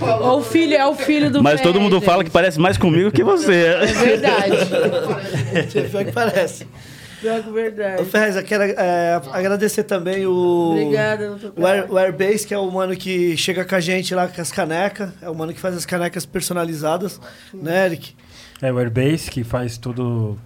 falou 0.00 0.28
Ou 0.32 0.38
o 0.40 0.42
filho, 0.42 0.74
é 0.74 0.86
o 0.86 0.94
filho 0.94 1.30
do 1.30 1.42
Mas 1.42 1.60
todo 1.60 1.80
mundo 1.80 2.00
fala 2.00 2.24
que 2.24 2.30
parece 2.30 2.58
mais 2.58 2.76
comigo 2.76 3.12
que 3.12 3.22
você. 3.22 3.66
É 3.66 3.86
verdade. 3.86 4.56
Pior 5.88 6.04
que 6.04 6.12
parece. 6.12 6.66
Pior 7.22 7.42
que 7.42 7.48
Ô, 7.48 7.52
verdade. 7.52 8.04
Ferrez, 8.04 8.36
eu 8.36 8.42
quero 8.42 8.64
é, 8.64 9.22
agradecer 9.32 9.84
também 9.84 10.26
o. 10.26 10.72
Obrigada, 10.72 11.38
O, 11.56 11.66
Air, 11.66 11.90
o 11.90 11.96
Airbase, 11.96 12.46
que 12.46 12.52
é 12.52 12.58
o 12.58 12.70
mano 12.70 12.94
que 12.96 13.36
chega 13.36 13.64
com 13.64 13.74
a 13.74 13.80
gente 13.80 14.14
lá 14.14 14.28
com 14.28 14.40
as 14.42 14.50
canecas. 14.52 15.08
É 15.22 15.30
o 15.30 15.34
mano 15.34 15.54
que 15.54 15.60
faz 15.60 15.76
as 15.76 15.86
canecas 15.86 16.26
personalizadas, 16.26 17.20
né, 17.54 17.86
Eric? 17.86 18.14
É 18.60 18.72
o 18.72 18.78
Airbase 18.78 19.30
que 19.30 19.42
faz 19.44 19.78
tudo. 19.78 20.36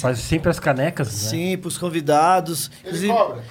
Faz 0.00 0.18
sempre 0.18 0.50
as 0.50 0.60
canecas, 0.60 1.08
né? 1.08 1.30
Sim, 1.30 1.56
pros 1.56 1.78
convidados. 1.78 2.70
Ele 2.84 2.88
Inclusive, 2.88 3.12
cobra? 3.14 3.42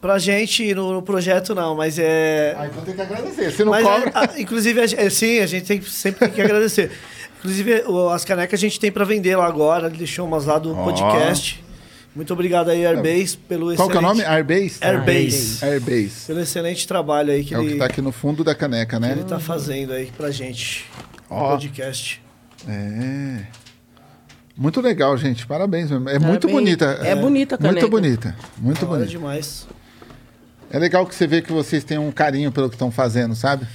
pra 0.00 0.18
gente 0.18 0.74
no, 0.74 0.92
no 0.92 1.02
projeto 1.02 1.54
não, 1.54 1.74
mas 1.74 1.98
é. 1.98 2.54
Ah, 2.58 2.66
então 2.66 2.84
tem 2.84 2.94
que 2.94 3.00
agradecer. 3.02 3.50
Se 3.52 3.64
não 3.64 3.72
Mas, 3.72 3.84
cobra. 3.84 4.10
a- 4.14 4.20
a- 4.20 4.40
inclusive, 4.40 4.80
a, 4.80 4.84
é, 4.84 5.10
sim, 5.10 5.40
a 5.40 5.46
gente 5.46 5.66
tem 5.66 5.78
que, 5.78 5.90
sempre 5.90 6.20
tem 6.20 6.30
que 6.30 6.40
agradecer. 6.42 6.90
Inclusive, 7.44 7.82
o- 7.86 8.08
as 8.08 8.24
canecas 8.24 8.58
a 8.58 8.60
gente 8.60 8.80
tem 8.80 8.90
pra 8.90 9.04
vender 9.04 9.36
lá 9.36 9.46
agora. 9.46 9.88
Ele 9.88 9.98
deixou 9.98 10.26
umas 10.26 10.46
lá 10.46 10.58
do 10.58 10.74
Ó. 10.74 10.84
podcast. 10.84 11.62
Muito 12.16 12.32
obrigado 12.32 12.70
aí, 12.70 12.86
Airbase, 12.86 13.36
pelo 13.36 13.74
Qual 13.74 13.88
que 13.90 13.96
é 13.96 13.98
o 13.98 14.02
nome? 14.02 14.20
excelente- 14.20 14.34
Airbase? 14.36 14.78
Airbase. 14.80 15.64
Airbase. 15.64 16.26
Pelo 16.26 16.40
excelente 16.40 16.86
trabalho 16.88 17.32
aí 17.32 17.44
que, 17.44 17.52
É 17.54 17.58
o 17.58 17.62
ele, 17.62 17.72
que 17.72 17.78
tá 17.78 17.86
aqui 17.86 18.00
no 18.00 18.12
fundo 18.12 18.42
da 18.44 18.54
caneca, 18.54 18.96
que 18.98 19.02
né? 19.02 19.12
ele 19.12 19.24
tá 19.24 19.38
fazendo 19.40 19.92
aí 19.92 20.10
pra 20.16 20.30
gente. 20.30 20.88
Ó. 21.28 21.50
podcast. 21.50 22.22
É. 22.68 23.40
Muito 24.56 24.80
legal, 24.80 25.16
gente. 25.18 25.44
Parabéns 25.46 25.90
mesmo. 25.90 26.08
É 26.08 26.12
Parabéns. 26.12 26.30
muito 26.30 26.48
bonita. 26.48 26.84
É 27.02 27.14
bonita 27.16 27.56
a 27.56 27.58
Muito 27.58 27.74
caneca. 27.74 27.88
bonita. 27.88 28.36
Muito 28.58 28.80
Da 28.80 28.86
hora 28.86 28.96
bonita. 29.00 29.10
demais. 29.10 29.66
É 30.70 30.78
legal 30.78 31.04
que 31.06 31.14
você 31.14 31.26
vê 31.26 31.42
que 31.42 31.52
vocês 31.52 31.82
têm 31.82 31.98
um 31.98 32.12
carinho 32.12 32.52
pelo 32.52 32.68
que 32.68 32.76
estão 32.76 32.90
fazendo, 32.90 33.34
sabe? 33.34 33.66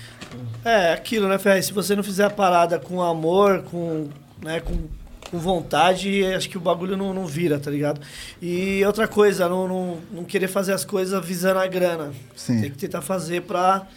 É, 0.64 0.94
aquilo, 0.94 1.28
né, 1.28 1.38
Ferrez? 1.38 1.66
Se 1.66 1.74
você 1.74 1.96
não 1.96 2.04
fizer 2.04 2.26
a 2.26 2.30
parada 2.30 2.80
com 2.80 3.02
amor, 3.02 3.64
com, 3.64 4.10
né, 4.42 4.60
com, 4.60 4.88
com 5.30 5.40
vontade, 5.40 6.26
acho 6.26 6.50
que 6.50 6.58
o 6.58 6.62
bagulho 6.62 6.98
não, 6.98 7.14
não 7.14 7.26
vira, 7.26 7.60
tá 7.60 7.72
ligado? 7.72 8.02
E 8.42 8.84
outra 8.86 9.08
coisa, 9.08 9.48
não, 9.48 9.68
não, 9.68 9.98
não 10.12 10.24
querer 10.24 10.48
fazer 10.48 10.74
as 10.74 10.84
coisas 10.84 11.26
visando 11.26 11.60
a 11.60 11.68
grana. 11.68 12.12
Sim. 12.36 12.62
Tem 12.62 12.72
que 12.72 12.78
tentar 12.78 13.02
fazer 13.02 13.44
pra 13.44 13.88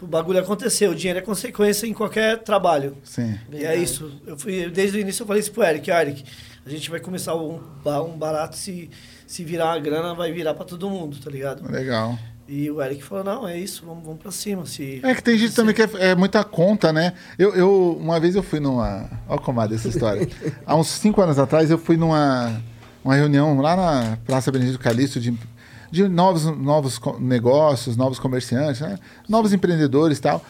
o 0.00 0.06
bagulho 0.06 0.38
acontecer. 0.38 0.88
O 0.88 0.94
dinheiro 0.94 1.18
é 1.18 1.22
consequência 1.22 1.86
em 1.86 1.92
qualquer 1.92 2.38
trabalho. 2.38 2.96
Sim. 3.04 3.38
E 3.52 3.64
é 3.64 3.76
isso. 3.76 4.12
Eu 4.26 4.38
fui, 4.38 4.68
desde 4.70 4.98
o 4.98 5.00
início 5.00 5.22
eu 5.22 5.26
falei 5.26 5.40
isso 5.40 5.52
pro 5.52 5.64
Eric. 5.64 5.90
Eric, 5.90 6.24
a 6.64 6.70
gente 6.70 6.90
vai 6.90 7.00
começar 7.00 7.34
um, 7.34 7.60
um 7.84 8.18
barato, 8.18 8.56
se, 8.56 8.90
se 9.26 9.44
virar 9.44 9.66
uma 9.66 9.78
grana, 9.78 10.14
vai 10.14 10.32
virar 10.32 10.54
pra 10.54 10.64
todo 10.64 10.88
mundo, 10.90 11.18
tá 11.18 11.30
ligado? 11.30 11.70
Legal. 11.70 12.18
E 12.48 12.70
o 12.70 12.80
Eric 12.80 13.02
falou, 13.02 13.24
não, 13.24 13.48
é 13.48 13.58
isso, 13.58 13.84
vamos, 13.84 14.04
vamos 14.04 14.20
pra 14.20 14.30
cima. 14.30 14.64
Se... 14.66 15.00
É 15.02 15.14
que 15.14 15.22
tem 15.22 15.36
gente 15.36 15.54
também 15.54 15.74
que 15.74 15.82
é, 15.82 15.88
é 16.10 16.14
muita 16.14 16.44
conta, 16.44 16.92
né? 16.92 17.12
Eu, 17.38 17.54
eu- 17.54 17.98
uma 18.00 18.20
vez 18.20 18.36
eu 18.36 18.42
fui 18.42 18.60
numa. 18.60 19.08
Olha 19.28 19.40
como 19.40 19.60
é 19.60 19.74
essa 19.74 19.88
história. 19.88 20.28
Há 20.64 20.76
uns 20.76 20.86
cinco 20.88 21.20
anos 21.20 21.38
atrás 21.38 21.70
eu 21.70 21.78
fui 21.78 21.96
numa 21.96 22.60
uma 23.04 23.14
reunião 23.14 23.60
lá 23.60 23.76
na 23.76 24.18
Praça 24.26 24.50
Benedito 24.50 24.78
Calixto 24.80 25.20
de, 25.20 25.32
de 25.92 26.08
novos, 26.08 26.44
novos 26.44 27.00
negócios, 27.20 27.96
novos 27.96 28.18
comerciantes, 28.18 28.80
né? 28.80 28.98
novos 29.28 29.52
empreendedores 29.52 30.18
e 30.18 30.22
tal. 30.22 30.44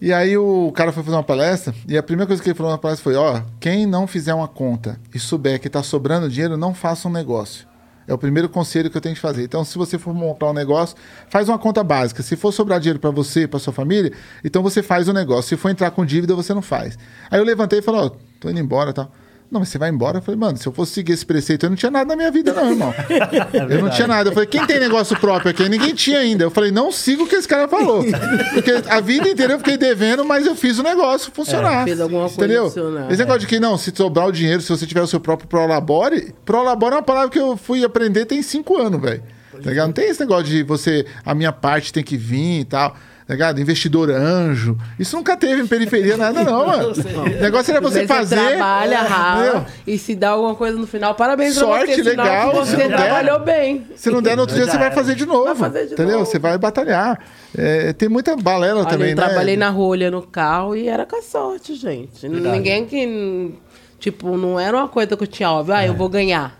E 0.00 0.12
aí 0.12 0.36
o 0.36 0.72
cara 0.72 0.92
foi 0.92 1.02
fazer 1.02 1.16
uma 1.16 1.22
palestra 1.22 1.74
e 1.86 1.98
a 1.98 2.02
primeira 2.02 2.26
coisa 2.26 2.42
que 2.42 2.48
ele 2.48 2.56
falou 2.56 2.72
na 2.72 2.78
palestra 2.78 3.02
foi: 3.04 3.16
ó, 3.16 3.42
quem 3.60 3.84
não 3.84 4.06
fizer 4.06 4.32
uma 4.32 4.48
conta 4.48 4.98
e 5.14 5.18
souber 5.18 5.60
que 5.60 5.66
está 5.66 5.82
sobrando 5.82 6.28
dinheiro, 6.28 6.56
não 6.56 6.72
faça 6.72 7.06
um 7.08 7.10
negócio. 7.12 7.67
É 8.08 8.14
o 8.14 8.18
primeiro 8.18 8.48
conselho 8.48 8.90
que 8.90 8.96
eu 8.96 9.00
tenho 9.00 9.14
que 9.14 9.20
fazer. 9.20 9.44
Então, 9.44 9.62
se 9.64 9.76
você 9.76 9.98
for 9.98 10.14
montar 10.14 10.46
um 10.48 10.54
negócio, 10.54 10.96
faz 11.28 11.48
uma 11.48 11.58
conta 11.58 11.84
básica. 11.84 12.22
Se 12.22 12.34
for 12.36 12.50
sobrar 12.50 12.80
dinheiro 12.80 12.98
para 12.98 13.10
você, 13.10 13.46
para 13.46 13.60
sua 13.60 13.72
família, 13.72 14.12
então 14.42 14.62
você 14.62 14.82
faz 14.82 15.08
o 15.08 15.12
negócio. 15.12 15.50
Se 15.50 15.56
for 15.56 15.68
entrar 15.68 15.90
com 15.90 16.06
dívida, 16.06 16.34
você 16.34 16.54
não 16.54 16.62
faz. 16.62 16.98
Aí 17.30 17.38
eu 17.38 17.44
levantei 17.44 17.80
e 17.80 17.82
falei: 17.82 18.00
ó, 18.00 18.10
tô 18.40 18.48
indo 18.48 18.58
embora, 18.58 18.94
tal. 18.94 19.12
Não, 19.50 19.60
mas 19.60 19.70
você 19.70 19.78
vai 19.78 19.88
embora? 19.88 20.18
Eu 20.18 20.22
falei, 20.22 20.38
mano, 20.38 20.58
se 20.58 20.66
eu 20.66 20.72
fosse 20.72 20.92
seguir 20.92 21.12
esse 21.12 21.24
preceito, 21.24 21.64
eu 21.64 21.70
não 21.70 21.76
tinha 21.76 21.90
nada 21.90 22.04
na 22.04 22.14
minha 22.16 22.30
vida, 22.30 22.52
não, 22.52 22.70
irmão. 22.70 22.94
eu 23.70 23.82
não 23.82 23.88
tinha 23.88 24.06
nada. 24.06 24.28
Eu 24.28 24.34
falei, 24.34 24.46
quem 24.46 24.66
tem 24.66 24.78
negócio 24.78 25.18
próprio 25.18 25.50
aqui? 25.50 25.66
Ninguém 25.70 25.94
tinha 25.94 26.18
ainda. 26.18 26.44
Eu 26.44 26.50
falei, 26.50 26.70
não 26.70 26.92
siga 26.92 27.22
o 27.22 27.26
que 27.26 27.34
esse 27.34 27.48
cara 27.48 27.66
falou. 27.66 28.04
Porque 28.52 28.70
a 28.88 29.00
vida 29.00 29.26
inteira 29.26 29.54
eu 29.54 29.58
fiquei 29.58 29.78
devendo, 29.78 30.22
mas 30.22 30.44
eu 30.44 30.54
fiz 30.54 30.78
o 30.78 30.82
negócio 30.82 31.32
funcionar. 31.32 31.82
É, 31.82 31.84
fez 31.84 32.00
alguma 32.00 32.24
coisa 32.24 32.36
Entendeu? 32.36 32.64
funcionar. 32.64 33.10
Esse 33.10 33.20
negócio 33.20 33.40
de 33.40 33.46
que 33.46 33.58
não, 33.58 33.78
se 33.78 33.90
sobrar 33.94 34.26
o 34.26 34.32
dinheiro, 34.32 34.60
se 34.60 34.68
você 34.68 34.86
tiver 34.86 35.02
o 35.02 35.06
seu 35.06 35.18
próprio 35.18 35.48
Prolabore, 35.48 36.34
Prolabore 36.44 36.92
é 36.92 36.96
uma 36.96 37.02
palavra 37.02 37.30
que 37.30 37.38
eu 37.38 37.56
fui 37.56 37.82
aprender 37.82 38.26
tem 38.26 38.42
cinco 38.42 38.76
anos, 38.76 39.00
velho. 39.00 39.22
Tá 39.62 39.70
ligado? 39.70 39.86
Não 39.86 39.92
tem 39.94 40.08
esse 40.08 40.20
negócio 40.20 40.44
de 40.44 40.62
você, 40.62 41.06
a 41.24 41.34
minha 41.34 41.52
parte 41.52 41.92
tem 41.92 42.04
que 42.04 42.16
vir 42.16 42.60
e 42.60 42.64
tal. 42.64 42.94
Tá 43.28 43.34
ligado? 43.34 43.60
Investidor 43.60 44.10
anjo. 44.10 44.76
Isso 44.98 45.14
nunca 45.14 45.36
teve 45.36 45.60
em 45.62 45.66
periferia, 45.66 46.16
nada 46.16 46.42
não, 46.42 46.66
mano. 46.66 46.92
O 47.38 47.40
negócio 47.42 47.70
era 47.70 47.80
você 47.80 48.00
Você 48.00 48.06
fazer. 48.06 48.34
trabalha, 48.36 49.02
rala, 49.02 49.44
Entendeu? 49.46 49.66
e 49.86 49.98
se 49.98 50.14
dá 50.16 50.30
alguma 50.30 50.54
coisa 50.54 50.76
no 50.78 50.86
final, 50.86 51.14
parabéns 51.14 51.54
Sorte, 51.54 51.84
pra 51.94 51.94
você. 51.96 52.10
sinal 52.10 52.26
legal, 52.26 52.52
você 52.54 52.76
der- 52.76 52.88
trabalhou 52.88 53.38
bem. 53.40 53.86
Se 53.94 54.10
não 54.10 54.22
der 54.22 54.34
no 54.34 54.40
outro 54.42 54.56
dia, 54.56 54.66
você 54.66 54.78
vai 54.78 54.90
fazer 54.90 55.14
de 55.14 55.26
novo. 55.26 55.44
Vai 55.44 55.54
fazer 55.54 55.86
de 55.86 55.92
entendeu? 55.92 56.18
novo. 56.18 56.26
Você 56.30 56.38
vai 56.38 56.56
batalhar. 56.58 57.20
É, 57.56 57.92
tem 57.92 58.08
muita 58.08 58.34
balela 58.34 58.80
Olha, 58.80 58.88
também, 58.88 59.10
eu 59.10 59.16
né? 59.16 59.22
trabalhei 59.24 59.56
na 59.56 59.68
rua 59.68 59.88
olhando 59.88 60.18
o 60.18 60.22
carro 60.26 60.74
e 60.74 60.88
era 60.88 61.04
com 61.06 61.16
a 61.16 61.22
sorte, 61.22 61.74
gente. 61.74 62.26
Verdade. 62.26 62.56
Ninguém 62.56 62.86
que. 62.86 63.54
Tipo, 64.00 64.36
não 64.36 64.58
era 64.58 64.76
uma 64.76 64.88
coisa 64.88 65.16
que 65.16 65.22
eu 65.22 65.26
tinha 65.26 65.50
óbvio, 65.50 65.74
ah, 65.74 65.84
eu 65.86 65.92
vou 65.92 66.08
ganhar. 66.08 66.56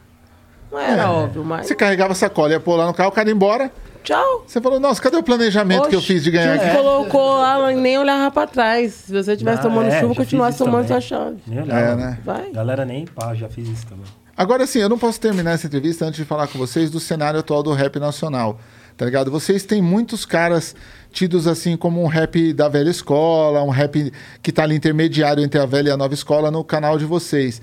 Não 0.71 0.79
era 0.79 1.03
É. 1.05 1.07
óbvio, 1.07 1.43
mas. 1.45 1.67
Você 1.67 1.75
carregava 1.75 2.13
a 2.13 2.15
sacola, 2.17 2.51
ia 2.53 2.61
pôr 2.61 2.77
lá 2.77 2.87
no 2.87 2.93
carro, 2.93 3.09
o 3.09 3.13
cara 3.13 3.29
ia 3.29 3.35
embora. 3.35 3.71
Tchau. 4.05 4.45
Você 4.47 4.61
falou, 4.61 4.81
nossa, 4.81 5.01
cadê 5.03 5.17
o 5.17 5.23
planejamento 5.23 5.89
que 5.89 5.95
eu 5.95 5.99
Oxe, 5.99 6.09
fiz 6.15 6.25
de 6.25 6.31
ganhar 6.31 6.55
aqui? 6.55 6.77
colocou 6.77 7.37
lá, 7.37 7.71
nem 7.73 7.99
olhava 7.99 8.31
pra 8.31 8.47
trás. 8.47 8.93
Se 8.95 9.13
você 9.13 9.33
estivesse 9.33 9.61
Ah, 9.61 9.63
tomando 9.63 9.89
é, 9.89 10.01
chuva, 10.01 10.15
continuasse 10.15 10.59
tomando 10.59 10.87
também. 10.87 11.01
sua 11.01 11.01
chave. 11.01 11.37
Nem 11.47 11.63
olhava. 11.63 11.81
É, 11.81 11.95
né? 11.97 12.19
Vai. 12.25 12.51
Galera 12.51 12.85
nem 12.85 13.07
pá, 13.07 13.35
já 13.35 13.49
fiz 13.49 13.69
isso 13.69 13.87
também. 13.87 14.05
Agora 14.37 14.67
sim, 14.67 14.79
eu 14.79 14.89
não 14.89 14.99
posso 14.99 15.21
terminar 15.21 15.53
essa 15.53 15.67
entrevista 15.67 16.05
antes 16.05 16.17
de 16.19 16.25
falar 16.25 16.47
com 16.47 16.59
vocês 16.59 16.91
do 16.91 17.01
cenário 17.01 17.41
atual 17.41 17.63
do 17.63 17.73
rap 17.73 17.99
nacional. 17.99 18.59
Tá 18.97 19.05
ligado? 19.05 19.31
Vocês 19.31 19.63
têm 19.65 19.81
muitos 19.83 20.25
caras 20.25 20.75
tidos 21.13 21.47
assim 21.47 21.77
como 21.77 22.03
um 22.03 22.07
rap 22.07 22.53
da 22.53 22.69
velha 22.69 22.91
escola, 22.91 23.63
um 23.63 23.69
rap 23.71 24.13
que 24.43 24.51
tá 24.53 24.63
ali 24.65 24.75
intermediário 24.77 25.43
entre 25.43 25.61
a 25.61 25.67
velha 25.67 25.91
e 25.91 25.93
a 25.93 25.97
nova 25.97 26.15
escola 26.15 26.51
no 26.51 26.65
canal 26.65 26.99
de 26.99 27.05
vocês. 27.05 27.61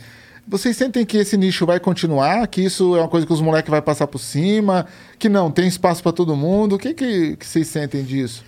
Vocês 0.47 0.77
sentem 0.77 1.05
que 1.05 1.17
esse 1.17 1.35
nicho 1.37 1.65
vai 1.65 1.79
continuar? 1.79 2.45
Que 2.47 2.61
isso 2.61 2.95
é 2.95 2.99
uma 2.99 3.07
coisa 3.07 3.25
que 3.25 3.33
os 3.33 3.41
moleques 3.41 3.69
vai 3.69 3.81
passar 3.81 4.05
por 4.07 4.19
cima? 4.19 4.85
Que 5.17 5.27
não, 5.27 5.49
tem 5.49 5.67
espaço 5.67 6.03
para 6.03 6.11
todo 6.11 6.35
mundo? 6.35 6.75
O 6.75 6.77
que, 6.79 6.93
que, 6.93 7.35
que 7.35 7.45
vocês 7.45 7.67
sentem 7.67 8.03
disso? 8.03 8.45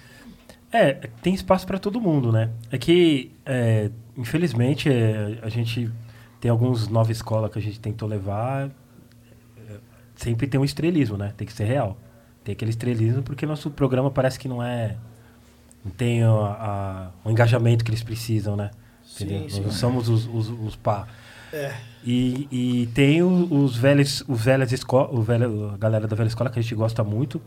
É, 0.71 0.93
tem 1.21 1.33
espaço 1.33 1.65
pra 1.65 1.79
todo 1.79 1.99
mundo, 1.99 2.31
né? 2.31 2.49
É 2.71 2.77
que, 2.77 3.31
é, 3.45 3.89
infelizmente, 4.15 4.89
é, 4.89 5.39
a 5.41 5.49
gente 5.49 5.89
tem 6.39 6.51
alguns 6.51 6.87
nova 6.87 7.11
escola 7.11 7.49
que 7.49 7.57
a 7.57 7.61
gente 7.61 7.79
tentou 7.79 8.07
levar. 8.07 8.69
é, 9.69 9.73
sempre 10.15 10.45
tem 10.45 10.59
um 10.59 10.65
estrelismo, 10.65 11.17
né? 11.17 11.33
Tem 11.35 11.47
que 11.47 11.53
ser 11.53 11.63
real. 11.65 11.97
Tem 12.43 12.53
aquele 12.53 12.69
estrelismo 12.69 13.23
porque 13.23 13.45
nosso 13.45 13.71
programa 13.71 14.11
parece 14.11 14.37
que 14.37 14.47
não 14.47 14.61
é. 14.61 14.97
Não 15.83 15.91
tem 15.91 16.21
a- 16.21 16.29
a- 16.29 17.09
o 17.25 17.31
engajamento 17.31 17.83
que 17.83 17.89
eles 17.89 18.03
precisam, 18.03 18.55
né? 18.55 18.69
Sim, 19.03 19.47
sim. 19.49 19.55
Nós 19.61 19.65
não 19.65 19.71
somos 19.71 20.09
os, 20.09 20.27
os, 20.27 20.49
os 20.49 20.75
pá. 20.75 21.07
É. 21.53 21.73
E, 22.05 22.47
e 22.51 22.87
tem 22.93 23.21
o- 23.21 23.47
os 23.63 23.75
velhos, 23.77 24.23
os 24.27 24.41
velhas 24.41 24.71
escola, 24.71 25.09
o 25.11 25.21
velho, 25.21 25.71
a 25.73 25.77
galera 25.77 26.07
da 26.07 26.15
velha 26.15 26.27
escola 26.27 26.49
que 26.49 26.59
a 26.59 26.61
gente 26.61 26.75
gosta 26.75 27.03
muito 27.03 27.41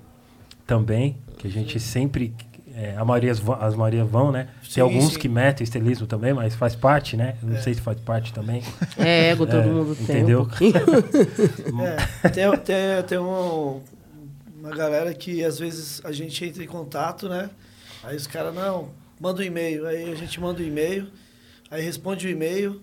também, 0.66 1.16
que 1.38 1.46
a 1.46 1.50
gente 1.50 1.78
sempre, 1.80 2.34
é, 2.74 2.94
a 2.96 3.04
maioria, 3.04 3.32
as 3.32 3.74
maioria 3.74 4.04
vão, 4.04 4.30
né? 4.30 4.48
Sim, 4.62 4.74
tem 4.74 4.82
alguns 4.82 5.12
sim. 5.14 5.18
que 5.18 5.28
metem 5.28 5.64
estelismo 5.64 6.06
também, 6.06 6.32
mas 6.32 6.54
faz 6.54 6.74
parte, 6.74 7.16
né? 7.16 7.36
Eu 7.42 7.48
não 7.50 7.60
sei 7.60 7.74
se 7.74 7.80
faz 7.80 7.98
parte 8.00 8.32
também. 8.32 8.62
É, 8.96 9.30
ego 9.30 9.46
todo 9.46 9.58
É, 9.60 9.66
mundo 9.66 9.94
tem. 9.96 10.04
entendeu? 10.04 10.42
Um 10.42 10.46
pouquinho. 10.46 10.72
É, 12.24 12.28
tem, 12.28 12.50
tem, 12.58 13.02
tem 13.06 13.18
um- 13.18 13.80
uma 14.58 14.70
galera 14.76 15.12
que 15.14 15.42
às 15.44 15.58
vezes 15.58 16.00
a 16.04 16.12
gente 16.12 16.44
entra 16.44 16.62
em 16.62 16.66
contato, 16.66 17.28
né? 17.28 17.48
Aí 18.02 18.14
os 18.16 18.26
caras, 18.26 18.54
não, 18.54 18.88
manda 19.18 19.40
um 19.40 19.44
e-mail. 19.44 19.86
Aí 19.86 20.12
a 20.12 20.14
gente 20.14 20.38
manda 20.40 20.62
um 20.62 20.66
e-mail, 20.66 21.06
aí 21.70 21.82
responde 21.82 22.26
o 22.26 22.30
e-mail, 22.30 22.80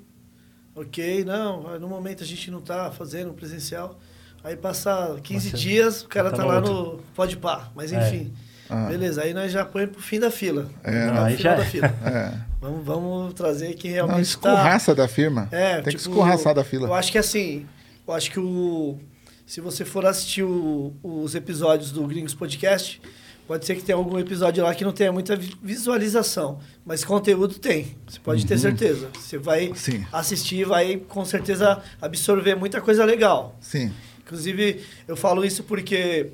ok, 0.78 1.24
não, 1.26 1.80
no 1.80 1.88
momento 1.88 2.24
a 2.24 2.26
gente 2.28 2.50
não 2.52 2.62
tá 2.62 2.92
fazendo 2.92 3.34
presencial. 3.34 3.98
Aí 4.44 4.56
passa 4.56 5.18
15 5.24 5.50
Você- 5.50 5.58
dias, 5.58 6.02
o 6.04 6.08
cara 6.08 6.30
tá 6.32 6.38
tá 6.38 6.46
lá 6.46 6.56
outro. 6.58 6.74
no 6.74 7.00
Pode 7.16 7.36
Pá, 7.38 7.70
mas 7.76 7.92
É. 7.92 8.08
enfim. 8.08 8.34
Ah. 8.70 8.86
Beleza, 8.88 9.22
aí 9.24 9.34
nós 9.34 9.52
já 9.52 9.64
põe 9.66 9.88
pro 9.88 10.02
fim 10.02 10.20
da 10.20 10.30
fila. 10.30 10.70
É, 10.84 11.06
Não, 11.08 11.14
não, 11.16 11.24
aí 11.26 11.38
já 11.38 11.56
da 11.56 11.64
é. 11.64 11.66
fila. 11.66 11.88
É. 12.06 12.34
Vamos, 12.60 12.86
vamos 12.86 13.34
trazer 13.34 13.74
quem 13.76 13.92
Não, 13.92 14.08
realmente 14.08 14.38
tá... 14.38 14.50
escorraça 14.52 14.96
da 14.96 15.08
firma. 15.08 15.48
É, 15.52 15.76
Tem 15.76 15.84
que 15.84 15.90
tipo, 15.92 16.02
escorraçar 16.10 16.54
da 16.56 16.64
fila. 16.64 16.88
Eu 16.88 16.94
acho 16.94 17.12
que 17.12 17.18
assim, 17.18 17.66
eu 18.08 18.14
acho 18.14 18.32
que 18.32 18.40
o. 18.40 18.98
Se 19.46 19.62
você 19.62 19.86
for 19.86 20.06
assistir 20.06 20.44
o- 20.44 20.94
os 21.04 21.34
episódios 21.36 21.92
do 21.92 22.06
Gringos 22.08 22.34
Podcast, 22.34 23.02
pode 23.48 23.66
ser 23.66 23.76
que 23.76 23.82
tenha 23.84 23.98
algum 23.98 24.20
episódio 24.20 24.64
lá 24.64 24.76
que 24.76 24.84
não 24.84 24.92
tenha 24.92 25.12
muita 25.12 25.36
vi- 25.36 25.56
visualização. 25.64 26.60
Mas 26.86 27.04
conteúdo 27.04 27.56
tem. 27.56 27.96
Você 28.08 28.20
pode 28.20 28.46
ter 28.46 28.58
certeza. 28.58 29.10
Você 29.18 29.38
vai 29.38 29.70
Uhum. 29.70 29.76
Sim. 29.76 30.06
assistir, 30.12 30.66
vai 30.66 30.98
com 30.98 31.24
certeza 31.26 31.82
absorver 32.02 32.56
muita 32.56 32.82
coisa 32.82 33.06
legal. 33.06 33.56
Sim. 33.62 33.92
Inclusive, 34.20 34.84
eu 35.08 35.16
falo 35.16 35.46
isso 35.46 35.64
porque 35.64 36.32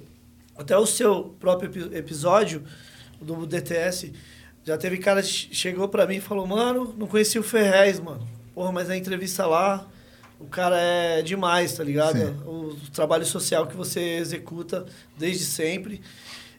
até 0.57 0.75
o 0.77 0.85
seu 0.85 1.35
próprio 1.39 1.69
epi- 1.69 1.95
episódio 1.95 2.63
do 3.21 3.45
DTS, 3.45 4.11
já 4.65 4.77
teve 4.77 4.97
cara 4.97 5.21
que 5.21 5.27
che- 5.27 5.53
chegou 5.53 5.87
pra 5.87 6.07
mim 6.07 6.15
e 6.15 6.21
falou, 6.21 6.47
mano, 6.47 6.93
não 6.97 7.05
conheci 7.07 7.37
o 7.37 7.43
Ferrez, 7.43 7.99
mano. 7.99 8.27
Porra, 8.55 8.71
mas 8.71 8.89
a 8.89 8.97
entrevista 8.97 9.45
lá, 9.45 9.87
o 10.39 10.45
cara 10.45 10.79
é 10.79 11.21
demais, 11.21 11.73
tá 11.73 11.83
ligado? 11.83 12.17
Sim. 12.17 12.35
O 12.45 12.75
trabalho 12.91 13.25
social 13.25 13.67
que 13.67 13.75
você 13.75 13.99
executa 14.17 14.85
desde 15.17 15.43
sempre. 15.45 16.01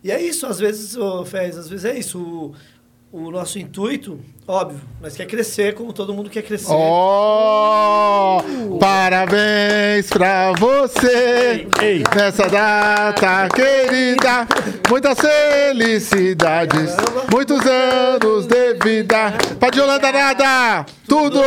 E 0.05 0.11
é 0.11 0.21
isso, 0.21 0.47
às 0.47 0.59
vezes, 0.59 0.95
ô 0.99 1.25
Ferrez, 1.25 1.57
às 1.57 1.67
vezes 1.67 1.87
é 1.87 1.99
isso. 1.99 2.21
O, 3.11 3.25
o 3.27 3.31
nosso 3.31 3.59
intuito, 3.59 4.21
óbvio, 4.47 4.81
nós 5.01 5.17
quer 5.17 5.27
crescer 5.27 5.75
como 5.75 5.93
todo 5.93 6.13
mundo 6.13 6.29
quer 6.31 6.43
crescer. 6.43 6.73
Oh, 6.73 8.43
parabéns 8.79 10.09
pra 10.09 10.53
você 10.53 11.67
Ei, 11.81 11.97
ei. 11.97 12.03
nessa 12.15 12.49
data 12.49 13.49
querida. 13.55 14.47
Muitas 14.89 15.19
felicidades, 15.19 16.95
muitos 17.33 17.61
anos 17.67 18.47
de 18.47 18.75
vida. 18.83 19.33
Pra 19.59 19.71
de 19.71 19.81
Holanda 19.81 20.13
nada, 20.13 20.87
tudo. 21.09 21.41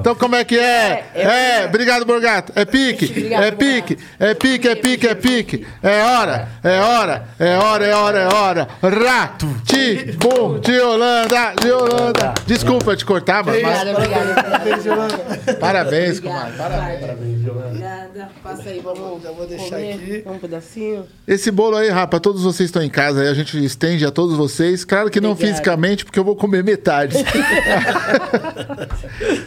Então 0.00 0.14
como 0.14 0.34
é 0.36 0.44
que 0.44 0.58
é? 0.58 1.10
É, 1.14 1.64
obrigado, 1.66 2.04
Borgato. 2.04 2.52
É 2.56 2.64
pique, 2.64 3.06
Obrigado, 3.06 3.42
é 3.44 3.50
pique, 3.52 3.98
é 4.18 4.34
pique, 4.34 4.68
é 4.68 4.74
pique, 4.74 5.06
é 5.06 5.14
pique. 5.14 5.66
É 5.82 6.02
hora, 6.02 6.48
é 6.62 6.80
hora, 6.80 7.28
é 7.38 7.56
hora, 7.56 7.86
é 7.86 7.94
hora, 7.94 8.18
é 8.18 8.34
hora. 8.34 8.68
Ra, 8.82 9.36
ti, 9.64 10.16
bum, 10.18 10.58
de 10.60 10.80
Holanda, 10.80 11.54
de 11.60 11.70
Holanda. 11.70 12.31
Desculpa 12.46 12.96
te 12.96 13.04
cortar, 13.04 13.44
mas 13.44 13.56
Obrigada, 13.56 13.92
obrigada. 13.92 14.34
parabéns, 14.42 14.86
Obrigada. 14.86 15.18
comadre. 15.18 15.54
Parabéns. 15.58 16.20
Parabéns, 16.20 17.46
Obrigada. 17.48 18.28
Passa 18.42 18.68
aí, 18.68 18.80
vamos. 18.80 19.22
Já 19.22 19.30
vou 19.30 19.46
deixar 19.46 19.76
comer. 19.76 19.94
aqui. 19.94 20.22
Um 20.26 20.38
pedacinho. 20.38 21.06
Esse 21.26 21.50
bolo 21.50 21.76
aí, 21.76 21.88
rapaz, 21.88 22.20
todos 22.20 22.42
vocês 22.42 22.68
estão 22.68 22.82
em 22.82 22.90
casa 22.90 23.22
aí, 23.22 23.28
a 23.28 23.34
gente 23.34 23.62
estende 23.64 24.04
a 24.04 24.10
todos 24.10 24.36
vocês. 24.36 24.84
Claro 24.84 25.10
que 25.10 25.20
não 25.20 25.30
Obrigada. 25.32 25.54
fisicamente, 25.56 26.04
porque 26.04 26.18
eu 26.18 26.24
vou 26.24 26.36
comer 26.36 26.62
metade. 26.64 27.16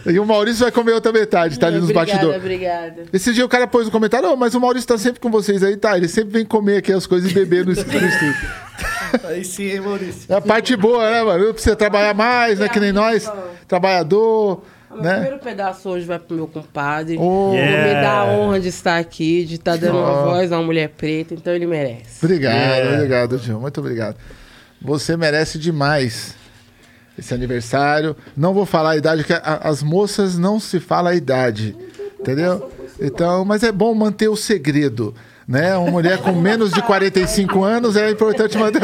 e 0.05 0.19
o 0.19 0.25
Maurício 0.25 0.61
vai 0.63 0.71
comer 0.71 0.93
outra 0.93 1.11
metade, 1.11 1.59
tá 1.59 1.67
ali 1.67 1.75
nos 1.77 1.85
obrigada, 1.89 2.11
bastidores. 2.11 2.41
obrigada. 2.41 3.03
Esse 3.13 3.33
dia 3.33 3.45
o 3.45 3.49
cara 3.49 3.67
pôs 3.67 3.85
no 3.85 3.91
comentário, 3.91 4.29
"Ô, 4.31 4.35
mas 4.35 4.55
o 4.55 4.59
Maurício 4.61 4.87
tá 4.87 4.97
sempre 4.97 5.19
com 5.19 5.29
vocês 5.29 5.63
aí, 5.63 5.75
tá? 5.77 5.95
Ele 5.97 6.07
sempre 6.07 6.31
vem 6.33 6.45
comer 6.45 6.77
aqui 6.77 6.91
as 6.91 7.05
coisas 7.05 7.29
e 7.29 7.33
beber 7.33 7.65
no 7.65 7.73
no 7.75 7.79
estúdio. 7.79 8.35
Aí 9.25 9.43
sim, 9.45 9.63
hein, 9.65 9.81
Maurício? 9.81 10.31
É 10.31 10.35
a 10.35 10.41
parte 10.41 10.75
boa, 10.75 11.09
né, 11.09 11.23
mano? 11.23 11.45
Não 11.45 11.53
precisa 11.53 11.75
trabalhar 11.75 12.13
mais, 12.13 12.59
né? 12.59 12.67
Que 12.69 12.79
nem 12.79 12.91
nós, 12.91 13.29
trabalhador, 13.67 14.63
O 14.89 14.93
meu 14.95 15.03
né? 15.03 15.13
primeiro 15.13 15.39
pedaço 15.39 15.89
hoje 15.89 16.05
vai 16.05 16.19
pro 16.19 16.35
meu 16.35 16.47
compadre. 16.47 17.17
Oh, 17.19 17.53
Yeah. 17.53 17.71
Ele 17.87 17.95
me 17.95 18.01
dá 18.01 18.11
a 18.19 18.25
honra 18.25 18.59
de 18.59 18.67
estar 18.69 18.97
aqui, 18.97 19.45
de 19.45 19.55
estar 19.55 19.77
dando 19.77 19.97
uma 19.97 20.21
Oh. 20.21 20.25
voz 20.31 20.51
a 20.51 20.57
uma 20.57 20.63
mulher 20.65 20.89
preta, 20.89 21.33
então 21.33 21.53
ele 21.53 21.65
merece. 21.67 22.23
Obrigado, 22.23 22.53
Yeah. 22.55 22.93
obrigado, 22.95 23.37
Gil. 23.37 23.59
Muito 23.59 23.79
obrigado. 23.79 24.15
Você 24.81 25.17
merece 25.17 25.57
demais 25.57 26.35
esse 27.17 27.33
aniversário. 27.33 28.15
Não 28.37 28.53
vou 28.53 28.65
falar 28.65 28.91
a 28.91 28.97
idade, 28.97 29.23
que 29.23 29.33
a- 29.33 29.59
as 29.63 29.81
moças 29.81 30.37
não 30.37 30.59
se 30.59 30.79
fala 30.79 31.11
a 31.11 31.15
idade. 31.15 31.75
Entendeu? 32.19 32.71
Então, 32.99 33.43
mas 33.45 33.61
é 33.63 33.71
bom 33.71 33.93
manter 33.93 34.27
o 34.29 34.35
segredo. 34.35 35.13
Né? 35.47 35.75
Uma 35.77 35.91
mulher 35.91 36.17
com 36.19 36.31
menos 36.31 36.71
de 36.71 36.81
45 36.81 37.63
anos 37.63 37.95
é 37.95 38.09
importante 38.09 38.57
manter. 38.57 38.81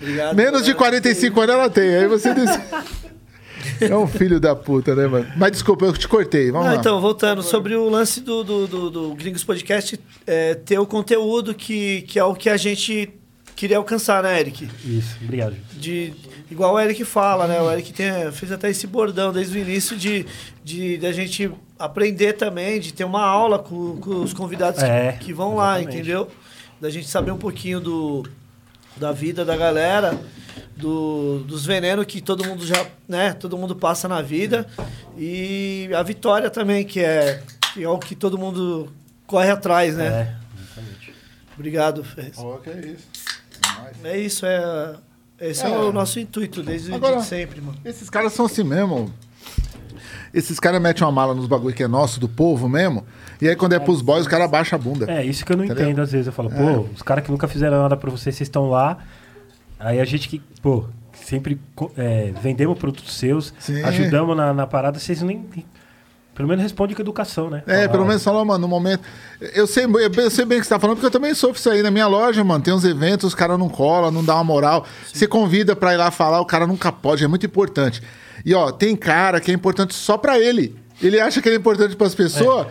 Obrigado. 0.00 0.36
menos 0.36 0.64
de 0.64 0.74
45 0.74 1.40
anos 1.40 1.54
ela 1.54 1.70
tem. 1.70 1.96
Aí 1.96 2.06
você 2.06 2.32
diz. 2.32 2.50
É 3.80 3.96
um 3.96 4.06
filho 4.06 4.38
da 4.38 4.54
puta, 4.54 4.94
né, 4.94 5.06
mano? 5.06 5.26
Mas 5.36 5.52
desculpa, 5.52 5.86
eu 5.86 5.92
te 5.92 6.06
cortei. 6.06 6.50
Vamos 6.50 6.66
Não, 6.66 6.74
lá. 6.74 6.80
então, 6.80 7.00
voltando, 7.00 7.42
sobre 7.42 7.74
o 7.74 7.88
lance 7.88 8.20
do, 8.20 8.44
do, 8.44 8.66
do, 8.66 8.90
do 8.90 9.14
Gringos 9.14 9.42
Podcast, 9.42 9.98
é, 10.26 10.54
ter 10.54 10.78
o 10.78 10.86
conteúdo 10.86 11.54
que, 11.54 12.02
que 12.02 12.18
é 12.18 12.24
o 12.24 12.34
que 12.34 12.48
a 12.48 12.56
gente 12.56 13.10
queria 13.56 13.78
alcançar, 13.78 14.22
né, 14.22 14.38
Eric? 14.38 14.68
Isso, 14.84 15.16
obrigado. 15.22 15.56
De, 15.72 16.12
igual 16.50 16.74
o 16.74 16.78
Eric 16.78 17.04
fala, 17.04 17.46
né? 17.46 17.60
O 17.60 17.70
Eric 17.70 17.92
tem, 17.92 18.30
fez 18.32 18.52
até 18.52 18.70
esse 18.70 18.86
bordão 18.86 19.32
desde 19.32 19.58
o 19.58 19.60
início 19.60 19.96
de, 19.96 20.26
de, 20.64 20.96
de 20.98 21.06
a 21.06 21.12
gente 21.12 21.50
aprender 21.78 22.32
também, 22.32 22.80
de 22.80 22.92
ter 22.92 23.04
uma 23.04 23.22
aula 23.24 23.58
com, 23.58 23.98
com 23.98 24.22
os 24.22 24.32
convidados 24.32 24.80
que- 24.82 24.88
É, 24.88 25.12
que, 25.12 25.32
vão 25.32 25.54
lá, 25.56 25.76
exatamente. 25.78 25.94
entendeu? 25.98 26.30
Da 26.80 26.88
gente 26.90 27.06
saber 27.08 27.30
um 27.30 27.38
pouquinho 27.38 27.80
do, 27.80 28.26
da 28.96 29.12
vida 29.12 29.44
da 29.44 29.56
galera, 29.56 30.18
do, 30.76 31.40
dos 31.46 31.64
venenos 31.66 32.04
que 32.06 32.20
todo 32.20 32.44
mundo 32.44 32.66
já, 32.66 32.86
né? 33.08 33.32
Todo 33.34 33.56
mundo 33.58 33.76
passa 33.76 34.08
na 34.08 34.20
vida. 34.22 34.66
E 35.16 35.88
a 35.96 36.02
vitória 36.02 36.50
também, 36.50 36.84
que 36.84 37.00
é, 37.00 37.42
que 37.72 37.82
é 37.84 37.88
o 37.88 37.98
que 37.98 38.14
todo 38.14 38.36
mundo 38.38 38.90
corre 39.26 39.50
atrás, 39.50 39.96
né? 39.96 40.06
É, 40.06 40.60
exatamente. 40.62 41.14
Obrigado, 41.54 42.02
Fez. 42.02 42.36
Oh, 42.38 42.56
que 42.58 42.70
isso. 42.70 43.06
É 44.02 44.18
isso, 44.18 44.46
é 44.46 44.96
Esse 45.40 45.64
é, 45.64 45.68
É. 45.70 45.76
o 45.78 45.92
nosso 45.92 46.18
intuito 46.18 46.62
desde 46.62 46.92
Agora- 46.92 47.16
de 47.18 47.24
sempre, 47.26 47.60
mano. 47.60 47.78
Esses 47.84 48.08
caras 48.10 48.32
são 48.32 48.46
assim 48.46 48.64
mesmo. 48.64 49.12
Esses 50.34 50.58
caras 50.58 50.82
metem 50.82 51.04
uma 51.06 51.12
mala 51.12 51.32
nos 51.32 51.46
bagulho 51.46 51.72
que 51.74 51.82
é 51.84 51.88
nosso, 51.88 52.18
do 52.18 52.28
povo 52.28 52.68
mesmo. 52.68 53.06
E 53.40 53.48
aí, 53.48 53.54
quando 53.54 53.74
é 53.74 53.78
pros 53.78 54.02
boys, 54.02 54.22
os 54.22 54.28
caras 54.28 54.50
baixam 54.50 54.76
a 54.76 54.82
bunda. 54.82 55.10
É, 55.10 55.24
isso 55.24 55.44
que 55.46 55.52
eu 55.52 55.56
não 55.56 55.64
Entendeu? 55.64 55.84
entendo 55.84 56.00
às 56.00 56.10
vezes. 56.10 56.26
Eu 56.26 56.32
falo, 56.32 56.50
pô, 56.50 56.86
os 56.92 57.02
caras 57.02 57.24
que 57.24 57.30
nunca 57.30 57.46
fizeram 57.46 57.80
nada 57.80 57.96
pra 57.96 58.10
vocês, 58.10 58.34
vocês 58.34 58.48
estão 58.48 58.68
lá. 58.68 58.98
Aí 59.78 60.00
a 60.00 60.04
gente 60.04 60.28
que, 60.28 60.40
pô, 60.60 60.86
sempre 61.12 61.60
é, 61.96 62.32
vendemos 62.42 62.76
produtos 62.78 63.14
seus, 63.16 63.54
Sim. 63.60 63.82
ajudamos 63.84 64.36
na, 64.36 64.52
na 64.52 64.66
parada, 64.66 64.98
vocês 64.98 65.22
nem. 65.22 65.46
Pelo 66.34 66.48
menos 66.48 66.64
respondem 66.64 66.96
com 66.96 67.02
educação, 67.02 67.48
né? 67.48 67.62
É, 67.64 67.82
Fala, 67.82 67.88
pelo 67.90 68.06
menos 68.06 68.24
falou, 68.24 68.44
mano, 68.44 68.62
no 68.62 68.68
momento. 68.68 69.04
Eu 69.54 69.68
sei, 69.68 69.84
eu 69.84 70.30
sei 70.32 70.44
bem 70.44 70.58
o 70.58 70.60
que 70.60 70.66
você 70.66 70.74
tá 70.74 70.80
falando, 70.80 70.96
porque 70.96 71.06
eu 71.06 71.10
também 71.12 71.32
sofro 71.32 71.56
isso 71.56 71.70
aí 71.70 71.80
na 71.80 71.92
minha 71.92 72.08
loja, 72.08 72.42
mano. 72.42 72.62
Tem 72.62 72.74
uns 72.74 72.84
eventos, 72.84 73.28
os 73.28 73.34
caras 73.36 73.56
não 73.56 73.68
colam, 73.68 74.10
não 74.10 74.24
dá 74.24 74.34
uma 74.34 74.42
moral. 74.42 74.84
Você 75.12 75.28
convida 75.28 75.76
pra 75.76 75.94
ir 75.94 75.96
lá 75.96 76.10
falar, 76.10 76.40
o 76.40 76.44
cara 76.44 76.66
nunca 76.66 76.90
pode, 76.90 77.22
é 77.22 77.28
muito 77.28 77.46
importante. 77.46 78.02
E 78.44 78.54
ó, 78.54 78.70
tem 78.70 78.94
cara 78.94 79.40
que 79.40 79.50
é 79.50 79.54
importante 79.54 79.94
só 79.94 80.18
pra 80.18 80.38
ele. 80.38 80.76
Ele 81.02 81.18
acha 81.20 81.40
que 81.40 81.48
ele 81.48 81.56
é 81.56 81.58
importante 81.58 81.96
pras 81.96 82.14
pessoas. 82.14 82.66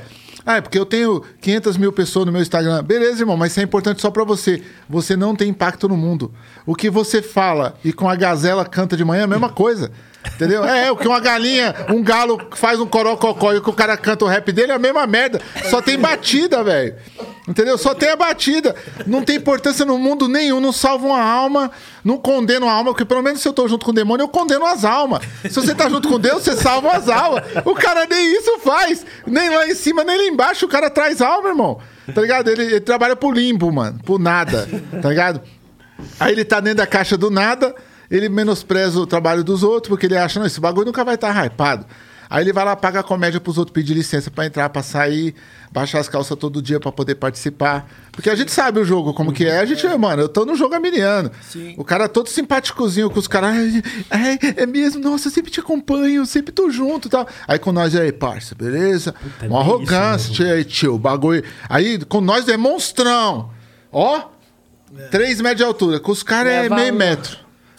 Ah, 0.45 0.57
é 0.57 0.61
porque 0.61 0.77
eu 0.77 0.85
tenho 0.85 1.23
500 1.39 1.77
mil 1.77 1.93
pessoas 1.93 2.25
no 2.25 2.31
meu 2.31 2.41
Instagram. 2.41 2.83
Beleza, 2.83 3.21
irmão, 3.21 3.37
mas 3.37 3.51
isso 3.51 3.61
é 3.61 3.63
importante 3.63 4.01
só 4.01 4.11
pra 4.11 4.25
você. 4.25 4.61
Você 4.89 5.15
não 5.15 5.35
tem 5.35 5.49
impacto 5.49 5.87
no 5.87 5.95
mundo. 5.95 6.33
O 6.65 6.75
que 6.75 6.89
você 6.89 7.21
fala 7.21 7.77
e 7.83 7.93
com 7.93 8.09
a 8.09 8.15
gazela 8.15 8.65
canta 8.65 8.97
de 8.97 9.05
manhã 9.05 9.21
é 9.21 9.23
a 9.23 9.27
mesma 9.27 9.49
coisa. 9.49 9.89
Entendeu? 10.35 10.63
É, 10.63 10.91
o 10.91 10.95
que 10.95 11.07
uma 11.07 11.19
galinha, 11.19 11.75
um 11.89 12.01
galo 12.01 12.39
faz 12.55 12.79
um 12.79 12.87
corococó 12.87 13.53
e 13.53 13.61
que 13.61 13.69
o 13.69 13.73
cara 13.73 13.97
canta 13.97 14.25
o 14.25 14.27
rap 14.27 14.51
dele 14.51 14.71
é 14.71 14.75
a 14.75 14.79
mesma 14.79 15.05
merda. 15.05 15.41
Só 15.69 15.81
tem 15.81 15.97
batida, 15.97 16.63
velho. 16.63 16.95
Entendeu? 17.47 17.77
Só 17.77 17.93
tem 17.93 18.09
a 18.09 18.15
batida. 18.15 18.73
Não 19.05 19.21
tem 19.21 19.35
importância 19.35 19.85
no 19.85 19.97
mundo 19.97 20.27
nenhum. 20.29 20.61
Não 20.61 20.71
salva 20.71 21.05
uma 21.05 21.21
alma. 21.21 21.71
Não 22.03 22.17
condena 22.17 22.65
uma 22.65 22.71
alma. 22.71 22.91
Porque 22.91 23.03
pelo 23.03 23.21
menos 23.21 23.41
se 23.41 23.47
eu 23.47 23.53
tô 23.53 23.67
junto 23.67 23.85
com 23.85 23.91
o 23.91 23.93
demônio, 23.93 24.23
eu 24.23 24.29
condeno 24.29 24.65
as 24.65 24.85
almas. 24.85 25.21
Se 25.43 25.55
você 25.55 25.75
tá 25.75 25.89
junto 25.89 26.07
com 26.07 26.19
Deus, 26.19 26.43
você 26.43 26.55
salva 26.55 26.91
as 26.91 27.09
almas. 27.09 27.43
O 27.65 27.75
cara 27.75 28.05
nem 28.05 28.33
isso 28.33 28.59
faz. 28.59 29.05
Nem 29.27 29.49
lá 29.49 29.67
em 29.67 29.75
cima, 29.75 30.03
nem 30.03 30.17
lá 30.17 30.23
embaixo. 30.23 30.65
O 30.65 30.69
cara 30.69 30.89
traz 30.89 31.21
alma, 31.21 31.49
irmão. 31.49 31.79
Tá 32.13 32.21
ligado? 32.21 32.49
Ele, 32.49 32.63
ele 32.63 32.79
trabalha 32.79 33.15
pro 33.15 33.31
limbo, 33.31 33.71
mano. 33.71 33.99
Por 34.05 34.19
nada. 34.19 34.67
Tá 35.01 35.09
ligado? 35.09 35.41
Aí 36.19 36.31
ele 36.31 36.45
tá 36.45 36.59
dentro 36.59 36.77
da 36.77 36.87
caixa 36.87 37.17
do 37.17 37.29
nada, 37.29 37.75
ele 38.15 38.30
menospreza 38.30 38.99
o 38.99 39.07
trabalho 39.07 39.44
dos 39.44 39.64
outros, 39.64 39.90
porque 39.90 40.06
ele 40.06 40.15
acha, 40.18 40.40
não, 40.40 40.45
esse 40.45 40.60
bagulho 40.60 40.85
nunca 40.85 41.03
vai 41.03 41.15
estar 41.15 41.34
hypado. 41.45 41.85
Aí 42.30 42.44
ele 42.44 42.53
vai 42.53 42.65
lá, 42.65 42.76
paga 42.76 43.02
a 43.02 43.03
comédia 43.03 43.40
pros 43.40 43.57
outros, 43.60 43.73
pedir 43.73 43.94
licença 43.94 44.31
pra 44.31 44.45
entrar, 44.45 44.68
pra 44.69 44.81
sair, 44.81 45.35
baixar 45.72 45.99
as 45.99 46.10
calças 46.10 46.35
todo 46.38 46.61
dia 46.64 46.80
pra 46.80 46.91
poder 46.91 47.15
participar. 47.15 47.88
Porque 48.11 48.27
a 48.30 48.35
gente 48.35 48.52
sabe 48.52 48.80
o 48.80 48.85
jogo, 48.85 49.14
como 49.14 49.31
que 49.31 49.45
é. 49.45 49.60
A 49.60 49.65
gente, 49.65 49.85
mano, 49.98 50.23
eu 50.23 50.30
tô 50.30 50.44
no 50.44 50.56
jogo 50.56 50.73
amiriano. 50.73 51.30
Sim. 51.41 51.76
O 51.77 51.84
cara 51.84 52.07
todo 52.10 52.30
simpáticozinho 52.30 53.10
com 53.10 53.19
os 53.19 53.27
caras. 53.27 53.49
"Ai, 54.10 54.40
É, 54.57 54.64
é 54.64 54.65
mesmo, 54.65 54.99
nossa, 55.02 55.27
eu 55.27 55.31
sempre 55.31 55.52
te 55.52 55.60
acompanho, 55.60 56.26
sempre 56.26 56.52
tô 56.52 56.72
junto 56.72 57.07
e 57.07 57.11
tal. 57.11 57.27
Aí 57.48 57.60
com 57.60 57.72
nós, 57.72 57.95
aí, 57.95 58.11
parça, 58.11 58.56
beleza? 58.56 59.14
é 59.40 59.45
Uma 59.45 59.60
bem 59.60 59.69
arrogância, 59.72 60.26
isso 60.31 60.34
tio, 60.34 60.52
aí, 60.53 60.64
tio, 60.64 60.95
o 60.95 60.99
bagulho. 60.99 61.44
Aí 61.69 61.99
com 62.06 62.19
nós 62.22 62.48
é 62.48 62.57
monstrão. 62.57 63.52
Ó, 63.91 64.23
três 65.11 65.40
metros 65.40 65.57
de 65.57 65.64
altura. 65.65 65.99
Com 65.99 66.11
os 66.11 66.23
caras 66.23 66.52
é 66.52 66.69
meio 66.69 66.94
um. 66.94 66.98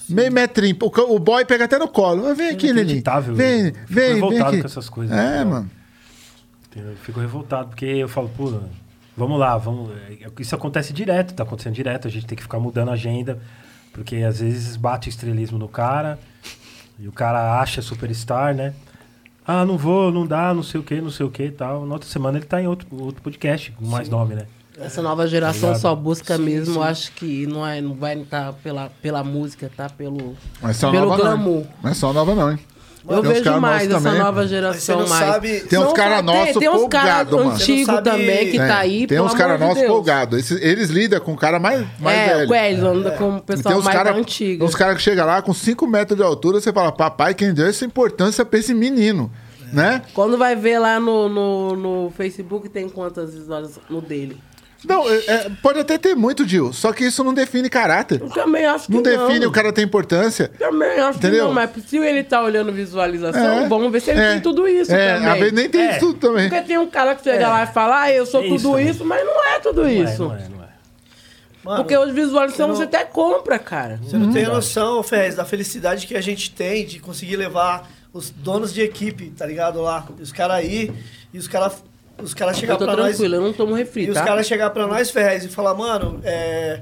Metro. 0.09 0.14
Meio 0.16 0.32
metrinho. 0.32 0.76
O, 0.82 1.14
o 1.14 1.18
boy 1.18 1.44
pega 1.44 1.64
até 1.64 1.78
no 1.78 1.89
colo. 1.89 2.35
Vem 2.35 2.51
aqui. 2.51 2.68
Inacreditável, 2.68 3.35
Vem, 3.35 3.62
velho. 3.64 3.74
Fico 3.74 3.86
vem, 3.89 4.05
vem 4.06 4.14
revoltado 4.14 4.48
aqui. 4.51 4.60
com 4.60 4.66
essas 4.66 4.89
coisas, 4.89 5.16
É, 5.16 5.39
né? 5.39 5.44
mano. 5.44 5.70
Eu 6.76 6.97
fico 7.02 7.20
revoltado, 7.20 7.68
porque 7.68 7.85
eu 7.86 8.09
falo, 8.09 8.28
pô, 8.36 8.52
vamos 9.16 9.39
lá, 9.39 9.56
vamos. 9.56 9.90
é, 10.10 10.28
Isso 10.40 10.55
acontece 10.55 10.93
direto, 10.93 11.32
tá 11.35 11.44
acontecendo 11.44 11.74
direto, 11.74 12.09
a 12.09 12.10
gente 12.10 12.26
tem 12.26 12.35
que 12.36 12.43
ficar 12.43 12.59
mudando 12.59 12.89
a 12.89 12.94
agenda, 12.94 13.39
porque 13.93 14.16
às 14.16 14.40
vezes 14.40 14.74
bate 14.76 15.09
o 15.09 15.10
estrelismo 15.10 15.56
no 15.56 15.68
cara, 15.68 16.18
e 16.98 17.06
o 17.06 17.12
cara 17.12 17.60
acha 17.60 17.81
superstar, 17.81 18.55
né? 18.55 18.74
Ah, 19.47 19.64
não 19.64 19.76
vou, 19.78 20.10
não 20.10 20.26
dá, 20.26 20.52
não 20.52 20.62
sei 20.64 20.81
o 20.81 20.82
que, 20.82 21.01
não 21.01 21.10
sei 21.10 21.24
o 21.26 21.31
que 21.31 21.44
e 21.44 21.51
tal. 21.52 21.86
Na 21.86 21.94
outra 21.94 22.09
semana 22.09 22.39
ele 22.39 22.47
tá 22.47 22.60
em 22.60 22.66
outro, 22.66 22.89
outro 22.98 23.22
podcast, 23.22 23.70
com 23.72 23.86
mais 23.86 24.09
nome, 24.09 24.35
né? 24.35 24.47
Essa 24.80 25.01
nova 25.01 25.26
geração 25.28 25.70
Obrigado. 25.70 25.80
só 25.80 25.94
busca 25.94 26.36
mesmo, 26.36 26.82
acho 26.82 27.12
que 27.12 27.46
não, 27.46 27.64
é, 27.66 27.80
não 27.80 27.94
vai 27.94 28.18
estar 28.20 28.52
pela, 28.55 28.90
pela 29.01 29.22
música, 29.22 29.70
tá? 29.76 29.88
Pelo, 29.88 30.34
é 30.62 30.72
só 30.72 30.90
pelo 30.90 31.06
nova, 31.10 31.22
glamour. 31.22 31.60
não. 31.60 31.68
Não 31.84 31.90
é 31.90 31.94
só 31.94 32.12
nova, 32.12 32.34
não, 32.34 32.51
hein? 32.51 32.59
Eu 33.06 33.20
Tem 33.20 33.32
vejo 33.32 33.44
caras 33.44 33.60
mais 33.60 33.74
nossos 33.88 33.94
essa 33.96 34.05
também, 34.09 34.18
nova 34.24 34.40
Mas 34.40 34.48
geração 34.51 35.01
não 35.01 35.09
mais. 35.09 35.26
sabe. 35.26 35.60
Tem 35.60 35.78
uns 35.78 35.84
Não, 35.84 35.92
cara 35.92 36.22
tem- 36.22 36.55
Tem 36.55 36.68
uns 36.70 36.88
caras 36.88 37.30
mano. 37.30 37.51
antigos 37.51 37.84
sabe- 37.94 38.10
também 38.10 38.51
que 38.51 38.59
É, 38.59 38.66
tá 38.66 38.78
aí, 38.78 38.98
tem 39.01 39.06
pelo 39.09 39.26
uns 39.26 39.34
caras 39.34 39.60
nossos 39.60 39.84
folgados. 39.86 40.38
Esses- 40.38 40.62
Eles 40.62 40.88
lidam 40.88 41.20
com 41.20 41.34
o 41.34 41.36
cara 41.36 41.60
mais, 41.60 41.86
mais 42.01 42.18
é, 42.18 42.34
velho. 42.38 42.51
o 42.51 42.55
Eles 42.55 42.82
anda 42.82 43.10
com 43.10 43.36
o 43.36 43.40
pessoal 43.42 43.82
mais 43.82 43.94
cara, 43.96 44.10
da 44.12 44.18
antiga. 44.18 44.64
uns 44.64 44.74
caras 44.74 44.96
que 44.96 45.02
chegam 45.02 45.26
lá 45.26 45.42
com 45.42 45.52
5 45.52 45.86
metros 45.86 46.16
de 46.16 46.24
altura, 46.24 46.59
você 46.62 46.72
fala, 46.72 46.90
papai, 46.90 47.34
quem 47.34 47.52
deu 47.52 47.66
essa 47.66 47.84
importância 47.84 48.42
pra 48.42 48.59
esse 48.59 48.72
menino, 48.72 49.30
né? 49.70 50.01
Quando 50.14 50.38
vai 50.38 50.56
ver 50.56 50.78
lá 50.78 50.98
no, 50.98 51.28
no, 51.28 51.76
no 51.76 52.10
Facebook, 52.16 52.70
tem 52.70 52.88
quantas 52.88 53.34
visualizações 53.34 53.84
no 53.90 54.01
dele? 54.01 54.40
Não, 54.86 55.09
é- 55.09 55.16
é, 55.27 55.51
pode 55.62 55.78
até 55.78 55.97
ter 55.98 56.15
muito, 56.15 56.44
Dil, 56.44 56.73
só 56.73 56.93
que 56.93 57.05
isso 57.05 57.23
não 57.24 57.32
define 57.35 57.69
caráter. 57.70 58.20
Eu 58.20 58.28
também 58.31 58.65
acho 58.66 58.86
que 58.86 58.93
Não 58.93 59.02
não. 59.02 59.27
define 59.28 59.47
o 59.47 59.51
cara 59.52 59.73
ter 59.73 59.82
importância. 59.82 60.48
Também 60.59 60.98
acho 61.01 61.19
Entendeu? 61.19 61.40
que 61.40 61.47
não, 61.47 61.52
mas 61.55 61.70
se 61.86 61.97
ele 61.97 62.23
tá 62.24 62.43
olhando 62.43 62.73
visualização, 62.73 63.65
É, 63.65 63.69
vamos 63.69 63.90
ver 63.90 64.01
se 64.01 64.11
ele 64.11 64.20
é, 64.20 64.32
tem 64.32 64.40
tudo 64.40 64.69
isso 64.69 64.93
é, 64.94 65.15
também. 65.15 65.28
às 65.31 65.39
vezes 65.39 65.52
nem 65.55 65.69
tem 65.69 65.81
É. 65.82 65.90
isso 65.93 66.01
tudo 66.01 66.19
também. 66.19 66.48
Porque 66.48 66.65
tem 66.66 66.78
um 66.78 66.86
cara 66.89 67.15
que 67.15 67.23
chega 67.24 67.48
lá 67.48 67.65
e 67.65 67.66
fala, 67.66 68.02
ah, 68.02 68.12
eu 68.12 68.27
sou 68.27 68.40
É 68.40 68.44
tudo 68.44 68.55
isso 68.56 68.69
também. 68.70 68.89
isso, 68.89 69.05
mas 69.05 69.24
não 69.24 69.44
é 69.44 69.59
tudo 69.61 69.82
Não 69.82 69.89
é, 69.89 69.93
isso. 69.94 70.24
não 70.24 70.35
é, 70.35 70.48
não 70.48 70.62
é. 70.62 70.69
Mano, 71.65 71.77
Porque 71.82 71.97
os 71.97 72.12
visualização 72.12 72.69
você 72.69 72.82
até 72.82 73.05
compra, 73.05 73.59
cara. 73.59 73.98
Você 74.02 74.19
não 74.19 74.31
tem 74.31 74.44
noção, 74.44 75.02
Ferrez, 75.02 75.35
da 75.35 75.47
felicidade 75.47 76.06
que 76.06 76.15
a 76.15 76.20
gente 76.20 76.51
tem 76.51 76.85
de 76.85 76.98
conseguir 77.01 77.36
levar 77.36 77.89
os 78.12 78.28
donos 78.28 78.73
de 78.74 78.82
equipe, 78.82 79.31
tá 79.31 79.47
ligado? 79.47 79.81
Lá. 79.81 80.06
Os 80.20 80.31
caras 80.31 80.56
aí, 80.59 80.93
e 81.32 81.39
os 81.39 81.48
caras 81.48 81.82
os 82.22 82.34
cara 82.34 82.50
Eu 82.52 82.54
chegar 82.54 82.76
pra 82.76 82.86
nós. 82.96 83.16
tranquilo, 83.16 83.34
eu 83.36 83.40
não 83.42 83.52
tomo 83.52 83.74
refri, 83.74 84.04
E 84.06 84.10
os 84.10 84.14
tá? 84.16 84.24
caras 84.24 84.46
chegar 84.46 84.70
pra 84.70 84.86
nós, 84.86 85.10
Ferrez, 85.10 85.44
e 85.44 85.48
falar, 85.48 85.74
mano, 85.74 86.20
é, 86.24 86.80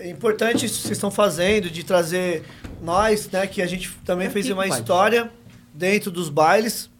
é 0.00 0.08
importante 0.10 0.66
isso 0.66 0.76
que 0.76 0.82
vocês 0.82 0.96
estão 0.98 1.10
fazendo, 1.10 1.70
de 1.70 1.82
trazer 1.84 2.44
nós, 2.82 3.28
né? 3.30 3.46
Que 3.46 3.62
a 3.62 3.66
gente 3.66 3.90
também 4.04 4.28
fez 4.30 4.46
Aqui, 4.46 4.52
uma 4.52 4.66
pai. 4.68 4.78
história 4.78 5.30
dentro 5.72 6.10
dos 6.10 6.28
bailes. 6.28 6.90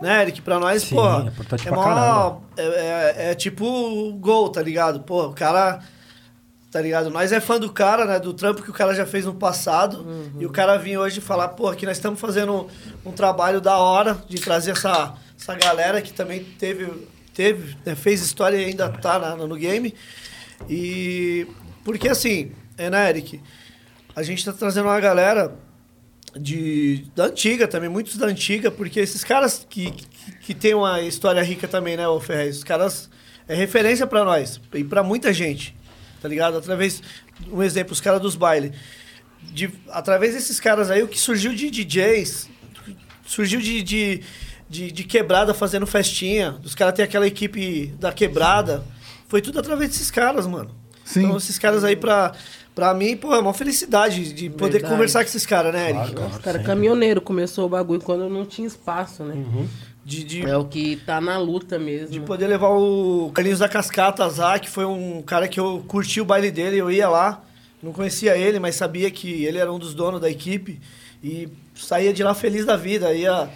Né, 0.00 0.20
Eric? 0.22 0.42
Pra 0.42 0.58
nós, 0.60 0.82
Sim, 0.82 0.94
porra, 0.94 1.32
é 1.50 1.54
é, 1.54 1.70
pra 1.70 1.76
mó- 1.76 2.40
é, 2.56 2.62
é- 2.62 3.30
é 3.30 3.34
tipo 3.34 4.12
gol, 4.20 4.50
tá 4.50 4.60
ligado? 4.60 5.00
Pô, 5.00 5.26
o 5.28 5.32
cara 5.32 5.80
tá 6.70 6.82
ligado? 6.82 7.08
Nós 7.08 7.32
é 7.32 7.40
fã 7.40 7.58
do 7.58 7.72
cara, 7.72 8.04
né? 8.04 8.18
Do 8.20 8.34
trampo 8.34 8.60
que 8.62 8.68
o 8.68 8.74
cara 8.74 8.94
já 8.94 9.06
fez 9.06 9.24
no 9.24 9.32
passado. 9.32 10.00
Uhum. 10.02 10.32
E 10.38 10.44
o 10.44 10.50
cara 10.50 10.76
vir 10.76 10.98
hoje 10.98 11.22
falar, 11.22 11.48
pô, 11.48 11.68
aqui 11.68 11.86
nós 11.86 11.96
estamos 11.96 12.20
fazendo 12.20 12.52
um, 13.06 13.08
um 13.08 13.12
trabalho 13.12 13.58
da 13.62 13.78
hora 13.78 14.18
de 14.28 14.38
trazer 14.38 14.72
essa, 14.72 15.14
essa 15.38 15.54
galera 15.54 16.00
que 16.02 16.12
também 16.12 16.42
teve, 16.58 16.88
teve 17.34 17.76
né, 17.84 17.94
fez 17.94 18.20
história 18.22 18.56
e 18.56 18.64
ainda 18.66 18.88
tá 18.88 19.18
na- 19.18 19.36
no 19.36 19.56
game. 19.56 19.94
E 20.68 21.46
porque 21.84 22.08
assim, 22.08 22.52
é, 22.76 22.88
né, 22.90 23.08
Eric? 23.10 23.40
A 24.14 24.22
gente 24.22 24.44
tá 24.44 24.52
trazendo 24.52 24.86
uma 24.88 24.98
galera 24.98 25.54
de, 26.34 27.04
da 27.14 27.26
antiga 27.26 27.68
também, 27.68 27.88
muitos 27.88 28.16
da 28.16 28.26
antiga, 28.26 28.70
porque 28.70 28.98
esses 29.00 29.22
caras 29.22 29.66
que, 29.68 29.90
que, 29.90 30.06
que 30.40 30.54
tem 30.54 30.74
uma 30.74 31.00
história 31.02 31.42
rica 31.42 31.68
também, 31.68 31.96
né, 31.96 32.08
o 32.08 32.18
Ferrez? 32.20 32.58
Os 32.58 32.64
caras 32.64 33.10
é 33.48 33.54
referência 33.54 34.06
pra 34.06 34.24
nós 34.24 34.60
e 34.74 34.82
pra 34.84 35.02
muita 35.02 35.32
gente, 35.32 35.76
tá 36.20 36.28
ligado? 36.28 36.56
Através, 36.56 37.02
um 37.50 37.62
exemplo, 37.62 37.92
os 37.92 38.00
caras 38.00 38.20
dos 38.20 38.34
bailes. 38.36 38.72
De, 39.42 39.70
através 39.90 40.34
desses 40.34 40.58
caras 40.58 40.90
aí, 40.90 41.02
o 41.02 41.08
que 41.08 41.18
surgiu 41.18 41.54
de 41.54 41.70
DJs, 41.70 42.48
surgiu 43.26 43.60
de, 43.60 43.82
de, 43.82 44.22
de, 44.68 44.90
de 44.90 45.04
quebrada 45.04 45.54
fazendo 45.54 45.86
festinha, 45.86 46.52
dos 46.52 46.74
caras 46.74 46.94
ter 46.94 47.02
aquela 47.02 47.26
equipe 47.26 47.94
da 47.98 48.12
quebrada, 48.12 48.84
foi 49.28 49.40
tudo 49.40 49.58
através 49.58 49.90
desses 49.90 50.10
caras, 50.10 50.46
mano. 50.46 50.70
Sim. 51.04 51.24
Então, 51.24 51.36
esses 51.36 51.58
caras 51.58 51.84
aí, 51.84 51.94
pra, 51.94 52.32
pra 52.74 52.92
mim, 52.92 53.16
pô, 53.16 53.32
é 53.34 53.38
uma 53.38 53.54
felicidade 53.54 54.32
de 54.32 54.50
poder 54.50 54.72
Verdade. 54.72 54.92
conversar 54.94 55.20
com 55.22 55.28
esses 55.28 55.46
caras, 55.46 55.72
né, 55.72 55.90
Eric? 55.90 56.12
Claro, 56.14 56.30
Os 56.32 56.38
caras 56.38 56.60
sim. 56.62 56.66
caminhoneiro 56.66 57.20
começou 57.20 57.66
o 57.66 57.68
bagulho 57.68 58.00
quando 58.00 58.28
não 58.28 58.44
tinha 58.44 58.66
espaço, 58.66 59.22
né? 59.22 59.34
Uhum. 59.34 59.68
De, 60.04 60.22
de, 60.24 60.42
É 60.42 60.56
o 60.56 60.64
que 60.64 60.96
tá 60.96 61.20
na 61.20 61.38
luta 61.38 61.78
mesmo. 61.78 62.08
de 62.10 62.20
poder 62.20 62.46
levar 62.48 62.68
o 62.70 63.30
Carlinhos 63.34 63.58
da 63.60 63.68
Cascata, 63.68 64.24
Azar, 64.24 64.60
que 64.60 64.68
foi 64.70 64.84
um 64.84 65.20
cara 65.22 65.48
que 65.48 65.58
eu 65.58 65.84
curti 65.88 66.20
o 66.20 66.24
baile 66.24 66.50
dele, 66.50 66.76
eu 66.76 66.90
ia 66.90 67.08
lá, 67.08 67.42
não 67.82 67.92
conhecia 67.92 68.36
ele, 68.36 68.58
mas 68.60 68.74
sabia 68.76 69.10
que 69.10 69.44
ele 69.44 69.58
era 69.58 69.72
um 69.72 69.78
dos 69.78 69.94
donos 69.94 70.20
da 70.20 70.30
equipe 70.30 70.80
e 71.22 71.48
saía 71.74 72.12
de 72.12 72.22
lá 72.22 72.34
feliz 72.34 72.64
da 72.64 72.76
vida, 72.76 73.12
ia 73.14 73.48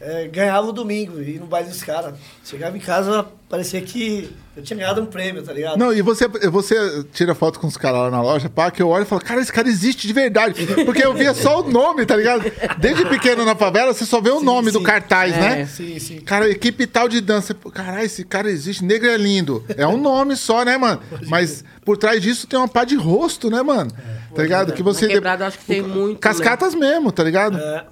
é, 0.00 0.26
ganhava 0.28 0.66
o 0.66 0.72
domingo, 0.72 1.20
ir 1.20 1.38
no 1.38 1.46
baile 1.46 1.68
dos 1.68 1.82
caras. 1.82 2.14
Chegava 2.44 2.76
em 2.76 2.80
casa, 2.80 3.26
parecia 3.48 3.80
que 3.82 4.34
eu 4.56 4.62
tinha 4.62 4.78
ganhado 4.78 5.00
um 5.02 5.06
prêmio, 5.06 5.42
tá 5.42 5.52
ligado? 5.52 5.78
Não, 5.78 5.92
e 5.92 6.00
você, 6.02 6.26
você 6.28 7.04
tira 7.12 7.34
foto 7.34 7.60
com 7.60 7.66
os 7.66 7.76
caras 7.76 8.00
lá 8.00 8.10
na 8.10 8.22
loja, 8.22 8.48
pá, 8.48 8.70
que 8.70 8.82
eu 8.82 8.88
olho 8.88 9.02
e 9.02 9.06
falo, 9.06 9.22
cara, 9.22 9.40
esse 9.40 9.52
cara 9.52 9.68
existe 9.68 10.06
de 10.06 10.12
verdade. 10.12 10.66
Porque 10.84 11.04
eu 11.04 11.12
via 11.14 11.34
só 11.34 11.60
o 11.60 11.70
nome, 11.70 12.04
tá 12.06 12.16
ligado? 12.16 12.50
Desde 12.78 13.04
pequeno 13.06 13.44
na 13.44 13.54
favela, 13.54 13.92
você 13.92 14.04
só 14.06 14.20
vê 14.20 14.30
o 14.30 14.38
Sim, 14.40 14.44
nome 14.44 14.70
do 14.70 14.78
sim. 14.78 14.84
cartaz, 14.84 15.34
É. 15.36 15.40
né? 15.40 15.66
Sim, 15.66 15.98
sim. 15.98 16.20
Cara, 16.20 16.48
equipe 16.48 16.86
tal 16.86 17.08
de 17.08 17.20
dança. 17.20 17.54
Caralho, 17.72 18.04
esse 18.04 18.24
cara 18.24 18.50
existe. 18.50 18.84
Negro 18.84 19.08
é 19.08 19.16
lindo. 19.16 19.64
É 19.76 19.86
um 19.86 19.96
nome 19.98 20.34
só, 20.36 20.64
né, 20.64 20.76
mano? 20.78 21.00
Mas 21.28 21.62
por 21.84 21.96
trás 21.96 22.20
disso 22.22 22.46
tem 22.46 22.58
uma 22.58 22.68
pá 22.68 22.84
de 22.84 22.96
rosto, 22.96 23.50
né, 23.50 23.62
mano? 23.62 23.90
tá 24.34 24.42
ligado? 24.42 24.72
Que 24.72 24.82
você... 24.82 25.06
Na 25.08 25.12
quebrada, 25.14 25.46
acho 25.46 25.58
que 25.58 25.64
tem 25.66 25.82
muito. 25.82 26.12
né? 26.14 26.18
Cascatas 26.20 26.74
mesmo, 26.74 27.10
tá 27.10 27.22
ligado? 27.24 27.58
É, 27.58 27.84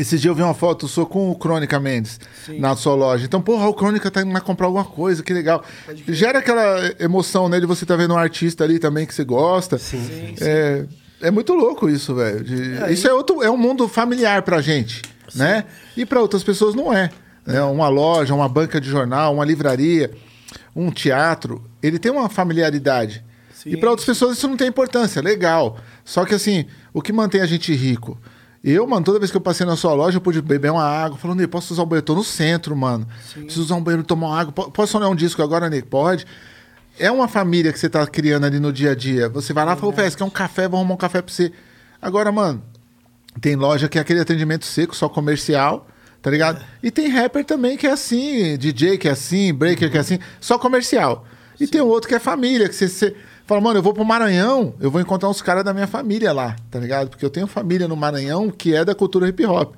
Esses 0.00 0.18
dias 0.18 0.30
eu 0.30 0.34
vi 0.34 0.42
uma 0.42 0.54
foto 0.54 0.88
sua 0.88 1.04
com 1.04 1.30
o 1.30 1.34
Crônica 1.34 1.78
Mendes 1.78 2.18
na 2.58 2.74
sua 2.74 2.94
loja. 2.94 3.26
Então, 3.26 3.42
porra, 3.42 3.68
o 3.68 3.74
Crônica 3.74 4.10
tá 4.10 4.22
indo 4.22 4.32
lá 4.32 4.40
comprar 4.40 4.66
alguma 4.66 4.84
coisa, 4.84 5.22
que 5.22 5.30
legal. 5.30 5.62
Gera 6.08 6.38
aquela 6.38 6.94
emoção, 6.98 7.50
né, 7.50 7.60
de 7.60 7.66
você 7.66 7.84
tá 7.84 7.96
vendo 7.96 8.14
um 8.14 8.16
artista 8.16 8.64
ali 8.64 8.78
também 8.78 9.04
que 9.04 9.14
você 9.14 9.24
gosta. 9.24 9.76
Sim. 9.76 10.02
sim, 10.02 10.34
sim. 10.38 10.44
É, 10.44 10.86
é 11.20 11.30
muito 11.30 11.52
louco 11.52 11.86
isso, 11.86 12.14
velho. 12.14 12.46
É, 12.86 12.92
isso 12.92 13.06
é, 13.06 13.12
outro, 13.12 13.42
é 13.42 13.50
um 13.50 13.58
mundo 13.58 13.86
familiar 13.88 14.40
pra 14.40 14.62
gente, 14.62 15.02
né? 15.34 15.66
E 15.94 16.06
pra 16.06 16.20
outras 16.22 16.42
pessoas 16.42 16.74
não 16.74 16.90
é. 16.94 17.10
né? 17.46 17.62
Uma 17.62 17.88
loja, 17.88 18.34
uma 18.34 18.48
banca 18.48 18.80
de 18.80 18.88
jornal, 18.88 19.34
uma 19.34 19.44
livraria, 19.44 20.10
um 20.74 20.90
teatro, 20.90 21.62
ele 21.82 21.98
tem 21.98 22.10
uma 22.10 22.30
familiaridade. 22.30 23.22
Sim. 23.52 23.72
E 23.72 23.76
pra 23.76 23.90
outras 23.90 24.06
pessoas 24.06 24.38
isso 24.38 24.48
não 24.48 24.56
tem 24.56 24.68
importância, 24.68 25.20
legal. 25.20 25.76
Só 26.06 26.24
que 26.24 26.34
assim, 26.34 26.64
o 26.94 27.02
que 27.02 27.12
mantém 27.12 27.42
a 27.42 27.46
gente 27.46 27.74
rico? 27.74 28.16
Eu, 28.62 28.86
mano, 28.86 29.04
toda 29.04 29.18
vez 29.18 29.30
que 29.30 29.36
eu 29.36 29.40
passei 29.40 29.64
na 29.64 29.74
sua 29.74 29.94
loja, 29.94 30.18
eu 30.18 30.20
pude 30.20 30.42
beber 30.42 30.70
uma 30.70 30.84
água. 30.84 31.16
Falando, 31.16 31.38
Ney, 31.38 31.46
posso 31.46 31.72
usar 31.72 31.82
um 31.82 31.86
banheiro? 31.86 32.04
Tô 32.04 32.14
no 32.14 32.22
centro, 32.22 32.76
mano. 32.76 33.06
Preciso 33.44 33.62
usar 33.62 33.74
um 33.76 33.82
banheiro, 33.82 34.04
tomar 34.04 34.26
uma 34.28 34.38
água. 34.40 34.52
Po- 34.52 34.70
Posso 34.70 34.98
olhar 34.98 35.08
um 35.08 35.14
disco 35.16 35.42
agora, 35.42 35.70
Ney? 35.70 35.80
Pode. 35.82 36.26
É 36.98 37.10
uma 37.10 37.26
família 37.26 37.72
que 37.72 37.78
você 37.78 37.88
tá 37.88 38.06
criando 38.06 38.44
ali 38.44 38.60
no 38.60 38.70
dia 38.72 38.90
a 38.90 38.94
dia. 38.94 39.28
Você 39.30 39.54
vai 39.54 39.64
lá 39.64 39.72
e 39.72 39.76
fala, 39.76 39.92
"Fé, 39.94 40.10
você 40.10 40.16
quer 40.16 40.24
um 40.24 40.30
café? 40.30 40.68
Vou 40.68 40.78
arrumar 40.78 40.94
um 40.94 40.98
café 40.98 41.22
pra 41.22 41.32
você. 41.32 41.50
Agora, 42.02 42.30
mano, 42.30 42.62
tem 43.40 43.56
loja 43.56 43.88
que 43.88 43.96
é 43.96 44.00
aquele 44.02 44.20
atendimento 44.20 44.66
seco, 44.66 44.94
só 44.94 45.08
comercial, 45.08 45.86
tá 46.20 46.30
ligado? 46.30 46.62
E 46.82 46.90
tem 46.90 47.08
rapper 47.08 47.44
também 47.46 47.78
que 47.78 47.86
é 47.86 47.92
assim, 47.92 48.58
DJ 48.58 48.98
que 48.98 49.08
é 49.08 49.12
assim, 49.12 49.54
breaker 49.54 49.90
que 49.90 49.96
é 49.96 50.00
assim, 50.00 50.18
só 50.38 50.58
comercial. 50.58 51.24
E 51.58 51.66
tem 51.66 51.80
um 51.80 51.86
outro 51.86 52.08
que 52.08 52.14
é 52.14 52.18
família, 52.18 52.68
que 52.68 52.74
você, 52.74 52.88
você 52.88 53.16
fala, 53.50 53.60
mano, 53.60 53.80
eu 53.80 53.82
vou 53.82 53.92
pro 53.92 54.04
Maranhão, 54.04 54.74
eu 54.80 54.92
vou 54.92 55.00
encontrar 55.00 55.28
uns 55.28 55.42
caras 55.42 55.64
da 55.64 55.74
minha 55.74 55.88
família 55.88 56.32
lá, 56.32 56.54
tá 56.70 56.78
ligado? 56.78 57.10
Porque 57.10 57.24
eu 57.24 57.30
tenho 57.30 57.48
família 57.48 57.88
no 57.88 57.96
Maranhão 57.96 58.48
que 58.48 58.76
é 58.76 58.84
da 58.84 58.94
cultura 58.94 59.28
hip 59.28 59.44
hop. 59.44 59.74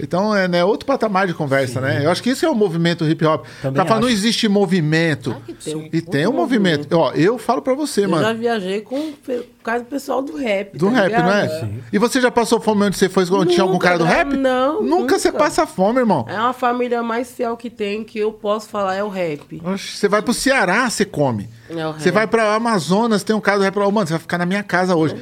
Então 0.00 0.34
é 0.34 0.48
né, 0.48 0.64
outro 0.64 0.86
patamar 0.86 1.26
de 1.26 1.34
conversa, 1.34 1.80
né? 1.80 2.04
Eu 2.04 2.10
acho 2.10 2.22
que 2.22 2.30
isso 2.30 2.44
é 2.44 2.48
o 2.50 2.54
movimento 2.54 3.04
hip 3.04 3.24
hop. 3.24 3.44
Também 3.60 3.74
Pra 3.74 3.86
falar, 3.86 4.00
não 4.00 4.08
existe 4.08 4.48
movimento. 4.48 5.30
Claro 5.30 5.44
que 5.46 5.52
tem 5.54 5.76
um 5.76 5.88
E 5.92 6.00
tem 6.00 6.26
um 6.26 6.32
movimento. 6.32 6.92
Ó, 6.96 7.12
eu 7.12 7.38
falo 7.38 7.62
pra 7.62 7.74
você, 7.74 8.04
Eu 8.04 8.08
mano. 8.10 8.22
já 8.22 8.32
viajei 8.32 8.80
com 8.80 9.12
por 9.12 9.44
causa 9.64 9.84
do 9.84 9.86
pessoal 9.88 10.22
do 10.22 10.36
rap. 10.36 10.76
Do 10.76 10.86
tá 10.86 10.92
rap, 10.92 11.06
ligado? 11.06 11.24
não 11.24 11.32
é? 11.32 11.70
E 11.92 11.98
você 11.98 12.20
já 12.20 12.30
passou 12.30 12.60
fome 12.60 12.84
onde 12.84 12.96
você 12.96 13.08
foi 13.08 13.26
quando 13.26 13.48
tinha 13.48 13.62
algum 13.62 13.78
cara 13.78 13.98
do 13.98 14.04
rap? 14.04 14.34
Não, 14.36 14.82
Nunca 14.82 15.18
você 15.18 15.28
nunca. 15.28 15.38
passa 15.44 15.66
fome, 15.66 16.00
irmão. 16.00 16.26
É 16.28 16.38
uma 16.38 16.52
família 16.52 17.02
mais 17.02 17.30
fiel 17.30 17.56
que 17.56 17.70
tem, 17.70 18.02
que 18.02 18.18
eu 18.18 18.32
posso 18.32 18.68
falar, 18.68 18.96
é 18.96 19.04
o 19.04 19.08
rap. 19.08 19.60
Oxe, 19.64 19.96
Você 19.96 20.08
vai 20.08 20.20
pro 20.22 20.34
Ceará, 20.34 20.88
você 20.90 21.04
come. 21.04 21.48
É 21.70 21.86
o 21.86 21.92
Você 21.92 22.10
vai 22.10 22.26
pra 22.26 22.54
Amazonas, 22.54 23.22
tem 23.22 23.34
um 23.36 23.40
cara 23.40 23.58
do 23.58 23.64
rap 23.64 23.76
mano, 23.76 24.06
você 24.06 24.12
vai 24.14 24.20
ficar 24.20 24.38
na 24.38 24.46
minha 24.46 24.62
casa 24.62 24.96
hoje. 24.96 25.16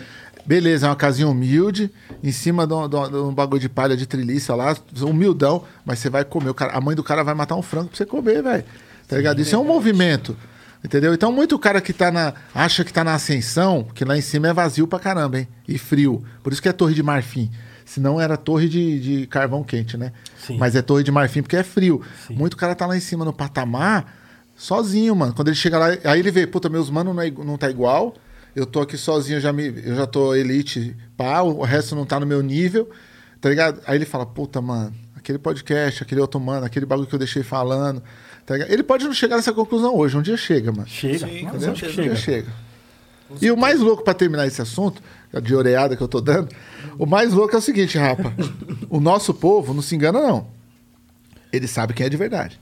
Beleza, 0.46 0.86
é 0.86 0.88
uma 0.90 0.96
casinha 0.96 1.28
humilde, 1.28 1.90
em 2.22 2.32
cima 2.32 2.66
de 2.66 2.72
um, 2.74 2.88
de 2.88 2.96
um- 2.96 3.08
de 3.10 3.16
um 3.16 3.34
bagulho 3.34 3.60
de 3.60 3.68
palha 3.68 3.96
de 3.96 4.06
treliça 4.06 4.54
lá, 4.54 4.76
humildão, 5.02 5.64
mas 5.84 5.98
você 5.98 6.08
vai 6.10 6.24
comer. 6.24 6.50
O 6.50 6.54
cara, 6.54 6.72
a 6.72 6.80
mãe 6.80 6.96
do 6.96 7.02
cara 7.04 7.22
vai 7.22 7.34
matar 7.34 7.54
um 7.56 7.62
frango 7.62 7.88
pra 7.88 7.96
você 7.96 8.06
comer, 8.06 8.42
velho. 8.42 8.64
Tá 9.06 9.16
ligado? 9.16 9.40
Isso 9.40 9.54
é 9.54 9.58
um 9.58 9.64
movimento. 9.64 10.36
Entendeu? 10.82 11.12
Então, 11.12 11.30
muito 11.30 11.58
cara 11.58 11.80
que 11.80 11.92
tá 11.92 12.10
na. 12.10 12.32
acha 12.54 12.82
que 12.84 12.92
tá 12.92 13.04
na 13.04 13.14
ascensão, 13.14 13.84
que 13.94 14.02
lá 14.04 14.16
em 14.16 14.22
cima 14.22 14.48
é 14.48 14.52
vazio 14.52 14.86
pra 14.86 14.98
caramba, 14.98 15.38
hein? 15.40 15.48
E 15.68 15.76
frio. 15.76 16.24
Por 16.42 16.52
isso 16.52 16.62
que 16.62 16.68
é 16.68 16.72
torre 16.72 16.94
de 16.94 17.02
marfim. 17.02 17.50
Senão 17.84 18.18
era 18.20 18.36
torre 18.36 18.68
de, 18.68 18.98
de 19.00 19.26
carvão 19.26 19.62
quente, 19.62 19.96
né? 19.98 20.12
Sim. 20.46 20.56
Mas 20.56 20.74
é 20.76 20.80
torre 20.80 21.02
de 21.04 21.10
marfim 21.12 21.42
porque 21.42 21.56
é 21.56 21.62
frio. 21.62 22.00
Sim. 22.26 22.34
Muito 22.34 22.56
cara 22.56 22.74
tá 22.74 22.86
lá 22.86 22.96
em 22.96 23.00
cima 23.00 23.24
no 23.26 23.32
patamar, 23.32 24.16
sozinho, 24.56 25.14
mano. 25.14 25.34
Quando 25.34 25.48
ele 25.48 25.56
chega 25.56 25.76
lá, 25.78 25.86
aí 26.04 26.18
ele 26.20 26.30
vê, 26.30 26.46
puta, 26.46 26.68
meus 26.68 26.88
manos 26.88 27.14
não, 27.14 27.22
é 27.22 27.30
não 27.30 27.58
tá 27.58 27.68
igual. 27.68 28.14
Eu 28.54 28.66
tô 28.66 28.80
aqui 28.80 28.96
sozinho, 28.96 29.36
eu 29.36 29.40
já, 29.40 29.52
me, 29.52 29.66
eu 29.66 29.94
já 29.94 30.06
tô 30.06 30.34
elite, 30.34 30.96
pá, 31.16 31.40
o 31.42 31.62
resto 31.62 31.94
não 31.94 32.04
tá 32.04 32.18
no 32.18 32.26
meu 32.26 32.42
nível, 32.42 32.90
tá 33.40 33.48
ligado? 33.48 33.80
Aí 33.86 33.96
ele 33.96 34.04
fala, 34.04 34.26
puta, 34.26 34.60
mano, 34.60 34.92
aquele 35.16 35.38
podcast, 35.38 36.02
aquele 36.02 36.20
outro 36.20 36.40
mano, 36.40 36.66
aquele 36.66 36.86
bagulho 36.86 37.08
que 37.08 37.14
eu 37.14 37.18
deixei 37.18 37.42
falando, 37.42 38.02
tá 38.44 38.54
ligado? 38.54 38.72
Ele 38.72 38.82
pode 38.82 39.04
não 39.04 39.14
chegar 39.14 39.36
nessa 39.36 39.52
conclusão 39.52 39.94
hoje, 39.94 40.16
um 40.16 40.22
dia 40.22 40.36
chega, 40.36 40.72
mano. 40.72 40.88
Chega. 40.88 41.26
Sim, 41.26 41.48
certeza. 41.48 41.70
Um 41.70 41.74
dia 41.74 41.88
chega. 41.88 42.16
chega. 42.16 42.52
E 43.40 43.50
o 43.50 43.56
mais 43.56 43.78
louco 43.78 44.02
pra 44.02 44.14
terminar 44.14 44.46
esse 44.46 44.60
assunto, 44.60 45.00
de 45.42 45.54
oreada 45.54 45.96
que 45.96 46.02
eu 46.02 46.08
tô 46.08 46.20
dando, 46.20 46.48
o 46.98 47.06
mais 47.06 47.32
louco 47.32 47.54
é 47.54 47.58
o 47.58 47.62
seguinte, 47.62 47.96
rapa. 47.96 48.34
o 48.90 48.98
nosso 48.98 49.32
povo 49.32 49.72
não 49.72 49.82
se 49.82 49.94
engana, 49.94 50.20
não. 50.20 50.48
Ele 51.52 51.68
sabe 51.68 51.94
quem 51.94 52.06
é 52.06 52.08
de 52.08 52.16
verdade. 52.16 52.60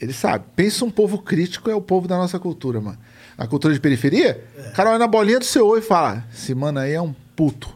Ele 0.00 0.12
sabe. 0.12 0.44
Pensa 0.54 0.84
um 0.84 0.90
povo 0.90 1.18
crítico, 1.18 1.70
é 1.70 1.74
o 1.74 1.80
povo 1.80 2.06
da 2.06 2.16
nossa 2.16 2.38
cultura, 2.38 2.80
mano. 2.80 2.98
A 3.38 3.46
cultura 3.46 3.72
de 3.72 3.78
periferia, 3.78 4.44
o 4.58 4.72
cara 4.72 4.90
olha 4.90 4.98
na 4.98 5.06
bolinha 5.06 5.38
do 5.38 5.44
seu 5.44 5.64
olho 5.64 5.78
e 5.78 5.82
fala: 5.82 6.24
esse 6.34 6.52
mano 6.56 6.80
aí 6.80 6.92
é 6.92 7.00
um 7.00 7.14
puto. 7.36 7.72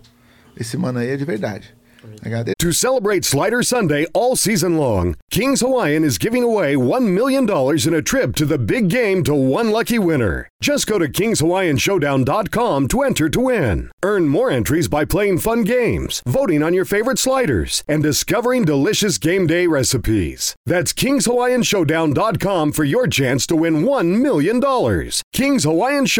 Esse 0.59 0.77
mano 0.77 0.99
aí 0.99 1.09
é 1.09 1.17
de 1.17 1.25
verdade. 1.25 1.73
Tá 2.03 2.25
ligado? 2.25 2.53
To 2.59 2.73
celebrate 2.73 3.25
Slider 3.25 3.63
Sunday 3.63 4.07
all 4.15 4.37
season 4.37 4.77
long, 4.77 5.17
Kings 5.31 5.61
Hawaiian 5.61 6.05
is 6.05 6.19
giving 6.19 6.43
away 6.43 6.75
$1 6.75 7.03
million 7.13 7.45
in 7.87 7.95
a 7.95 8.03
trip 8.03 8.35
to 8.37 8.45
the 8.45 8.59
big 8.59 8.89
game 8.89 9.23
to 9.25 9.35
one 9.35 9.71
lucky 9.71 9.99
winner. 9.99 10.49
Just 10.61 10.87
go 10.87 10.99
to 10.99 11.09
KingsHawaiianShowdown.com 11.09 12.89
to 12.89 13.03
enter 13.03 13.29
to 13.29 13.41
win. 13.41 13.91
Earn 14.05 14.29
more 14.29 14.51
entries 14.51 14.87
by 14.89 15.05
playing 15.05 15.39
fun 15.39 15.65
games, 15.65 16.23
voting 16.27 16.63
on 16.63 16.73
your 16.75 16.85
favorite 16.85 17.19
sliders, 17.19 17.83
and 17.89 18.03
discovering 18.03 18.65
delicious 18.65 19.19
game 19.19 19.47
day 19.49 19.67
recipes. 19.67 20.55
That's 20.67 20.93
KingsHawaiianShowdown.com 20.93 22.73
for 22.73 22.85
your 22.85 23.07
chance 23.09 23.45
to 23.49 23.57
win 23.57 23.83
$1 23.83 24.21
million. 24.23 24.61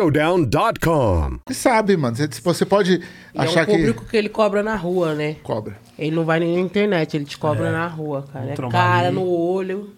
KingsHawaiianShowdown.com. 0.03 1.41
Ele 1.49 1.55
sabe, 1.55 1.97
mano. 1.97 2.17
Você, 2.17 2.29
você 2.43 2.65
pode 2.67 2.95
E 3.35 3.39
é 3.39 3.43
achar 3.43 3.63
um 3.63 3.67
que. 3.67 3.73
público 3.73 4.05
que 4.07 4.17
ele 4.17 4.29
cobra 4.29 4.63
na 4.63 4.75
rua, 4.77 5.15
né? 5.15 5.37
Cobra. 5.43 5.72
Ele 5.99 6.15
não 6.17 6.25
vai 6.25 6.41
nem 6.41 6.55
na 6.55 6.61
internet, 6.61 7.17
ele 7.17 7.25
te 7.25 7.39
cobra 7.39 7.71
na 7.73 7.87
rua, 7.87 8.25
cara. 8.33 8.53
É 8.53 8.57
cara 8.71 9.09
aí. 9.09 9.15
no 9.15 9.25
olho. 9.27 9.91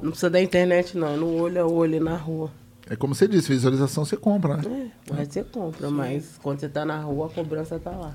Não 0.00 0.10
precisa 0.10 0.30
da 0.30 0.40
internet, 0.42 0.96
não. 0.96 1.08
É 1.14 1.16
no 1.16 1.34
olho 1.40 1.62
a 1.62 1.66
olho 1.66 2.02
na 2.02 2.16
rua. 2.16 2.50
É 2.90 2.94
como 2.96 3.14
você 3.14 3.26
disse, 3.26 3.48
visualização 3.48 4.04
você 4.04 4.16
compra, 4.16 4.58
né? 4.58 4.90
É, 5.10 5.14
resto 5.14 5.32
você 5.34 5.44
compra, 5.44 5.90
mas 5.90 6.38
quando 6.42 6.60
você 6.60 6.68
tá 6.68 6.84
na 6.84 6.98
rua, 6.98 7.26
a 7.26 7.30
cobrança 7.30 7.78
tá 7.78 7.90
lá. 7.90 8.14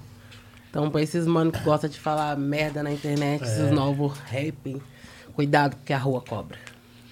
Então, 0.69 0.91
pra 0.91 1.01
esses 1.01 1.25
manos 1.25 1.57
que 1.57 1.63
gostam 1.63 1.89
de 1.89 1.99
falar 1.99 2.37
merda 2.37 2.83
na 2.83 2.91
internet, 2.91 3.43
É. 3.43 3.47
esses 3.47 3.71
novos 3.71 4.13
rap, 4.27 4.79
cuidado 5.33 5.75
porque 5.77 5.91
a 5.93 5.97
rua 5.97 6.21
cobra. 6.21 6.57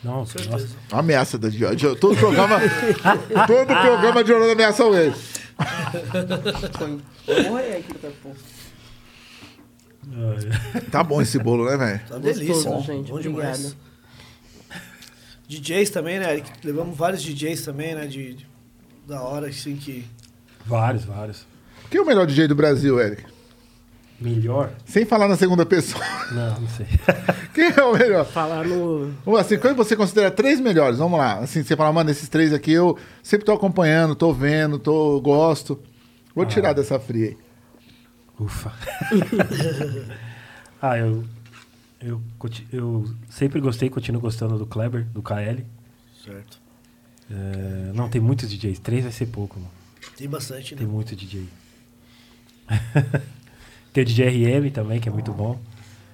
Nossa, 0.03 0.37
nossa. 0.47 0.67
Ameaça 0.91 1.39
da 1.39 1.49
de, 1.49 1.65
todo 1.95 2.15
programa. 2.15 2.59
todo 3.47 3.65
programa 3.65 4.23
de 4.23 4.31
Orlando 4.31 4.51
ameaça 4.51 4.83
ele. 4.83 5.15
Vou 7.25 7.43
morrer 7.51 7.77
aqui 7.77 7.93
daqui 7.93 8.07
a 8.07 8.11
pouco. 8.21 8.37
Tá 10.91 11.03
bom 11.03 11.21
esse 11.21 11.37
bolo, 11.39 11.69
né, 11.69 11.77
velho? 11.77 12.01
Tá 12.07 12.17
delícia. 12.17 12.69
Bom, 12.69 12.81
gente. 12.81 13.11
bom 13.11 13.19
demais. 13.19 13.57
Obrigada. 13.59 13.87
DJs 15.47 15.89
também, 15.89 16.19
né, 16.19 16.31
Eric? 16.33 16.49
Levamos 16.63 16.97
vários 16.97 17.21
DJs 17.23 17.61
também, 17.63 17.95
né? 17.95 18.05
De, 18.05 18.33
de- 18.35 18.47
da 19.07 19.21
hora, 19.21 19.47
assim, 19.47 19.75
que. 19.75 20.05
Vários, 20.65 21.05
vários. 21.05 21.45
Quem 21.89 21.99
é 21.99 22.03
o 22.03 22.05
melhor 22.05 22.25
DJ 22.27 22.47
do 22.47 22.55
Brasil, 22.55 22.99
Eric? 22.99 23.23
Melhor? 24.19 24.71
Sem 24.85 25.05
falar 25.05 25.27
na 25.27 25.37
segunda 25.37 25.65
pessoa. 25.65 26.03
Não, 26.31 26.59
não 26.61 26.67
sei. 26.69 26.87
Quem 27.53 27.71
é 27.71 27.83
o 27.83 27.93
melhor? 27.97 28.25
Falar 28.25 28.65
no. 28.65 29.13
Assim, 29.37 29.57
quando 29.57 29.75
você 29.77 29.95
considera 29.95 30.29
três 30.31 30.59
melhores? 30.59 30.97
Vamos 30.97 31.17
lá. 31.19 31.37
Assim, 31.39 31.63
você 31.63 31.75
fala, 31.75 31.93
mano, 31.93 32.09
esses 32.09 32.27
três 32.27 32.51
aqui 32.51 32.71
eu 32.73 32.97
sempre 33.23 33.45
tô 33.45 33.53
acompanhando, 33.53 34.15
tô 34.15 34.33
vendo, 34.33 34.79
tô, 34.79 35.21
gosto. 35.21 35.79
Vou 36.35 36.45
tirar 36.45 36.73
dessa 36.73 36.99
fria 36.99 37.29
aí. 37.29 37.37
Ufa. 38.39 38.71
ah, 40.81 40.97
eu, 40.97 41.23
eu, 42.01 42.21
eu 42.71 43.05
sempre 43.29 43.59
gostei, 43.59 43.89
continuo 43.89 44.21
gostando 44.21 44.57
do 44.57 44.65
Kleber, 44.65 45.05
do 45.05 45.21
KL. 45.21 45.65
Certo. 46.23 46.59
É, 47.31 47.91
não, 47.93 48.09
tem 48.09 48.21
muitos 48.21 48.49
DJs. 48.49 48.79
Três 48.79 49.03
vai 49.03 49.11
ser 49.11 49.27
pouco, 49.27 49.59
mano. 49.59 49.71
Tem 50.15 50.29
bastante, 50.29 50.75
né? 50.75 50.79
Tem 50.79 50.87
muito 50.87 51.15
DJ. 51.15 51.47
tem 53.93 54.03
o 54.03 54.05
DJ 54.05 54.57
RM 54.59 54.69
também, 54.71 54.99
que 54.99 55.09
é 55.09 55.11
muito 55.11 55.31
bom. 55.31 55.59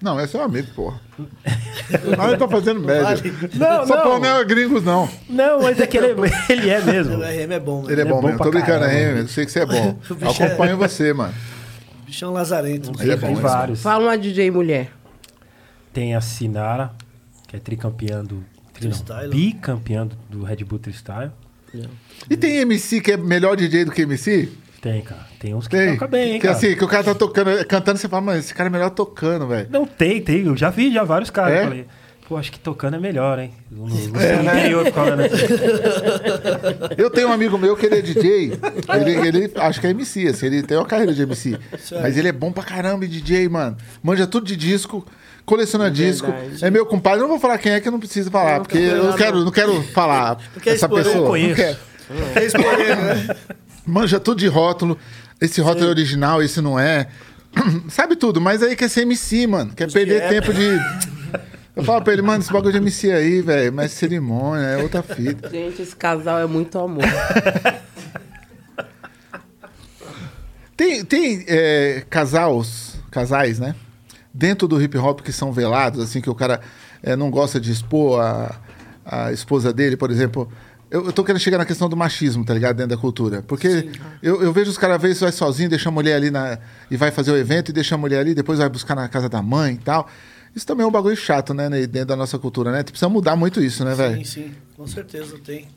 Não, 0.01 0.19
é 0.19 0.27
seu 0.27 0.41
amigo, 0.41 0.67
porra. 0.73 0.99
Não, 2.17 2.29
eu 2.29 2.37
tô 2.37 2.47
fazendo 2.49 2.81
média. 2.81 3.23
Não, 3.55 3.87
Só 3.87 4.03
não. 4.03 4.19
não 4.19 4.37
é 4.39 4.43
gringos, 4.43 4.83
não. 4.83 5.07
Não, 5.29 5.61
mas 5.61 5.79
é 5.79 5.87
que 5.87 5.97
ele, 5.97 6.07
é- 6.07 6.51
ele 6.51 6.69
é 6.69 6.81
mesmo. 6.81 7.15
O 7.15 7.19
RM 7.21 7.51
é 7.51 7.59
bom, 7.59 7.83
né? 7.83 7.93
Ele 7.93 8.01
é, 8.01 8.03
é 8.03 8.07
bom, 8.07 8.15
bom 8.19 8.27
mesmo. 8.27 8.37
pra 8.37 8.45
Tô 8.45 8.51
brincando? 8.51 8.85
Eu 8.85 9.27
sei 9.29 9.45
que 9.45 9.51
você 9.51 9.59
é 9.59 9.65
bom. 9.65 9.97
É- 10.21 10.45
Acompanho 10.45 10.77
você, 10.77 11.13
mano. 11.13 11.33
Bichão 12.13 12.31
lazarento. 12.31 12.91
Ele 12.99 13.11
é 13.11 13.15
bom, 13.15 13.21
tem 13.21 13.31
ele 13.31 13.39
é 13.39 13.41
vários. 13.41 13.81
Fala 13.81 14.03
uma 14.03 14.17
DJ 14.17 14.51
mulher. 14.51 14.91
Tem 15.91 16.13
a 16.13 16.21
Sinara, 16.21 16.91
que 17.47 17.55
é 17.55 17.59
tricampeã 17.59 18.23
do. 18.23 18.45
Tri, 18.71 18.87
não, 18.87 18.95
Freestyle. 18.95 19.29
bicampeã 19.29 20.05
do, 20.05 20.15
do 20.29 20.43
Red 20.43 20.57
Bull 20.57 20.79
Freestyle. 20.79 21.31
E 22.29 22.37
tem 22.37 22.57
MC 22.57 23.01
que 23.01 23.13
é 23.13 23.17
melhor 23.17 23.55
DJ 23.55 23.85
do 23.85 23.91
que 23.91 24.03
MC? 24.03 24.51
Tem, 24.79 25.01
cara. 25.01 25.25
Tem 25.39 25.55
uns 25.55 25.67
que 25.67 25.75
Tem. 25.75 25.93
tocam 25.93 26.07
bem, 26.07 26.33
hein, 26.33 26.39
que 26.39 26.45
cara. 26.45 26.55
assim, 26.55 26.75
que 26.75 26.83
o 26.83 26.87
cara 26.87 27.03
tá 27.03 27.15
tocando, 27.15 27.65
cantando, 27.65 27.97
você 27.97 28.07
fala, 28.07 28.21
mano, 28.21 28.39
esse 28.39 28.53
cara 28.53 28.69
é 28.69 28.71
melhor 28.71 28.91
tocando, 28.91 29.47
velho. 29.47 29.67
Não, 29.71 29.85
tem, 29.85 30.21
tem. 30.21 30.45
Eu 30.45 30.55
já 30.55 30.69
vi 30.69 30.93
já 30.93 31.03
vários 31.03 31.31
caras. 31.31 31.53
É? 31.53 31.59
Eu 31.61 31.63
falei, 31.63 31.87
Pô, 32.33 32.37
acho 32.37 32.51
que 32.51 32.59
tocando 32.59 32.95
é 32.95 32.99
melhor, 32.99 33.37
hein? 33.37 33.53
No, 33.69 33.87
no 33.87 33.93
interior 33.95 34.85
ficava, 34.85 35.15
né? 35.15 35.29
Eu 36.97 37.11
tenho 37.11 37.27
um 37.27 37.31
amigo 37.31 37.59
meu 37.59 37.77
que 37.77 37.85
ele 37.85 37.99
é 37.99 38.01
DJ. 38.01 38.53
Ele, 38.89 39.27
ele 39.27 39.51
acho 39.55 39.79
que 39.79 39.85
é 39.85 39.91
MC, 39.91 40.27
assim, 40.29 40.47
ele 40.47 40.63
tem 40.63 40.75
uma 40.75 40.85
carreira 40.87 41.13
de 41.13 41.21
MC. 41.21 41.55
Mas 42.01 42.17
ele 42.17 42.29
é 42.29 42.31
bom 42.31 42.51
pra 42.51 42.63
caramba 42.63 43.07
DJ, 43.07 43.47
mano. 43.49 43.77
Manja 44.01 44.25
tudo 44.25 44.47
de 44.47 44.55
disco, 44.55 45.05
coleciona 45.45 45.91
disco. 45.91 46.31
verdade. 46.31 46.65
É 46.65 46.71
meu 46.71 46.87
compadre. 46.87 47.19
Eu 47.19 47.23
não 47.23 47.29
vou 47.29 47.39
falar 47.39 47.59
quem 47.59 47.73
é 47.73 47.79
que 47.79 47.87
eu 47.87 47.91
não 47.91 47.99
preciso 47.99 48.31
falar, 48.31 48.61
porque 48.61 48.79
eu 48.79 49.03
não 49.03 49.13
quero, 49.15 49.45
não 49.45 49.51
quero 49.51 49.83
falar 49.93 50.39
essa 50.65 50.71
expor, 50.71 50.97
eu 50.97 51.03
pessoa. 51.03 51.21
Não 51.21 51.27
conheço. 51.27 51.55
quero. 51.55 51.77
É 52.33 52.95
né? 52.95 53.35
Manja 53.85 54.19
tudo 54.19 54.39
de 54.39 54.47
rótulo. 54.47 54.97
Esse 55.39 55.61
rótulo 55.61 55.85
é 55.85 55.89
original, 55.89 56.41
esse 56.41 56.61
não 56.61 56.79
é. 56.79 57.09
Sabe 57.89 58.15
tudo, 58.15 58.41
mas 58.41 58.63
aí 58.63 58.75
quer 58.75 58.89
ser 58.89 59.01
MC, 59.01 59.45
mano. 59.45 59.71
Quer 59.75 59.91
perder 59.91 60.23
é. 60.23 60.27
tempo 60.29 60.51
de. 60.51 60.79
Eu 61.75 61.83
falo 61.83 62.03
pra 62.03 62.13
ele, 62.13 62.21
mano, 62.21 62.41
esse 62.41 62.53
bagulho 62.53 62.71
de 62.71 62.77
MC 62.77 63.11
aí, 63.11 63.41
velho, 63.41 63.73
mas 63.73 63.91
cerimônia, 63.91 64.63
é 64.63 64.77
outra 64.77 65.01
fita. 65.01 65.49
Gente, 65.49 65.81
esse 65.81 65.95
casal 65.95 66.39
é 66.39 66.45
muito 66.45 66.77
amor. 66.77 67.03
Tem, 70.75 71.05
tem 71.05 71.45
é, 71.47 72.03
casais, 72.09 72.95
casais, 73.11 73.59
né? 73.59 73.75
Dentro 74.33 74.67
do 74.67 74.81
hip 74.81 74.97
hop 74.97 75.21
que 75.21 75.31
são 75.31 75.53
velados, 75.53 76.01
assim, 76.01 76.19
que 76.19 76.29
o 76.29 76.35
cara 76.35 76.61
é, 77.01 77.15
não 77.15 77.29
gosta 77.29 77.59
de 77.59 77.71
expor 77.71 78.19
a, 78.19 78.59
a 79.05 79.31
esposa 79.31 79.71
dele, 79.71 79.95
por 79.95 80.09
exemplo. 80.09 80.51
Eu, 80.89 81.05
eu 81.05 81.13
tô 81.13 81.23
querendo 81.23 81.41
chegar 81.41 81.59
na 81.59 81.65
questão 81.65 81.87
do 81.87 81.95
machismo, 81.95 82.43
tá 82.43 82.53
ligado? 82.53 82.77
Dentro 82.77 82.95
da 82.95 82.97
cultura. 82.97 83.43
Porque 83.43 83.89
eu, 84.21 84.41
eu 84.41 84.51
vejo 84.51 84.71
os 84.71 84.77
caras, 84.77 84.95
às 84.95 85.01
vezes, 85.01 85.19
vai 85.19 85.31
sozinho, 85.31 85.69
deixa 85.69 85.89
a 85.89 85.91
mulher 85.91 86.15
ali 86.15 86.31
na, 86.31 86.57
e 86.89 86.97
vai 86.97 87.11
fazer 87.11 87.31
o 87.31 87.37
evento 87.37 87.69
e 87.69 87.71
deixa 87.71 87.93
a 87.93 87.97
mulher 87.97 88.19
ali, 88.19 88.33
depois 88.33 88.57
vai 88.57 88.67
buscar 88.67 88.95
na 88.95 89.07
casa 89.07 89.29
da 89.29 89.41
mãe 89.41 89.75
e 89.75 89.77
tal. 89.77 90.09
Isso 90.55 90.65
também 90.67 90.83
é 90.83 90.87
um 90.87 90.91
bagulho 90.91 91.15
chato, 91.15 91.53
né, 91.53 91.69
dentro 91.87 92.09
da 92.09 92.15
nossa 92.15 92.37
cultura, 92.37 92.71
né? 92.71 92.83
Precisa 92.83 93.09
mudar 93.09 93.35
muito 93.35 93.61
isso, 93.61 93.83
né, 93.83 93.95
velho? 93.95 94.17
Sim, 94.17 94.23
sim, 94.23 94.51
com 94.77 94.85
certeza 94.87 95.37
tem. 95.39 95.67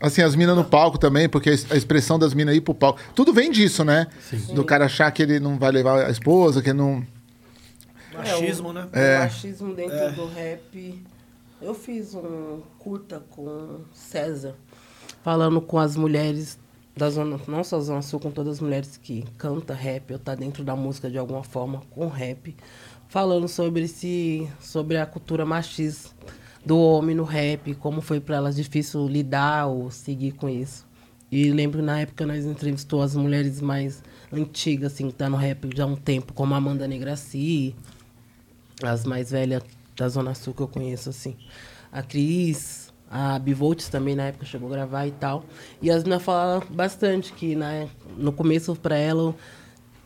Assim, 0.00 0.22
as 0.22 0.34
minas 0.34 0.56
no 0.56 0.64
palco 0.64 0.96
também, 0.96 1.28
porque 1.28 1.50
a 1.50 1.52
es- 1.52 1.70
a 1.70 1.76
expressão 1.76 2.18
das 2.18 2.32
minas 2.32 2.54
ir 2.56 2.60
pro 2.62 2.74
palco. 2.74 3.00
Tudo 3.14 3.32
vem 3.34 3.50
disso, 3.50 3.84
né? 3.84 4.06
Do 4.54 4.64
cara 4.64 4.86
achar 4.86 5.10
que 5.10 5.22
ele 5.22 5.38
não 5.40 5.58
vai 5.58 5.70
levar 5.70 6.06
a 6.06 6.10
esposa, 6.10 6.62
que 6.62 6.72
não. 6.72 7.04
Machismo, 8.14 8.72
né? 8.72 8.86
O 8.92 9.20
machismo 9.22 9.74
dentro 9.74 10.12
do 10.12 10.26
rap. 10.28 11.02
Eu 11.60 11.74
fiz 11.74 12.14
um 12.14 12.60
curta 12.78 13.22
com 13.30 13.80
César, 13.92 14.54
falando 15.22 15.60
com 15.60 15.78
as 15.78 15.94
mulheres 15.96 16.58
da 16.96 17.10
Zona, 17.10 17.38
não 17.46 17.62
só 17.62 17.78
Zona 17.80 18.00
Sul, 18.02 18.18
com 18.18 18.30
todas 18.30 18.54
as 18.54 18.60
mulheres 18.60 18.96
que 18.96 19.24
cantam 19.36 19.76
rap, 19.76 20.12
ou 20.12 20.18
tá 20.18 20.34
dentro 20.34 20.64
da 20.64 20.74
música 20.74 21.10
de 21.10 21.18
alguma 21.18 21.42
forma 21.44 21.82
com 21.90 22.08
rap, 22.08 22.56
falando 23.10 23.48
sobre 23.48 23.82
esse, 23.82 24.48
sobre 24.60 24.96
a 24.96 25.04
cultura 25.04 25.44
machista 25.44 26.14
do 26.64 26.78
homem 26.78 27.14
no 27.14 27.24
rap, 27.24 27.74
como 27.74 28.00
foi 28.00 28.20
para 28.20 28.36
elas 28.36 28.54
difícil 28.54 29.06
lidar 29.08 29.66
ou 29.66 29.90
seguir 29.90 30.32
com 30.32 30.48
isso. 30.48 30.86
E 31.30 31.50
lembro 31.50 31.82
na 31.82 32.00
época 32.00 32.24
nós 32.24 32.46
entrevistou 32.46 33.02
as 33.02 33.16
mulheres 33.16 33.60
mais 33.60 34.02
antigas, 34.32 34.92
assim, 34.92 35.08
que 35.08 35.14
tá 35.14 35.28
no 35.28 35.36
rap 35.36 35.68
já 35.74 35.84
há 35.84 35.86
um 35.86 35.96
tempo, 35.96 36.32
como 36.32 36.54
a 36.54 36.56
Amanda 36.56 36.86
Negraci, 36.86 37.74
as 38.82 39.04
mais 39.04 39.32
velhas 39.32 39.62
da 39.96 40.08
Zona 40.08 40.32
Sul 40.32 40.54
que 40.54 40.62
eu 40.62 40.68
conheço, 40.68 41.10
assim. 41.10 41.36
A 41.90 42.02
Cris, 42.02 42.92
a 43.10 43.40
Bivolts 43.40 43.88
também 43.88 44.14
na 44.14 44.24
época 44.26 44.46
chegou 44.46 44.68
a 44.68 44.72
gravar 44.72 45.06
e 45.08 45.10
tal. 45.10 45.44
E 45.82 45.90
as 45.90 46.04
meninas 46.04 46.22
falaram 46.22 46.64
bastante 46.70 47.32
que 47.32 47.56
né, 47.56 47.88
no 48.16 48.32
começo 48.32 48.76
para 48.76 48.96
ela, 48.96 49.34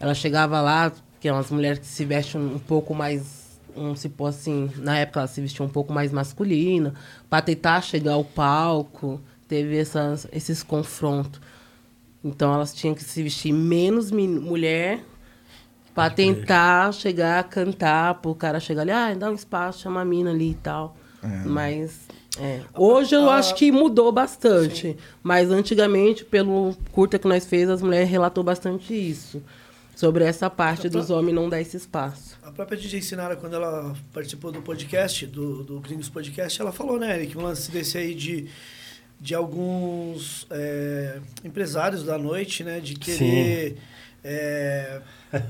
ela 0.01 0.15
chegava 0.15 0.61
lá, 0.63 0.91
que 1.25 1.29
é 1.29 1.33
umas 1.33 1.51
mulheres 1.51 1.79
que 1.79 1.87
se 1.87 2.05
vestem 2.05 2.39
um 2.39 2.59
pouco 2.59 2.95
mais, 2.95 3.59
um, 3.75 3.97
se 3.97 4.11
pôr 4.11 4.27
assim, 4.27 4.71
na 4.77 4.99
época 4.99 5.21
ela 5.21 5.27
se 5.27 5.41
vestia 5.41 5.65
um 5.65 5.69
pouco 5.71 5.91
mais 5.91 6.13
masculina, 6.13 6.93
para 7.31 7.41
tentar 7.41 7.81
chegar 7.81 8.13
ao 8.13 8.23
palco, 8.23 9.19
teve 9.49 9.79
essas, 9.79 10.29
esses 10.31 10.63
confrontos. 10.63 11.41
Então 12.23 12.53
elas 12.53 12.75
tinham 12.75 12.95
que 12.95 13.03
se 13.03 13.23
vestir 13.23 13.55
menos 13.55 14.11
mulher 14.11 15.03
Pra 15.95 16.11
tentar 16.11 16.93
chegar 16.93 17.39
a 17.39 17.43
cantar, 17.43 18.17
pro 18.17 18.35
cara 18.35 18.61
chegar 18.61 18.83
ali, 18.83 18.91
ah, 18.91 19.15
dá 19.15 19.31
um 19.31 19.35
espaço, 19.35 19.81
chama 19.81 20.03
a 20.03 20.05
mina 20.05 20.31
ali 20.31 20.51
e 20.51 20.55
tal. 20.57 20.95
Mas, 21.47 22.01
é. 22.39 22.61
Hoje 22.77 23.15
eu 23.15 23.31
acho 23.31 23.55
que 23.55 23.73
mudou 23.73 24.13
bastante. 24.13 24.95
Mas 25.23 25.51
antigamente, 25.51 26.23
pelo 26.23 26.77
curta 26.93 27.19
que 27.19 27.27
nós 27.27 27.47
fez, 27.47 27.71
as 27.71 27.81
mulheres 27.81 28.11
relatou 28.11 28.45
bastante 28.45 28.93
isso. 28.93 29.41
Sobre 29.95 30.25
essa 30.25 30.51
parte 30.51 30.89
dos 30.89 31.11
homens 31.11 31.35
não 31.35 31.49
dar 31.49 31.61
esse 31.61 31.77
espaço. 31.77 32.37
A 32.43 32.51
própria 32.51 32.77
DJ 32.77 33.01
Sinara, 33.01 33.37
quando 33.37 33.55
ela 33.55 33.95
participou 34.12 34.51
do 34.51 34.61
podcast, 34.61 35.27
do, 35.27 35.62
do 35.62 35.81
Gringos 35.81 36.09
Podcast, 36.09 36.61
ela 36.61 36.73
falou, 36.73 36.99
né, 36.99 37.16
Eric, 37.16 37.39
um 37.39 37.43
lance 37.43 37.71
desse 37.71 37.97
aí 37.97 38.15
de, 38.15 38.49
de 39.21 39.35
alguns 39.35 40.47
é, 40.51 41.21
empresários 41.45 42.03
da 42.03 42.19
noite, 42.19 42.65
né, 42.65 42.81
de 42.81 42.95
querer 42.95 43.77
é, 44.25 45.01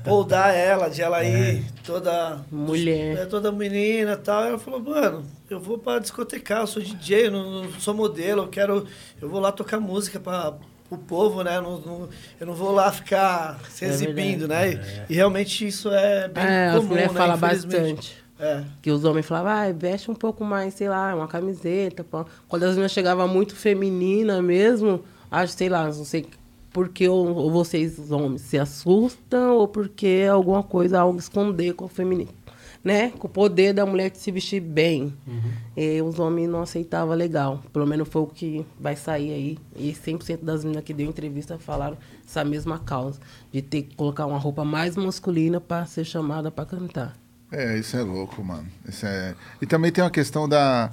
poldar 0.05 0.53
ela, 0.55 0.89
de 0.89 1.01
ela 1.01 1.25
ir 1.25 1.65
toda... 1.83 2.45
Mulher. 2.51 3.17
É, 3.19 3.27
toda 3.27 3.51
menina 3.51 4.13
e 4.13 4.17
tal. 4.17 4.45
Ela 4.45 4.59
falou, 4.59 4.81
mano, 4.81 5.25
eu 5.49 5.59
vou 5.59 5.79
pra 5.79 5.99
discotecar, 5.99 6.61
eu 6.61 6.67
sou 6.67 6.83
DJ, 6.83 7.29
eu 7.29 7.31
não, 7.31 7.63
não 7.65 7.73
sou 7.81 7.95
modelo, 7.95 8.43
eu 8.43 8.49
quero... 8.49 8.87
Eu 9.23 9.29
vou 9.29 9.41
lá 9.41 9.51
tocar 9.51 9.81
música 9.81 10.21
pra... 10.21 10.55
O 10.95 10.99
povo, 10.99 11.43
né? 11.43 11.57
Eu 11.57 11.63
não, 11.63 11.79
não- 11.81 12.09
eu 12.41 12.47
não 12.47 12.55
vou 12.55 12.73
lá 12.73 12.91
ficar 12.93 13.61
se 13.71 13.85
É 13.85 13.89
exibindo, 13.89 14.47
né? 14.49 14.73
E, 15.09 15.13
e 15.13 15.15
realmente 15.15 15.67
isso 15.67 15.91
é 15.91 16.29
bem 16.29 16.45
É, 16.45 16.67
as 16.69 16.77
comum, 16.77 16.89
mulheres 16.89 17.13
né? 17.13 17.19
falam 17.19 17.39
bastante. 17.39 18.17
É. 18.39 18.63
Que 18.83 18.91
os 18.91 19.05
homens 19.05 19.27
falavam, 19.27 19.53
ah, 19.53 19.73
veste 19.73 20.11
um 20.11 20.15
pouco 20.15 20.45
mais, 20.45 20.75
sei 20.75 20.89
lá, 20.89 21.15
uma 21.15 21.29
camiseta. 21.29 22.03
pô. 22.03 22.25
Quando 22.49 22.65
as 22.65 22.71
meninas 22.71 22.93
chegavam 22.93 23.29
muito 23.29 23.55
feminina 23.55 24.43
mesmo, 24.43 25.03
acho, 25.31 25.53
sei 25.53 25.69
lá, 25.69 25.85
não 25.85 25.93
sei 26.05 26.27
porque 26.73 27.09
ou, 27.09 27.33
ou 27.37 27.51
vocês, 27.53 27.97
os 27.99 28.11
homens, 28.11 28.41
se 28.43 28.59
assustam 28.59 29.57
ou 29.59 29.69
porque 29.69 30.23
é 30.25 30.29
alguma 30.29 30.63
coisa, 30.65 30.99
algo 31.01 31.17
esconder 31.19 31.73
com 31.75 31.85
o 31.85 31.89
feminino. 31.89 32.31
Né? 32.85 33.11
Com 33.19 33.27
o 33.27 33.31
poder 33.31 33.73
da 33.73 33.87
mulher 33.87 34.11
de 34.11 34.19
se 34.19 34.31
vestir 34.31 34.61
bem. 34.61 35.15
E 35.75 36.03
os 36.03 36.19
homens 36.19 36.49
não 36.51 36.61
aceitavam 36.61 37.15
legal. 37.15 37.63
Pelo 37.73 37.87
menos 37.87 38.07
foi 38.09 38.23
o 38.23 38.27
que 38.27 38.67
vai 38.79 38.95
sair 38.95 39.33
aí. 39.33 39.59
E 39.75 39.93
100% 39.93 40.41
das 40.43 40.65
meninas 40.65 40.85
que 40.85 40.93
deu 40.93 41.09
entrevista 41.09 41.59
falaram 41.59 41.97
essa 42.27 42.45
mesma 42.45 42.79
causa. 42.79 43.19
De 43.51 43.63
ter 43.63 43.83
que 43.83 43.97
colocar 43.97 44.27
uma 44.27 44.39
roupa 44.39 44.65
mais 44.65 44.97
masculina 44.97 45.61
para 45.61 45.87
ser 45.87 46.05
chamada 46.05 46.51
para 46.51 46.67
cantar. 46.67 47.17
É, 47.51 47.79
isso 47.79 47.97
é 47.97 48.03
louco, 48.03 48.45
mano. 48.45 48.67
Isso 48.87 49.07
é... 49.07 49.35
E 49.63 49.67
também 49.67 49.91
tem 49.91 50.05
uma 50.05 50.11
questão 50.11 50.47
da, 50.47 50.93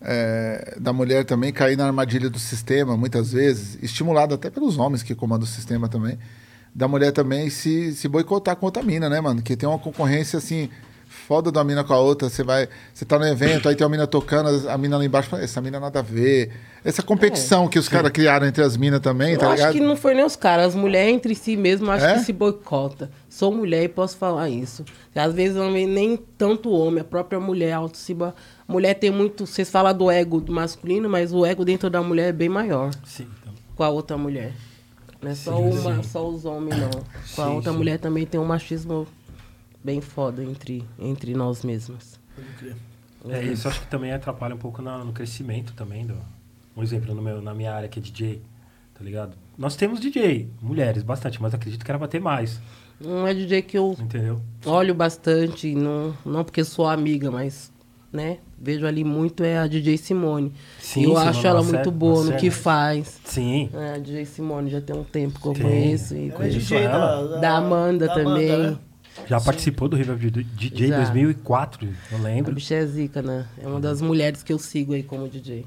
é, 0.00 0.76
da 0.80 0.92
mulher 0.92 1.24
também 1.24 1.52
cair 1.52 1.76
na 1.76 1.86
armadilha 1.86 2.28
do 2.28 2.38
sistema, 2.38 2.96
muitas 2.96 3.32
vezes, 3.32 3.78
estimulada 3.82 4.34
até 4.34 4.50
pelos 4.50 4.78
homens 4.78 5.02
que 5.02 5.14
comandam 5.14 5.44
o 5.44 5.50
sistema 5.50 5.88
também, 5.88 6.18
da 6.74 6.88
mulher 6.88 7.12
também 7.12 7.50
se, 7.50 7.94
se 7.94 8.08
boicotar 8.08 8.56
com 8.56 8.66
outra 8.66 8.82
mina, 8.82 9.08
né, 9.08 9.20
mano? 9.20 9.42
Que 9.42 9.56
tem 9.56 9.68
uma 9.68 9.78
concorrência 9.78 10.38
assim. 10.38 10.68
Foda 11.26 11.52
de 11.52 11.58
uma 11.58 11.64
mina 11.64 11.84
com 11.84 11.92
a 11.94 11.98
outra, 12.00 12.28
você 12.28 12.42
vai. 12.42 12.68
Você 12.92 13.04
tá 13.04 13.18
no 13.18 13.24
evento, 13.26 13.68
aí 13.68 13.74
tem 13.76 13.84
uma 13.84 13.90
mina 13.90 14.06
tocando, 14.06 14.68
a 14.68 14.76
mina 14.76 14.96
lá 14.98 15.04
embaixo 15.04 15.28
fala, 15.28 15.42
essa 15.42 15.60
mina 15.60 15.78
nada 15.78 16.00
a 16.00 16.02
ver. 16.02 16.52
Essa 16.84 17.00
competição 17.02 17.68
que 17.68 17.78
os 17.78 17.88
caras 17.88 18.10
criaram 18.10 18.44
entre 18.46 18.62
as 18.62 18.76
minas 18.76 19.00
também, 19.00 19.34
Eu 19.34 19.38
tá 19.38 19.46
acho 19.46 19.54
ligado? 19.56 19.72
que 19.72 19.80
não 19.80 19.96
foi 19.96 20.14
nem 20.14 20.24
os 20.24 20.34
caras, 20.34 20.66
as 20.68 20.74
mulheres 20.74 21.14
entre 21.14 21.34
si 21.36 21.56
mesmo, 21.56 21.90
acho 21.92 22.04
É? 22.04 22.14
que 22.14 22.20
se 22.24 22.32
boicota. 22.32 23.08
Sou 23.30 23.52
mulher 23.54 23.84
e 23.84 23.88
posso 23.88 24.16
falar 24.16 24.48
isso. 24.50 24.84
Às 25.14 25.32
vezes 25.32 25.56
não 25.56 25.72
vem 25.72 25.86
nem 25.86 26.16
tanto 26.36 26.68
o 26.68 26.72
homem, 26.72 27.00
a 27.00 27.04
própria 27.04 27.38
mulher 27.38 27.72
auto 27.72 27.96
se 27.96 28.12
bo- 28.12 28.32
Mulher 28.66 28.94
tem 28.94 29.10
muito. 29.10 29.46
Vocês 29.46 29.70
falam 29.70 29.94
do 29.96 30.10
ego 30.10 30.40
do 30.40 30.52
masculino, 30.52 31.08
mas 31.08 31.32
o 31.32 31.46
ego 31.46 31.64
dentro 31.64 31.88
da 31.88 32.02
mulher 32.02 32.28
é 32.30 32.32
bem 32.32 32.48
maior 32.48 32.90
Sim, 33.04 33.28
então. 33.40 33.52
com 33.76 33.84
a 33.84 33.88
outra 33.88 34.16
mulher. 34.16 34.52
Não 35.20 35.30
é 35.30 35.34
só, 35.36 35.56
Sim, 35.56 35.62
uma, 35.78 35.94
sim. 35.96 36.02
só 36.02 36.28
os 36.28 36.44
homens, 36.44 36.76
não. 36.80 36.90
Com 37.36 37.42
a 37.42 37.46
Sim, 37.46 37.54
outra 37.54 37.70
sim. 37.70 37.78
mulher 37.78 37.98
também 38.00 38.26
tem 38.26 38.40
um 38.40 38.44
machismo 38.44 39.06
bem 39.84 40.00
foda 40.00 40.42
entre, 40.44 40.84
entre 40.98 41.34
nós 41.34 41.62
mesmos. 41.64 42.18
Pode 42.34 42.48
crer. 42.58 42.76
É, 43.28 43.42
isso 43.44 43.68
acho 43.68 43.80
que 43.80 43.86
também 43.86 44.12
atrapalha 44.12 44.54
um 44.54 44.58
pouco 44.58 44.82
na- 44.82 45.04
no 45.04 45.12
crescimento 45.12 45.72
também. 45.74 46.04
Do, 46.06 46.16
um 46.76 46.82
exemplo, 46.82 47.14
no 47.14 47.22
meu, 47.22 47.40
na 47.40 47.54
minha 47.54 47.72
área 47.72 47.88
que 47.88 47.98
é 47.98 48.02
DJ, 48.02 48.42
tá 48.94 49.04
ligado? 49.04 49.36
Nós 49.56 49.76
temos 49.76 50.00
DJ, 50.00 50.48
mulheres, 50.60 51.02
bastante, 51.02 51.40
mas 51.40 51.54
acredito 51.54 51.84
que 51.84 51.90
era 51.90 51.98
pra 51.98 52.08
ter 52.08 52.20
mais, 52.20 52.60
Não 53.00 53.26
é 53.26 53.34
DJ 53.34 53.62
que 53.62 53.76
eu 53.78 53.96
entendeu? 54.00 54.40
olho 54.64 54.94
bastante, 54.94 55.74
não, 55.74 56.16
não 56.24 56.42
porque 56.44 56.64
sou 56.64 56.86
amiga, 56.88 57.30
mas 57.30 57.70
né, 58.12 58.38
vejo 58.58 58.86
ali 58.86 59.04
muito 59.04 59.42
é 59.44 59.58
a 59.58 59.66
DJ 59.66 59.96
Simone. 59.98 60.52
Sim, 60.80 61.04
eu 61.04 61.16
sim, 61.16 61.26
acho 61.28 61.46
ela 61.46 61.62
muito 61.62 61.90
boa 61.90 62.24
no 62.24 62.36
que 62.36 62.50
faz. 62.50 63.20
Sim, 63.24 63.70
É, 63.72 63.94
a 63.94 63.98
DJ 63.98 64.24
Simone 64.24 64.70
já 64.70 64.80
tem 64.80 64.96
um 64.96 65.04
tempo 65.04 65.40
que 65.40 65.46
eu 65.48 65.52
Tem. 65.52 65.62
conheço 65.62 66.14
e 66.16 66.28
é 66.28 66.30
conheço. 66.32 66.74
Ela. 66.74 67.28
da, 67.28 67.36
Da 67.40 67.56
Amanda 67.56 68.06
da 68.08 68.14
também. 68.14 68.58
né? 68.72 68.78
Já 69.26 69.40
participou 69.40 69.88
do 69.88 69.96
River 69.96 70.16
DJ 70.16 70.88
Já. 70.88 70.96
2004, 70.98 71.88
eu 72.10 72.18
A 72.18 72.20
lembro. 72.20 72.54
bicha 72.54 72.74
é 72.74 72.86
zica, 72.86 73.22
né? 73.22 73.46
É 73.58 73.66
uma 73.66 73.80
das 73.80 74.00
mulheres 74.00 74.42
que 74.42 74.52
eu 74.52 74.58
sigo 74.58 74.94
aí 74.94 75.02
como 75.02 75.28
DJ. 75.28 75.64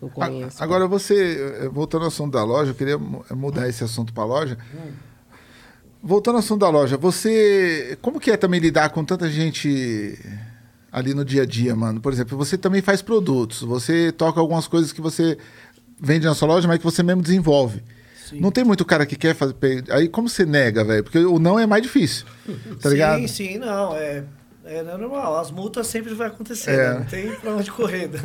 Eu 0.00 0.08
A- 0.08 0.10
conheço. 0.10 0.62
Agora 0.62 0.86
você, 0.88 1.58
eh, 1.62 1.68
voltando 1.68 2.02
ao 2.02 2.08
assunto 2.08 2.32
da 2.32 2.42
loja, 2.44 2.70
eu 2.70 2.74
queria 2.74 2.98
mu- 2.98 3.24
mudar 3.30 3.68
esse 3.68 3.84
assunto 3.84 4.12
para 4.12 4.22
a 4.24 4.26
loja. 4.26 4.58
Voltando 6.02 6.34
ao 6.34 6.40
assunto 6.40 6.60
da 6.60 6.68
loja, 6.68 6.96
você, 6.96 7.96
como 8.02 8.18
que 8.18 8.30
é 8.30 8.36
também 8.36 8.58
lidar 8.58 8.90
com 8.90 9.04
tanta 9.04 9.30
gente 9.30 10.18
ali 10.90 11.14
no 11.14 11.24
dia 11.24 11.42
a 11.42 11.46
dia, 11.46 11.76
mano? 11.76 12.00
Por 12.00 12.12
exemplo, 12.12 12.36
você 12.36 12.58
também 12.58 12.82
faz 12.82 13.00
produtos, 13.00 13.62
você 13.62 14.10
toca 14.10 14.40
algumas 14.40 14.66
coisas 14.66 14.92
que 14.92 15.00
você 15.00 15.38
vende 16.00 16.26
na 16.26 16.34
sua 16.34 16.48
loja, 16.48 16.66
mas 16.66 16.78
que 16.78 16.84
você 16.84 17.02
mesmo 17.04 17.22
desenvolve. 17.22 17.80
Sim. 18.32 18.40
Não 18.40 18.50
tem 18.50 18.64
muito 18.64 18.84
cara 18.84 19.06
que 19.06 19.14
quer 19.16 19.34
fazer. 19.34 19.54
Aí 19.90 20.08
como 20.08 20.28
você 20.28 20.44
nega, 20.44 20.82
velho? 20.84 21.04
Porque 21.04 21.18
o 21.18 21.38
não 21.38 21.58
é 21.58 21.66
mais 21.66 21.82
difícil. 21.82 22.26
Tá 22.80 22.88
ligado? 22.88 23.20
Sim, 23.20 23.28
sim, 23.28 23.58
não. 23.58 23.94
É, 23.96 24.24
é 24.64 24.82
normal. 24.82 25.38
As 25.38 25.50
multas 25.50 25.86
sempre 25.86 26.14
vai 26.14 26.26
acontecer, 26.28 26.70
É. 26.72 26.76
né? 26.94 26.98
Não 27.00 27.04
tem 27.06 27.30
pra 27.36 27.54
onde 27.54 27.70
correr. 27.70 28.08
né? 28.08 28.18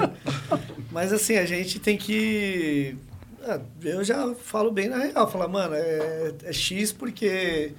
Mas 0.92 1.12
assim, 1.14 1.38
a 1.38 1.46
gente 1.46 1.80
tem 1.80 1.98
que. 1.98 2.96
ah, 3.44 3.60
Eu 3.84 4.04
já 4.04 4.34
falo 4.36 4.72
bem 4.72 4.88
na 4.88 4.98
real. 4.98 5.30
Falar, 5.30 5.48
mano, 5.48 5.76
é, 5.76 6.34
é 6.44 6.54
X 6.54 6.92
porque. 6.94 7.74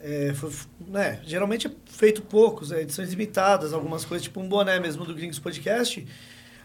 é, 0.00 0.32
foi- 0.34 0.50
né, 0.86 1.20
geralmente 1.24 1.66
é 1.66 1.70
feito 1.86 2.22
poucos, 2.22 2.70
é, 2.72 2.82
edições 2.82 3.10
limitadas, 3.10 3.72
algumas 3.72 4.04
coisas, 4.04 4.22
tipo 4.24 4.40
um 4.40 4.48
boné 4.48 4.78
mesmo 4.78 5.04
do 5.04 5.14
Gringos 5.14 5.38
Podcast. 5.38 6.06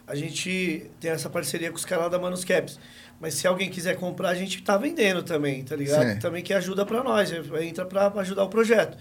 A 0.06 0.16
gente 0.16 0.92
tem 1.00 1.12
essa 1.12 1.30
parceria 1.30 1.72
com 1.72 1.78
os 1.78 1.86
caras 1.86 2.04
lá 2.04 2.10
da 2.10 2.20
Manus 2.20 2.44
Caps. 2.44 2.78
Mas 3.20 3.36
se 3.36 3.48
alguém 3.48 3.70
quiser 3.70 3.96
comprar, 3.96 4.30
a 4.30 4.36
gente 4.36 4.62
tá 4.62 4.78
vendendo 4.78 5.24
também, 5.24 5.64
tá 5.64 5.76
ligado? 5.76 6.14
Sim. 6.14 6.20
Também 6.20 6.44
que 6.44 6.54
ajuda 6.54 6.86
pra 6.86 7.04
nós, 7.04 7.32
é, 7.32 7.66
entra 7.66 7.86
pra 7.86 8.08
ajudar 8.18 8.44
o 8.44 8.50
projeto. 8.50 8.98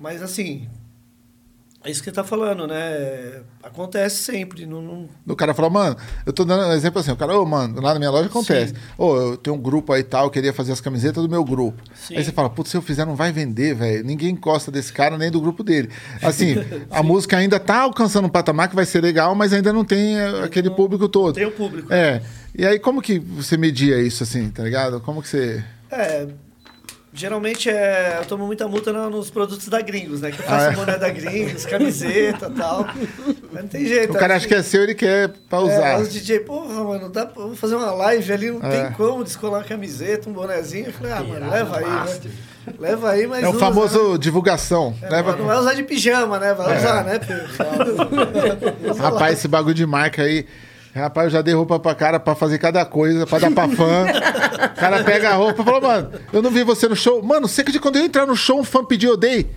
Mas 0.00 0.22
assim, 0.22 0.68
é 1.84 1.90
isso 1.90 2.00
que 2.02 2.08
você 2.10 2.14
tá 2.14 2.22
falando, 2.24 2.66
né? 2.66 3.40
Acontece 3.62 4.16
sempre. 4.22 4.64
Não, 4.66 4.80
não- 4.80 5.08
O 5.26 5.34
cara 5.34 5.52
fala, 5.54 5.68
mano, 5.70 5.96
eu 6.24 6.32
tô 6.32 6.44
dando 6.44 6.64
um 6.68 6.72
exemplo 6.72 7.00
assim, 7.00 7.10
o 7.10 7.16
cara, 7.16 7.36
ô, 7.38 7.44
mano, 7.44 7.80
lá 7.80 7.92
na 7.92 7.98
minha 7.98 8.10
loja 8.10 8.26
acontece. 8.26 8.74
Ô, 8.96 9.16
eu 9.16 9.36
tenho 9.36 9.56
um 9.56 9.58
grupo 9.60 9.92
aí 9.92 10.00
e 10.00 10.04
tal, 10.04 10.24
eu 10.26 10.30
queria 10.30 10.52
fazer 10.52 10.72
as 10.72 10.80
camisetas 10.80 11.22
do 11.22 11.28
meu 11.28 11.44
grupo. 11.44 11.82
Sim. 11.94 12.16
Aí 12.16 12.24
você 12.24 12.30
fala, 12.32 12.48
putz, 12.50 12.70
se 12.70 12.76
eu 12.76 12.82
fizer, 12.82 13.04
não 13.04 13.16
vai 13.16 13.32
vender, 13.32 13.74
velho. 13.74 14.04
Ninguém 14.04 14.34
gosta 14.36 14.70
desse 14.70 14.92
cara, 14.92 15.16
nem 15.18 15.30
do 15.30 15.40
grupo 15.40 15.62
dele. 15.62 15.88
Assim, 16.22 16.54
a 16.90 17.02
música 17.02 17.36
ainda 17.36 17.58
tá 17.58 17.80
alcançando 17.80 18.26
um 18.26 18.30
patamar 18.30 18.68
que 18.68 18.74
vai 18.74 18.86
ser 18.86 19.00
legal, 19.02 19.34
mas 19.34 19.52
ainda 19.52 19.72
não 19.72 19.84
tem 19.84 20.18
eh, 20.18 20.42
aquele 20.44 20.70
público 20.70 21.08
todo. 21.08 21.34
tem 21.34 21.46
o 21.46 21.52
público. 21.52 21.92
É. 21.92 22.22
E 22.54 22.66
aí, 22.66 22.78
como 22.78 23.00
que 23.00 23.18
você 23.18 23.56
media 23.56 24.00
isso, 24.00 24.22
assim, 24.22 24.50
tá 24.50 24.62
ligado? 24.62 25.00
Como 25.00 25.22
que 25.22 25.28
você. 25.28 25.64
É, 25.90 26.26
geralmente 27.12 27.68
é, 27.68 28.16
eu 28.20 28.24
tomo 28.24 28.46
muita 28.46 28.66
multa 28.66 28.92
no- 28.92 29.10
nos 29.10 29.30
produtos 29.30 29.68
da 29.68 29.80
Gringos, 29.80 30.20
né? 30.20 30.30
Que 30.30 30.40
eu 30.40 30.44
Ah, 30.46 30.50
faço 30.50 30.66
é? 30.66 30.72
boné 30.72 30.98
da 30.98 31.08
Gringos, 31.10 31.66
camiseta 31.66 32.46
e 32.48 32.54
tal. 32.58 32.86
Mas 33.52 33.62
não 33.62 33.68
tem 33.68 33.84
jeito. 33.86 34.12
O 34.12 34.18
cara 34.18 34.36
acha 34.36 34.46
que 34.48 34.54
é 34.54 34.62
seu, 34.62 34.82
ele 34.82 34.94
quer 34.94 35.28
pra 35.48 35.58
É, 35.58 35.62
usar. 35.62 36.00
os 36.00 36.12
DJ, 36.12 36.40
porra, 36.40 36.82
mano, 36.84 37.08
dá 37.10 37.26
pra 37.26 37.42
vou 37.42 37.54
fazer 37.56 37.74
uma 37.76 37.90
live 37.92 38.32
ali, 38.32 38.50
não 38.50 38.62
É. 38.62 38.70
tem 38.84 38.92
como 38.92 39.22
descolar 39.24 39.58
uma 39.60 39.64
camiseta, 39.64 40.28
um 40.30 40.32
bonezinho. 40.32 40.86
Eu 40.86 40.92
falei, 40.92 41.12
ah, 41.12 41.22
mano, 41.22 41.50
leva 41.50 41.78
aí, 41.78 41.84
né? 41.84 42.20
Leva 42.78 43.10
aí, 43.10 43.26
mas 43.26 43.42
É 43.42 43.46
o 43.48 43.50
usa, 43.50 43.58
famoso 43.58 44.16
divulgação. 44.18 44.90
né? 45.00 45.08
É, 45.08 45.10
Leva- 45.10 45.36
Não 45.36 45.46
vai 45.46 45.58
usar 45.58 45.74
de 45.74 45.82
pijama, 45.82 46.38
né? 46.38 46.54
Vai 46.54 46.78
usar, 46.78 47.04
né? 47.04 47.18
Pedro? 47.18 47.44
Usa 48.90 49.02
lá. 49.02 49.10
Rapaz, 49.10 49.38
esse 49.38 49.48
bagulho 49.48 49.74
de 49.74 49.84
marca 49.84 50.22
aí. 50.22 50.46
Rapaz, 50.94 51.26
eu 51.26 51.30
já 51.30 51.42
dei 51.42 51.54
roupa 51.54 51.78
pra 51.78 51.94
cara 51.94 52.20
pra 52.20 52.34
fazer 52.34 52.58
cada 52.58 52.84
coisa, 52.84 53.26
pra 53.26 53.38
dar 53.38 53.50
pra 53.50 53.68
fã. 53.68 54.04
O 54.04 54.80
cara 54.80 55.02
pega 55.02 55.30
a 55.30 55.34
roupa 55.34 55.62
e 55.62 55.64
fala, 55.64 55.80
mano, 55.80 56.10
eu 56.32 56.42
não 56.42 56.50
vi 56.50 56.62
você 56.62 56.86
no 56.86 56.94
show. 56.94 57.22
Mano, 57.22 57.48
você 57.48 57.64
que 57.64 57.72
de 57.72 57.80
quando 57.80 57.96
eu 57.96 58.04
entrar 58.04 58.26
no 58.26 58.36
show, 58.36 58.60
um 58.60 58.64
fã 58.64 58.84
pediu, 58.84 59.12
eu 59.12 59.16
dei. 59.16 59.48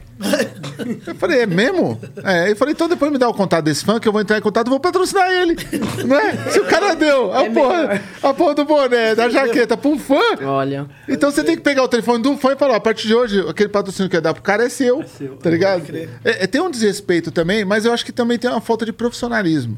Eu 1.06 1.14
falei, 1.16 1.42
é 1.42 1.46
mesmo? 1.46 2.00
É, 2.24 2.52
eu 2.52 2.56
falei, 2.56 2.74
então 2.74 2.88
depois 2.88 3.12
me 3.12 3.18
dá 3.18 3.28
o 3.28 3.34
contato 3.34 3.66
desse 3.66 3.84
fã, 3.84 4.00
que 4.00 4.08
eu 4.08 4.14
vou 4.14 4.22
entrar 4.22 4.38
em 4.38 4.42
contato 4.42 4.68
e 4.68 4.70
vou 4.70 4.80
patrocinar 4.80 5.30
ele. 5.30 5.58
É? 5.60 6.52
Se 6.52 6.60
o 6.60 6.66
cara 6.66 6.96
deu 6.96 7.34
a, 7.34 7.50
porra, 7.50 8.02
a 8.24 8.34
porra 8.34 8.56
do 8.56 8.64
boné, 8.64 9.14
da 9.14 9.28
jaqueta 9.28 9.76
pra 9.76 9.90
um 9.90 10.00
fã, 10.00 10.22
Olha, 10.42 10.88
então 11.10 11.30
você 11.30 11.44
tem 11.44 11.58
que 11.58 11.62
pegar 11.62 11.84
o 11.84 11.88
telefone 11.90 12.24
do 12.24 12.38
fã 12.38 12.54
e 12.54 12.56
falar, 12.56 12.78
a 12.78 12.80
partir 12.80 13.08
de 13.08 13.14
hoje, 13.16 13.42
aquele 13.42 13.68
patrocínio 13.68 14.10
que 14.10 14.16
quer 14.16 14.22
dar 14.22 14.34
pro 14.34 14.42
cara 14.42 14.64
é 14.64 14.70
seu. 14.70 15.04
seu. 15.18 15.36
Tá 15.36 15.50
ligado? 15.50 15.84
É, 16.24 16.44
é, 16.44 16.48
tem 16.48 16.62
um 16.62 16.72
desrespeito 16.72 17.30
também, 17.30 17.66
mas 17.66 17.84
eu 17.84 17.92
acho 17.92 18.06
que 18.06 18.14
também 18.14 18.38
tem 18.40 18.50
uma 18.50 18.62
falta 18.62 18.86
de 18.86 18.94
profissionalismo. 18.94 19.78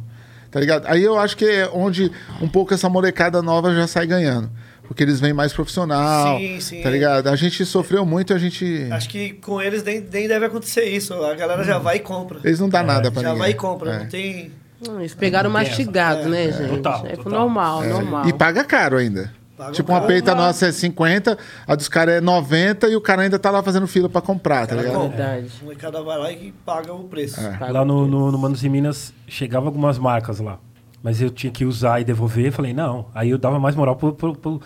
Tá 0.58 0.62
ligado? 0.62 0.86
Aí 0.88 1.04
eu 1.04 1.20
acho 1.20 1.38
que 1.38 1.46
é 1.46 1.70
onde 1.72 2.12
um 2.42 2.48
pouco 2.48 2.74
essa 2.74 2.90
molecada 2.90 3.44
nova 3.44 3.76
já 3.76 3.86
sai 3.86 4.08
ganhando. 4.08 4.50
Porque 4.88 5.04
eles 5.04 5.20
vêm 5.20 5.32
mais 5.32 5.54
profissional. 5.54 6.40
Sim, 6.40 6.60
sim. 6.60 6.82
Tá 6.82 6.90
ligado? 6.90 7.28
A 7.28 7.36
gente 7.36 7.64
sofreu 7.64 8.04
muito, 8.04 8.34
a 8.34 8.40
gente. 8.40 8.88
Acho 8.90 9.08
que 9.08 9.34
com 9.34 9.62
eles 9.62 9.84
nem, 9.84 10.02
nem 10.02 10.28
deve 10.28 10.48
acontecer 10.48 10.86
isso. 10.86 11.14
A 11.14 11.36
galera 11.36 11.64
já 11.64 11.78
vai 11.78 11.98
e 11.98 12.00
compra. 12.00 12.40
Eles 12.44 12.60
não 12.60 12.68
dá 12.70 12.82
nada 12.82 13.12
pra 13.12 13.22
Já 13.22 13.28
ninguém. 13.28 13.42
vai 13.42 13.52
e 13.52 13.54
compra. 13.54 13.92
É. 13.92 14.00
Não 14.00 14.06
tem. 14.08 14.52
hum, 14.90 15.00
eles 15.00 15.14
pegaram 15.14 15.52
mastigado, 15.52 16.28
né, 16.28 16.52
gente? 16.52 16.70
Total, 16.70 17.06
é 17.06 17.16
total. 17.18 17.32
normal, 17.32 17.84
normal. 17.84 18.28
E 18.28 18.34
paga 18.34 18.64
caro 18.64 18.98
ainda. 18.98 19.32
Paga 19.58 19.72
tipo, 19.72 19.92
uma 19.92 20.02
peita 20.02 20.36
nossa 20.36 20.68
é 20.68 20.72
50, 20.72 21.36
a 21.66 21.76
dos 21.76 21.90
caras 21.90 22.16
é 22.16 22.22
90 22.22 22.90
e 22.90 22.96
o 22.96 23.02
cara 23.02 23.24
ainda 23.24 23.40
tá 23.40 23.50
lá 23.50 23.64
fazendo 23.64 23.88
fila 23.88 24.08
pra 24.08 24.22
comprar, 24.22 24.68
tá 24.68 24.76
Cara, 24.76 24.82
ligado? 24.88 25.02
compra. 25.02 25.18
Verdade. 25.18 25.52
O 25.62 25.64
molecada 25.66 26.04
vai 26.04 26.18
lá 26.20 26.32
e 26.32 26.52
paga 26.64 26.94
o 26.94 27.04
preço. 27.06 27.40
É. 27.40 27.58
Paga 27.58 27.74
Lá 27.74 27.84
no, 27.84 28.06
no, 28.06 28.32
no 28.32 28.38
Manos 28.38 28.64
e 28.64 28.70
Minas 28.70 29.12
chegava 29.28 29.66
algumas 29.66 29.98
marcas 29.98 30.40
lá. 30.40 30.60
Mas 31.02 31.22
eu 31.22 31.32
tinha 31.32 31.52
que 31.52 31.66
usar 31.66 32.00
e 32.00 32.04
devolver. 32.04 32.52
Falei, 32.52 32.72
não. 32.72 33.08
Aí 33.16 33.32
eu 33.32 33.38
dava 33.40 33.60
mais 33.60 33.76
moral 33.76 33.96
pro, 33.96 34.14
pro, 34.14 34.36
pro, 34.36 34.62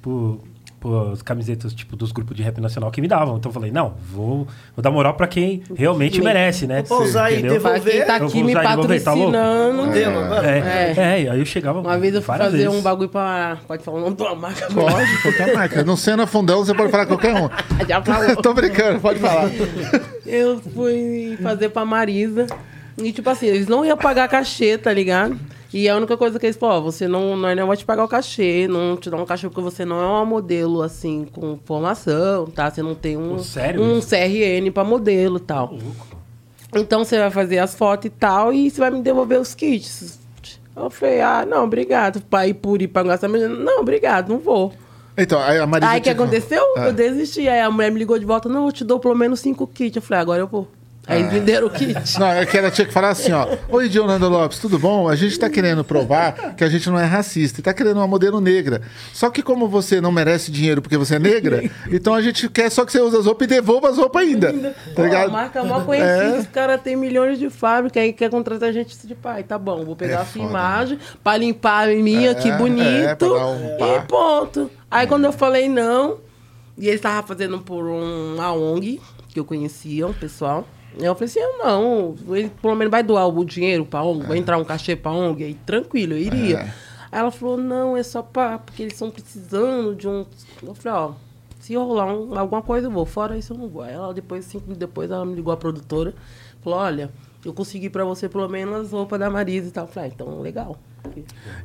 pro, 0.00 0.40
pro- 0.84 1.06
pros 1.06 1.22
camisetas 1.22 1.72
tipo, 1.72 1.96
dos 1.96 2.12
grupos 2.12 2.36
de 2.36 2.42
rap 2.42 2.60
nacional 2.60 2.90
que 2.90 3.00
me 3.00 3.08
davam. 3.08 3.36
Então 3.38 3.48
eu 3.48 3.54
falei, 3.54 3.70
não, 3.72 3.94
vou, 4.12 4.46
vou 4.76 4.82
dar 4.82 4.90
moral 4.90 5.14
pra 5.14 5.26
quem 5.26 5.62
realmente 5.74 6.18
Sim. 6.18 6.22
merece, 6.24 6.66
né? 6.66 6.82
Vou 6.82 7.02
usar 7.02 7.30
e 7.30 7.38
Entendeu? 7.38 7.60
Pra 7.60 7.80
quem 7.80 8.04
tá 8.04 8.16
aqui 8.16 8.42
me 8.42 8.50
usar 8.52 8.64
e 8.64 8.68
devolver, 8.68 9.02
tá 9.02 9.14
louco? 9.14 9.32
patrocinando. 9.32 10.24
Agora. 10.24 10.46
É, 10.50 10.58
É. 10.58 10.94
é. 11.24 11.30
aí 11.30 11.38
eu 11.38 11.46
chegava. 11.46 11.80
Uma 11.80 11.98
vez 11.98 12.14
eu 12.14 12.20
fui 12.22 12.36
fazer 12.36 12.56
vezes. 12.58 12.72
um 12.74 12.82
bagulho 12.82 13.08
pra. 13.08 13.58
Pode 13.66 13.82
falar 13.82 13.98
o 13.98 14.00
nome 14.02 14.16
de 14.16 14.22
uma 14.22 14.34
marca? 14.34 14.66
Pode, 14.72 15.22
qualquer 15.22 15.54
marca. 15.54 15.82
No 15.82 15.96
Cena 15.96 16.26
Fundão 16.26 16.64
você 16.64 16.74
pode 16.74 16.90
falar 16.90 17.06
qualquer 17.06 17.34
um. 17.34 17.48
Já 17.88 18.02
falou. 18.02 18.36
Tô 18.36 18.52
brincando, 18.54 19.00
pode 19.00 19.18
falar. 19.18 19.50
Eu 20.26 20.60
fui 20.60 21.38
fazer 21.42 21.68
pra 21.70 21.84
Marisa. 21.84 22.46
E, 22.98 23.10
tipo 23.12 23.28
assim, 23.28 23.46
eles 23.46 23.66
não 23.66 23.84
iam 23.84 23.96
pagar 23.96 24.28
cachê, 24.28 24.78
tá 24.78 24.92
ligado? 24.92 25.36
E 25.76 25.88
a 25.88 25.96
única 25.96 26.16
coisa 26.16 26.38
que 26.38 26.46
eles 26.46 26.56
falaram, 26.56 26.78
ó, 26.80 26.84
você 26.84 27.08
não, 27.08 27.36
nós 27.36 27.56
não 27.56 27.66
vai 27.66 27.76
te 27.76 27.84
pagar 27.84 28.04
o 28.04 28.08
cachê, 28.08 28.68
não 28.68 28.96
te 28.96 29.10
dá 29.10 29.16
um 29.16 29.26
cachê 29.26 29.48
porque 29.48 29.60
você 29.60 29.84
não 29.84 30.00
é 30.00 30.06
uma 30.06 30.24
modelo, 30.24 30.80
assim, 30.82 31.26
com 31.32 31.58
formação, 31.64 32.46
tá? 32.46 32.70
Você 32.70 32.80
não 32.80 32.94
tem 32.94 33.16
um, 33.16 33.30
Pô, 33.36 33.38
sério 33.40 33.82
um 33.82 33.98
isso? 33.98 34.08
CRN 34.08 34.70
pra 34.72 34.84
modelo 34.84 35.38
e 35.38 35.40
tal. 35.40 35.76
Então 36.76 37.04
você 37.04 37.18
vai 37.18 37.30
fazer 37.30 37.58
as 37.58 37.74
fotos 37.74 38.06
e 38.06 38.10
tal, 38.10 38.52
e 38.52 38.70
você 38.70 38.80
vai 38.80 38.90
me 38.90 39.02
devolver 39.02 39.40
os 39.40 39.52
kits. 39.52 40.18
Eu 40.76 40.90
falei, 40.90 41.20
ah, 41.20 41.44
não, 41.44 41.64
obrigado. 41.64 42.20
Pai 42.22 42.54
por 42.54 42.80
ir 42.80 42.90
essa 43.12 43.26
menina. 43.28 43.54
Não, 43.54 43.80
obrigado, 43.80 44.28
não 44.28 44.38
vou. 44.38 44.72
Então, 45.16 45.40
aí 45.40 45.58
a 45.58 45.66
Marisa. 45.66 45.90
Aí 45.90 46.00
o 46.00 46.02
que 46.02 46.10
te- 46.10 46.12
aconteceu? 46.14 46.62
É. 46.76 46.88
Eu 46.88 46.92
desisti. 46.92 47.48
Aí 47.48 47.60
a 47.60 47.70
mulher 47.70 47.90
me 47.92 47.98
ligou 48.00 48.18
de 48.18 48.24
volta, 48.24 48.48
não, 48.48 48.66
eu 48.66 48.72
te 48.72 48.84
dou 48.84 48.98
pelo 48.98 49.14
menos 49.14 49.38
cinco 49.40 49.66
kits. 49.66 49.96
Eu 49.96 50.02
falei, 50.02 50.20
agora 50.20 50.40
eu 50.40 50.46
vou. 50.48 50.68
Aí 51.06 51.18
Ah. 51.18 51.20
eles 51.20 51.32
me 51.34 51.40
deram 51.40 51.66
o 51.66 51.70
kit. 51.70 52.18
Não, 52.18 52.26
é 52.28 52.46
que 52.46 52.56
ela 52.56 52.70
tinha 52.70 52.86
que 52.86 52.92
falar 52.92 53.10
assim, 53.10 53.30
ó. 53.32 53.46
Oi, 53.68 53.88
Dionando 53.90 54.26
Lopes, 54.28 54.58
tudo 54.58 54.78
bom? 54.78 55.06
A 55.08 55.14
gente 55.14 55.38
tá 55.38 55.50
querendo 55.50 55.84
provar 55.84 56.54
que 56.56 56.64
a 56.64 56.68
gente 56.68 56.88
não 56.88 56.98
é 56.98 57.04
racista 57.04 57.60
e 57.60 57.62
tá 57.62 57.74
querendo 57.74 57.96
uma 57.98 58.06
modelo 58.06 58.40
negra. 58.40 58.80
Só 59.12 59.28
que 59.28 59.42
como 59.42 59.68
você 59.68 60.00
não 60.00 60.10
merece 60.10 60.50
dinheiro 60.50 60.80
porque 60.80 60.96
você 60.96 61.16
é 61.16 61.18
negra, 61.18 61.62
então 61.92 62.14
a 62.14 62.22
gente 62.22 62.48
quer 62.48 62.70
só 62.70 62.86
que 62.86 62.92
você 62.92 63.00
use 63.02 63.16
as 63.18 63.26
roupas 63.26 63.44
e 63.46 63.48
devolva 63.50 63.90
as 63.90 63.98
roupas 63.98 64.22
ainda. 64.22 64.52
Tá 64.52 64.72
Ó, 64.96 65.00
a 65.00 65.04
ligado? 65.04 65.30
marca 65.30 65.58
é 65.58 65.62
mó 65.62 65.80
conhecida, 65.80 66.36
É. 66.36 66.38
os 66.38 66.46
caras 66.46 66.80
têm 66.80 66.96
milhões 66.96 67.38
de 67.38 67.50
fábricas, 67.50 68.02
aí 68.02 68.12
quer 68.12 68.30
contratar 68.30 68.70
a 68.70 68.72
gente 68.72 69.06
de 69.06 69.14
pai, 69.14 69.42
tá 69.42 69.58
bom, 69.58 69.84
vou 69.84 69.94
pegar 69.96 70.12
É 70.14 70.16
a 70.22 70.24
sua 70.24 70.40
foda. 70.42 70.48
imagem 70.48 70.98
pra 71.22 71.36
limpar 71.36 71.88
a 71.88 71.92
minha, 71.94 72.30
É, 72.30 72.34
que 72.34 72.48
é, 72.48 72.56
bonito, 72.56 73.26
um 73.34 73.94
e 73.96 74.00
ponto. 74.08 74.70
Aí 74.90 75.06
quando 75.06 75.24
eu 75.26 75.32
falei 75.32 75.68
não, 75.68 76.16
e 76.78 76.86
eles 76.86 76.96
estavam 76.96 77.22
fazendo 77.26 77.58
por 77.58 77.84
um- 77.84 78.36
uma 78.36 78.52
ONG, 78.54 79.00
que 79.28 79.38
eu 79.38 79.44
conhecia, 79.44 80.06
um 80.06 80.12
pessoal, 80.12 80.66
eu 80.98 81.14
falei 81.14 81.26
assim, 81.26 81.40
eu 81.40 81.58
não, 81.58 82.14
ele 82.36 82.50
pelo 82.62 82.74
menos 82.74 82.90
vai 82.90 83.02
doar 83.02 83.26
o 83.28 83.44
dinheiro 83.44 83.84
pra 83.84 84.02
ONG, 84.02 84.26
vai 84.26 84.38
entrar 84.38 84.58
um 84.58 84.64
cachê 84.64 84.94
pra 84.96 85.10
ONG, 85.12 85.44
aí 85.44 85.54
tranquilo, 85.66 86.12
eu 86.14 86.18
iria. 86.18 86.58
É. 86.58 86.62
Aí 87.12 87.20
ela 87.20 87.30
falou, 87.30 87.56
não, 87.56 87.96
é 87.96 88.02
só 88.02 88.22
pra, 88.22 88.58
porque 88.58 88.82
eles 88.82 88.94
estão 88.94 89.10
precisando 89.10 89.94
de 89.94 90.08
um... 90.08 90.24
Eu 90.62 90.74
falei, 90.74 90.98
ó, 90.98 91.12
se 91.60 91.74
rolar 91.76 92.06
um- 92.12 92.36
alguma 92.38 92.60
coisa 92.62 92.88
eu 92.88 92.90
vou, 92.90 93.06
fora 93.06 93.36
isso 93.38 93.52
eu 93.52 93.58
não 93.58 93.68
vou. 93.68 93.82
Aí 93.82 93.92
ela 93.94 94.12
depois, 94.12 94.44
cinco 94.44 94.62
minutos 94.64 94.78
depois, 94.80 95.10
ela 95.10 95.24
me 95.24 95.34
ligou 95.34 95.52
a 95.52 95.56
produtora, 95.56 96.12
falou, 96.62 96.78
olha, 96.78 97.10
eu 97.44 97.52
consegui 97.52 97.88
pra 97.88 98.04
você 98.04 98.28
pelo 98.28 98.48
menos 98.48 98.86
as 98.86 98.90
roupas 98.92 99.18
da 99.20 99.30
Marisa 99.30 99.68
e 99.68 99.70
tal. 99.70 99.84
Eu 99.84 99.88
falei, 99.88 100.10
ah, 100.10 100.12
então 100.14 100.40
legal. 100.40 100.76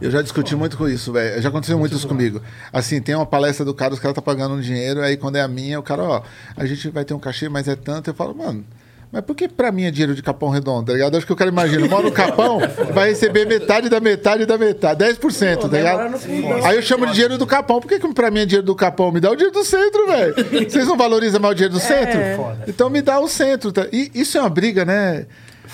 Eu 0.02 0.12
já 0.12 0.22
discuti 0.22 0.56
muito 0.56 0.78
com 0.78 0.88
isso, 0.88 1.14
velho. 1.14 1.42
Já 1.42 1.48
aconteceu 1.50 1.80
muito 1.80 1.96
isso 1.96 2.08
comigo. 2.08 2.42
Assim, 2.74 3.02
tem 3.02 3.16
uma 3.16 3.26
palestra 3.26 3.64
do 3.66 3.74
cara, 3.74 3.94
os 3.94 4.00
caras 4.00 4.14
tá 4.16 4.22
pagando 4.22 4.56
um 4.56 4.60
dinheiro, 4.62 5.02
aí 5.02 5.16
quando 5.18 5.38
é 5.38 5.42
a 5.42 5.48
minha, 5.48 5.80
o 5.80 5.84
cara, 5.84 6.04
ó, 6.04 6.22
a 6.58 6.66
gente 6.66 6.90
vai 6.90 7.06
ter 7.06 7.14
um 7.14 7.20
cachê, 7.20 7.48
mas 7.50 7.68
é 7.68 7.76
tanto. 7.76 8.10
Eu 8.10 8.14
falo, 8.14 8.36
mano. 8.36 8.66
Mas 9.12 9.24
por 9.24 9.36
que 9.36 9.48
pra 9.48 9.72
mim 9.72 9.86
é 9.86 9.92
dinheiro 9.92 10.14
de 10.14 10.22
Capão 10.22 10.50
Redondo, 10.50 10.86
tá 10.86 10.94
ligado? 10.94 11.18
Acho 11.18 11.26
que 11.26 11.34
o 11.34 11.36
cara 11.36 11.50
imagina, 11.50 11.88
mora 11.88 12.04
no 12.04 12.12
Capão, 12.12 12.60
vai 12.94 13.10
receber 13.10 13.46
metade 13.48 13.90
da 13.90 14.00
metade 14.00 14.46
da 14.46 14.56
metade, 14.56 15.04
10%, 15.04 15.58
tá 15.62 15.68
demora 15.68 16.04
ligado? 16.10 16.20
fundo. 16.20 16.66
Aí 16.66 16.76
eu 16.76 16.82
chamo 16.84 17.08
de 17.08 17.14
dinheiro 17.14 17.36
do 17.38 17.48
Capão. 17.48 17.80
Por 17.82 17.88
que, 17.88 17.98
que 18.00 18.14
pra 18.14 18.30
mim 18.30 18.42
é 18.42 18.46
dinheiro 18.46 18.66
do 18.68 18.76
Capão? 18.76 19.12
Me 19.12 19.20
dá 19.20 19.32
o 19.32 19.36
dinheiro 19.36 19.52
do 19.54 19.64
centro, 19.64 20.06
velho. 20.06 20.36
Vocês 20.70 20.86
não 20.88 20.96
valorizam 20.96 21.40
mais 21.42 21.54
o 21.54 21.56
dinheiro 21.56 21.74
do 21.74 21.80
centro? 21.80 22.20
Foda. 22.38 22.64
Então 22.68 22.88
me 22.90 23.02
dá 23.02 23.20
o 23.20 23.28
centro. 23.28 23.72
tá? 23.72 23.88
E 23.92 24.12
isso 24.14 24.38
é 24.38 24.42
uma 24.42 24.50
briga, 24.50 24.86
né, 24.86 25.26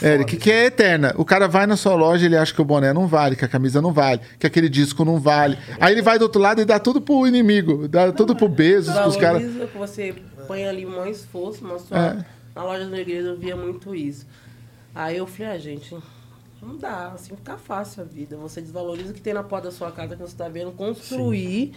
Eric, 0.02 0.38
que 0.38 0.50
é 0.50 0.66
eterna. 0.68 1.14
O 1.18 1.26
cara 1.26 1.48
vai 1.48 1.68
na 1.68 1.76
sua 1.76 1.96
loja, 1.96 2.26
ele 2.26 2.38
acha 2.38 2.54
que 2.54 2.62
o 2.62 2.66
boné 2.66 2.94
não 2.94 3.06
vale, 3.06 3.36
que 3.36 3.44
a 3.44 3.50
camisa 3.50 3.82
não 3.82 3.92
vale, 3.92 4.22
que 4.40 4.48
aquele 4.48 4.70
disco 4.70 5.04
não 5.04 5.20
vale. 5.20 5.58
Aí 5.80 5.94
ele 5.94 6.02
vai 6.02 6.18
do 6.18 6.22
outro 6.24 6.40
lado 6.42 6.62
e 6.62 6.66
dá 6.66 6.80
tudo 6.80 7.02
pro 7.02 7.28
inimigo, 7.28 7.86
dá 7.88 8.14
tudo 8.14 8.34
pro 8.34 8.48
Bezos, 8.48 8.94
pros 8.98 9.18
caras. 9.18 9.42
Valoriza 9.42 9.68
que 9.68 9.78
você 9.78 10.16
põe 10.48 10.66
ali 10.66 10.86
um 10.86 11.06
esforço, 11.06 11.60
mas 11.64 11.82
só 11.82 11.96
É. 11.98 12.35
na 12.56 12.64
loja 12.64 12.88
da 12.88 12.98
igreja 13.00 13.28
eu 13.28 13.38
via 13.38 13.56
muito 13.56 13.94
isso. 13.94 14.26
Aí 14.94 15.18
eu 15.18 15.28
falei, 15.28 15.52
ah, 15.54 15.58
gente, 15.58 15.96
não 16.62 16.78
dá, 16.78 17.10
assim 17.10 17.36
fica 17.36 17.58
fácil 17.58 18.04
a 18.04 18.06
vida. 18.06 18.38
Você 18.38 18.62
desvaloriza 18.62 19.12
o 19.12 19.14
que 19.14 19.22
tem 19.22 19.34
na 19.34 19.44
porta 19.44 19.68
da 19.68 19.74
sua 19.76 19.92
casa 19.92 20.16
que 20.16 20.22
você 20.22 20.34
está 20.34 20.48
vendo, 20.48 20.72
construir. 20.72 21.74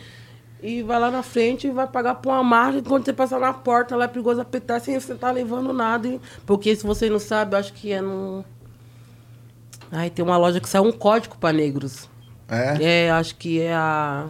E 0.62 0.82
vai 0.82 0.98
lá 0.98 1.10
na 1.10 1.22
frente 1.22 1.66
e 1.68 1.70
vai 1.70 1.86
pagar 1.86 2.16
por 2.16 2.30
uma 2.30 2.42
marca. 2.42 2.78
E 2.78 2.82
quando 2.82 3.04
você 3.04 3.12
passar 3.12 3.38
na 3.38 3.52
porta, 3.52 3.94
lá 3.96 4.04
é 4.04 4.08
perigoso 4.08 4.40
apertar 4.40 4.80
sem 4.80 4.98
você 4.98 5.12
estar 5.12 5.30
levando 5.30 5.72
nada. 5.72 6.06
hein? 6.08 6.20
Porque 6.46 6.74
se 6.74 6.84
você 6.86 7.08
não 7.10 7.18
sabe, 7.20 7.54
eu 7.54 7.58
acho 7.60 7.72
que 7.72 7.92
é 7.92 8.00
no. 8.00 8.44
Ai, 9.90 10.10
tem 10.10 10.24
uma 10.24 10.36
loja 10.36 10.60
que 10.60 10.68
saiu 10.68 10.84
um 10.84 10.92
código 10.92 11.36
para 11.38 11.52
negros. 11.52 12.08
É? 12.48 13.04
É, 13.06 13.10
acho 13.10 13.36
que 13.36 13.60
é 13.60 13.72
a. 13.74 14.28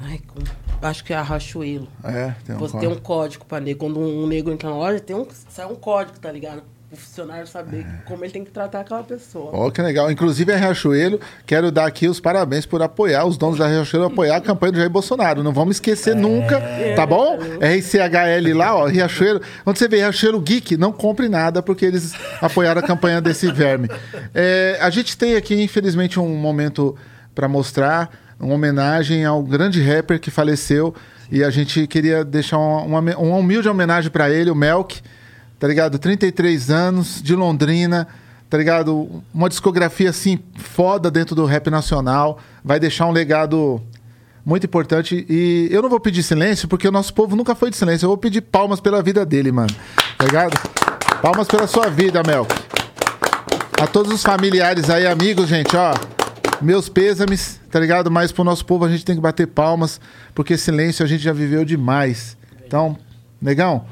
Ai, 0.00 0.20
como- 0.26 0.46
acho 0.82 1.04
que 1.04 1.12
é 1.12 1.16
a 1.16 1.22
Rachuelo. 1.22 1.88
É, 2.04 2.34
tem 2.44 2.56
um 2.56 2.58
Você 2.58 2.72
código. 2.72 2.78
tem 2.80 2.88
um 2.88 3.00
código 3.00 3.44
pra 3.44 3.60
negro. 3.60 3.78
Quando 3.80 4.00
um 4.00 4.26
negro 4.26 4.52
entra 4.52 4.68
na 4.70 4.76
loja, 4.76 5.00
tem 5.00 5.14
um, 5.16 5.26
sai 5.48 5.66
um 5.66 5.74
código, 5.74 6.18
tá 6.18 6.30
ligado? 6.30 6.62
O 6.92 6.96
funcionário 6.96 7.46
saber 7.46 7.86
como 8.04 8.24
ele 8.24 8.32
tem 8.32 8.44
que 8.44 8.50
tratar 8.50 8.80
aquela 8.80 9.04
pessoa. 9.04 9.50
Ó, 9.52 9.70
que 9.70 9.80
legal. 9.80 10.10
Inclusive, 10.10 10.52
a 10.52 10.56
Riachuelo, 10.56 11.20
quero 11.46 11.70
dar 11.70 11.86
aqui 11.86 12.08
os 12.08 12.18
parabéns 12.18 12.66
por 12.66 12.82
apoiar, 12.82 13.24
os 13.26 13.36
donos 13.38 13.60
da 13.60 13.68
Riachuelo 13.68 14.06
apoiar 14.06 14.38
a 14.38 14.40
campanha 14.40 14.72
do 14.72 14.78
Jair 14.78 14.90
Bolsonaro. 14.90 15.40
Não 15.44 15.52
vamos 15.52 15.76
esquecer 15.76 16.16
nunca, 16.16 16.60
tá 16.96 17.06
bom? 17.06 17.38
RCHL 17.60 18.56
lá, 18.56 18.74
ó, 18.74 18.86
Riachuelo. 18.86 19.40
Onde 19.64 19.78
você 19.78 19.86
vê 19.86 19.98
Riachuelo 19.98 20.40
Geek, 20.40 20.76
não 20.76 20.90
compre 20.90 21.28
nada, 21.28 21.62
porque 21.62 21.84
eles 21.86 22.12
apoiaram 22.40 22.80
a 22.80 22.84
campanha 22.84 23.20
desse 23.20 23.52
verme. 23.52 23.88
É, 24.34 24.76
a 24.80 24.90
gente 24.90 25.16
tem 25.16 25.36
aqui, 25.36 25.62
infelizmente, 25.62 26.18
um 26.18 26.34
momento 26.34 26.96
para 27.36 27.46
mostrar, 27.46 28.10
uma 28.40 28.54
homenagem 28.54 29.24
ao 29.24 29.42
grande 29.42 29.82
rapper 29.82 30.18
que 30.18 30.30
faleceu. 30.30 30.94
E 31.30 31.44
a 31.44 31.50
gente 31.50 31.86
queria 31.86 32.24
deixar 32.24 32.58
uma, 32.58 32.98
uma, 32.98 33.16
uma 33.16 33.36
humilde 33.36 33.68
homenagem 33.68 34.10
para 34.10 34.30
ele, 34.30 34.50
o 34.50 34.54
Melk 34.54 35.00
tá 35.60 35.68
ligado? 35.68 35.98
33 35.98 36.70
anos, 36.70 37.22
de 37.22 37.36
Londrina, 37.36 38.08
tá 38.48 38.56
ligado? 38.56 39.22
Uma 39.32 39.48
discografia 39.48 40.08
assim 40.08 40.40
foda 40.56 41.10
dentro 41.10 41.36
do 41.36 41.44
rap 41.44 41.68
nacional, 41.68 42.40
vai 42.64 42.80
deixar 42.80 43.06
um 43.06 43.12
legado 43.12 43.80
muito 44.44 44.64
importante 44.64 45.26
e 45.28 45.68
eu 45.70 45.82
não 45.82 45.90
vou 45.90 46.00
pedir 46.00 46.22
silêncio 46.22 46.66
porque 46.66 46.88
o 46.88 46.90
nosso 46.90 47.12
povo 47.12 47.36
nunca 47.36 47.54
foi 47.54 47.68
de 47.68 47.76
silêncio, 47.76 48.06
eu 48.06 48.08
vou 48.08 48.16
pedir 48.16 48.40
palmas 48.40 48.80
pela 48.80 49.02
vida 49.02 49.24
dele, 49.26 49.52
mano. 49.52 49.72
Tá 50.16 50.24
ligado? 50.24 50.58
Palmas 51.20 51.46
pela 51.46 51.66
sua 51.66 51.90
vida, 51.90 52.22
Melk. 52.26 52.50
A 53.78 53.86
todos 53.86 54.10
os 54.10 54.22
familiares 54.22 54.88
aí, 54.88 55.06
amigos, 55.06 55.46
gente, 55.46 55.76
ó. 55.76 55.92
Meus 56.62 56.88
pêsames, 56.88 57.60
tá 57.70 57.80
ligado? 57.80 58.10
Mas 58.10 58.32
pro 58.32 58.44
nosso 58.44 58.64
povo 58.64 58.84
a 58.84 58.90
gente 58.90 59.04
tem 59.04 59.14
que 59.14 59.20
bater 59.20 59.46
palmas, 59.46 60.00
porque 60.34 60.56
silêncio 60.56 61.04
a 61.04 61.08
gente 61.08 61.22
já 61.22 61.32
viveu 61.32 61.64
demais. 61.64 62.36
Então, 62.66 62.96
negão, 63.40 63.84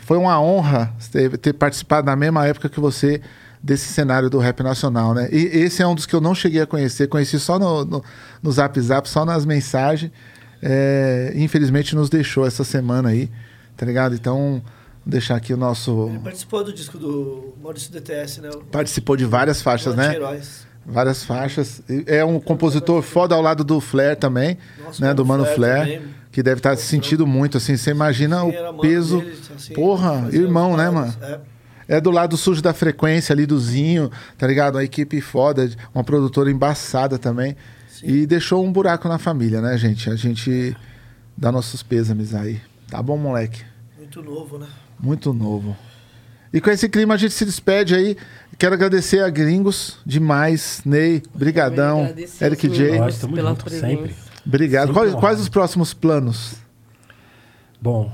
foi 0.00 0.18
uma 0.18 0.40
honra 0.40 0.94
ter, 1.40 1.52
participado 1.54 2.06
na 2.06 2.16
mesma 2.16 2.46
época 2.46 2.68
que 2.68 2.80
você 2.80 3.20
desse 3.62 3.92
cenário 3.92 4.30
do 4.30 4.38
rap 4.38 4.62
nacional, 4.62 5.14
né? 5.14 5.28
E 5.32 5.46
esse 5.46 5.82
é 5.82 5.86
um 5.86 5.94
dos 5.94 6.06
que 6.06 6.14
eu 6.14 6.20
não 6.20 6.34
cheguei 6.34 6.60
a 6.60 6.66
conhecer, 6.66 7.08
conheci 7.08 7.38
só 7.40 7.58
no, 7.58 7.84
no, 7.84 8.04
no 8.42 8.52
Zap 8.52 8.80
Zap, 8.80 9.08
só 9.08 9.24
nas 9.24 9.44
mensagens. 9.44 10.12
É, 10.60 11.32
infelizmente 11.36 11.94
nos 11.94 12.10
deixou 12.10 12.44
essa 12.44 12.64
semana 12.64 13.10
aí, 13.10 13.30
tá 13.76 13.86
ligado? 13.86 14.14
Então, 14.14 14.62
vou 15.04 15.10
deixar 15.10 15.36
aqui 15.36 15.54
o 15.54 15.56
nosso. 15.56 16.08
Ele 16.10 16.18
participou 16.18 16.64
do 16.64 16.72
disco 16.72 16.98
do 16.98 17.54
Maurício 17.62 17.92
DTS, 17.92 18.40
né? 18.40 18.50
Participou 18.70 19.16
de 19.16 19.24
várias 19.24 19.62
faixas, 19.62 19.94
né? 19.94 20.08
Anti-Heróis. 20.08 20.67
Várias 20.90 21.22
faixas. 21.22 21.82
É 22.06 22.24
um 22.24 22.40
compositor 22.40 23.02
foda 23.02 23.34
ao 23.34 23.42
lado 23.42 23.62
do 23.62 23.78
Flair 23.78 24.16
também, 24.16 24.56
Nossa, 24.82 25.04
né? 25.04 25.12
Do 25.12 25.24
Mano 25.24 25.44
Flair, 25.44 25.98
também. 25.98 26.14
que 26.32 26.42
deve 26.42 26.60
estar 26.60 26.74
se 26.76 26.84
sentindo 26.86 27.26
muito, 27.26 27.58
assim. 27.58 27.76
Você 27.76 27.90
imagina 27.90 28.40
Sim, 28.40 28.46
o 28.46 28.78
peso. 28.78 29.18
dele, 29.20 29.38
assim, 29.54 29.74
Porra, 29.74 30.28
irmão, 30.32 30.76
né, 30.78 30.88
mano? 30.88 31.14
É. 31.20 31.40
É 31.96 32.00
do 32.00 32.10
lado 32.10 32.36
sujo 32.36 32.60
da 32.60 32.74
frequência 32.74 33.32
ali 33.32 33.46
do 33.46 33.58
Zinho, 33.58 34.10
tá 34.36 34.46
ligado? 34.46 34.74
Uma 34.76 34.84
equipe 34.84 35.20
foda, 35.20 35.70
uma 35.94 36.04
produtora 36.04 36.50
embaçada 36.50 37.18
também. 37.18 37.56
E 38.02 38.26
deixou 38.26 38.64
um 38.64 38.70
buraco 38.72 39.08
na 39.08 39.18
família, 39.18 39.60
né, 39.60 39.76
gente? 39.76 40.08
A 40.10 40.14
gente 40.16 40.76
dá 41.36 41.50
nossos 41.50 41.82
pêsames 41.82 42.34
aí. 42.34 42.60
Tá 42.90 43.02
bom, 43.02 43.16
moleque? 43.16 43.62
Muito 43.96 44.22
novo, 44.22 44.58
né? 44.58 44.66
Muito 45.00 45.32
novo. 45.32 45.76
E 46.52 46.60
com 46.60 46.70
esse 46.70 46.88
clima 46.88 47.14
a 47.14 47.16
gente 47.16 47.34
se 47.34 47.44
despede 47.44 47.94
aí. 47.94 48.16
Quero 48.58 48.74
agradecer 48.74 49.20
a 49.22 49.30
Gringos 49.30 49.98
demais. 50.04 50.82
Ney, 50.84 51.22
brigadão. 51.34 52.12
Eric 52.40 52.68
J. 52.68 52.98
Nós 52.98 53.14
estamos 53.14 53.36
pela 53.36 53.54
presença. 53.54 53.86
sempre. 53.86 54.14
Obrigado. 54.44 54.88
Sempre 54.88 55.00
Quais, 55.00 55.14
quais 55.14 55.40
os 55.40 55.48
próximos 55.48 55.94
planos? 55.94 56.54
Bom, 57.80 58.10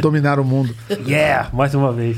Dominar 0.00 0.40
o 0.40 0.44
mundo. 0.44 0.74
yeah, 1.06 1.50
mais 1.52 1.74
uma 1.74 1.92
vez. 1.92 2.16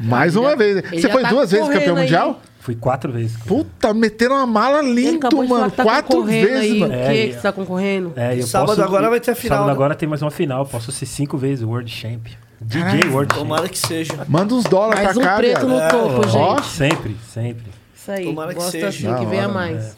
Mais 0.00 0.34
uma 0.34 0.56
vez. 0.56 0.78
ele 0.78 1.00
Você 1.02 1.08
foi 1.10 1.22
tá 1.22 1.28
duas 1.28 1.50
vezes 1.50 1.68
campeão 1.68 1.94
aí. 1.96 2.02
mundial? 2.02 2.40
Fui 2.60 2.74
quatro 2.74 3.12
vezes. 3.12 3.36
Puta, 3.44 3.92
meteram 3.92 4.36
uma 4.36 4.46
mala 4.46 4.82
falar 4.82 5.48
mano. 5.48 5.70
que 5.70 5.76
tá 5.76 5.82
Quatro 5.82 6.24
vezes, 6.24 6.56
aí. 6.72 6.78
mano. 6.78 6.94
O 6.94 6.96
É, 6.96 7.06
que 7.12 7.12
e- 7.14 7.28
que 7.28 7.34
você 7.34 7.40
tá 7.42 7.52
concorrendo? 7.52 8.12
É, 8.16 8.38
eu 8.38 8.46
Sábado 8.46 8.68
posso- 8.68 8.82
agora 8.82 9.10
vai 9.10 9.20
ter 9.20 9.32
a 9.32 9.34
final, 9.34 9.58
Sábado 9.58 9.66
né? 9.66 9.72
agora 9.72 9.94
tem 9.94 10.08
mais 10.08 10.22
uma 10.22 10.30
final. 10.30 10.64
Posso 10.64 10.90
ser 10.92 11.04
cinco 11.06 11.36
vezes 11.36 11.62
World 11.64 11.90
Champ. 11.90 12.26
DJ 12.64 13.08
World 13.10 13.34
Tomara 13.34 13.68
que 13.68 13.78
seja. 13.78 14.24
Manda 14.28 14.54
uns 14.54 14.64
dólares 14.64 15.02
Mais 15.04 15.16
pra 15.16 15.22
um 15.22 15.26
cá, 15.28 15.36
preto 15.36 15.66
no 15.66 15.80
topo, 15.88 16.24
gente. 16.28 16.36
Ó. 16.36 16.62
Sempre, 16.62 17.16
sempre. 17.32 17.64
Isso 17.94 18.10
aí. 18.10 18.24
Tomara 18.24 18.48
que 18.50 18.54
Gosta 18.56 18.70
seja. 18.72 18.88
assim, 18.88 19.02
Da 19.04 19.18
que 19.18 19.26
venha 19.26 19.42
hora, 19.44 19.52
mais. 19.52 19.96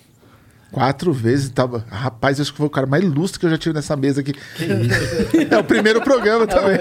Quatro 0.75 1.13
vezes. 1.13 1.49
Tava... 1.51 1.85
Rapaz, 1.89 2.41
acho 2.41 2.51
que 2.53 2.59
foi 2.59 2.67
o 2.67 2.71
cara 2.71 2.87
mais 2.87 3.03
ilustre 3.05 3.39
que 3.41 3.47
eu 3.47 3.51
já 3.51 3.57
tive 3.59 3.75
nessa 3.75 3.97
mesa 3.97 4.21
aqui. 4.21 4.33
é 5.51 5.57
o 5.57 5.65
primeiro 5.65 6.01
programa 6.03 6.47
também. 6.47 6.79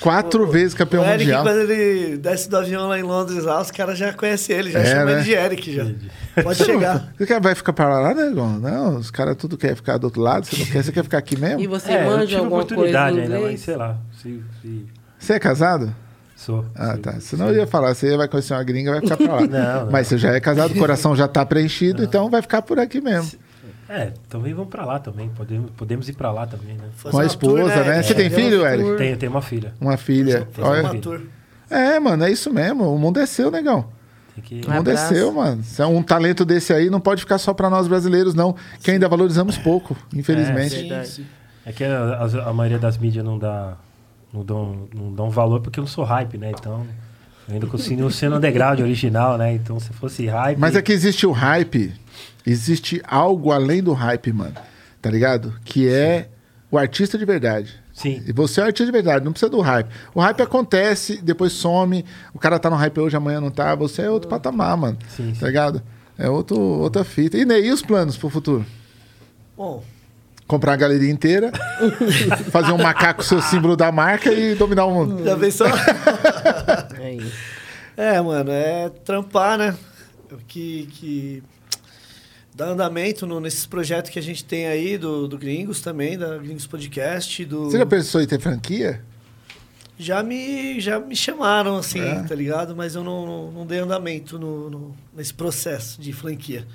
Quatro 0.00 0.46
vezes 0.50 0.74
campeão 0.74 1.02
o 1.02 1.06
Eric, 1.06 1.24
mundial. 1.24 1.42
quando 1.44 1.60
ele 1.70 2.16
desce 2.18 2.48
do 2.48 2.56
avião 2.56 2.88
lá 2.88 2.98
em 2.98 3.02
Londres, 3.02 3.44
lá, 3.44 3.60
os 3.60 3.70
caras 3.70 3.98
já 3.98 4.12
conhecem 4.12 4.56
ele, 4.56 4.70
já 4.70 4.80
É, 4.80 4.84
chamam 4.86 5.06
né? 5.06 5.12
ele 5.14 5.22
de 5.22 5.32
Eric 5.32 5.74
já. 5.74 5.86
Pode 6.42 6.64
chegar. 6.64 7.12
Você 7.16 7.26
quer, 7.26 7.40
vai 7.40 7.54
ficar 7.54 7.72
pra 7.72 7.88
lá, 8.00 8.14
né, 8.14 8.30
Gon? 8.30 8.58
Não, 8.58 8.96
os 8.96 9.10
caras 9.10 9.36
tudo 9.36 9.56
querem 9.56 9.76
ficar 9.76 9.98
do 9.98 10.04
outro 10.04 10.20
lado. 10.20 10.46
Você 10.46 10.56
não 10.58 10.66
quer, 10.66 10.82
você 10.84 10.92
quer 10.92 11.02
ficar 11.04 11.18
aqui 11.18 11.38
mesmo? 11.38 11.60
E 11.60 11.66
você 11.66 11.92
É, 11.92 12.04
manja 12.04 12.38
alguma 12.38 12.64
coisa 12.64 13.02
ainda, 13.04 13.40
mas 13.40 13.60
sei 13.60 13.76
lá. 13.76 13.98
Se, 14.20 14.42
se 14.60 14.86
Você 15.18 15.34
é 15.34 15.38
casado? 15.38 15.94
Sou. 16.42 16.64
Ah, 16.74 16.96
tá. 16.96 17.20
Senão 17.20 17.48
eu 17.48 17.56
ia 17.56 17.66
falar, 17.66 17.94
você 17.94 18.16
vai 18.16 18.28
conhecer 18.28 18.52
uma 18.54 18.62
gringa, 18.64 18.90
vai 18.92 19.00
ficar 19.00 19.16
pra 19.16 19.34
lá. 19.34 19.40
Não, 19.46 19.84
não. 19.86 19.90
Mas 19.92 20.06
você 20.08 20.18
já 20.18 20.32
é 20.32 20.40
casado, 20.40 20.72
o 20.74 20.78
coração 20.78 21.14
já 21.16 21.26
tá 21.28 21.44
preenchido, 21.46 22.02
então 22.02 22.28
vai 22.30 22.42
ficar 22.42 22.62
por 22.62 22.78
aqui 22.78 23.00
mesmo. 23.00 23.38
É, 23.88 24.12
também 24.28 24.54
vamos 24.54 24.70
pra 24.70 24.84
lá 24.86 24.98
também. 24.98 25.28
Podemos, 25.30 25.70
podemos 25.76 26.08
ir 26.08 26.14
pra 26.14 26.32
lá 26.32 26.46
também, 26.46 26.76
né? 26.76 26.84
Fazer 26.96 27.12
Com 27.14 27.20
a 27.20 27.26
esposa, 27.26 27.72
tour, 27.74 27.84
né? 27.84 28.02
Você 28.02 28.14
tem 28.14 28.30
filho, 28.30 28.66
Eric? 28.66 28.96
Tenho, 28.96 29.16
tenho 29.18 29.32
uma 29.32 29.42
filha. 29.42 29.74
Uma 29.80 29.96
filha. 29.98 30.48
Fazer 30.52 30.68
Olha. 30.68 30.82
uma 30.82 30.94
tour. 30.98 31.20
É, 31.68 32.00
mano, 32.00 32.24
é 32.24 32.30
isso 32.30 32.50
mesmo. 32.52 32.94
O 32.94 32.98
mundo 32.98 33.18
é 33.20 33.26
seu, 33.26 33.50
negão. 33.50 33.86
Que... 34.42 34.62
O 34.66 34.70
mundo 34.70 34.88
é 34.88 34.94
abraço. 34.94 35.14
seu, 35.14 35.30
mano. 35.30 35.62
Se 35.62 35.82
é 35.82 35.86
Um 35.86 36.02
talento 36.02 36.42
desse 36.44 36.72
aí 36.72 36.88
não 36.88 37.00
pode 37.00 37.20
ficar 37.20 37.36
só 37.36 37.52
pra 37.52 37.68
nós 37.68 37.86
brasileiros, 37.86 38.32
não. 38.34 38.56
Que 38.82 38.90
ainda 38.92 39.06
valorizamos 39.08 39.58
pouco, 39.58 39.94
infelizmente. 40.14 40.70
Sim, 40.74 40.88
Verdade. 40.88 41.08
sim. 41.08 41.26
É 41.66 41.70
que 41.72 41.84
a- 41.84 42.28
a 42.46 42.52
maioria 42.52 42.78
das 42.78 42.96
mídias 42.96 43.22
não 43.24 43.38
dá, 43.38 43.74
não 44.32 44.44
dão, 44.44 44.88
não 44.94 45.12
dão 45.12 45.30
valor 45.30 45.60
porque 45.60 45.78
eu 45.78 45.82
não 45.82 45.88
sou 45.88 46.04
hype, 46.04 46.38
né? 46.38 46.50
Então, 46.50 46.86
eu 47.48 47.54
ainda 47.54 47.66
consigo 47.66 48.10
ser 48.10 48.28
no 48.28 48.36
underground 48.36 48.80
original, 48.80 49.36
né? 49.36 49.52
Então, 49.54 49.78
se 49.78 49.92
fosse 49.92 50.26
hype... 50.26 50.58
Mas 50.58 50.74
é 50.74 50.82
que 50.82 50.92
existe 50.92 51.26
o 51.26 51.32
hype, 51.32 51.92
existe 52.46 53.02
algo 53.06 53.52
além 53.52 53.82
do 53.82 53.92
hype, 53.92 54.32
mano. 54.32 54.54
Tá 55.00 55.10
ligado? 55.10 55.54
Que 55.64 55.88
é 55.88 56.28
o 56.70 56.78
artista 56.78 57.18
de 57.18 57.24
verdade. 57.24 57.82
Sim. 57.92 58.22
E 58.26 58.32
você 58.32 58.60
é 58.60 58.64
um 58.64 58.66
artista 58.66 58.86
de 58.86 58.92
verdade, 58.92 59.24
não 59.24 59.32
precisa 59.32 59.50
do 59.50 59.60
hype. 59.60 59.90
O 60.14 60.20
hype 60.20 60.40
acontece, 60.40 61.20
depois 61.20 61.52
some. 61.52 62.04
O 62.32 62.38
cara 62.38 62.58
tá 62.58 62.70
no 62.70 62.76
hype 62.76 62.98
hoje, 62.98 63.16
amanhã 63.16 63.40
não 63.40 63.50
tá. 63.50 63.74
Você 63.74 64.02
é 64.02 64.10
outro 64.10 64.28
patamar, 64.28 64.76
mano. 64.76 64.98
Sim, 65.08 65.34
sim. 65.34 65.40
Tá 65.40 65.46
ligado? 65.46 65.82
É 66.16 66.28
outro, 66.28 66.58
outra 66.58 67.04
fita. 67.04 67.36
E 67.36 67.44
Ney, 67.44 67.66
e 67.66 67.72
os 67.72 67.82
planos 67.82 68.16
pro 68.16 68.30
futuro? 68.30 68.64
Bom, 69.56 69.84
Comprar 70.52 70.74
a 70.74 70.76
galeria 70.76 71.10
inteira, 71.10 71.50
fazer 72.52 72.72
um 72.72 72.76
macaco 72.76 73.24
seu 73.24 73.40
símbolo 73.40 73.74
da 73.74 73.90
marca 73.90 74.30
e 74.30 74.54
dominar 74.54 74.84
o 74.84 74.92
mundo. 74.92 75.24
já 75.24 75.34
pensou? 75.34 75.66
É 77.00 77.14
isso. 77.14 77.32
É, 77.96 78.20
mano, 78.20 78.50
é 78.50 78.90
trampar, 79.02 79.56
né? 79.56 79.74
Que, 80.46 80.88
que 80.92 81.42
dá 82.54 82.66
andamento 82.66 83.26
no- 83.26 83.40
nesses 83.40 83.64
projetos 83.64 84.10
que 84.10 84.18
a 84.18 84.22
gente 84.22 84.44
tem 84.44 84.66
aí, 84.66 84.98
do, 84.98 85.26
do 85.26 85.38
Gringos 85.38 85.80
também, 85.80 86.18
da 86.18 86.36
Gringos 86.36 86.66
Podcast, 86.66 87.46
do... 87.46 87.70
Você 87.70 87.78
já 87.78 87.86
pensou 87.86 88.20
em 88.20 88.26
ter 88.26 88.38
franquia? 88.38 89.00
Já 89.98 90.22
me, 90.22 90.78
já 90.80 91.00
me 91.00 91.16
chamaram, 91.16 91.78
assim, 91.78 92.00
É? 92.00 92.22
tá 92.24 92.34
ligado? 92.34 92.76
Mas 92.76 92.94
eu 92.94 93.02
não, 93.02 93.24
não, 93.24 93.50
não 93.52 93.66
dei 93.66 93.78
andamento 93.78 94.38
no, 94.38 94.68
no- 94.68 94.94
nesse 95.16 95.32
processo 95.32 95.98
de 95.98 96.12
franquia. 96.12 96.66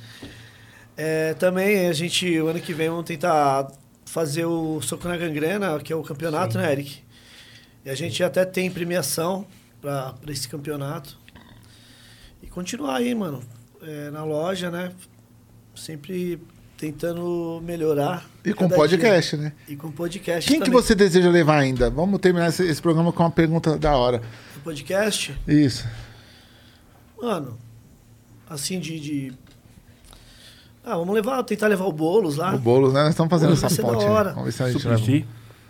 É, 0.97 1.35
também 1.35 1.87
a 1.87 1.93
gente, 1.93 2.39
o 2.41 2.47
ano 2.47 2.59
que 2.59 2.73
vem, 2.73 2.89
vamos 2.89 3.05
tentar 3.05 3.71
fazer 4.05 4.45
o 4.45 4.81
Soco 4.81 5.07
na 5.07 5.15
Gangrena, 5.15 5.79
que 5.79 5.93
é 5.93 5.95
o 5.95 6.01
campeonato, 6.01 6.57
né, 6.57 6.71
Eric? 6.71 7.03
E 7.85 7.89
a 7.89 7.93
gente 7.95 8.23
até 8.23 8.43
tem 8.43 8.69
premiação 8.71 9.45
para 9.79 10.15
esse 10.29 10.47
campeonato. 10.49 11.15
E 12.41 12.47
continuar 12.47 12.95
aí, 12.97 13.13
mano, 13.13 13.43
é, 13.81 14.09
na 14.09 14.23
loja, 14.23 14.71
né? 14.71 14.91
Sempre 15.75 16.41
tentando 16.77 17.61
melhorar. 17.63 18.27
E 18.43 18.53
com 18.53 18.67
podcast, 18.67 19.35
dia. 19.35 19.45
né? 19.45 19.53
E 19.67 19.75
com 19.75 19.91
podcast 19.91 20.49
Quem 20.49 20.59
que 20.59 20.65
também. 20.65 20.81
você 20.81 20.95
deseja 20.95 21.29
levar 21.29 21.59
ainda? 21.59 21.89
Vamos 21.89 22.19
terminar 22.19 22.49
esse, 22.49 22.63
esse 22.63 22.81
programa 22.81 23.11
com 23.13 23.23
uma 23.23 23.31
pergunta 23.31 23.77
da 23.77 23.95
hora. 23.95 24.21
No 24.55 24.61
podcast, 24.61 25.35
Isso. 25.47 25.87
mano, 27.21 27.57
assim 28.49 28.79
de... 28.79 28.99
de- 28.99 29.46
Ah, 30.89 30.97
vamos 30.97 31.13
levar, 31.13 31.43
tentar 31.43 31.67
levar 31.67 31.85
o 31.85 31.91
Boulos 31.91 32.37
lá. 32.37 32.55
O 32.55 32.59
Boulos, 32.59 32.93
né? 32.93 33.01
Nós 33.01 33.09
estamos 33.09 33.29
fazendo 33.29 33.49
Boulos 33.49 33.63
essa 33.63 33.81
da 33.81 33.87
ponte. 33.89 34.05
hora. 34.05 34.29
Vamos 34.29 34.45
ver 34.45 34.51
se 34.53 34.63
a 34.63 34.71
gente 34.71 34.87
leva. 34.87 34.97
Suplicy. 34.99 35.25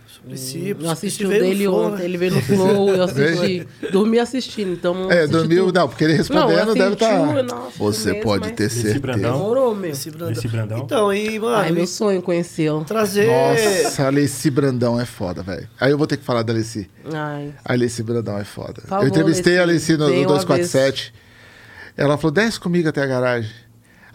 Suplicy, 0.08 0.76
Eu 0.80 0.90
assisti 0.90 1.24
Suplicy 1.24 1.42
o 1.42 1.46
dele 1.48 1.64
Flow, 1.66 1.86
ontem, 1.88 1.98
né? 2.00 2.06
ele 2.06 2.18
veio 2.18 2.34
no 2.34 2.42
Flow, 2.42 2.90
eu 2.90 3.04
assisti. 3.04 3.68
dormi 3.92 4.20
assistindo, 4.20 4.72
então 4.74 5.12
É, 5.12 5.20
assisti 5.20 5.32
dormiu, 5.32 5.66
tudo. 5.68 5.80
não, 5.80 5.88
porque 5.88 6.04
ele 6.04 6.14
respondendo 6.14 6.66
Não, 6.68 6.74
deve 6.74 6.94
estar. 6.94 7.40
assisti 7.44 7.78
Você 7.80 8.10
mesmo, 8.12 8.24
pode 8.24 8.48
mas- 8.48 8.56
ter 8.56 8.64
Esse 8.66 8.76
certeza. 8.82 9.00
Brandão. 9.00 9.34
Demorou, 9.34 9.76
meu. 9.76 9.92
Esse 9.92 10.10
Brandão. 10.10 10.32
Esse 10.32 10.48
Brandão. 10.48 10.78
Então, 10.80 11.14
e, 11.14 11.40
mano, 11.40 11.56
Ai, 11.56 11.72
meu 11.72 11.86
sonho 11.88 12.22
conhecê-lo. 12.22 12.84
trazer... 12.86 13.28
Nossa, 13.28 14.04
a 14.04 14.08
Alessi 14.08 14.50
Brandão 14.50 15.00
é 15.00 15.06
foda, 15.06 15.44
velho. 15.44 15.68
Aí 15.80 15.92
eu 15.92 15.98
vou 15.98 16.08
ter 16.08 16.18
que 16.18 16.24
falar 16.24 16.42
da 16.44 16.52
Alessi. 16.54 16.90
Ai, 17.14 17.54
A 17.64 17.74
Alessi 17.74 18.02
Brandão 18.04 18.38
é 18.38 18.44
foda. 18.44 18.82
favor, 18.88 19.04
eu 19.04 19.10
entrevistei 19.10 19.60
a 19.60 19.64
Alessi, 19.64 19.94
Alessi 19.94 19.98
no, 19.98 20.08
vem 20.08 20.24
no 20.26 20.30
uma 20.32 20.36
247. 20.40 21.14
Ela 21.96 22.18
falou, 22.18 22.32
desce 22.32 22.60
comigo 22.60 22.88
até 22.90 23.02
a 23.02 23.06
garagem. 23.08 23.52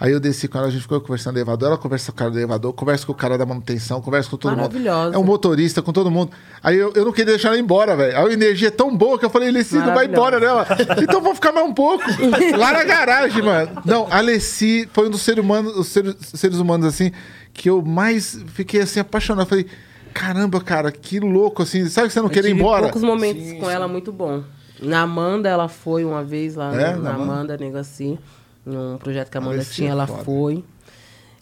Aí 0.03 0.11
eu 0.11 0.19
desci 0.19 0.49
com 0.49 0.59
ela, 0.59 0.67
a 0.67 0.71
gente 0.71 0.83
ficou 0.83 1.01
conversando 1.01 1.35
no 1.35 1.39
elevador. 1.39 1.69
Ela 1.69 1.79
conversa 1.79 2.07
com 2.11 2.17
o 2.17 2.19
cara 2.19 2.31
do 2.33 2.37
elevador, 2.37 2.73
conversa 2.73 3.07
com 3.07 3.13
o 3.13 3.15
cara 3.15 3.39
da 3.39 3.47
manutenção, 3.47 4.01
conversa 4.01 4.29
com 4.29 4.37
todo 4.37 4.51
mundo. 4.51 4.63
Maravilhosa. 4.63 5.15
É 5.15 5.19
um 5.19 5.23
motorista, 5.23 5.81
com 5.81 5.93
todo 5.93 6.11
mundo. 6.11 6.33
Aí 6.61 6.77
eu, 6.77 6.93
eu 6.97 7.05
não 7.05 7.13
queria 7.13 7.35
deixar 7.35 7.51
ela 7.51 7.59
embora, 7.59 7.95
velho. 7.95 8.19
A 8.19 8.33
energia 8.33 8.67
é 8.67 8.71
tão 8.73 8.97
boa 8.97 9.17
que 9.17 9.25
eu 9.25 9.31
falei, 9.31 9.51
Alessi, 9.51 9.77
não 9.77 9.95
vai 9.95 10.07
embora 10.07 10.41
nela. 10.41 10.67
Então 11.01 11.21
vamos 11.21 11.37
ficar 11.37 11.53
mais 11.53 11.69
um 11.69 11.73
pouco. 11.73 12.03
Lá 12.59 12.73
na 12.73 12.83
garagem, 12.83 13.43
mano. 13.43 13.81
Não, 13.85 14.09
a 14.11 14.17
Alessi 14.17 14.89
foi 14.93 15.07
um 15.07 15.11
dos 15.11 15.23
seres 15.23 15.45
humanos, 15.45 15.77
os 15.77 15.87
seres, 15.87 16.17
seres 16.35 16.59
humanos, 16.59 16.85
assim, 16.85 17.13
que 17.55 17.71
eu 17.71 17.81
mais 17.81 18.41
fiquei 18.49 18.81
assim, 18.81 18.99
apaixonado. 18.99 19.47
Falei, 19.47 19.67
caramba, 20.13 20.61
cara, 20.61 20.91
que 20.91 21.21
louco, 21.21 21.63
assim. 21.63 21.89
Sabe 21.89 22.09
que 22.09 22.15
você 22.15 22.21
não 22.21 22.29
quer 22.29 22.41
ir 22.41 22.49
tive 22.49 22.59
embora? 22.59 22.83
poucos 22.83 23.03
momentos 23.03 23.53
com 23.61 23.71
ela 23.71 23.87
muito 23.87 24.11
bom. 24.13 24.43
Na 24.81 25.03
Amanda, 25.03 25.49
ela 25.49 25.69
foi 25.69 26.05
uma 26.05 26.25
vez 26.25 26.57
lá 26.57 26.75
É, 26.75 26.91
na 26.91 26.97
na 26.97 27.11
Amanda? 27.11 27.33
Amanda 27.33 27.57
Negoci, 27.57 28.19
num 28.65 28.99
projeto 28.99 29.31
que 29.31 29.37
a 29.37 29.41
Amanda 29.41 29.57
Alessi 29.57 29.75
tinha, 29.75 29.89
é 29.89 29.93
ela 29.93 30.07
foda. 30.07 30.25
foi. 30.25 30.65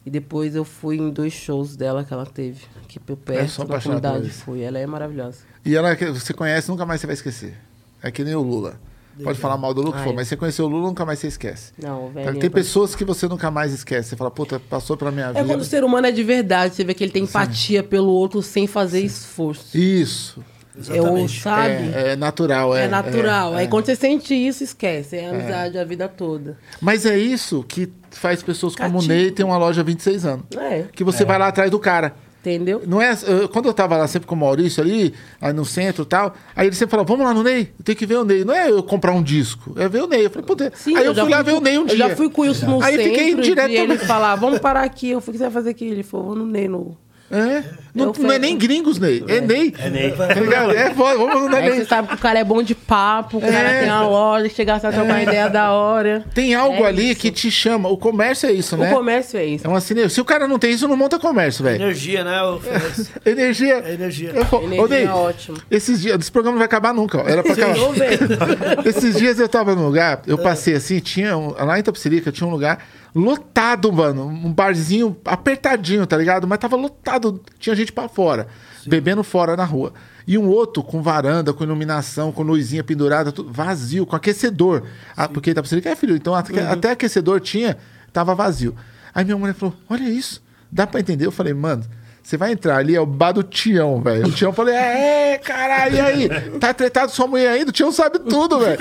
E 0.05 0.11
depois 0.11 0.55
eu 0.55 0.65
fui 0.65 0.97
em 0.97 1.11
dois 1.11 1.33
shows 1.33 1.77
dela 1.77 2.03
que 2.05 2.13
ela 2.13 2.25
teve, 2.25 2.63
aqui 2.83 2.99
por 2.99 3.13
É, 3.13 3.17
perto, 3.17 3.59
na 3.59 3.65
apaixonado 3.65 4.01
por 4.03 4.21
comunidade. 4.45 4.63
Ela 4.65 4.79
é 4.79 4.87
maravilhosa. 4.87 5.39
E 5.65 5.77
ela 5.77 5.95
que 5.95 6.07
você 6.07 6.33
conhece, 6.33 6.71
nunca 6.71 6.87
mais 6.87 7.01
você 7.01 7.07
vai 7.07 7.15
esquecer. 7.15 7.55
É 8.03 8.11
que 8.11 8.25
nem 8.25 8.35
o 8.35 8.41
Lula. 8.41 8.81
Pode 9.23 9.39
falar 9.39 9.59
mal 9.59 9.75
do 9.75 9.83
Lula 9.83 9.93
que 9.93 9.99
Ai. 9.99 10.05
for, 10.05 10.15
mas 10.15 10.29
você 10.29 10.37
conheceu 10.37 10.65
o 10.65 10.69
Lula, 10.69 10.87
nunca 10.89 11.05
mais 11.05 11.19
você 11.19 11.27
esquece. 11.27 11.73
Não, 11.77 12.09
velho. 12.09 12.39
Tem 12.39 12.49
pessoas 12.49 12.95
que 12.95 13.05
você 13.05 13.29
nunca 13.29 13.51
mais 13.51 13.71
esquece. 13.75 14.09
Você 14.11 14.17
fala, 14.17 14.31
puta, 14.31 14.59
passou 14.59 14.97
pela 14.97 15.11
minha 15.11 15.27
É 15.27 15.33
vida. 15.35 15.45
quando 15.45 15.61
o 15.61 15.65
ser 15.65 15.85
humano 15.85 16.07
é 16.07 16.11
de 16.11 16.23
verdade, 16.25 16.75
você 16.75 16.83
vê 16.85 16.95
que 16.95 17.05
ele 17.05 17.13
tem 17.13 17.25
empatia 17.25 17.83
pelo 17.83 18.09
outro 18.09 18.41
sem 18.41 18.67
fazer 18.67 19.01
esforço. 19.03 19.77
Isso. 19.77 20.43
É 20.89 20.93
o, 20.93 20.95
Exatamente. 20.95 21.41
sabe? 21.41 21.73
É, 21.95 22.13
é 22.13 22.17
natural. 22.17 22.77
É, 22.77 22.85
É, 22.85 22.89
natural. 22.89 23.55
é, 23.55 23.59
Aí 23.59 23.65
é. 23.65 23.69
quando 23.69 23.87
você 23.87 23.97
sente 23.97 24.35
isso, 24.35 24.63
esquece. 24.63 25.17
É 25.17 25.29
amizade 25.29 25.77
a 25.79 25.85
vida 25.85 26.09
toda. 26.09 26.57
Mas 26.81 27.05
é 27.05 27.19
isso 27.19 27.65
que 27.67 27.91
faz 28.11 28.43
pessoas 28.43 28.75
como 28.77 28.89
o 28.89 28.93
Cativo. 28.95 29.13
Ney 29.13 29.31
ter 29.33 29.45
uma 29.45 29.59
loja 29.59 29.81
há 29.81 29.85
26 29.85 30.25
anos. 30.25 30.45
É, 30.57 30.85
Que 30.93 31.03
você 31.05 31.25
vai 31.25 31.39
lá 31.39 31.49
atrás 31.49 31.71
do 31.71 31.79
cara. 31.79 32.15
entendeu? 32.41 32.83
Não 32.87 33.03
é, 33.03 33.11
quando 33.53 33.67
eu 33.67 33.75
tava 33.75 33.97
lá 33.99 34.07
sempre 34.07 34.27
com 34.27 34.35
o 34.35 34.39
Maurício 34.39 34.83
ali, 34.83 35.13
aí 35.41 35.53
no 35.53 35.65
centro 35.65 36.05
e 36.05 36.07
tal, 36.07 36.35
aí 36.57 36.69
ele 36.69 36.75
sempre 36.77 36.93
falava, 36.93 37.07
vamos 37.09 37.27
lá 37.27 37.35
no 37.35 37.43
Ney, 37.43 37.73
eu 37.79 37.85
tenho 37.85 37.99
que 37.99 38.07
ver 38.07 38.17
o 38.17 38.25
Ney. 38.25 38.45
Não 38.45 38.55
é 38.55 38.71
eu 38.71 38.83
comprar 38.83 39.13
um 39.13 39.23
disco, 39.23 39.75
é 39.77 39.89
ver 39.89 40.03
o 40.05 40.07
Ney. 40.07 40.25
Eu 40.27 40.31
falei, 40.31 40.47
puta. 40.47 40.73
Sim, 40.75 40.97
aí 40.97 41.05
eu, 41.05 41.15
fui 41.15 41.29
lá 41.29 41.43
ver 41.43 41.51
com- 41.53 41.59
o 41.59 41.61
Ney 41.61 41.77
um 41.79 41.83
eu 41.83 41.87
dia. 41.89 41.97
já 41.99 42.17
fui 42.17 42.31
com 42.31 42.41
o 42.43 42.45
Wilson 42.47 42.67
no 42.67 42.83
Aí 42.83 42.97
centro 42.97 43.11
fiquei 43.11 43.35
direto 43.35 43.71
e 43.73 43.77
ele 43.77 43.99
falava, 43.99 44.41
vamos 44.41 44.59
parar 44.61 44.85
aqui. 44.85 45.11
Eu 45.11 45.21
falei, 45.21 45.31
o 45.31 45.33
que 45.33 45.39
você 45.39 45.45
vai 45.45 45.53
fazer 45.53 45.71
aqui? 45.71 45.85
Ele 45.85 46.03
falou, 46.03 46.27
vou 46.29 46.35
no 46.37 46.47
Ney, 46.47 46.69
no... 46.69 46.97
É. 47.31 47.63
Não, 47.95 48.13
não 48.19 48.33
é 48.33 48.39
nem 48.39 48.57
gringos, 48.57 48.99
Ney. 48.99 49.25
É, 49.29 49.41
Ney. 49.41 49.75
É 49.79 49.91
Ney. 49.91 50.13
Tá? 50.13 50.27
É 50.75 50.95
foda, 50.95 51.19
vamos 51.19 51.43
no 51.43 51.49
Ney. 51.49 51.71
você 51.71 51.85
sabe 51.85 52.09
que 52.09 52.15
o 52.15 52.19
cara 52.19 52.39
é 52.39 52.45
bom 52.45 52.63
de 52.63 52.75
papo, 52.75 53.39
o 53.39 53.41
cara 53.41 53.53
É. 53.69 53.81
tem 53.81 53.89
uma 53.91 54.03
loja, 54.07 54.49
que 54.49 54.55
chegar 54.55 54.77
a 54.77 54.81
trocar 54.81 55.03
uma 55.03 55.21
ideia 55.23 55.49
da 55.49 55.73
hora. 55.73 56.25
Tem 56.35 56.55
algo 56.55 56.85
É 56.85 56.89
ali 56.89 57.11
isso. 57.13 57.21
que 57.21 57.31
te 57.33 57.51
chama. 57.51 57.89
O 57.89 57.97
comércio 57.97 58.49
é 58.49 58.53
isso, 58.53 58.77
né? 58.77 58.91
O 58.93 58.95
comércio 58.97 59.39
é 59.39 59.45
isso. 59.45 59.67
É 59.67 59.69
uma 59.71 59.81
sinergia. 59.81 60.09
Se 60.11 60.21
o 60.21 60.25
cara 60.25 60.47
não 60.47 60.59
tem 60.59 60.73
isso, 60.73 60.87
não 60.87 60.97
monta 60.97 61.19
comércio, 61.19 61.65
velho. 61.65 61.83
Energia, 61.83 62.23
né? 62.25 62.43
o- 62.43 62.61
Energia. 63.29 63.83
É 63.85 63.93
energia. 63.95 64.33
Eu, 64.35 64.47
ô, 64.59 64.63
Energia 64.63 64.89
Ney, 64.89 65.05
é 65.05 65.11
ótimo. 65.11 65.59
Esses 65.71 66.01
dias, 66.01 66.21
esse 66.21 66.31
programa 66.33 66.55
não 66.55 66.59
vai 66.61 66.67
acabar 66.67 66.93
nunca. 66.95 67.19
ó. 67.19 67.29
Era 67.29 67.43
pra 67.43 67.53
acabar. 67.53 67.77
Esses 68.87 69.17
dias 69.17 69.39
eu 69.39 69.49
tava 69.49 69.75
num 69.75 69.87
lugar, 69.87 70.23
eu 70.27 70.39
passei 70.39 70.75
assim, 70.75 70.99
tinha 71.01 71.37
um- 71.37 71.51
lá 71.59 71.77
em 71.77 71.81
Itapecerica 71.81 72.31
tinha 72.33 72.47
um 72.47 72.51
lugar 72.51 72.79
lotado, 73.15 73.93
mano, 73.93 74.27
um 74.27 74.53
barzinho 74.53 75.17
apertadinho, 75.25 76.07
tá 76.07 76.17
ligado? 76.17 76.47
Mas 76.47 76.59
tava 76.59 76.77
lotado, 76.77 77.41
tinha 77.59 77.75
gente 77.75 77.93
pra 77.93 78.09
fora, 78.09 78.47
bebendo 78.87 79.23
fora 79.23 79.57
na 79.57 79.65
rua. 79.65 79.93
E 80.27 80.39
um 80.39 80.49
outro 80.49 80.83
com 80.83 81.03
varanda, 81.03 81.53
com 81.53 81.65
iluminação, 81.65 82.31
com 82.31 82.43
luzinha 82.43 82.85
pendurada, 82.85 83.33
tudo 83.33 83.53
vazio, 83.53 84.07
com 84.07 84.15
aquecedor. 84.15 84.85
Ah, 85.17 85.29
porque 85.29 85.51
Itapecerica 85.51 85.91
é 85.91 85.97
filho, 85.97 86.15
então 86.15 86.35
até, 86.35 86.67
até 86.67 86.91
aquecedor 86.93 87.41
tinha, 87.41 87.77
tava 88.13 88.35
vazio. 88.35 88.75
Aí 89.13 89.25
minha 89.25 89.37
mulher 89.37 89.55
falou: 89.55 89.75
"Olha 89.89 90.09
isso, 90.09 90.43
dá 90.71 90.87
pra 90.87 91.01
entender?" 91.01 91.27
Eu 91.27 91.33
falei: 91.33 91.53
"Mano, 91.53 91.85
você 92.23 92.37
vai 92.37 92.53
entrar 92.53 92.77
ali, 92.77 92.95
é 92.95 93.01
o 93.01 93.07
bar 93.07 93.33
do 93.33 93.43
Tião, 93.43 94.01
velho. 94.01 94.27
O 94.27 94.31
Tião 94.33 94.53
falou: 94.53 94.73
É, 94.73 95.39
caralho, 95.39 95.97
e 95.97 96.01
aí? 96.01 96.29
Tá 96.61 96.73
tretado 96.75 97.11
sua 97.11 97.27
mulher 97.27 97.51
ainda? 97.53 97.71
O 97.71 97.73
Tião 97.73 97.91
sabe 97.91 98.19
tudo, 98.21 98.61
velho. 98.61 98.79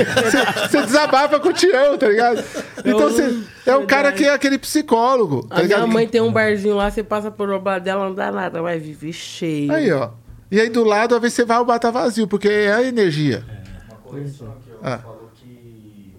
Você- 0.70 0.82
desabafa 0.86 1.40
com 1.40 1.49
o 1.49 1.53
Tião, 1.53 1.98
tá 1.98 2.07
ligado? 2.07 2.44
Então 2.80 2.99
você 3.10 3.44
é 3.66 3.76
o 3.76 3.86
cara 3.88 4.11
que 4.11 4.26
é 4.26 4.34
aquele 4.34 4.57
psicólogo, 4.57 5.48
tá 5.48 5.56
A 5.56 5.57
minha 5.64 5.68
ligado? 5.78 5.88
mãe 5.88 6.07
tem 6.07 6.22
um 6.22 6.32
barzinho 6.32 6.76
lá, 6.76 6.90
você 6.91 7.03
passa 7.03 7.32
por 7.32 7.49
o 7.49 7.60
bar 7.60 7.80
dela, 7.80 8.06
não 8.06 8.14
dá 8.16 8.32
nada, 8.32 8.61
vai 8.61 8.78
viver 8.80 9.14
cheio. 9.14 9.72
Aí, 9.72 9.91
ó. 9.91 10.11
E 10.52 10.60
aí 10.60 10.70
do 10.70 10.84
lado, 10.84 11.16
às 11.16 11.22
vezes 11.22 11.36
você 11.36 11.45
vai, 11.45 11.60
o 11.60 11.66
bar 11.66 11.80
tá 11.80 11.91
vazio, 11.91 12.28
porque 12.28 12.48
é 12.49 12.74
a 12.74 12.84
energia. 12.84 13.44
Uma 13.88 13.98
correção 13.98 14.48
aqui, 14.49 14.72
ó. 14.74 14.78
Ah. 14.88 14.98
Falou 14.98 15.30
que 15.36 16.16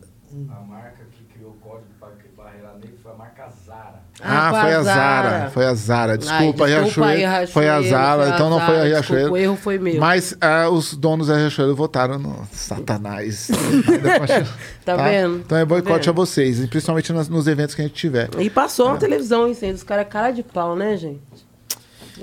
a 0.48 0.60
marca 0.64 1.04
que 1.10 1.24
criou 1.34 1.50
o 1.50 1.54
código 1.54 1.88
para 1.98 2.10
barreira 2.36 2.72
negra 2.74 2.96
foi 3.02 3.12
a 3.12 3.14
marca 3.16 3.48
Zara. 3.66 4.02
Ah, 4.22 4.48
Ah, 4.48 4.50
foi 4.50 4.72
a 4.74 4.78
a 4.78 4.82
Zara. 4.82 5.28
Zara. 5.30 5.50
Foi 5.50 5.64
a 5.66 5.74
Zara. 5.74 6.18
Desculpa, 6.18 6.64
Ai, 6.66 6.84
desculpa 6.84 7.08
aí, 7.08 7.18
Riachuelo. 7.18 7.48
Foi 7.48 7.68
a 7.68 7.82
Zara, 7.82 8.22
foi 8.22 8.30
a 8.30 8.34
então 8.34 8.50
não 8.50 8.58
foi 8.60 8.74
a 8.74 8.76
Zara, 8.78 8.88
Riachuelo. 8.88 9.20
desculpa, 9.22 9.32
o 9.32 9.36
erro 9.42 9.56
foi 9.56 9.78
meu. 9.78 10.00
Mas 10.00 10.36
ah, 10.40 10.68
os 10.68 10.94
donos 10.94 11.28
da 11.28 11.36
Riachuelo 11.36 11.74
votaram 11.74 12.18
no 12.18 12.46
Satanás. 12.52 13.48
Tá 14.84 14.96
vendo? 14.96 15.38
Então 15.38 15.56
é 15.58 15.60
Tá 15.60 15.66
boicote 15.66 16.08
a 16.08 16.12
vendo? 16.12 16.16
vocês, 16.16 16.60
e 16.60 16.66
principalmente 16.66 17.12
nos, 17.12 17.28
nos 17.28 17.46
eventos 17.46 17.74
que 17.74 17.82
a 17.82 17.84
gente 17.84 17.94
tiver. 17.94 18.28
E 18.38 18.48
passou 18.50 18.90
na 18.92 18.96
televisão 18.96 19.48
isso 19.48 19.64
aí, 19.64 19.72
os 19.72 19.82
caras 19.82 20.06
é 20.06 20.08
cara 20.08 20.30
de 20.30 20.42
pau, 20.42 20.74
né, 20.74 20.96
gente? 20.96 21.20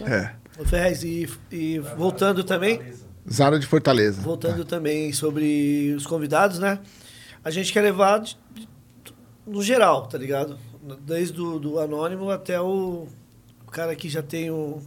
É. 0.06 0.32
Ô, 0.60 0.66
Ferrez, 0.66 1.04
e, 1.04 1.30
e 1.52 1.80
voltando 1.98 2.44
também, 2.44 2.82
Zara 3.32 3.60
de 3.60 3.66
Fortaleza. 3.66 4.22
voltando 4.22 4.66
também 4.66 5.12
sobre 5.14 5.94
os 5.96 6.06
convidados, 6.06 6.60
né? 6.60 6.80
A 7.44 7.52
gente 7.52 7.72
quer 7.72 7.82
levar 7.82 8.20
de- 8.20 8.38
de- 8.54 8.68
no 9.46 9.62
geral, 9.62 10.08
tá 10.08 10.18
ligado? 10.18 10.58
Desde 10.96 11.40
o 11.42 11.60
do 11.60 11.80
anônimo 11.80 12.30
até 12.30 12.60
o, 12.62 13.08
o 13.66 13.72
cara 13.72 13.96
que 13.96 14.08
já 14.10 14.22
tem 14.24 14.50
um- 14.52 14.80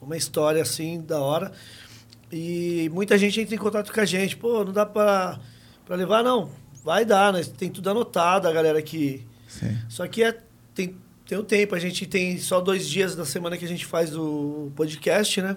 uma 0.00 0.16
história 0.16 0.60
assim 0.62 1.00
da 1.00 1.20
hora. 1.20 1.52
E 2.32 2.90
muita 2.92 3.16
gente 3.16 3.40
entra 3.40 3.54
em 3.54 3.58
contato 3.58 3.92
com 3.92 4.00
a 4.00 4.04
gente. 4.04 4.36
Pô, 4.36 4.64
não 4.64 4.72
dá 4.72 4.84
pra, 4.84 5.38
pra 5.84 5.96
levar? 5.96 6.22
Não. 6.22 6.50
Vai 6.84 7.04
dar, 7.04 7.32
né? 7.32 7.42
Tem 7.44 7.70
tudo 7.70 7.90
anotado, 7.90 8.46
a 8.48 8.52
galera 8.52 8.80
que. 8.82 9.24
Sim. 9.48 9.76
Só 9.88 10.06
que 10.06 10.22
é, 10.22 10.36
tem, 10.74 10.96
tem 11.26 11.38
o 11.38 11.42
tempo. 11.42 11.74
A 11.74 11.78
gente 11.78 12.06
tem 12.06 12.38
só 12.38 12.60
dois 12.60 12.86
dias 12.88 13.14
da 13.16 13.24
semana 13.24 13.56
que 13.56 13.64
a 13.64 13.68
gente 13.68 13.84
faz 13.86 14.14
o 14.16 14.70
podcast, 14.76 15.40
né? 15.42 15.56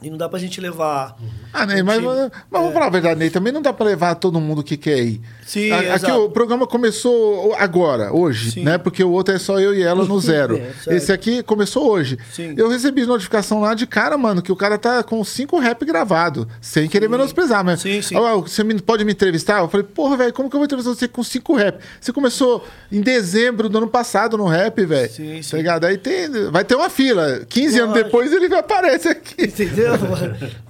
E 0.00 0.08
não 0.08 0.16
dá 0.16 0.28
pra 0.28 0.38
gente 0.38 0.60
levar. 0.60 1.16
Ah, 1.52 1.66
Ney, 1.66 1.82
mas, 1.82 2.00
mas 2.00 2.30
vamos 2.50 2.72
falar 2.72 2.86
a 2.86 2.90
verdade, 2.90 3.18
Ney, 3.18 3.30
também 3.30 3.52
não 3.52 3.60
dá 3.60 3.72
pra 3.72 3.84
levar 3.84 4.14
todo 4.14 4.38
mundo 4.40 4.62
que 4.62 4.76
quer 4.76 4.98
ir. 5.02 5.20
Sim, 5.44 5.72
A- 5.72 5.94
Aqui 5.96 6.10
o 6.12 6.30
programa 6.30 6.68
começou 6.68 7.52
agora, 7.58 8.14
hoje, 8.14 8.52
Sim. 8.52 8.62
né? 8.62 8.78
Porque 8.78 9.02
o 9.02 9.10
outro 9.10 9.34
é 9.34 9.38
só 9.40 9.58
eu 9.58 9.74
e 9.74 9.82
ela 9.82 10.04
no 10.04 10.18
zero. 10.20 10.56
É. 10.86 10.94
Esse 10.94 11.12
aqui 11.12 11.42
começou 11.42 11.90
hoje. 11.90 12.16
Sim. 12.32 12.54
Eu 12.56 12.68
recebi 12.68 13.04
notificação 13.04 13.60
lá 13.60 13.74
de 13.74 13.88
cara, 13.88 14.16
mano, 14.16 14.40
que 14.40 14.52
o 14.52 14.56
cara 14.56 14.78
tá 14.78 15.02
com 15.02 15.24
cinco 15.24 15.58
rap 15.58 15.84
gravado, 15.84 16.46
sem 16.60 16.88
querer 16.88 17.08
menosprezar, 17.08 17.64
mas 17.64 17.80
Sim, 17.80 18.00
sim. 18.00 18.14
Você 18.42 18.62
me- 18.62 18.80
pode 18.80 19.04
me 19.04 19.10
entrevistar? 19.12 19.58
Eu 19.60 19.68
falei, 19.68 19.84
porra, 19.84 20.16
velho, 20.16 20.32
como 20.32 20.48
que 20.48 20.54
eu 20.54 20.60
vou 20.60 20.64
entrevistar 20.66 20.94
você 20.94 21.08
com 21.08 21.24
cinco 21.24 21.56
rap? 21.56 21.80
Você 22.00 22.12
começou 22.12 22.64
em 22.92 23.00
dezembro 23.00 23.68
do 23.68 23.78
ano 23.78 23.88
passado 23.88 24.38
no 24.38 24.46
rap, 24.46 24.84
velho. 24.84 25.10
Sim, 25.10 25.42
sim. 25.42 25.50
Tá 25.50 25.56
ligado? 25.56 25.84
Aí 25.86 25.98
tem, 25.98 26.28
vai 26.52 26.64
ter 26.64 26.76
uma 26.76 26.88
fila. 26.88 27.40
15 27.48 27.80
anos 27.80 27.94
depois 27.94 28.32
ele 28.32 28.54
aparece 28.54 29.08
aqui. 29.08 29.42
Entendeu? 29.44 29.87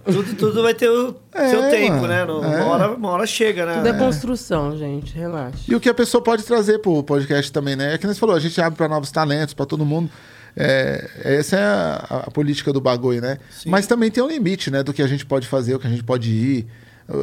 Tudo, 0.04 0.34
tudo 0.36 0.62
vai 0.62 0.74
ter 0.74 0.88
o 0.88 1.14
É, 1.34 1.48
seu 1.50 1.62
tempo, 1.70 1.96
mano. 1.96 2.08
né? 2.08 2.24
No- 2.24 2.44
É. 2.44 2.62
Uma, 2.62 2.66
hora, 2.66 2.90
uma 2.94 3.08
hora 3.10 3.26
chega, 3.26 3.66
né? 3.66 3.74
Tudo 3.76 3.88
é 3.88 3.92
construção, 3.98 4.76
gente, 4.76 5.14
relaxa. 5.14 5.58
E 5.68 5.74
o 5.74 5.80
que 5.80 5.88
a 5.88 5.94
pessoa 5.94 6.22
pode 6.22 6.42
trazer 6.44 6.78
pro 6.78 7.02
podcast 7.02 7.50
também, 7.52 7.76
né? 7.76 7.94
É 7.94 7.98
que 7.98 8.06
você 8.06 8.18
falou, 8.18 8.34
a 8.36 8.40
gente 8.40 8.60
abre 8.60 8.76
para 8.76 8.88
novos 8.88 9.10
talentos, 9.10 9.54
para 9.54 9.66
todo 9.66 9.84
mundo. 9.84 10.10
É, 10.56 11.08
essa 11.24 11.56
é 11.56 11.62
a, 11.64 12.24
a 12.26 12.30
política 12.30 12.72
do 12.72 12.80
bagulho, 12.80 13.20
né? 13.20 13.38
Mas 13.66 13.86
também 13.86 14.10
tem 14.10 14.22
um 14.22 14.28
limite, 14.28 14.70
né? 14.70 14.82
Do 14.82 14.92
que 14.92 15.02
a 15.02 15.06
gente 15.06 15.24
pode 15.24 15.46
fazer, 15.46 15.74
o 15.74 15.78
que 15.78 15.86
a 15.86 15.90
gente 15.90 16.02
pode 16.02 16.30
ir. 16.30 16.66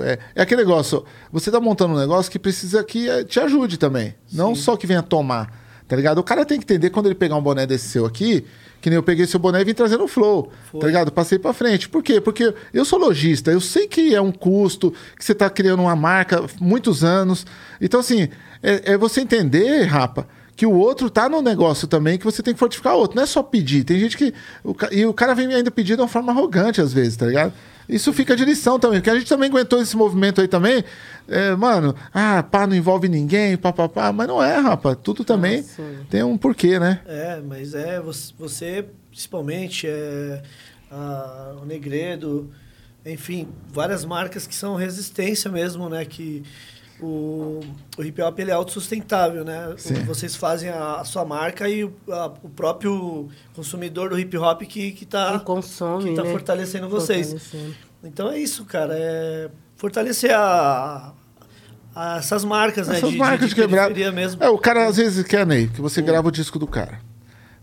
É, 0.04 0.20
é 0.36 0.42
aquele 0.42 0.62
negócio, 0.62 1.04
você 1.32 1.52
tá 1.52 1.60
montando 1.60 1.94
um 1.94 1.98
negócio 2.00 2.32
que 2.32 2.40
precisa 2.40 2.84
que 2.84 3.08
eh, 3.10 3.24
te 3.24 3.40
ajude 3.40 3.78
também. 3.78 4.16
Não 4.34 4.56
só 4.56 4.76
que 4.78 4.88
venha 4.88 5.04
tomar. 5.04 5.64
Tá 5.88 5.96
ligado? 5.96 6.18
O 6.18 6.24
cara 6.24 6.44
tem 6.44 6.58
que 6.58 6.64
entender 6.64 6.90
quando 6.90 7.06
ele 7.06 7.14
pegar 7.14 7.36
um 7.36 7.42
boné 7.42 7.68
desse 7.68 7.88
seu 7.90 8.06
aqui, 8.08 8.44
que 8.86 8.90
nem 8.92 8.98
eu 8.98 9.02
peguei 9.02 9.26
seu 9.26 9.40
boné 9.40 9.62
e 9.62 9.64
vim 9.64 9.74
trazer 9.74 9.98
no 9.98 10.08
Flow. 10.08 10.52
Tá 10.80 10.86
ligado? 10.86 11.12
Passei 11.12 11.40
pra 11.40 11.52
frente. 11.54 11.90
Por 11.90 12.04
quê? 12.04 12.22
Porque 12.22 12.54
eu 12.72 12.86
sou 12.86 13.00
lojista, 13.00 13.50
eu 13.50 13.60
sei 13.60 13.88
que 13.88 14.14
é 14.14 14.22
um 14.22 14.32
custo, 14.32 14.94
que 15.18 15.26
você 15.26 15.34
tá 15.34 15.50
criando 15.50 15.80
uma 15.80 15.96
marca 15.96 16.46
muitos 16.62 17.04
anos. 17.04 17.48
Então, 17.82 18.00
assim, 18.00 18.30
é, 18.62 18.94
é 18.94 18.96
você 18.96 19.22
entender, 19.22 19.86
rapa, 19.86 20.28
que 20.56 20.68
o 20.68 20.72
outro 20.72 21.10
tá 21.10 21.28
no 21.28 21.42
negócio 21.42 21.88
também, 21.88 22.20
que 22.20 22.26
você 22.26 22.44
tem 22.44 22.54
que 22.54 22.60
fortificar 22.60 22.94
o 22.94 23.00
outro. 23.00 23.16
Não 23.16 23.24
é 23.24 23.26
só 23.26 23.42
pedir. 23.42 23.84
Tem 23.84 24.00
gente 24.00 24.16
que. 24.16 24.32
O, 24.64 24.76
e 24.92 25.04
o 25.04 25.16
cara 25.16 25.34
vem 25.34 25.52
ainda 25.52 25.72
pedir 25.72 25.96
de 25.96 26.04
uma 26.04 26.08
forma 26.08 26.32
arrogante, 26.32 26.80
às 26.80 26.94
vezes, 26.94 27.18
tá 27.18 27.26
ligado? 27.26 27.54
Isso 27.88 28.12
fica 28.12 28.36
de 28.36 28.44
lição 28.44 28.80
também, 28.80 29.00
porque 29.00 29.10
a 29.10 29.16
gente 29.16 29.28
também 29.30 29.50
aguentou 29.50 29.82
esse 29.82 29.96
movimento 29.96 30.42
aí 30.42 30.48
também. 30.48 30.84
É, 31.28 31.56
mano, 31.56 31.96
ah, 32.14 32.44
pá, 32.44 32.66
não 32.66 32.76
envolve 32.76 33.08
ninguém, 33.08 33.58
pá, 33.58 33.72
pá, 33.72 33.88
pá. 33.88 34.12
Mas 34.12 34.28
não 34.28 34.44
é, 34.44 34.58
rapaz. 34.60 34.98
Tudo 35.04 35.24
também 35.24 35.64
tem 36.10 36.24
um 36.24 36.38
porquê, 36.38 36.80
né? 36.80 37.02
É, 37.06 37.42
mas 37.42 37.74
é, 37.74 38.00
você, 38.00 38.34
você, 38.38 38.86
principalmente, 39.10 39.88
é, 39.88 40.42
a, 40.90 41.56
o 41.62 41.66
Negredo, 41.66 42.52
enfim, 43.06 43.48
várias 43.72 44.04
marcas 44.04 44.48
que 44.48 44.56
são 44.56 44.76
resistência 44.76 45.52
mesmo, 45.52 45.90
né? 45.90 46.06
Que 46.06 46.44
o, 47.02 47.60
o 47.98 48.04
hip 48.04 48.22
hop 48.22 48.40
ele 48.40 48.52
é 48.52 48.54
autossustentável, 48.54 49.44
né? 49.44 49.68
O- 49.70 49.78
Sim. 49.78 49.96
Vocês 50.06 50.36
fazem 50.36 50.70
a, 50.70 50.96
a 51.02 51.04
sua 51.04 51.26
marca 51.26 51.68
e 51.70 51.84
o, 51.84 51.94
a- 52.10 52.34
o 52.44 52.50
próprio 52.50 53.28
consumidor 53.56 54.10
do 54.10 54.20
hip 54.20 54.38
hop 54.38 54.62
que, 54.64 54.92
que 54.92 55.06
tá, 55.06 55.40
consome, 55.40 56.10
que 56.12 56.16
tá 56.16 56.24
né? 56.24 56.32
fortalecendo 56.32 56.88
vocês. 56.90 57.28
Fortalecendo. 57.32 57.76
Então 58.04 58.32
é 58.32 58.40
isso, 58.40 58.64
cara. 58.66 58.94
É 58.98 59.50
fortalecer 59.76 60.32
a, 60.34 61.12
a- 61.94 62.18
essas 62.18 62.46
marcas, 62.46 62.88
né? 62.88 62.98
Essas 62.98 63.16
marcas 63.16 63.50
de, 63.50 63.56
de, 63.56 63.62
de 63.62 63.68
periferia 63.68 64.12
mesmo. 64.12 64.44
É, 64.44 64.50
o 64.50 64.58
cara 64.58 64.88
às 64.88 64.98
vezes 64.98 65.26
quer, 65.26 65.46
Ney, 65.46 65.68
que 65.68 65.82
você 65.82 66.02
grava 66.02 66.28
o 66.28 66.32
disco 66.32 66.58
do 66.58 66.68
cara. 66.68 67.00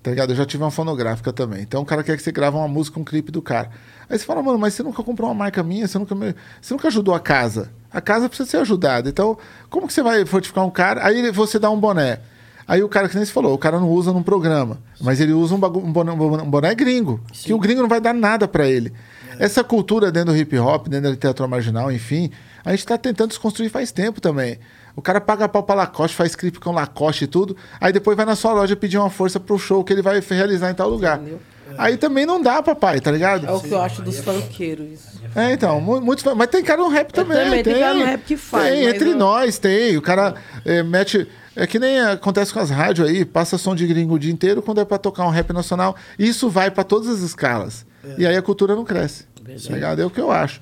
Tá 0.02 0.10
ligado? 0.10 0.30
Eu 0.30 0.36
já 0.36 0.44
tive 0.44 0.62
uma 0.64 0.70
fonográfica 0.70 1.32
também. 1.32 1.62
Então 1.62 1.82
o 1.82 1.84
cara 1.86 2.02
quer 2.02 2.16
que 2.16 2.22
você 2.22 2.32
grave 2.32 2.56
uma 2.56 2.66
música, 2.66 2.98
um 2.98 3.04
clipe 3.04 3.30
do 3.30 3.40
cara. 3.40 3.70
Aí 4.10 4.18
você 4.18 4.24
fala, 4.24 4.42
mano, 4.42 4.58
mas 4.58 4.74
você 4.74 4.82
nunca 4.82 5.02
comprou 5.02 5.28
uma 5.28 5.34
marca 5.34 5.62
minha, 5.62 5.86
você 5.86 5.96
nunca, 5.98 6.14
me- 6.14 6.34
você 6.60 6.74
nunca 6.74 6.88
ajudou 6.88 7.14
a 7.14 7.20
casa. 7.20 7.70
A 7.90 8.00
casa 8.00 8.28
precisa 8.28 8.50
ser 8.50 8.56
ajudada. 8.58 9.08
Então, 9.08 9.38
como 9.70 9.86
que 9.86 9.92
você 9.92 10.02
vai 10.02 10.24
fortificar 10.26 10.64
um 10.66 10.70
cara? 10.70 11.06
Aí 11.06 11.30
você 11.30 11.58
dá 11.58 11.70
um 11.70 11.78
boné. 11.78 12.18
Aí 12.66 12.82
o 12.82 12.88
cara, 12.88 13.08
que 13.08 13.14
nem 13.16 13.24
você 13.24 13.32
falou, 13.32 13.54
o 13.54 13.58
cara 13.58 13.78
não 13.78 13.88
usa 13.90 14.12
num 14.12 14.22
programa, 14.22 14.78
mas 15.00 15.20
ele 15.20 15.32
usa 15.32 15.54
um, 15.54 15.58
um 15.58 15.92
boné, 15.92 16.12
um 16.12 16.50
boné- 16.50 16.74
gringo, 16.74 17.20
que 17.32 17.52
o 17.52 17.58
gringo 17.58 17.82
não 17.82 17.88
vai 17.88 18.00
dar 18.00 18.14
nada 18.14 18.46
pra 18.48 18.66
ele. 18.68 18.92
Essa 19.38 19.62
cultura 19.64 20.10
dentro 20.12 20.32
do 20.32 20.36
hip 20.38 20.56
hop, 20.58 20.86
dentro 20.88 21.04
da 21.04 21.10
literatura 21.10 21.48
marginal, 21.48 21.90
enfim, 21.90 22.30
a 22.64 22.70
gente 22.70 22.86
tá 22.86 22.96
tentando 22.96 23.28
desconstruir 23.28 23.68
faz 23.68 23.90
tempo 23.92 24.20
também. 24.20 24.58
O 24.94 25.00
cara 25.02 25.20
paga 25.20 25.48
pau 25.48 25.62
pra 25.62 25.74
Lacoste, 25.74 26.16
faz 26.16 26.34
clipe 26.36 26.58
com 26.60 26.70
Lacoste 26.72 27.24
e 27.24 27.26
tudo, 27.26 27.56
aí 27.80 27.92
depois 27.92 28.16
vai 28.16 28.26
na 28.26 28.36
sua 28.36 28.52
loja 28.52 28.76
pedir 28.76 28.98
uma 28.98 29.08
força 29.10 29.40
pro 29.40 29.58
show 29.58 29.82
que 29.82 29.92
ele 29.92 30.02
vai 30.02 30.20
realizar 30.20 30.70
em 30.70 30.74
tal 30.74 30.88
lugar. 30.88 31.18
Entendeu? 31.18 31.40
Aí 31.78 31.96
também 31.96 32.26
não 32.26 32.42
dá, 32.42 32.62
papai, 32.62 33.00
tá 33.00 33.10
ligado? 33.10 33.46
É 33.46 33.50
o 33.52 33.58
que 33.60 33.70
eu 33.70 33.80
acho 33.80 34.02
dos 34.02 34.18
funkeiros. 34.18 34.90
isso. 34.92 35.20
É, 35.34 35.52
então, 35.54 35.80
mu- 35.80 36.02
muitos. 36.02 36.22
Mas 36.34 36.48
tem 36.48 36.62
cara 36.62 36.82
no 36.82 36.88
rap 36.88 37.10
também. 37.12 37.38
também, 37.44 37.62
tem 37.62 37.78
cara 37.78 37.94
no 37.94 38.04
rap 38.04 38.20
que 38.24 38.36
faz, 38.36 38.68
Tem, 38.74 38.84
entre 38.84 39.10
eu- 39.12 39.16
nós 39.16 39.58
tem. 39.58 39.96
O 39.96 40.02
cara 40.02 40.34
é, 40.66 40.82
mete. 40.82 41.26
É 41.56 41.66
que 41.66 41.78
nem 41.78 41.98
acontece 42.00 42.52
com 42.52 42.58
as 42.60 42.68
rádios 42.70 43.08
aí, 43.08 43.24
passa 43.24 43.56
som 43.56 43.74
de 43.74 43.86
gringo 43.86 44.14
o 44.14 44.18
dia 44.18 44.32
inteiro 44.32 44.60
quando 44.60 44.80
é 44.80 44.84
pra 44.84 44.98
tocar 44.98 45.24
um 45.26 45.30
rap 45.30 45.50
nacional. 45.54 45.96
Isso 46.18 46.50
vai 46.50 46.70
pra 46.70 46.84
todas 46.84 47.08
as 47.08 47.20
escalas. 47.20 47.86
E 48.18 48.26
aí 48.26 48.36
a 48.36 48.42
cultura 48.42 48.74
não 48.74 48.84
cresce. 48.84 49.24
Tá 49.66 49.74
ligado? 49.74 50.02
É 50.02 50.04
o 50.04 50.10
que 50.10 50.20
eu 50.20 50.30
acho. 50.30 50.60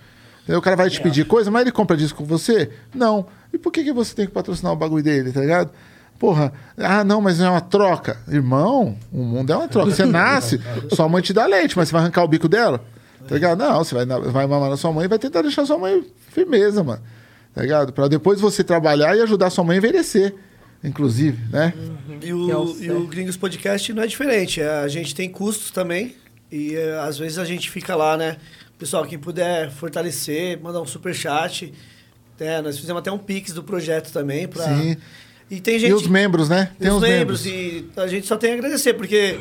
Aí 0.51 0.57
o 0.57 0.61
cara 0.61 0.75
vai 0.75 0.91
te 0.91 1.01
pedir 1.01 1.25
coisa, 1.27 1.49
mas 1.49 1.63
ele 1.63 1.71
compra 1.71 1.97
disco 1.97 2.19
com 2.19 2.25
você? 2.25 2.71
Não. 2.93 3.25
E 3.53 3.59
por 3.59 3.73
que, 3.73 3.85
que 3.85 3.93
você 3.93 4.13
tem 4.17 4.27
que 4.27 4.33
patrocinar 4.33 4.73
o 4.73 4.77
bagulho 4.77 5.03
dele, 5.05 5.31
tá 5.31 5.41
ligado? 5.41 5.71
Porra, 6.19 6.53
ah, 6.77 7.05
não, 7.05 7.21
mas 7.21 7.41
é 7.41 7.49
uma 7.49 7.61
troca. 7.61 8.19
Irmão, 8.27 8.99
o 9.13 9.23
mundo 9.23 9.53
é 9.53 9.57
uma 9.57 9.69
troca. 9.69 9.93
Você 9.93 10.05
nasce, 10.11 10.61
sua 10.93 11.09
mãe 11.09 11.23
te 11.23 11.33
dá 11.33 11.47
leite, 11.47 11.77
mas 11.77 11.89
você 11.89 11.93
vai 11.93 12.03
arrancar 12.03 12.25
o 12.25 12.29
bico 12.29 12.49
dela? 12.49 12.85
Tá 13.29 13.37
ligado? 13.37 13.61
Não, 13.61 13.79
você 13.85 13.95
vai, 13.95 14.05
vai 14.05 14.47
mamar 14.47 14.71
na 14.71 14.77
sua 14.77 14.93
mãe 14.93 15.05
e 15.05 15.09
vai 15.09 15.21
tentar 15.21 15.43
deixar 15.43 15.65
sua 15.65 15.79
mãe 15.79 16.05
firmeza, 16.31 16.83
mano. 16.83 17.01
Tá 17.55 17.63
ligado? 17.63 17.93
Pra 17.93 18.09
depois 18.09 18.41
você 18.41 18.65
trabalhar 18.65 19.17
e 19.17 19.21
ajudar 19.21 19.51
sua 19.51 19.63
mãe 19.63 19.77
a 19.77 19.79
envelhecer, 19.79 20.35
inclusive, 20.83 21.39
né? 21.53 21.73
E 22.21 22.25
Que 22.25 22.29
é 22.31 22.35
o, 22.35 22.65
o 22.65 22.83
e 22.83 22.91
o. 22.91 23.07
Gringos 23.07 23.37
Podcast 23.37 23.93
não 23.93 24.03
é 24.03 24.07
diferente. 24.09 24.61
É, 24.61 24.81
A 24.81 24.89
gente 24.89 25.15
tem 25.15 25.31
custos 25.31 25.71
também. 25.71 26.17
E 26.51 26.75
é, 26.75 26.99
às 26.99 27.17
vezes 27.19 27.39
a 27.39 27.45
gente 27.45 27.71
fica 27.71 27.95
lá, 27.95 28.17
né? 28.17 28.37
Pessoal, 28.81 29.05
quem 29.05 29.19
puder 29.19 29.71
fortalecer, 29.71 30.59
mandar 30.59 30.81
um 30.81 30.87
super 30.87 31.15
chat. 31.15 31.71
né? 32.39 32.63
nós 32.63 32.79
fizemos 32.79 32.99
até 33.01 33.13
um 33.13 33.19
pix 33.19 33.53
do 33.53 33.63
projeto 33.63 34.11
também. 34.11 34.49
Pra... 34.49 34.65
Sim. 34.65 34.97
E 35.51 35.61
tem 35.61 35.79
gente. 35.79 35.91
E 35.91 35.93
os 35.93 36.07
membros, 36.07 36.49
né? 36.49 36.73
Tem 36.79 36.89
os 36.89 36.97
os 36.97 37.03
membros. 37.03 37.45
membros. 37.45 37.91
E 37.95 38.01
a 38.01 38.07
gente 38.07 38.27
só 38.27 38.39
tem 38.39 38.53
a 38.53 38.55
agradecer, 38.55 38.95
porque 38.95 39.39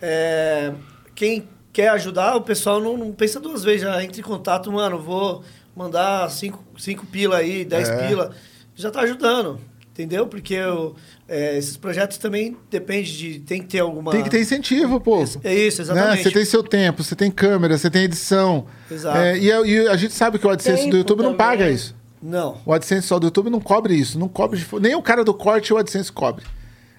é, 0.00 0.72
quem 1.14 1.46
quer 1.70 1.88
ajudar, 1.90 2.34
o 2.36 2.40
pessoal 2.40 2.80
não, 2.80 2.96
não 2.96 3.12
pensa 3.12 3.38
duas 3.38 3.62
vezes. 3.62 3.82
Já 3.82 4.02
entra 4.02 4.18
em 4.18 4.24
contato, 4.24 4.72
mano, 4.72 4.98
vou 4.98 5.44
mandar 5.76 6.30
cinco, 6.30 6.64
cinco 6.78 7.04
pila 7.04 7.36
aí, 7.36 7.66
dez 7.66 7.90
É. 7.90 8.08
pila. 8.08 8.34
Já 8.74 8.90
tá 8.90 9.02
ajudando. 9.02 9.60
Entendeu? 9.92 10.26
Porque 10.28 10.54
eu, 10.54 10.96
é, 11.28 11.58
esses 11.58 11.76
projetos 11.76 12.16
também 12.18 12.56
dependem 12.70 13.04
de. 13.04 13.40
Tem 13.40 13.60
que 13.60 13.68
ter 13.68 13.80
alguma. 13.80 14.10
Tem 14.12 14.22
que 14.24 14.30
ter 14.30 14.40
incentivo, 14.40 14.98
pô. 15.00 15.22
É 15.44 15.54
isso, 15.54 15.82
Né? 15.82 15.92
exatamente. 15.92 16.22
Você 16.22 16.30
tem 16.30 16.44
seu 16.44 16.62
tempo, 16.62 17.04
você 17.04 17.14
tem 17.14 17.30
câmera, 17.30 17.76
você 17.76 17.90
tem 17.90 18.04
edição. 18.04 18.66
Exato. 18.90 19.18
É, 19.18 19.38
e, 19.38 19.52
a- 19.52 19.60
e 19.66 19.88
a 19.88 19.96
gente 19.96 20.14
sabe 20.14 20.38
que 20.38 20.46
o 20.46 20.50
AdSense 20.50 20.82
do 20.82 20.84
Tempo 20.86 20.96
YouTube 20.96 21.18
não 21.22 21.32
também. 21.32 21.36
paga 21.46 21.70
isso. 21.70 21.94
Não. 22.22 22.58
O 22.66 22.72
AdSense 22.72 23.06
só 23.06 23.18
do 23.18 23.26
YouTube 23.26 23.50
não 23.50 23.60
cobre 23.60 23.94
isso. 23.94 24.18
Não 24.18 24.26
cobre 24.28 24.60
nem 24.80 24.94
o 24.96 25.02
cara 25.02 25.22
do 25.22 25.32
corte 25.34 25.72
o 25.72 25.76
AdSense 25.76 26.10
cobre. 26.10 26.44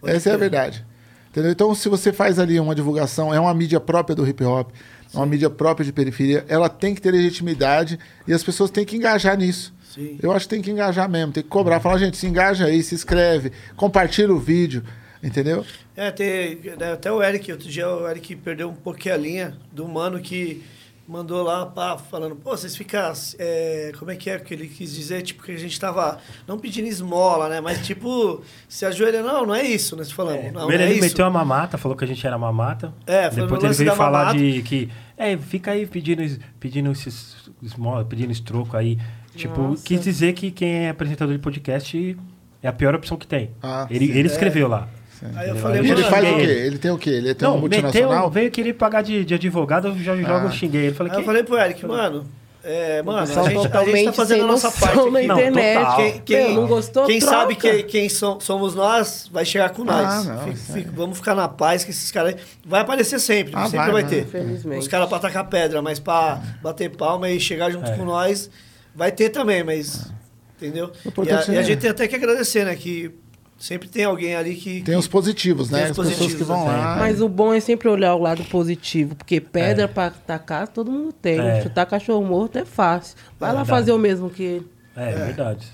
Essa 0.04 0.30
é 0.30 0.34
a 0.34 0.38
verdade. 0.38 0.86
Entendeu? 1.32 1.52
Então, 1.52 1.76
se 1.76 1.90
você 1.90 2.12
faz 2.14 2.40
ali 2.40 2.60
uma 2.60 2.74
divulgação, 2.74 3.34
é 3.34 3.40
uma 3.40 3.54
mídia 3.54 3.80
própria 3.80 4.16
do 4.16 4.26
hip 4.28 4.44
hop, 4.44 4.72
é 5.14 5.18
uma 5.18 5.26
mídia 5.26 5.50
própria 5.50 5.86
de 5.86 5.92
periferia, 5.94 6.44
ela 6.48 6.68
tem 6.70 6.96
que 6.96 7.02
ter 7.02 7.12
legitimidade 7.12 8.00
e 8.28 8.34
as 8.34 8.42
pessoas 8.44 8.72
têm 8.72 8.84
que 8.86 8.96
engajar 8.96 9.38
nisso. 9.38 9.74
Sim. 9.94 10.20
Eu 10.22 10.32
acho 10.32 10.48
que 10.48 10.56
tem 10.56 10.61
que 10.61 10.70
engajar 10.70 11.10
mesmo, 11.10 11.34
tem 11.34 11.44
que 11.44 11.49
cobrar. 11.49 11.80
Falar, 11.80 11.98
gente, 11.98 12.16
se 12.16 12.28
engaja 12.28 12.66
aí, 12.66 12.84
se 12.84 12.94
inscreve, 12.94 13.52
compartilha 13.76 14.32
o 14.32 14.38
vídeo, 14.40 14.84
entendeu? 15.22 15.66
É, 15.95 16.11
tem, 16.11 16.60
né, 16.78 16.94
até 16.94 17.11
o 17.11 17.22
Eric, 17.24 17.52
outro 17.52 17.68
dia 17.68 17.90
o 17.90 18.07
Eric 18.07 18.36
perdeu 18.36 18.70
um 18.70 18.76
pouquinho 18.76 19.16
a 19.16 19.18
linha 19.18 19.57
do 19.72 19.88
mano 19.88 20.20
que 20.20 20.64
mandou 21.07 21.41
lá, 21.41 21.66
pá, 21.66 21.98
falando, 21.98 22.36
pô, 22.36 22.52
vocês 22.52 22.78
ficam, 22.78 23.11
é, 23.40 23.91
como 23.98 24.11
é 24.11 24.16
que 24.16 24.30
é 24.30 24.38
que 24.38 24.53
ele 24.53 24.68
quis 24.68 24.94
dizer? 24.94 25.24
Tipo, 25.24 25.41
que 25.41 25.52
a 25.52 25.57
gente 25.57 25.78
tava, 25.80 26.20
não 26.48 26.60
pedindo 26.60 26.88
esmola, 26.88 27.49
né? 27.49 27.60
Mas, 27.60 27.84
tipo, 27.86 28.44
se 28.68 28.86
ajoelha, 28.86 29.24
não, 29.24 29.48
não 29.48 29.56
é 29.56 29.64
isso, 29.64 29.95
nós 29.95 30.11
falamos. 30.11 30.53
não, 30.53 30.68
Primeiro 30.68 30.84
não 30.84 30.88
é 30.88 30.91
ele 30.91 30.99
isso. 30.99 31.07
meteu 31.10 31.26
a 31.26 31.30
mamata, 31.32 31.80
falou 31.80 31.98
que 31.98 32.03
a 32.03 32.07
gente 32.07 32.26
era 32.26 32.38
mamata. 32.38 32.94
É, 33.07 33.32
foi 33.32 33.41
Depois 33.41 33.64
ele 33.64 33.74
veio 33.74 33.95
falar 33.95 34.26
mamata. 34.26 34.38
de 34.38 34.61
que. 34.61 34.90
É, 35.18 35.36
fica 35.36 35.72
aí 35.72 35.88
pedindo, 35.88 36.22
pedindo 36.60 36.91
esses 36.91 37.49
esmola, 37.64 38.06
pedindo 38.06 38.32
esse 38.32 38.44
troco 38.44 38.78
aí. 38.78 38.99
Tipo, 39.36 39.62
Nossa. 39.62 39.84
quis 39.84 40.02
dizer 40.02 40.34
que 40.34 40.52
quem 40.52 40.86
é 40.86 40.90
apresentador 40.90 41.34
de 41.36 41.40
podcast 41.42 42.18
é 42.64 42.68
a 42.68 42.74
pior 42.74 42.96
opção 42.96 43.16
que 43.18 43.28
tem. 43.28 43.52
Ah, 43.62 43.88
ele 43.90 44.06
ele 44.12 44.28
escreveu 44.28 44.68
lá. 44.68 44.88
Aí 45.36 45.50
eu 45.50 45.56
falei, 45.58 45.80
ele 45.82 46.04
faz 46.04 46.24
o 46.30 46.36
quê? 46.36 46.42
ele. 46.42 46.78
Tem 46.78 46.92
o 46.92 46.98
quê? 46.98 47.10
Ele 47.10 47.34
tem 47.36 47.48
Não, 47.48 47.56
meteu, 47.60 47.82
multinacional? 47.82 48.30
veio 48.32 48.50
querer 48.50 48.74
pagar 48.74 49.02
de, 49.02 49.26
de 49.26 49.34
advogado, 49.34 49.90
eu 49.90 49.98
já 50.00 50.14
logo 50.14 50.48
Ah. 50.48 50.52
xinguei 50.52 50.86
ele. 50.88 50.94
Falei, 50.96 51.12
Aí 51.14 51.20
eu 51.20 51.26
falei 51.26 51.44
pro 51.44 51.58
Eric, 51.58 51.86
mano, 51.86 52.26
é, 52.64 53.02
mano, 53.04 53.20
a 53.20 53.26
gente, 53.26 53.38
a 53.38 53.84
gente 53.86 54.06
tá 54.06 54.14
fazendo 54.14 54.44
a 54.46 54.48
nossa 54.48 54.72
parte 54.72 54.96
na 54.96 55.20
aqui. 55.20 55.28
Não, 55.28 55.36
internet. 55.40 55.78
total. 55.80 55.96
Quem, 55.98 56.22
quem, 56.22 56.44
Meu, 56.54 56.54
não 56.62 56.68
gostou? 56.68 57.06
quem 57.06 57.20
Troca. 57.20 57.36
sabe 57.36 57.56
que, 57.56 57.84
quem 57.84 58.08
so- 58.10 58.40
somos 58.42 58.74
nós 58.76 59.30
vai 59.32 59.44
chegar 59.44 59.70
com 59.72 59.84
nós. 59.84 60.06
Ah, 60.06 60.24
não, 60.24 60.44
Fica- 60.54 60.74
fica- 60.74 60.92
vamos 60.96 61.18
ficar 61.18 61.36
na 61.36 61.48
paz 61.50 61.84
que 61.84 61.92
esses 61.92 62.12
caras. 62.12 62.36
Vai 62.66 62.80
aparecer 62.82 63.20
sempre, 63.20 63.52
Ah, 63.56 63.66
sempre 63.66 63.78
vai, 63.92 63.92
vai, 63.92 64.06
ter. 64.06 64.22
Infelizmente. 64.24 64.80
Os 64.80 64.88
caras 64.88 65.08
pra 65.10 65.18
atacar 65.18 65.48
pedra, 65.50 65.82
mas 65.82 66.00
pra 66.00 66.42
bater 66.64 66.90
palma 66.96 67.30
e 67.30 67.40
chegar 67.42 67.70
junto 67.72 67.90
É. 67.90 67.96
com 67.98 68.06
nós, 68.06 68.50
vai 68.95 69.11
ter 69.11 69.30
também, 69.30 69.64
mas. 69.64 70.11
Entendeu? 70.57 70.91
E 71.26 71.32
a, 71.32 71.53
e 71.53 71.57
a 71.57 71.61
é- 71.61 71.64
gente 71.64 71.80
tem 71.80 71.90
até 71.90 72.07
que 72.07 72.16
agradecer, 72.16 72.66
né? 72.66 72.76
Que 72.76 73.11
sempre 73.57 73.88
tem 73.88 74.03
alguém 74.03 74.36
ali 74.36 74.56
que. 74.56 74.82
Tem 74.82 74.95
os 74.98 75.07
positivos, 75.07 75.70
né? 75.70 75.84
Tem 75.84 75.91
As 75.91 75.91
os 75.91 75.98
pessoas 75.98 76.16
que 76.18 76.24
positivos, 76.24 76.48
vão 76.48 76.66
lá. 76.66 76.98
Mas 76.98 77.22
o 77.22 77.30
bom 77.30 77.53
é 77.53 77.60
sempre 77.61 77.88
olhar 77.88 78.14
o 78.16 78.20
lado 78.20 78.44
positivo, 78.45 79.16
porque 79.16 79.40
pedra 79.40 79.84
É. 79.84 79.88
pra 79.88 80.07
atacar 80.07 80.68
todo 80.68 80.91
mundo 80.91 81.14
tem. 81.14 81.40
É. 81.40 81.61
Chutar 81.61 81.86
cachorro 81.86 82.26
morto 82.26 82.57
é 82.57 82.66
fácil. 82.66 83.16
Vai 83.40 83.49
É 83.52 83.53
lá 83.53 83.60
verdade. 83.64 83.70
fazer 83.80 83.91
o 83.94 83.98
mesmo 83.98 84.30
que 84.30 84.44
ele. 84.44 84.68
É, 84.98 85.11
é 85.11 85.16
verdade. 85.16 85.68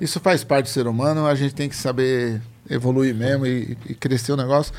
Isso 0.00 0.18
faz 0.20 0.42
parte 0.44 0.66
do 0.66 0.70
ser 0.70 0.86
humano, 0.86 1.26
a 1.26 1.34
gente 1.34 1.54
tem 1.54 1.68
que 1.68 1.76
saber 1.76 2.40
evoluir 2.74 3.14
mesmo 3.14 3.46
e, 3.46 3.76
e 3.88 3.94
crescer 3.94 4.32
o 4.32 4.36
negócio. 4.36 4.72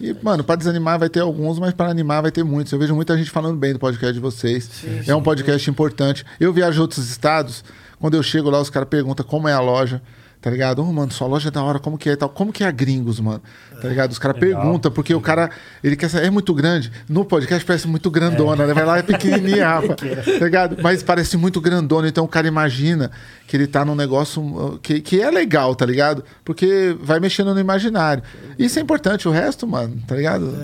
E, 0.00 0.14
mano, 0.22 0.42
pra 0.44 0.56
desanimar 0.56 0.98
vai 0.98 1.08
ter 1.08 1.20
alguns, 1.20 1.58
mas 1.58 1.74
para 1.74 1.90
animar 1.90 2.22
vai 2.22 2.30
ter 2.30 2.44
muitos. 2.44 2.72
Eu 2.72 2.78
vejo 2.78 2.94
muita 2.94 3.16
gente 3.16 3.30
falando 3.30 3.56
bem 3.56 3.72
do 3.72 3.78
podcast 3.78 4.14
de 4.14 4.20
vocês. 4.20 4.84
é 5.06 5.14
um 5.14 5.22
podcast 5.22 5.68
importante. 5.70 6.24
Eu 6.38 6.52
viajo 6.52 6.78
a 6.78 6.82
outros 6.82 7.10
estados, 7.10 7.64
quando 7.98 8.14
eu 8.14 8.22
chego 8.22 8.48
lá, 8.48 8.60
os 8.60 8.70
caras 8.70 8.88
perguntam 8.88 9.24
como 9.26 9.48
é 9.48 9.52
a 9.52 9.60
loja. 9.60 10.00
Tá 10.40 10.48
ligado? 10.48 10.82
Ô, 10.82 10.90
mano, 10.90 11.12
sua 11.12 11.26
loja 11.26 11.48
é 11.48 11.50
da 11.50 11.62
hora, 11.62 11.78
como 11.78 11.98
que 11.98 12.08
é 12.08 12.12
e 12.12 12.16
tal? 12.16 12.28
Como 12.30 12.50
que 12.50 12.64
é 12.64 12.66
a 12.66 12.70
Gringos, 12.70 13.20
mano? 13.20 13.42
Tá 13.80 13.88
ligado? 13.88 14.10
Os 14.10 14.18
caras 14.18 14.38
perguntam, 14.38 14.90
porque 14.90 15.14
o 15.14 15.20
cara, 15.20 15.50
ele 15.84 15.96
quer 15.96 16.08
saber, 16.08 16.26
é 16.26 16.30
muito 16.30 16.54
grande. 16.54 16.90
No 17.08 17.24
podcast 17.26 17.64
parece 17.64 17.86
muito 17.86 18.10
grandona, 18.10 18.66
né? 18.66 18.72
Vai 18.72 18.84
lá, 18.86 18.98
é 18.98 19.02
pequenininha, 19.02 19.66
rapaz. 19.80 19.98
Tá 20.38 20.44
ligado? 20.44 20.76
Mas 20.82 21.02
parece 21.02 21.36
muito 21.36 21.60
grandona, 21.60 22.08
então 22.08 22.24
o 22.24 22.28
cara 22.28 22.48
imagina 22.48 23.10
que 23.46 23.56
ele 23.56 23.66
tá 23.66 23.84
num 23.84 23.94
negócio 23.94 24.40
uh, 24.42 24.78
que, 24.78 25.00
que 25.00 25.20
é 25.20 25.30
legal, 25.30 25.74
tá 25.74 25.84
ligado? 25.84 26.24
Porque 26.44 26.96
vai 27.02 27.20
mexendo 27.20 27.52
no 27.52 27.60
imaginário. 27.60 28.22
Isso 28.58 28.78
é 28.78 28.82
importante, 28.82 29.26
o 29.28 29.30
resto, 29.30 29.66
mano, 29.66 29.98
tá 30.06 30.14
ligado? 30.14 30.54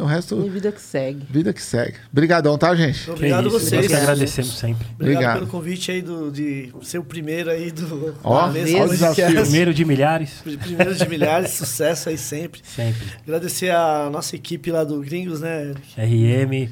O 0.00 0.04
resto, 0.06 0.40
E 0.46 0.48
vida 0.48 0.70
que 0.72 0.80
segue. 0.80 1.26
vida 1.28 1.52
que 1.52 1.60
segue. 1.62 1.94
Obrigadão, 2.12 2.56
tá, 2.56 2.74
gente? 2.74 3.04
Que 3.04 3.10
Obrigado 3.10 3.44
a 3.44 3.48
isso, 3.48 3.60
vocês. 3.60 3.82
Nós 3.82 3.86
que 3.90 3.94
agradecemos 3.96 4.58
sempre. 4.58 4.86
Obrigado, 4.94 5.00
Obrigado. 5.14 5.34
pelo 5.40 5.46
convite 5.48 5.90
aí 5.90 6.00
do, 6.00 6.30
de 6.30 6.72
ser 6.82 6.98
o 6.98 7.04
primeiro 7.04 7.50
aí 7.50 7.70
do 7.70 8.14
Ó, 8.22 8.46
da 8.48 9.12
Primeiro 9.26 9.74
de 9.74 9.84
milhares, 9.84 10.40
Primeiro 10.42 10.94
de 10.94 11.08
milhares, 11.08 11.50
sucesso 11.56 12.08
aí 12.08 12.18
sempre. 12.18 12.60
sempre. 12.64 13.02
Agradecer 13.22 13.70
a 13.70 14.08
nossa 14.10 14.34
equipe 14.36 14.70
lá 14.70 14.84
do 14.84 15.00
Gringos, 15.00 15.40
né? 15.40 15.74
RM, 15.96 16.68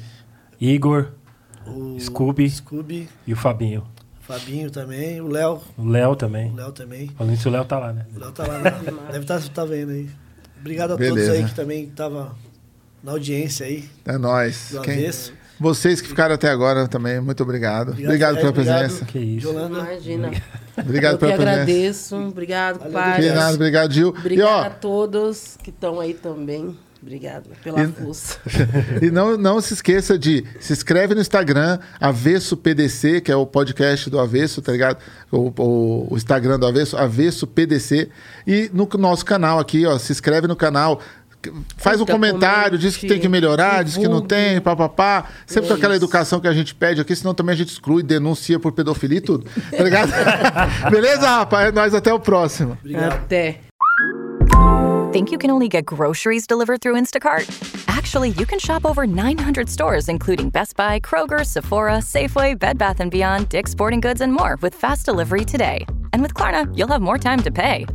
Igor, 0.59 1.11
O 1.65 1.99
Scooby 1.99 2.49
Scooby, 2.49 3.09
e 3.25 3.33
o 3.33 3.35
Fabinho. 3.35 3.85
Fabinho 4.21 4.71
também, 4.71 5.21
o 5.21 5.27
Léo. 5.27 5.61
O 5.77 5.87
Léo 5.87 6.15
também. 6.15 6.51
O 6.51 6.55
Léo 6.55 6.71
também. 6.71 7.09
Falando 7.17 7.33
isso, 7.35 7.47
o 7.47 7.51
Léo 7.51 7.65
tá 7.65 7.77
lá, 7.77 7.93
né? 7.93 8.05
O 8.15 8.19
Léo 8.19 8.31
tá 8.31 8.47
lá, 8.47 8.59
né? 8.59 8.71
deve 9.11 9.19
estar 9.23 9.39
tá, 9.49 9.65
vendo 9.65 9.91
aí. 9.91 10.09
Obrigado 10.59 10.93
a 10.93 10.97
todos 10.97 11.13
Beleza. 11.13 11.31
aí 11.33 11.43
que 11.45 11.53
também 11.53 11.83
estavam 11.83 12.31
na 13.03 13.11
audiência 13.11 13.67
aí, 13.67 13.87
É 14.03 14.17
nóis. 14.17 14.69
do 14.71 14.81
Quem- 14.81 14.93
avesso. 14.95 15.31
Vocês 15.59 16.01
que 16.01 16.07
ficaram 16.07 16.35
até 16.35 16.49
agora 16.49 16.87
também, 16.87 17.19
muito 17.21 17.41
obrigado. 17.43 17.91
Obrigado, 17.91 18.33
Fred, 18.37 18.39
pela 18.39 18.49
obrigado. 18.49 18.79
presença. 18.79 19.05
Que 19.05 19.19
isso. 19.19 19.47
Yolanda, 19.47 19.79
Imagina. 19.79 20.31
Obrigado 20.77 21.13
eu 21.13 21.17
que 21.17 21.25
pela 21.25 21.35
presença. 21.37 21.51
agradeço. 21.61 22.15
Obrigado, 22.17 22.91
pai. 22.91 23.29
Nada, 23.29 23.53
obrigado, 23.53 23.93
Gil. 23.93 24.13
E 24.15 24.19
Obrigada 24.19 24.49
ó, 24.51 24.61
a 24.63 24.69
todos 24.69 25.57
que 25.63 25.69
estão 25.69 25.99
aí 25.99 26.13
também. 26.13 26.77
Obrigada 27.01 27.43
pela 27.63 27.83
E- 27.83 27.87
força. 27.87 28.39
e 28.99 29.11
não, 29.11 29.37
não 29.37 29.61
se 29.61 29.75
esqueça 29.75 30.17
de 30.17 30.43
se 30.59 30.73
inscreve 30.73 31.13
no 31.13 31.21
Instagram, 31.21 31.77
Avesso 32.01 32.57
PDC, 32.57 33.21
que 33.21 33.31
é 33.31 33.35
o 33.35 33.45
podcast 33.45 34.09
do 34.09 34.19
Avesso, 34.19 34.59
tá 34.59 34.71
ligado? 34.71 34.97
O, 35.31 35.53
o- 35.61 36.07
o 36.13 36.17
Instagram 36.17 36.57
do 36.59 36.65
Avesso, 36.65 36.97
Avesso 36.97 37.45
PDC. 37.45 38.09
E 38.47 38.71
no 38.73 38.89
nosso 38.97 39.23
canal 39.23 39.59
aqui, 39.59 39.85
ó, 39.85 39.97
se 39.99 40.11
inscreve 40.11 40.47
no 40.47 40.55
canal. 40.55 40.99
Faz 41.77 41.99
um 42.01 42.05
comentário, 42.05 42.77
diz 42.77 42.95
que 42.97 43.07
tem 43.07 43.19
que 43.19 43.27
melhorar, 43.29 43.83
diz 43.83 43.93
que 43.95 44.03
não 44.03 44.21
divulgue. 44.21 44.27
tem, 44.29 44.61
papapá. 44.61 45.25
Sempre 45.45 45.65
É 45.65 45.67
com 45.69 45.73
aquela 45.75 45.95
isso. 45.95 46.03
educação 46.03 46.39
que 46.39 46.47
a 46.47 46.53
gente 46.53 46.73
pede 46.75 47.01
aqui, 47.01 47.15
senão 47.15 47.33
também 47.33 47.53
a 47.53 47.57
gente 47.57 47.69
exclui, 47.69 48.03
denuncia 48.03 48.59
por 48.59 48.71
pedofilia 48.71 49.17
e 49.17 49.21
tudo. 49.21 49.45
Tá 49.75 49.83
ligado? 49.83 50.11
Beleza, 50.91 51.27
rapaz? 51.27 51.67
É 51.67 51.71
nóis, 51.71 51.93
até 51.93 52.13
o 52.13 52.19
próximo. 52.19 52.77
obrigado. 52.79 53.13
Até. 53.13 53.59
Think 55.11 55.31
you 55.31 55.37
can 55.39 55.49
only 55.49 55.69
get 55.71 55.85
groceries 55.85 56.45
delivered 56.45 56.81
through 56.81 56.95
Instacart? 56.99 57.47
Actually, 57.87 58.31
you 58.37 58.45
can 58.45 58.59
shop 58.59 58.85
over 58.85 59.07
900 59.07 59.69
stores, 59.69 60.09
including 60.09 60.49
Best 60.49 60.75
Buy, 60.75 60.99
Kroger, 60.99 61.45
Sephora, 61.45 61.99
Safeway, 62.01 62.53
Bed 62.57 62.77
Bath 62.77 62.97
& 63.05 63.09
Beyond, 63.09 63.47
Dick's 63.49 63.71
Sporting 63.71 64.01
Goods, 64.01 64.19
and 64.21 64.33
more 64.33 64.57
with 64.61 64.75
fast 64.75 65.05
delivery 65.05 65.45
today. 65.45 65.85
And 66.11 66.21
with 66.21 66.33
Klarna, 66.33 66.67
you'll 66.77 66.89
have 66.89 67.01
more 67.01 67.17
time 67.17 67.41
to 67.43 67.51
pay. 67.51 67.85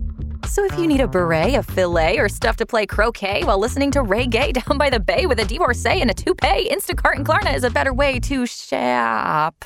So 0.51 0.64
if 0.64 0.77
you 0.77 0.89
need 0.89 1.01
a 1.01 1.06
beret, 1.06 1.55
a 1.55 1.62
filet, 1.62 2.18
or 2.18 2.28
stuff 2.28 2.56
to 2.56 2.66
play 2.66 2.85
croquet 2.85 3.44
while 3.44 3.56
listening 3.56 3.93
to 3.93 4.02
Ray 4.02 4.27
Gay 4.27 4.51
down 4.60 4.78
by 4.78 4.90
the 4.90 4.98
bay 4.98 5.27
with 5.27 5.39
a 5.39 5.44
divorcee 5.44 6.01
and 6.01 6.10
a 6.10 6.14
toupee, 6.14 6.68
Instacart 6.68 7.14
and 7.14 7.24
Klarna 7.24 7.55
is 7.55 7.62
a 7.62 7.70
better 7.70 7.93
way 7.93 8.18
to 8.18 8.47
shop. 8.47 9.64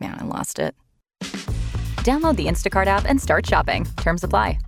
Man, 0.00 0.18
I 0.18 0.24
lost 0.24 0.58
it. 0.58 0.74
Download 2.02 2.34
the 2.34 2.46
Instacart 2.46 2.86
app 2.86 3.04
and 3.04 3.20
start 3.20 3.46
shopping. 3.46 3.84
Terms 3.98 4.24
apply. 4.24 4.58